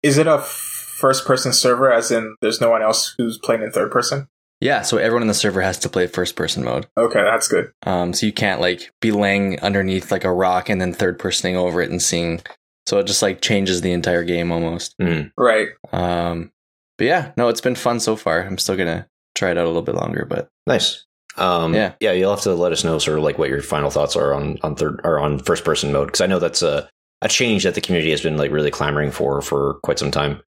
Is 0.07 0.19
it 0.19 0.29
a 0.29 0.39
first 0.39 1.25
person 1.25 1.53
server, 1.53 1.93
as 1.93 2.13
in 2.13 2.37
there's 2.41 2.61
no 2.61 2.71
one 2.71 2.81
else 2.81 3.17
who's 3.19 3.39
playing 3.39 3.63
in 3.63 3.73
third 3.73 3.91
person? 3.91 4.29
Yeah, 4.61 4.83
so 4.83 4.99
everyone 4.99 5.23
in 5.23 5.29
the 5.29 5.35
server 5.35 5.61
has 5.61 5.79
to 5.81 5.89
play 5.89 6.07
first 6.07 6.37
person 6.37 6.63
mode. 6.63 6.87
Okay, 6.97 7.23
that's 7.25 7.49
good. 7.49 7.73
Um, 7.85 8.13
so 8.13 8.25
you 8.25 8.33
can't 8.33 8.61
like 8.61 8.93
be 9.01 9.11
laying 9.11 9.59
underneath 9.61 10.13
like 10.13 10.23
a 10.23 10.33
rock 10.33 10.69
and 10.69 10.81
then 10.81 10.93
third 10.93 11.19
personing 11.19 11.57
over 11.57 11.83
it 11.83 11.91
and 11.91 12.01
seeing. 12.01 12.41
So 12.87 12.99
it 13.01 13.09
just 13.09 13.21
like 13.21 13.41
changes 13.41 13.81
the 13.81 13.91
entire 13.91 14.23
game 14.23 14.53
almost. 14.53 14.97
Mm. 14.99 15.33
Right. 15.37 15.71
Um, 15.93 16.53
but 16.99 17.07
yeah, 17.07 17.33
no, 17.37 17.49
it's 17.49 17.61
been 17.61 17.75
fun 17.75 17.99
so 17.99 18.15
far. 18.15 18.43
I'm 18.43 18.59
still 18.59 18.77
gonna 18.77 19.09
try 19.35 19.51
it 19.51 19.59
out 19.59 19.65
a 19.65 19.69
little 19.69 19.83
bit 19.83 19.97
longer, 19.97 20.25
but 20.25 20.49
nice. 20.69 21.05
Um, 21.37 21.75
yeah, 21.75 21.95
yeah. 21.99 22.13
You'll 22.13 22.31
have 22.31 22.43
to 22.43 22.55
let 22.55 22.71
us 22.71 22.85
know 22.85 23.01
sort 23.01 23.19
of 23.19 23.25
like 23.25 23.39
what 23.39 23.49
your 23.51 23.61
final 23.61 23.91
thoughts 23.91 24.15
are 24.15 24.33
on 24.33 24.59
on 24.63 24.77
third 24.77 25.01
or 25.03 25.19
on 25.19 25.41
first 25.41 25.65
person 25.65 25.93
mode 25.93 26.07
because 26.07 26.21
I 26.21 26.27
know 26.27 26.39
that's 26.39 26.63
a 26.63 26.89
a 27.27 27.29
change 27.29 27.65
that 27.65 27.75
the 27.75 27.81
community 27.81 28.11
has 28.11 28.23
been 28.23 28.37
like 28.37 28.51
really 28.51 28.71
clamoring 28.71 29.11
for 29.11 29.43
for 29.43 29.75
quite 29.83 29.99
some 29.99 30.11
time. 30.11 30.41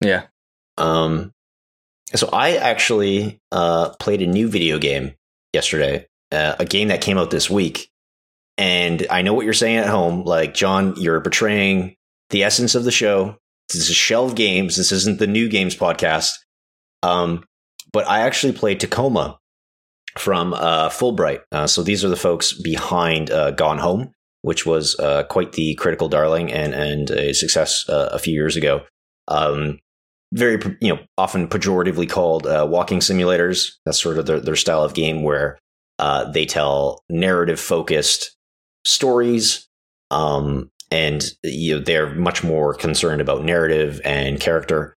Yeah. 0.00 0.26
Um. 0.78 1.32
So 2.14 2.28
I 2.32 2.56
actually 2.56 3.40
uh 3.50 3.90
played 4.00 4.22
a 4.22 4.26
new 4.26 4.48
video 4.48 4.78
game 4.78 5.14
yesterday, 5.52 6.06
uh, 6.30 6.56
a 6.58 6.64
game 6.64 6.88
that 6.88 7.00
came 7.00 7.18
out 7.18 7.30
this 7.30 7.50
week, 7.50 7.90
and 8.56 9.06
I 9.10 9.22
know 9.22 9.34
what 9.34 9.44
you're 9.44 9.54
saying 9.54 9.78
at 9.78 9.88
home. 9.88 10.24
Like 10.24 10.54
John, 10.54 10.94
you're 10.96 11.20
betraying 11.20 11.96
the 12.30 12.44
essence 12.44 12.74
of 12.74 12.84
the 12.84 12.90
show. 12.90 13.36
This 13.68 13.88
is 13.88 13.96
shelved 13.96 14.36
games. 14.36 14.76
This 14.76 14.92
isn't 14.92 15.18
the 15.18 15.26
new 15.26 15.48
games 15.48 15.76
podcast. 15.76 16.32
Um, 17.02 17.44
but 17.92 18.06
I 18.08 18.20
actually 18.20 18.52
played 18.52 18.80
Tacoma 18.80 19.38
from 20.18 20.54
uh, 20.54 20.88
Fullbright. 20.88 21.40
Uh, 21.50 21.66
so 21.66 21.82
these 21.82 22.04
are 22.04 22.08
the 22.08 22.16
folks 22.16 22.52
behind 22.52 23.30
uh, 23.30 23.50
Gone 23.52 23.78
Home, 23.78 24.12
which 24.42 24.66
was 24.66 24.98
uh, 24.98 25.24
quite 25.24 25.52
the 25.52 25.74
critical 25.76 26.08
darling 26.08 26.52
and 26.52 26.74
and 26.74 27.10
a 27.10 27.32
success 27.32 27.88
uh, 27.88 28.10
a 28.12 28.18
few 28.18 28.34
years 28.34 28.56
ago. 28.56 28.82
Um, 29.28 29.78
very 30.32 30.62
you 30.80 30.94
know 30.94 31.00
often 31.18 31.48
pejoratively 31.48 32.08
called 32.08 32.46
uh, 32.46 32.66
walking 32.68 33.00
simulators. 33.00 33.72
That's 33.84 34.00
sort 34.00 34.18
of 34.18 34.26
their, 34.26 34.40
their 34.40 34.56
style 34.56 34.82
of 34.82 34.94
game 34.94 35.22
where 35.22 35.58
uh, 35.98 36.30
they 36.30 36.46
tell 36.46 37.02
narrative 37.08 37.60
focused 37.60 38.36
stories. 38.84 39.66
Um, 40.10 40.70
and 40.90 41.24
you 41.42 41.74
know 41.74 41.82
they're 41.82 42.14
much 42.14 42.44
more 42.44 42.74
concerned 42.74 43.20
about 43.22 43.44
narrative 43.44 44.00
and 44.04 44.38
character. 44.38 44.94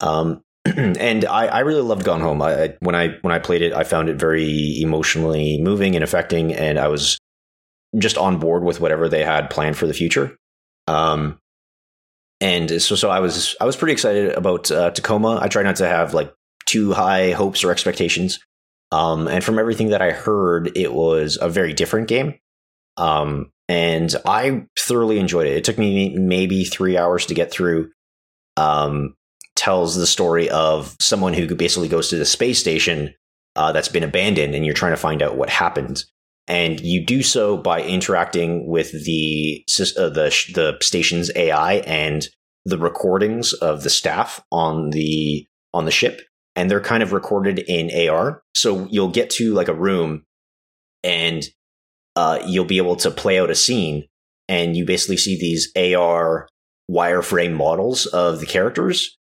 Um, 0.00 0.42
and 0.64 1.24
I, 1.24 1.46
I 1.46 1.60
really 1.60 1.82
loved 1.82 2.04
Gone 2.04 2.20
Home. 2.20 2.42
I, 2.42 2.74
when 2.80 2.94
I 2.94 3.16
when 3.22 3.32
I 3.32 3.38
played 3.38 3.62
it, 3.62 3.72
I 3.72 3.84
found 3.84 4.08
it 4.08 4.16
very 4.16 4.80
emotionally 4.80 5.60
moving 5.60 5.94
and 5.94 6.02
affecting, 6.02 6.52
and 6.52 6.78
I 6.78 6.88
was 6.88 7.18
just 7.96 8.18
on 8.18 8.38
board 8.38 8.62
with 8.62 8.80
whatever 8.80 9.08
they 9.08 9.24
had 9.24 9.50
planned 9.50 9.76
for 9.76 9.86
the 9.86 9.94
future. 9.94 10.36
Um, 10.86 11.38
and 12.40 12.80
so 12.80 12.94
so 12.94 13.10
I 13.10 13.20
was 13.20 13.56
I 13.60 13.64
was 13.64 13.76
pretty 13.76 13.92
excited 13.92 14.32
about 14.32 14.70
uh, 14.70 14.90
Tacoma. 14.90 15.38
I 15.40 15.48
try 15.48 15.62
not 15.62 15.76
to 15.76 15.88
have 15.88 16.14
like 16.14 16.32
too 16.66 16.92
high 16.92 17.32
hopes 17.32 17.64
or 17.64 17.70
expectations. 17.70 18.38
Um, 18.90 19.28
and 19.28 19.44
from 19.44 19.58
everything 19.58 19.88
that 19.90 20.02
I 20.02 20.12
heard, 20.12 20.76
it 20.76 20.92
was 20.92 21.38
a 21.40 21.48
very 21.48 21.72
different 21.72 22.08
game. 22.08 22.38
Um, 22.96 23.50
and 23.68 24.14
I 24.24 24.66
thoroughly 24.78 25.18
enjoyed 25.18 25.46
it. 25.46 25.56
It 25.56 25.64
took 25.64 25.78
me 25.78 26.16
maybe 26.16 26.64
three 26.64 26.96
hours 26.96 27.26
to 27.26 27.34
get 27.34 27.50
through. 27.50 27.90
Um, 28.56 29.14
tells 29.58 29.96
the 29.96 30.06
story 30.06 30.48
of 30.50 30.96
someone 31.00 31.34
who 31.34 31.52
basically 31.54 31.88
goes 31.88 32.08
to 32.08 32.16
the 32.16 32.24
space 32.24 32.60
station 32.60 33.12
uh, 33.56 33.72
that's 33.72 33.88
been 33.88 34.04
abandoned, 34.04 34.54
and 34.54 34.64
you're 34.64 34.74
trying 34.74 34.92
to 34.92 34.96
find 34.96 35.20
out 35.20 35.36
what 35.36 35.50
happened. 35.50 36.04
And 36.48 36.80
you 36.80 37.04
do 37.04 37.22
so 37.22 37.58
by 37.58 37.82
interacting 37.82 38.66
with 38.66 39.04
the 39.04 39.62
uh, 39.78 40.08
the 40.08 40.34
the 40.54 40.78
station's 40.80 41.30
AI 41.36 41.74
and 41.86 42.26
the 42.64 42.78
recordings 42.78 43.52
of 43.52 43.82
the 43.82 43.90
staff 43.90 44.42
on 44.50 44.90
the 44.90 45.46
on 45.74 45.84
the 45.84 45.90
ship, 45.90 46.22
and 46.56 46.70
they're 46.70 46.80
kind 46.80 47.02
of 47.02 47.12
recorded 47.12 47.58
in 47.58 48.08
AR. 48.08 48.42
So 48.54 48.88
you'll 48.90 49.10
get 49.10 49.28
to 49.30 49.52
like 49.52 49.68
a 49.68 49.74
room, 49.74 50.24
and 51.04 51.46
uh, 52.16 52.40
you'll 52.46 52.64
be 52.64 52.78
able 52.78 52.96
to 52.96 53.10
play 53.10 53.38
out 53.38 53.50
a 53.50 53.54
scene, 53.54 54.06
and 54.48 54.74
you 54.74 54.86
basically 54.86 55.18
see 55.18 55.38
these 55.38 55.70
AR 55.76 56.48
wireframe 56.90 57.52
models 57.52 58.06
of 58.06 58.40
the 58.40 58.46
characters. 58.46 59.18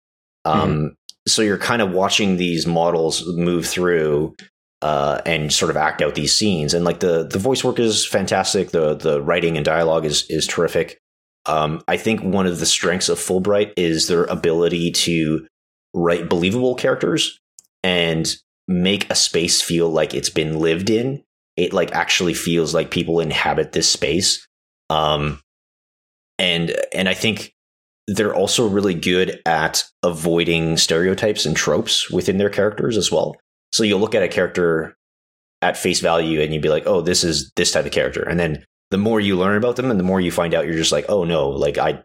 Um, 0.44 0.70
mm-hmm. 0.70 0.86
So 1.26 1.40
you're 1.40 1.56
kind 1.56 1.80
of 1.80 1.92
watching 1.92 2.36
these 2.36 2.66
models 2.66 3.26
move 3.26 3.66
through 3.66 4.36
uh, 4.84 5.22
and 5.24 5.50
sort 5.50 5.70
of 5.70 5.78
act 5.78 6.02
out 6.02 6.14
these 6.14 6.36
scenes. 6.36 6.74
And 6.74 6.84
like 6.84 7.00
the 7.00 7.26
the 7.26 7.38
voice 7.38 7.64
work 7.64 7.78
is 7.78 8.04
fantastic. 8.04 8.70
The 8.70 8.94
the 8.94 9.22
writing 9.22 9.56
and 9.56 9.64
dialogue 9.64 10.04
is 10.04 10.26
is 10.28 10.46
terrific. 10.46 10.98
Um, 11.46 11.82
I 11.88 11.96
think 11.96 12.20
one 12.22 12.46
of 12.46 12.60
the 12.60 12.66
strengths 12.66 13.08
of 13.08 13.18
Fullbright 13.18 13.72
is 13.78 14.08
their 14.08 14.24
ability 14.24 14.92
to 14.92 15.46
write 15.94 16.28
believable 16.28 16.74
characters 16.74 17.38
and 17.82 18.36
make 18.68 19.10
a 19.10 19.14
space 19.14 19.62
feel 19.62 19.88
like 19.88 20.12
it's 20.12 20.30
been 20.30 20.58
lived 20.58 20.90
in. 20.90 21.22
It 21.56 21.72
like 21.72 21.92
actually 21.92 22.34
feels 22.34 22.74
like 22.74 22.90
people 22.90 23.20
inhabit 23.20 23.72
this 23.72 23.88
space. 23.88 24.46
Um, 24.90 25.40
and 26.38 26.76
and 26.92 27.08
I 27.08 27.14
think 27.14 27.54
they're 28.06 28.34
also 28.34 28.68
really 28.68 28.94
good 28.94 29.40
at 29.46 29.84
avoiding 30.02 30.76
stereotypes 30.76 31.46
and 31.46 31.56
tropes 31.56 32.10
within 32.10 32.36
their 32.36 32.50
characters 32.50 32.98
as 32.98 33.10
well. 33.10 33.36
So 33.74 33.82
you'll 33.82 33.98
look 33.98 34.14
at 34.14 34.22
a 34.22 34.28
character 34.28 34.96
at 35.60 35.76
face 35.76 35.98
value 35.98 36.40
and 36.40 36.54
you'd 36.54 36.62
be 36.62 36.68
like, 36.68 36.86
oh, 36.86 37.00
this 37.00 37.24
is 37.24 37.50
this 37.56 37.72
type 37.72 37.84
of 37.84 37.90
character. 37.90 38.22
And 38.22 38.38
then 38.38 38.64
the 38.92 38.98
more 38.98 39.18
you 39.18 39.36
learn 39.36 39.56
about 39.56 39.74
them 39.74 39.90
and 39.90 39.98
the 39.98 40.04
more 40.04 40.20
you 40.20 40.30
find 40.30 40.54
out, 40.54 40.64
you're 40.64 40.76
just 40.76 40.92
like, 40.92 41.06
oh 41.08 41.24
no, 41.24 41.48
like 41.48 41.76
I, 41.76 42.04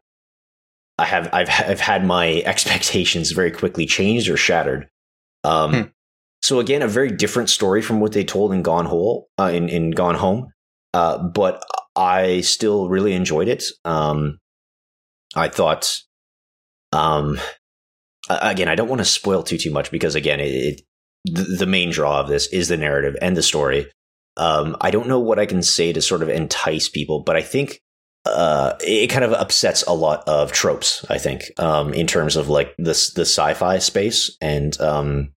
I 0.98 1.06
have, 1.06 1.30
I've, 1.32 1.48
I've 1.48 1.80
had 1.80 2.04
my 2.04 2.42
expectations 2.46 3.30
very 3.30 3.52
quickly 3.52 3.86
changed 3.86 4.30
or 4.30 4.36
shattered. 4.36 4.90
Um, 5.44 5.74
hmm. 5.74 5.82
So 6.42 6.60
again, 6.60 6.82
a 6.82 6.88
very 6.88 7.12
different 7.12 7.52
story 7.52 7.84
from 7.84 8.00
what 8.00 8.14
they 8.14 8.24
told 8.24 8.52
in 8.52 8.64
Gone 8.64 8.86
Whole, 8.86 9.30
uh, 9.38 9.52
in, 9.54 9.70
in 9.70 9.92
Gone 9.92 10.16
Home. 10.16 10.52
Uh, 10.96 11.20
but 11.20 11.64
I 11.96 12.42
still 12.42 12.90
really 12.90 13.14
enjoyed 13.14 13.48
it. 13.48 13.66
Um, 13.86 14.40
I 15.36 15.50
thought, 15.50 16.00
um, 16.94 17.40
again, 18.28 18.70
I 18.70 18.74
don't 18.74 18.90
want 18.90 19.02
to 19.02 19.06
spoil 19.06 19.44
too 19.44 19.60
too 19.60 19.72
much 19.72 19.92
because 19.92 20.16
again, 20.16 20.40
it, 20.40 20.50
it 20.50 20.82
the, 21.26 21.66
main 21.66 21.92
draw 21.92 22.20
of 22.20 22.28
this 22.28 22.48
is 22.48 22.68
the 22.68 22.78
narrative 22.78 23.16
and 23.22 23.36
the 23.36 23.44
story. 23.44 23.92
Um, 24.38 24.78
I 24.82 24.92
don't 24.92 25.08
know 25.08 25.20
what 25.20 25.40
I 25.40 25.46
can 25.46 25.62
say 25.62 25.92
to 25.94 26.02
sort 26.02 26.22
of 26.22 26.30
entice 26.30 26.88
people, 26.90 27.24
but 27.24 27.36
I 27.36 27.42
think 27.42 27.80
uh, 28.26 28.74
it 28.82 29.08
kind 29.08 29.26
of 29.26 29.34
upsets 29.34 29.84
a 29.84 29.94
lot 29.94 30.28
of 30.28 30.52
tropes. 30.52 31.06
I 31.10 31.18
think 31.18 31.52
um, 31.58 31.94
in 31.94 32.08
terms 32.08 32.36
of 32.36 32.48
like 32.48 32.74
this 32.78 33.14
the 33.14 33.22
sci-fi 33.22 33.80
space 33.80 34.36
and 34.42 34.80
um, 34.80 35.34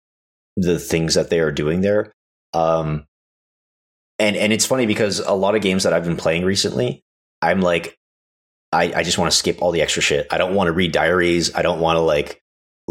the 0.57 0.79
things 0.79 1.15
that 1.15 1.31
they 1.31 1.41
are 1.41 1.53
doing 1.53 1.81
there. 1.81 2.13
Um, 2.53 3.07
and 4.19 4.37
and 4.37 4.53
it's 4.53 4.67
funny 4.67 4.87
because 4.87 5.21
a 5.21 5.33
lot 5.33 5.55
of 5.55 5.63
games 5.63 5.85
that 5.85 5.93
I've 5.93 6.05
been 6.05 6.17
playing 6.17 6.45
recently, 6.45 7.03
I'm 7.41 7.61
like, 7.61 7.97
I, 8.73 8.93
I 8.97 9.03
just 9.03 9.19
want 9.19 9.31
to 9.31 9.37
skip 9.37 9.63
all 9.63 9.73
the 9.73 9.83
extra 9.83 10.03
shit. 10.03 10.27
I 10.31 10.39
don't 10.39 10.55
want 10.55 10.69
to 10.69 10.73
read 10.73 10.93
diaries. 10.93 11.55
I 11.55 11.63
don't 11.63 11.81
want 11.81 11.97
to 11.97 12.01
like 12.01 12.40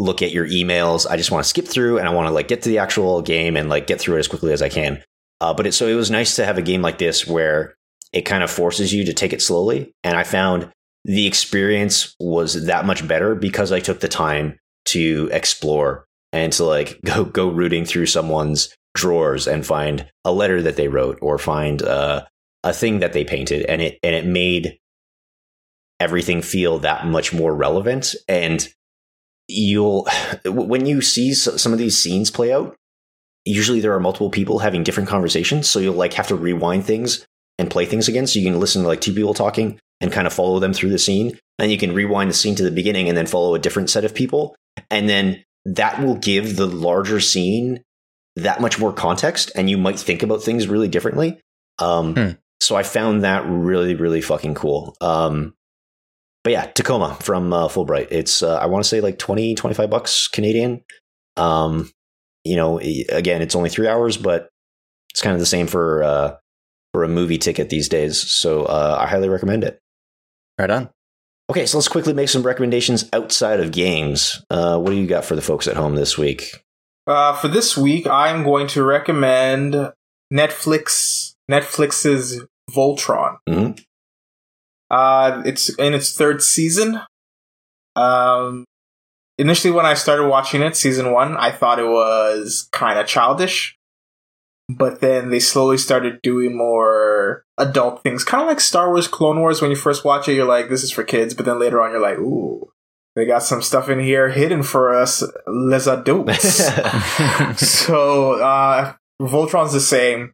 look 0.00 0.22
at 0.22 0.32
your 0.32 0.46
emails. 0.46 1.06
I 1.08 1.16
just 1.16 1.30
want 1.30 1.44
to 1.44 1.48
skip 1.48 1.68
through 1.68 1.98
and 1.98 2.08
I 2.08 2.12
want 2.12 2.26
to 2.26 2.32
like 2.32 2.48
get 2.48 2.62
to 2.62 2.70
the 2.70 2.78
actual 2.78 3.20
game 3.20 3.56
and 3.56 3.68
like 3.68 3.86
get 3.86 4.00
through 4.00 4.16
it 4.16 4.20
as 4.20 4.28
quickly 4.28 4.52
as 4.52 4.62
I 4.62 4.70
can. 4.70 5.02
Uh, 5.42 5.52
but 5.52 5.66
it, 5.66 5.72
so 5.72 5.86
it 5.86 5.94
was 5.94 6.10
nice 6.10 6.36
to 6.36 6.46
have 6.46 6.58
a 6.58 6.62
game 6.62 6.80
like 6.80 6.98
this 6.98 7.26
where 7.26 7.74
it 8.12 8.22
kind 8.22 8.42
of 8.42 8.50
forces 8.50 8.92
you 8.92 9.04
to 9.04 9.12
take 9.12 9.32
it 9.32 9.42
slowly. 9.42 9.92
And 10.02 10.16
I 10.16 10.24
found 10.24 10.72
the 11.04 11.26
experience 11.26 12.14
was 12.18 12.66
that 12.66 12.86
much 12.86 13.06
better 13.06 13.34
because 13.34 13.72
I 13.72 13.80
took 13.80 14.00
the 14.00 14.08
time 14.08 14.58
to 14.86 15.28
explore 15.32 16.06
and 16.32 16.52
to 16.54 16.64
like 16.64 16.98
go 17.04 17.24
go 17.24 17.50
rooting 17.50 17.84
through 17.84 18.06
someone's 18.06 18.74
drawers 18.94 19.46
and 19.46 19.66
find 19.66 20.10
a 20.24 20.32
letter 20.32 20.62
that 20.62 20.76
they 20.76 20.88
wrote 20.88 21.18
or 21.20 21.38
find 21.38 21.82
uh, 21.82 22.24
a 22.64 22.72
thing 22.72 23.00
that 23.00 23.12
they 23.12 23.24
painted 23.24 23.64
and 23.66 23.80
it 23.82 23.98
and 24.02 24.14
it 24.14 24.26
made 24.26 24.78
everything 26.00 26.40
feel 26.40 26.78
that 26.78 27.06
much 27.06 27.32
more 27.32 27.54
relevant 27.54 28.14
and 28.26 28.68
you'll 29.50 30.06
when 30.46 30.86
you 30.86 31.00
see 31.00 31.34
some 31.34 31.72
of 31.72 31.78
these 31.78 31.96
scenes 31.96 32.30
play 32.30 32.52
out 32.52 32.76
usually 33.44 33.80
there 33.80 33.94
are 33.94 34.00
multiple 34.00 34.30
people 34.30 34.58
having 34.58 34.82
different 34.82 35.08
conversations 35.08 35.68
so 35.68 35.78
you'll 35.78 35.94
like 35.94 36.12
have 36.12 36.28
to 36.28 36.36
rewind 36.36 36.84
things 36.84 37.26
and 37.60 37.70
play 37.70 37.84
things 37.84 38.08
again 38.08 38.26
so 38.26 38.38
you 38.38 38.50
can 38.50 38.58
listen 38.58 38.82
to 38.82 38.88
like 38.88 39.02
two 39.02 39.12
people 39.12 39.34
talking 39.34 39.78
and 40.00 40.10
kind 40.10 40.26
of 40.26 40.32
follow 40.32 40.58
them 40.58 40.72
through 40.72 40.88
the 40.88 40.98
scene. 40.98 41.38
And 41.58 41.70
you 41.70 41.76
can 41.76 41.92
rewind 41.92 42.30
the 42.30 42.34
scene 42.34 42.54
to 42.54 42.62
the 42.62 42.70
beginning 42.70 43.08
and 43.08 43.16
then 43.16 43.26
follow 43.26 43.54
a 43.54 43.58
different 43.58 43.90
set 43.90 44.04
of 44.04 44.14
people 44.14 44.56
and 44.90 45.08
then 45.08 45.44
that 45.66 46.02
will 46.02 46.14
give 46.14 46.56
the 46.56 46.66
larger 46.66 47.20
scene 47.20 47.82
that 48.36 48.62
much 48.62 48.78
more 48.78 48.94
context 48.94 49.52
and 49.54 49.68
you 49.68 49.76
might 49.76 49.98
think 49.98 50.22
about 50.22 50.42
things 50.42 50.68
really 50.68 50.88
differently. 50.88 51.38
Um, 51.78 52.14
hmm. 52.14 52.30
so 52.60 52.76
i 52.76 52.82
found 52.82 53.24
that 53.24 53.44
really 53.46 53.94
really 53.94 54.20
fucking 54.20 54.54
cool. 54.54 54.96
Um, 55.00 55.54
but 56.42 56.52
yeah, 56.52 56.66
Tacoma 56.66 57.16
from 57.20 57.52
uh, 57.52 57.68
Fullbright. 57.68 58.08
It's 58.10 58.42
uh, 58.42 58.56
I 58.56 58.66
want 58.66 58.84
to 58.84 58.88
say 58.88 59.00
like 59.00 59.18
20, 59.18 59.54
25 59.54 59.90
bucks 59.90 60.28
Canadian. 60.28 60.82
Um, 61.36 61.90
you 62.44 62.56
know, 62.56 62.78
again, 62.78 63.42
it's 63.42 63.54
only 63.54 63.68
three 63.68 63.86
hours, 63.86 64.16
but 64.16 64.48
it's 65.10 65.20
kind 65.20 65.34
of 65.34 65.40
the 65.40 65.46
same 65.46 65.66
for 65.66 66.02
uh, 66.02 66.36
for 66.92 67.04
a 67.04 67.08
movie 67.08 67.38
ticket 67.38 67.68
these 67.68 67.88
days. 67.88 68.18
So 68.18 68.64
uh, 68.64 68.98
I 69.00 69.06
highly 69.06 69.28
recommend 69.28 69.64
it. 69.64 69.80
Right 70.58 70.70
on. 70.70 70.90
Okay, 71.50 71.66
so 71.66 71.78
let's 71.78 71.88
quickly 71.88 72.12
make 72.12 72.28
some 72.28 72.44
recommendations 72.44 73.08
outside 73.12 73.60
of 73.60 73.72
games. 73.72 74.44
Uh, 74.50 74.78
what 74.78 74.90
do 74.90 74.96
you 74.96 75.06
got 75.06 75.24
for 75.24 75.34
the 75.34 75.42
folks 75.42 75.66
at 75.66 75.76
home 75.76 75.96
this 75.96 76.16
week? 76.16 76.62
Uh, 77.06 77.34
for 77.34 77.48
this 77.48 77.76
week, 77.76 78.06
I'm 78.06 78.44
going 78.44 78.68
to 78.68 78.84
recommend 78.84 79.74
Netflix 80.32 81.34
Netflix's 81.50 82.44
Voltron. 82.70 83.38
Mm-hmm. 83.48 83.82
Uh, 84.90 85.42
it's 85.44 85.68
in 85.78 85.94
its 85.94 86.16
third 86.16 86.42
season. 86.42 87.00
Um, 87.96 88.64
initially, 89.38 89.72
when 89.72 89.86
I 89.86 89.94
started 89.94 90.28
watching 90.28 90.62
it, 90.62 90.76
season 90.76 91.12
one, 91.12 91.36
I 91.36 91.50
thought 91.52 91.78
it 91.78 91.88
was 91.88 92.68
kind 92.72 92.98
of 92.98 93.06
childish. 93.06 93.76
But 94.68 95.00
then 95.00 95.30
they 95.30 95.40
slowly 95.40 95.78
started 95.78 96.22
doing 96.22 96.56
more 96.56 97.44
adult 97.58 98.02
things, 98.02 98.22
kind 98.22 98.42
of 98.42 98.48
like 98.48 98.60
Star 98.60 98.88
Wars 98.88 99.08
Clone 99.08 99.40
Wars. 99.40 99.60
When 99.60 99.70
you 99.70 99.76
first 99.76 100.04
watch 100.04 100.28
it, 100.28 100.34
you're 100.34 100.44
like, 100.44 100.68
this 100.68 100.84
is 100.84 100.92
for 100.92 101.02
kids. 101.02 101.34
But 101.34 101.44
then 101.44 101.58
later 101.58 101.82
on, 101.82 101.90
you're 101.90 102.00
like, 102.00 102.18
ooh, 102.18 102.70
they 103.16 103.26
got 103.26 103.42
some 103.42 103.62
stuff 103.62 103.88
in 103.88 103.98
here 103.98 104.28
hidden 104.28 104.62
for 104.62 104.94
us, 104.94 105.24
les 105.48 105.88
adults. 105.88 106.66
so, 107.56 108.34
uh, 108.40 108.92
Voltron's 109.20 109.72
the 109.72 109.80
same 109.80 110.32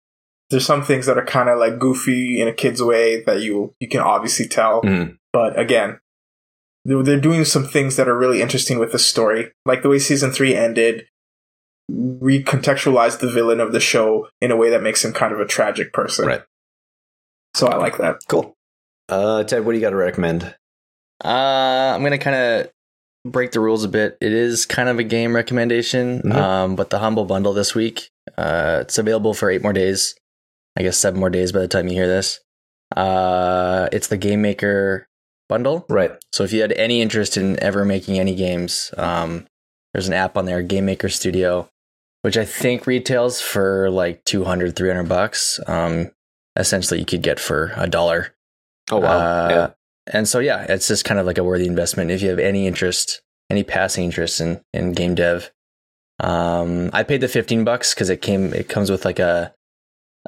there's 0.50 0.66
some 0.66 0.82
things 0.82 1.06
that 1.06 1.18
are 1.18 1.24
kind 1.24 1.48
of 1.48 1.58
like 1.58 1.78
goofy 1.78 2.40
in 2.40 2.48
a 2.48 2.52
kid's 2.52 2.82
way 2.82 3.22
that 3.24 3.40
you 3.40 3.74
you 3.80 3.88
can 3.88 4.00
obviously 4.00 4.46
tell. 4.46 4.82
Mm. 4.82 5.18
But 5.32 5.58
again, 5.58 5.98
they're, 6.84 7.02
they're 7.02 7.20
doing 7.20 7.44
some 7.44 7.66
things 7.66 7.96
that 7.96 8.08
are 8.08 8.16
really 8.16 8.40
interesting 8.40 8.78
with 8.78 8.92
the 8.92 8.98
story, 8.98 9.52
like 9.64 9.82
the 9.82 9.88
way 9.88 9.98
season 9.98 10.30
three 10.30 10.54
ended. 10.54 11.06
Recontextualize 11.90 13.20
the 13.20 13.30
villain 13.30 13.60
of 13.60 13.72
the 13.72 13.78
show 13.78 14.28
in 14.40 14.50
a 14.50 14.56
way 14.56 14.70
that 14.70 14.82
makes 14.82 15.04
him 15.04 15.12
kind 15.12 15.32
of 15.32 15.38
a 15.38 15.46
tragic 15.46 15.92
person. 15.92 16.26
Right. 16.26 16.42
So 17.54 17.68
I 17.68 17.76
like 17.76 17.98
that. 17.98 18.16
Cool. 18.28 18.56
Uh, 19.08 19.44
Ted, 19.44 19.64
what 19.64 19.72
do 19.72 19.78
you 19.78 19.82
got 19.82 19.90
to 19.90 19.96
recommend? 19.96 20.54
Uh, 21.24 21.92
I'm 21.94 22.02
gonna 22.02 22.18
kind 22.18 22.36
of 22.36 22.72
break 23.32 23.52
the 23.52 23.60
rules 23.60 23.84
a 23.84 23.88
bit. 23.88 24.18
It 24.20 24.32
is 24.32 24.66
kind 24.66 24.88
of 24.88 24.98
a 24.98 25.04
game 25.04 25.34
recommendation, 25.34 26.18
mm-hmm. 26.18 26.32
um, 26.32 26.76
but 26.76 26.90
the 26.90 26.98
humble 26.98 27.24
bundle 27.24 27.52
this 27.52 27.74
week. 27.74 28.10
Uh, 28.36 28.78
it's 28.82 28.98
available 28.98 29.32
for 29.32 29.50
eight 29.50 29.62
more 29.62 29.72
days. 29.72 30.14
I 30.76 30.82
guess 30.82 30.96
seven 30.96 31.20
more 31.20 31.30
days 31.30 31.52
by 31.52 31.60
the 31.60 31.68
time 31.68 31.88
you 31.88 31.94
hear 31.94 32.06
this. 32.06 32.40
Uh, 32.94 33.88
it's 33.92 34.08
the 34.08 34.16
Game 34.16 34.42
Maker 34.42 35.08
bundle. 35.48 35.86
Right. 35.88 36.12
So 36.32 36.44
if 36.44 36.52
you 36.52 36.60
had 36.60 36.72
any 36.72 37.00
interest 37.00 37.36
in 37.36 37.58
ever 37.60 37.84
making 37.84 38.18
any 38.18 38.34
games, 38.34 38.92
um, 38.96 39.46
there's 39.92 40.08
an 40.08 40.14
app 40.14 40.36
on 40.36 40.44
there, 40.44 40.62
Game 40.62 40.86
Maker 40.86 41.08
Studio, 41.08 41.68
which 42.22 42.36
I 42.36 42.44
think 42.44 42.86
retails 42.86 43.40
for 43.40 43.90
like 43.90 44.24
200, 44.24 44.76
300 44.76 45.04
bucks. 45.04 45.58
Um, 45.66 46.10
essentially, 46.56 47.00
you 47.00 47.06
could 47.06 47.22
get 47.22 47.40
for 47.40 47.72
a 47.76 47.88
dollar. 47.88 48.34
Oh 48.90 48.98
wow! 48.98 49.18
Uh, 49.18 49.48
yeah. 49.50 49.70
And 50.12 50.28
so, 50.28 50.38
yeah, 50.38 50.66
it's 50.68 50.88
just 50.88 51.04
kind 51.04 51.18
of 51.18 51.26
like 51.26 51.38
a 51.38 51.44
worthy 51.44 51.66
investment 51.66 52.10
if 52.10 52.22
you 52.22 52.28
have 52.28 52.38
any 52.38 52.66
interest, 52.66 53.22
any 53.50 53.64
passing 53.64 54.04
interest 54.04 54.40
in, 54.40 54.60
in 54.72 54.92
game 54.92 55.14
dev. 55.14 55.50
Um, 56.20 56.90
I 56.92 57.02
paid 57.02 57.20
the 57.20 57.28
15 57.28 57.64
bucks 57.64 57.92
because 57.92 58.08
it 58.08 58.22
came, 58.22 58.54
it 58.54 58.68
comes 58.68 58.90
with 58.90 59.04
like 59.04 59.18
a, 59.18 59.52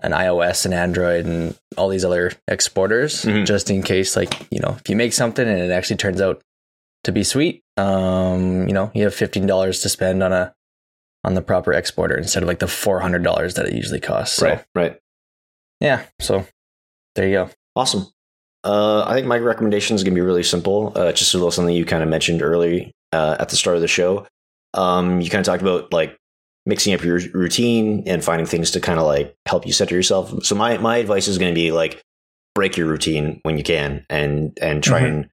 an 0.03 0.12
iOS 0.12 0.65
and 0.65 0.75
Android 0.75 1.27
and 1.27 1.57
all 1.77 1.89
these 1.89 2.05
other 2.05 2.33
exporters 2.47 3.23
Mhm. 3.25 3.47
just 3.47 3.70
in 3.70 3.83
case, 3.83 4.16
like, 4.16 4.47
you 4.51 4.61
know, 4.61 4.77
if 4.79 4.89
you 4.89 4.97
make 4.97 5.12
something 5.12 5.47
and 5.47 5.59
it 5.61 5.70
actually 5.70 5.97
turns 5.97 6.20
out 6.20 6.43
to 7.05 7.12
be 7.12 7.23
sweet, 7.25 7.62
um, 7.77 8.66
you 8.69 8.75
know, 8.75 8.91
you 8.95 9.05
have 9.05 9.15
$15 9.15 9.83
to 9.83 9.89
spend 9.89 10.23
on 10.23 10.33
a, 10.33 10.53
on 11.25 11.35
the 11.35 11.43
proper 11.43 11.73
exporter 11.73 12.16
instead 12.16 12.43
of 12.43 12.49
like 12.49 12.59
the 12.59 12.66
$400 12.66 13.55
that 13.55 13.66
it 13.66 13.73
usually 13.75 14.01
costs. 14.01 14.37
So, 14.37 14.47
Right. 14.47 14.65
Right. 14.75 14.99
yeah. 15.81 16.05
So 16.20 16.47
there 17.15 17.27
you 17.29 17.35
go. 17.35 17.51
Awesome. 17.77 18.07
Uh, 18.65 19.05
I 19.07 19.15
think 19.15 19.27
my 19.27 19.39
recommendation 19.39 19.95
is 19.95 20.03
going 20.03 20.15
to 20.15 20.20
be 20.20 20.25
really 20.25 20.43
simple. 20.43 20.93
Uh, 20.97 21.12
just 21.12 21.33
a 21.35 21.37
little 21.37 21.51
something 21.51 21.75
you 21.75 21.85
kind 21.85 22.03
of 22.03 22.09
mentioned 22.09 22.43
early 22.43 22.93
uh, 23.12 23.37
at 23.39 23.49
the 23.49 23.57
start 23.57 23.77
of 23.77 23.83
the 23.83 23.89
show. 23.89 24.27
Um, 24.75 25.20
you 25.20 25.31
kind 25.31 25.41
of 25.41 25.47
talked 25.47 25.62
about 25.62 25.93
like 25.93 26.16
mixing 26.69 26.95
up 26.95 27.03
your 27.03 27.19
routine 27.32 28.05
and 28.07 28.23
finding 28.23 28.47
things 28.47 28.70
to 28.73 28.81
kind 28.81 29.01
of 29.01 29.07
like 29.07 29.35
help 29.47 29.66
you 29.66 29.73
center 29.73 29.97
yourself. 29.97 30.45
So 30.45 30.55
my 30.55 30.78
my 30.78 30.99
advice 30.99 31.27
is 31.27 31.39
going 31.39 31.51
to 31.53 31.55
be 31.61 31.73
like 31.73 32.01
break 32.55 32.77
your 32.77 32.86
routine 32.86 33.40
when 33.43 33.57
you 33.59 33.65
can 33.65 34.05
and 34.11 34.57
and 34.62 34.82
try 34.85 35.01
Mhm. 35.01 35.07
and 35.09 35.31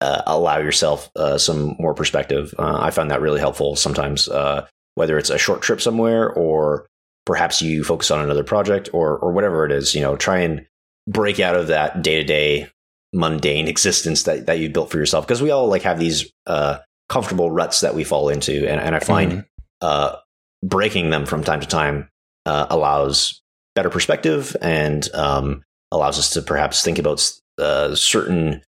uh, 0.00 0.22
allow 0.26 0.58
yourself 0.58 1.10
uh, 1.16 1.36
some 1.38 1.76
more 1.78 1.94
perspective. 1.94 2.54
Uh, 2.58 2.78
I 2.80 2.90
found 2.90 3.10
that 3.10 3.20
really 3.20 3.38
helpful 3.40 3.76
sometimes. 3.76 4.28
Uh, 4.28 4.66
whether 4.94 5.16
it's 5.18 5.30
a 5.30 5.38
short 5.38 5.62
trip 5.62 5.80
somewhere 5.80 6.30
or 6.32 6.86
perhaps 7.24 7.62
you 7.62 7.82
focus 7.84 8.10
on 8.10 8.20
another 8.24 8.44
project 8.44 8.90
or 8.92 9.16
or 9.18 9.32
whatever 9.32 9.64
it 9.64 9.72
is, 9.72 9.94
you 9.94 10.00
know, 10.02 10.16
try 10.16 10.38
and 10.40 10.66
break 11.08 11.40
out 11.40 11.56
of 11.56 11.68
that 11.68 12.02
day 12.02 12.16
to 12.16 12.24
day 12.24 12.68
mundane 13.12 13.68
existence 13.74 14.24
that, 14.24 14.46
that 14.46 14.58
you've 14.58 14.72
built 14.72 14.90
for 14.90 14.98
yourself. 14.98 15.26
Because 15.26 15.42
we 15.42 15.50
all 15.50 15.66
like 15.68 15.82
have 15.82 15.98
these 15.98 16.30
uh, 16.46 16.78
comfortable 17.08 17.50
ruts 17.50 17.80
that 17.80 17.94
we 17.94 18.04
fall 18.04 18.28
into, 18.28 18.68
and, 18.68 18.80
and 18.80 18.94
I 18.94 19.00
find 19.00 19.32
Mhm. 19.32 20.18
Breaking 20.62 21.10
them 21.10 21.26
from 21.26 21.44
time 21.44 21.60
to 21.60 21.66
time 21.66 22.08
uh, 22.46 22.66
allows 22.70 23.40
better 23.74 23.90
perspective 23.90 24.56
and 24.60 25.08
um, 25.14 25.62
allows 25.90 26.18
us 26.18 26.30
to 26.30 26.42
perhaps 26.42 26.82
think 26.82 26.98
about 26.98 27.30
uh, 27.58 27.94
certain 27.94 28.62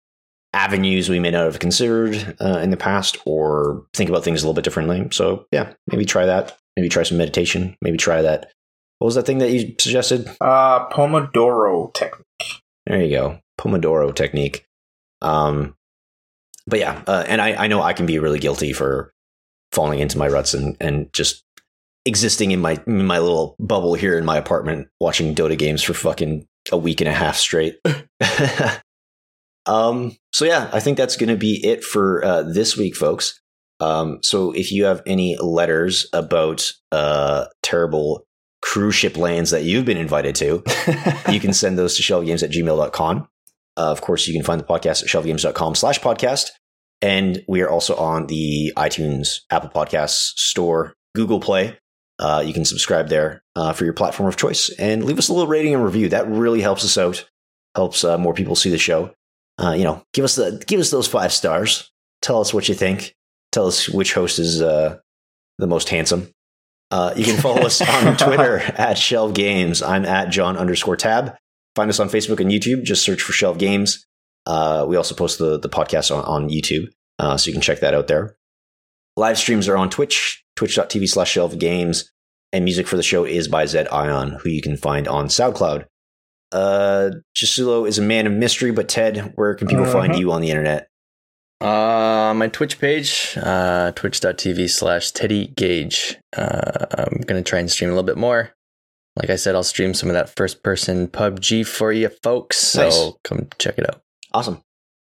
avenues 0.55 1.09
we 1.09 1.19
may 1.19 1.31
not 1.31 1.45
have 1.45 1.59
considered 1.59 2.37
uh, 2.41 2.59
in 2.59 2.71
the 2.71 2.77
past, 2.77 3.19
or 3.27 3.85
think 3.93 4.09
about 4.09 4.25
things 4.25 4.43
a 4.43 4.47
little 4.47 4.55
bit 4.55 4.65
differently. 4.65 5.09
So 5.11 5.47
yeah, 5.51 5.73
maybe 5.89 6.05
try 6.05 6.27
that. 6.27 6.57
Maybe 6.77 6.89
try 6.89 7.03
some 7.03 7.19
meditation. 7.19 7.77
Maybe 7.83 7.99
try 7.99 8.23
that. 8.23 8.51
What 8.99 9.07
was 9.07 9.15
that 9.17 9.27
thing 9.27 9.39
that 9.39 9.51
you 9.51 9.75
suggested? 9.79 10.29
Uh, 10.41 10.89
Pomodoro 10.89 11.93
technique. 11.93 12.63
There 12.87 13.03
you 13.03 13.11
go. 13.11 13.41
Pomodoro 13.61 14.15
technique. 14.15 14.65
Um, 15.21 15.75
but 16.67 16.79
yeah, 16.79 17.03
uh, 17.07 17.25
and 17.27 17.41
I, 17.41 17.65
I 17.65 17.67
know 17.67 17.83
I 17.83 17.93
can 17.93 18.07
be 18.07 18.19
really 18.19 18.39
guilty 18.39 18.73
for 18.73 19.13
falling 19.73 19.99
into 19.99 20.19
my 20.19 20.29
ruts 20.29 20.55
and, 20.55 20.77
and 20.81 21.13
just 21.13 21.43
existing 22.07 22.51
in 22.51 22.61
my 22.61 22.81
in 22.87 23.07
my 23.07 23.19
little 23.19 23.57
bubble 23.59 23.95
here 23.95 24.19
in 24.19 24.25
my 24.25 24.37
apartment, 24.37 24.89
watching 25.01 25.35
Dota 25.35 25.59
games 25.59 25.83
for 25.83 25.95
fucking 25.95 26.47
a 26.73 26.77
week 26.77 27.01
and 27.01 27.09
a 27.09 27.13
half 27.13 27.37
straight. 27.37 27.79
um, 29.67 30.17
so 30.33 30.45
yeah, 30.45 30.71
I 30.73 30.81
think 30.81 30.97
that's 30.97 31.17
going 31.17 31.29
to 31.29 31.37
be 31.37 31.65
it 31.67 31.85
for 31.85 32.25
uh, 32.25 32.43
this 32.43 32.77
week, 32.77 32.97
folks. 32.97 33.39
Um, 33.81 34.21
so 34.23 34.53
if 34.53 34.73
you 34.73 34.85
have 34.85 35.03
any 35.07 35.37
letters 35.39 36.09
about 36.13 36.71
uh, 36.93 37.47
terrible 37.63 38.25
cruise 38.63 38.95
ship 38.95 39.17
LANs 39.17 39.51
that 39.51 39.65
you've 39.65 39.85
been 39.85 39.99
invited 39.99 40.35
to, 40.37 40.63
you 41.31 41.41
can 41.41 41.53
send 41.53 41.79
those 41.79 41.97
to 41.97 42.03
shelvedgames 42.03 42.43
at 42.43 42.51
gmail.com. 42.51 43.29
Uh, 43.77 43.91
of 43.91 44.01
course, 44.01 44.27
you 44.27 44.35
can 44.35 44.45
find 44.45 44.61
the 44.61 44.65
podcast 44.65 45.03
at 45.03 45.09
shelvedgames.com 45.09 45.75
slash 45.75 46.01
podcast. 46.01 46.51
And 47.03 47.45
we 47.49 47.61
are 47.61 47.69
also 47.69 47.97
on 47.97 48.29
the 48.29 48.73
iTunes, 48.77 49.41
Apple 49.51 49.69
Podcasts 49.69 50.33
store, 50.37 50.95
Google 51.15 51.41
Play. 51.41 51.79
Uh, 52.19 52.43
you 52.45 52.53
can 52.53 52.65
subscribe 52.65 53.09
there 53.09 53.43
uh, 53.57 53.73
for 53.73 53.85
your 53.85 53.93
platform 53.93 54.29
of 54.29 54.37
choice 54.37 54.71
and 54.79 55.05
leave 55.05 55.19
us 55.19 55.29
a 55.29 55.33
little 55.33 55.49
rating 55.49 55.75
and 55.75 55.85
review. 55.85 56.09
That 56.09 56.29
really 56.29 56.61
helps 56.61 56.85
us 56.85 56.97
out, 56.97 57.29
helps 57.75 58.05
uh, 58.05 58.19
more 58.19 58.35
people 58.35 58.55
see 58.55 58.71
the 58.71 58.79
show. 58.79 59.13
Uh, 59.59 59.73
you 59.73 59.85
know, 59.85 60.03
give 60.13 60.25
us 60.25 60.37
the 60.37 60.63
give 60.67 60.81
us 60.81 60.91
those 60.91 61.09
five 61.09 61.33
stars. 61.33 61.91
Tell 62.23 62.41
us 62.41 62.55
what 62.55 62.69
you 62.69 62.75
think. 62.75 63.15
Tell 63.53 63.67
us 63.67 63.89
which 63.89 64.15
host 64.15 64.39
is 64.39 64.61
uh, 64.63 64.99
the 65.59 65.67
most 65.67 65.89
handsome. 65.89 66.31
Uh, 66.91 67.13
you 67.17 67.25
can 67.25 67.41
follow 67.41 67.63
us 67.63 67.81
on 67.81 68.17
Twitter 68.17 68.59
at 68.59 68.99
Shelved 68.99 69.35
Games. 69.35 69.83
I'm 69.83 70.05
at 70.05 70.31
John 70.31 70.57
underscore 70.57 70.97
Tab. 70.97 71.37
Find 71.75 71.91
us 71.91 71.99
on 71.99 72.09
Facebook 72.09 72.41
and 72.41 72.51
YouTube. 72.51 72.85
Just 72.85 73.05
search 73.05 73.23
for 73.23 73.33
Shelved 73.33 73.59
Games. 73.59 74.07
Uh, 74.47 74.85
we 74.89 74.97
also 74.97 75.15
post 75.15 75.39
the, 75.39 75.59
the 75.59 75.69
podcast 75.69 76.15
on, 76.15 76.25
on 76.25 76.51
YouTube, 76.51 76.89
uh, 77.19 77.37
so 77.37 77.49
you 77.49 77.53
can 77.53 77.63
check 77.63 77.81
that 77.81 77.95
out 77.95 78.07
there. 78.07 78.37
Live 79.17 79.39
streams 79.39 79.69
are 79.69 79.77
on 79.77 79.91
Twitch, 79.91 80.45
twitch.tv 80.57 81.09
slash 81.09 81.31
Shelved 81.33 81.59
Games, 81.59 82.11
and 82.53 82.65
music 82.65 82.87
for 82.87 82.97
the 82.97 83.03
show 83.03 83.25
is 83.25 83.49
by 83.49 83.65
Zed 83.67 83.89
Ion, 83.93 84.39
who 84.43 84.49
you 84.51 84.61
can 84.61 84.77
find 84.77 85.07
on 85.07 85.29
SoundCloud. 85.29 85.87
Uh, 86.53 87.11
Chisulo 87.37 87.87
is 87.89 87.99
a 87.99 88.03
man 88.03 88.27
of 88.27 88.33
mystery, 88.33 88.71
but 88.73 88.89
Ted, 88.89 89.33
where 89.37 89.55
can 89.55 89.67
people 89.69 89.87
find 89.87 90.13
Mhm. 90.13 90.19
you 90.19 90.33
on 90.33 90.41
the 90.41 90.51
internet? 90.51 90.89
Uh, 91.61 92.33
my 92.37 92.49
Twitch 92.49 92.79
page, 92.79 93.37
uh, 93.41 93.93
twitch.tv 93.93 94.69
slash 94.69 95.13
Teddy 95.13 95.49
Gage. 95.49 96.17
Uh, 96.37 96.87
I'm 96.99 97.21
going 97.27 97.43
to 97.43 97.49
try 97.49 97.59
and 97.61 97.71
stream 97.71 97.91
a 97.91 97.93
little 97.93 98.05
bit 98.07 98.17
more. 98.19 98.53
Like 99.17 99.31
I 99.31 99.37
said, 99.37 99.55
I'll 99.55 99.63
stream 99.63 99.95
some 99.95 100.09
of 100.11 100.15
that 100.15 100.35
first 100.37 100.63
person 100.65 101.07
PUBG 101.09 101.63
for 101.67 101.93
you 101.93 102.11
folks. 102.23 102.59
So 102.59 102.83
Nice. 102.83 103.13
come 103.23 103.49
check 103.59 103.79
it 103.79 103.89
out. 103.89 104.03
Awesome. 104.33 104.61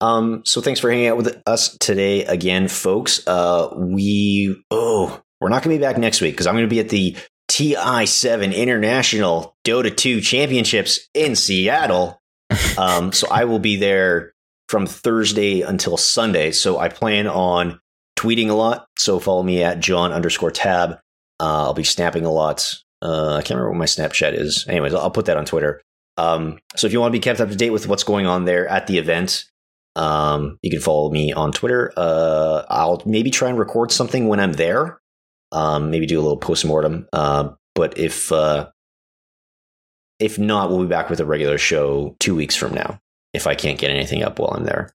Um, 0.01 0.43
so 0.45 0.61
thanks 0.61 0.81
for 0.81 0.91
hanging 0.91 1.07
out 1.09 1.17
with 1.17 1.43
us 1.47 1.77
today 1.79 2.25
again, 2.25 2.69
folks. 2.69 3.27
Uh, 3.27 3.69
we 3.77 4.63
oh, 4.71 5.21
we're 5.41 5.49
not 5.49 5.63
going 5.63 5.75
to 5.75 5.81
be 5.81 5.87
back 5.87 5.99
next 5.99 6.21
week 6.21 6.35
because 6.35 6.47
I'm 6.47 6.55
going 6.55 6.69
to 6.69 6.75
be 6.75 6.81
at 6.81 6.89
the 6.89 7.17
TI7 7.51 8.55
International 8.55 9.57
Dota 9.65 9.95
2 9.95 10.21
Championships 10.21 11.09
in 11.15 11.37
Seattle. 11.37 12.21
Um, 12.79 13.11
so 13.11 13.27
I 13.31 13.45
will 13.45 13.59
be 13.59 13.77
there 13.77 14.35
from 14.69 14.87
Thursday 14.87 15.63
until 15.63 15.97
Sunday. 15.97 16.53
So 16.53 16.79
I 16.79 16.91
plan 16.91 17.27
on 17.27 17.81
tweeting 18.19 18.51
a 18.51 18.55
lot. 18.55 18.87
So 18.99 19.19
follow 19.19 19.43
me 19.43 19.63
at 19.63 19.81
John 19.81 20.13
underscore 20.13 20.51
tab. 20.51 20.99
Uh, 21.41 21.65
I'll 21.65 21.75
be 21.75 21.85
snapping 21.85 22.27
a 22.27 22.31
lot. 22.31 22.71
Uh, 23.01 23.37
I 23.37 23.41
can't 23.41 23.59
remember 23.59 23.71
what 23.71 23.79
my 23.79 23.87
Snapchat 23.87 24.39
is. 24.39 24.67
Anyways, 24.69 24.93
I'll 24.95 25.11
put 25.11 25.25
that 25.25 25.39
on 25.39 25.47
Twitter. 25.47 25.81
Um, 26.17 26.59
so 26.77 26.87
if 26.87 26.93
you 26.93 27.01
want 27.01 27.13
to 27.13 27.19
be 27.19 27.23
kept 27.23 27.41
up 27.41 27.49
to 27.49 27.57
date 27.57 27.71
with 27.71 27.89
what's 27.89 28.05
going 28.05 28.27
on 28.27 28.45
there 28.45 28.69
at 28.69 28.87
the 28.87 28.99
event, 28.99 29.45
um, 29.97 30.59
you 30.63 30.71
can 30.71 30.81
follow 30.81 31.11
me 31.11 31.33
on 31.33 31.53
Twitter. 31.53 31.93
Uh, 31.97 32.63
I'll 32.69 33.03
maybe 33.07 33.31
try 33.31 33.49
and 33.49 33.59
record 33.59 33.91
something 33.91 34.29
when 34.29 34.39
I'm 34.39 34.53
there. 34.53 35.01
Um, 35.53 35.91
maybe 35.91 36.07
do 36.07 36.21
a 36.21 36.23
little 36.23 36.37
postmortem. 36.37 37.09
Uh, 37.13 37.51
but 37.75 37.99
if 37.99 38.31
uh, 38.31 38.69
if 40.21 40.39
not, 40.39 40.69
we'll 40.69 40.83
be 40.83 40.87
back 40.87 41.09
with 41.09 41.21
a 41.21 41.25
regular 41.25 41.59
show 41.59 42.15
two 42.21 42.35
weeks 42.35 42.55
from 42.55 42.75
now. 42.75 43.01
If 43.33 43.47
I 43.47 43.55
can't 43.55 43.79
get 43.79 43.91
anything 43.91 44.23
up 44.23 44.39
while 44.39 44.51
I'm 44.51 44.65
there. 44.65 44.91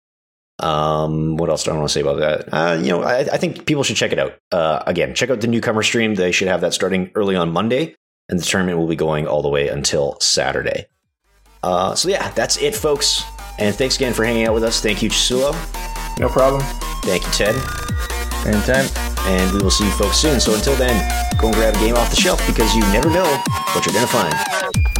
Um, 0.60 1.38
what 1.38 1.50
else 1.50 1.64
do 1.64 1.72
I 1.72 1.76
want 1.76 1.88
to 1.88 1.94
say 1.94 2.02
about 2.02 2.20
that? 2.20 2.52
Uh, 2.52 2.74
you 2.82 2.90
know, 2.90 3.04
I, 3.04 3.20
I 3.20 3.38
think 3.38 3.68
people 3.68 3.84
should 3.84 3.96
check 3.96 4.12
it 4.12 4.20
out. 4.20 4.34
Uh, 4.52 4.82
again, 4.88 5.14
check 5.14 5.30
out 5.30 5.42
the 5.42 5.48
newcomer 5.48 5.84
stream. 5.84 6.16
They 6.16 6.32
should 6.32 6.48
have 6.48 6.62
that 6.62 6.74
starting 6.74 7.12
early 7.14 7.36
on 7.36 7.52
Monday, 7.52 7.96
and 8.30 8.40
the 8.40 8.44
tournament 8.44 8.80
will 8.80 8.88
be 8.88 8.96
going 8.96 9.28
all 9.28 9.44
the 9.44 9.50
way 9.50 9.68
until 9.68 10.20
Saturday. 10.20 10.88
Uh, 11.62 11.94
so 11.94 12.10
yeah, 12.10 12.32
that's 12.32 12.58
it, 12.58 12.76
folks. 12.76 13.24
And 13.60 13.76
thanks 13.76 13.96
again 13.96 14.14
for 14.14 14.24
hanging 14.24 14.46
out 14.46 14.54
with 14.54 14.64
us. 14.64 14.82
Thank 14.82 15.02
you, 15.02 15.10
Chisulo. 15.10 15.54
No 16.20 16.30
problem. 16.30 16.62
Thank 17.04 17.26
you, 17.26 17.32
Ted. 17.32 17.56
Anytime. 18.46 18.88
And 19.28 19.52
we 19.52 19.60
will 19.60 19.72
see 19.72 19.86
you 19.86 19.92
folks 19.92 20.18
soon. 20.18 20.40
So 20.40 20.54
until 20.54 20.76
then, 20.76 20.96
go 21.38 21.48
and 21.48 21.56
grab 21.56 21.76
a 21.76 21.80
game 21.80 21.96
off 21.96 22.10
the 22.10 22.16
shelf 22.16 22.46
because 22.48 22.74
you 22.76 22.82
never 22.94 23.10
know 23.10 23.26
what 23.74 23.86
you're 23.86 23.94
going 23.94 24.08
to 24.08 24.14
find. 24.14 24.97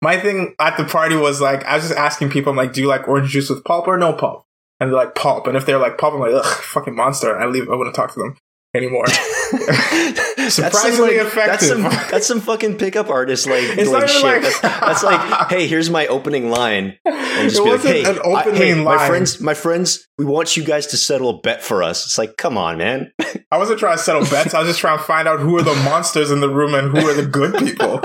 My 0.00 0.18
thing 0.18 0.54
at 0.60 0.76
the 0.76 0.84
party 0.84 1.16
was 1.16 1.40
like, 1.40 1.64
I 1.64 1.74
was 1.76 1.88
just 1.88 1.98
asking 1.98 2.30
people, 2.30 2.50
I'm 2.50 2.56
like, 2.56 2.72
do 2.72 2.80
you 2.80 2.86
like 2.88 3.08
orange 3.08 3.30
juice 3.30 3.50
with 3.50 3.64
pulp 3.64 3.88
or 3.88 3.98
no 3.98 4.12
pulp? 4.12 4.44
And 4.80 4.90
they're 4.90 4.96
like, 4.98 5.14
pulp. 5.16 5.46
And 5.48 5.56
if 5.56 5.66
they're 5.66 5.78
like 5.78 5.98
pulp, 5.98 6.14
I'm 6.14 6.20
like, 6.20 6.32
ugh, 6.32 6.44
fucking 6.62 6.94
monster. 6.94 7.34
And 7.34 7.42
I 7.42 7.46
leave, 7.48 7.68
I 7.68 7.74
wouldn't 7.74 7.96
talk 7.96 8.12
to 8.14 8.20
them 8.20 8.36
anymore. 8.74 9.06
surprisingly 10.48 11.16
like, 11.18 11.26
effective. 11.26 11.46
That's 11.46 11.66
some, 11.66 11.82
that's 12.10 12.26
some 12.26 12.40
fucking 12.40 12.78
pickup 12.78 13.08
artist 13.08 13.46
like 13.46 13.76
like 13.76 14.08
shit. 14.08 14.22
like- 14.22 14.42
that's, 14.42 14.60
that's 14.60 15.02
like, 15.02 15.48
hey, 15.50 15.66
here's 15.66 15.90
my 15.90 16.06
opening 16.06 16.50
line. 16.50 16.96
And 17.04 17.50
just 17.50 17.56
It 17.60 17.64
be 17.64 17.70
like, 17.70 17.82
wasn't 17.82 17.94
hey, 17.94 18.04
an 18.10 18.18
I- 18.18 18.40
opening 18.40 18.54
hey, 18.62 18.74
my 18.74 18.96
line. 18.96 19.08
friends, 19.08 19.40
my 19.40 19.54
friends, 19.54 20.06
we 20.16 20.24
want 20.24 20.56
you 20.56 20.64
guys 20.64 20.86
to 20.88 20.96
settle 20.96 21.30
a 21.30 21.40
bet 21.40 21.62
for 21.62 21.82
us. 21.82 22.04
It's 22.06 22.18
like, 22.18 22.36
come 22.36 22.56
on, 22.56 22.78
man. 22.78 23.12
I 23.50 23.58
wasn't 23.58 23.78
trying 23.80 23.96
to 23.96 24.02
settle 24.02 24.22
bets. 24.22 24.54
I 24.54 24.60
was 24.60 24.68
just 24.68 24.80
trying 24.80 24.98
to 24.98 25.04
find 25.04 25.26
out 25.26 25.40
who 25.40 25.56
are 25.58 25.62
the 25.62 25.74
monsters 25.74 26.30
in 26.30 26.40
the 26.40 26.48
room 26.48 26.74
and 26.74 26.96
who 26.96 27.08
are 27.08 27.14
the 27.14 27.26
good 27.26 27.54
people. 27.58 28.00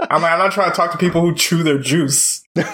I'm 0.00 0.22
like, 0.22 0.32
I'm 0.32 0.38
not 0.38 0.52
trying 0.52 0.70
to 0.70 0.76
talk 0.76 0.92
to 0.92 0.98
people 0.98 1.20
who 1.20 1.34
chew 1.34 1.62
their 1.62 1.78
juice. 1.78 2.42
you, 2.56 2.64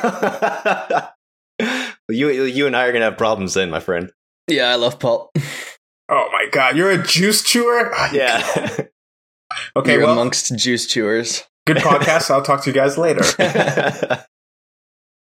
you 2.08 2.66
and 2.66 2.76
I 2.76 2.84
are 2.86 2.92
gonna 2.92 3.04
have 3.06 3.16
problems 3.18 3.54
then, 3.54 3.70
my 3.70 3.80
friend. 3.80 4.10
Yeah, 4.48 4.70
I 4.70 4.74
love 4.74 4.98
pulp. 4.98 5.30
Oh 6.08 6.28
my 6.32 6.46
god, 6.52 6.76
you're 6.76 6.90
a 6.90 7.02
juice 7.02 7.42
chewer? 7.42 7.90
Ah, 7.94 8.10
you- 8.12 8.18
Yeah. 8.18 8.76
Okay, 9.76 9.92
You're 9.92 10.02
well, 10.02 10.12
amongst 10.12 10.56
juice 10.56 10.84
chewers. 10.88 11.44
good 11.64 11.76
podcast. 11.76 12.28
I'll 12.28 12.42
talk 12.42 12.64
to 12.64 12.70
you 12.70 12.74
guys 12.74 12.98
later. 12.98 13.22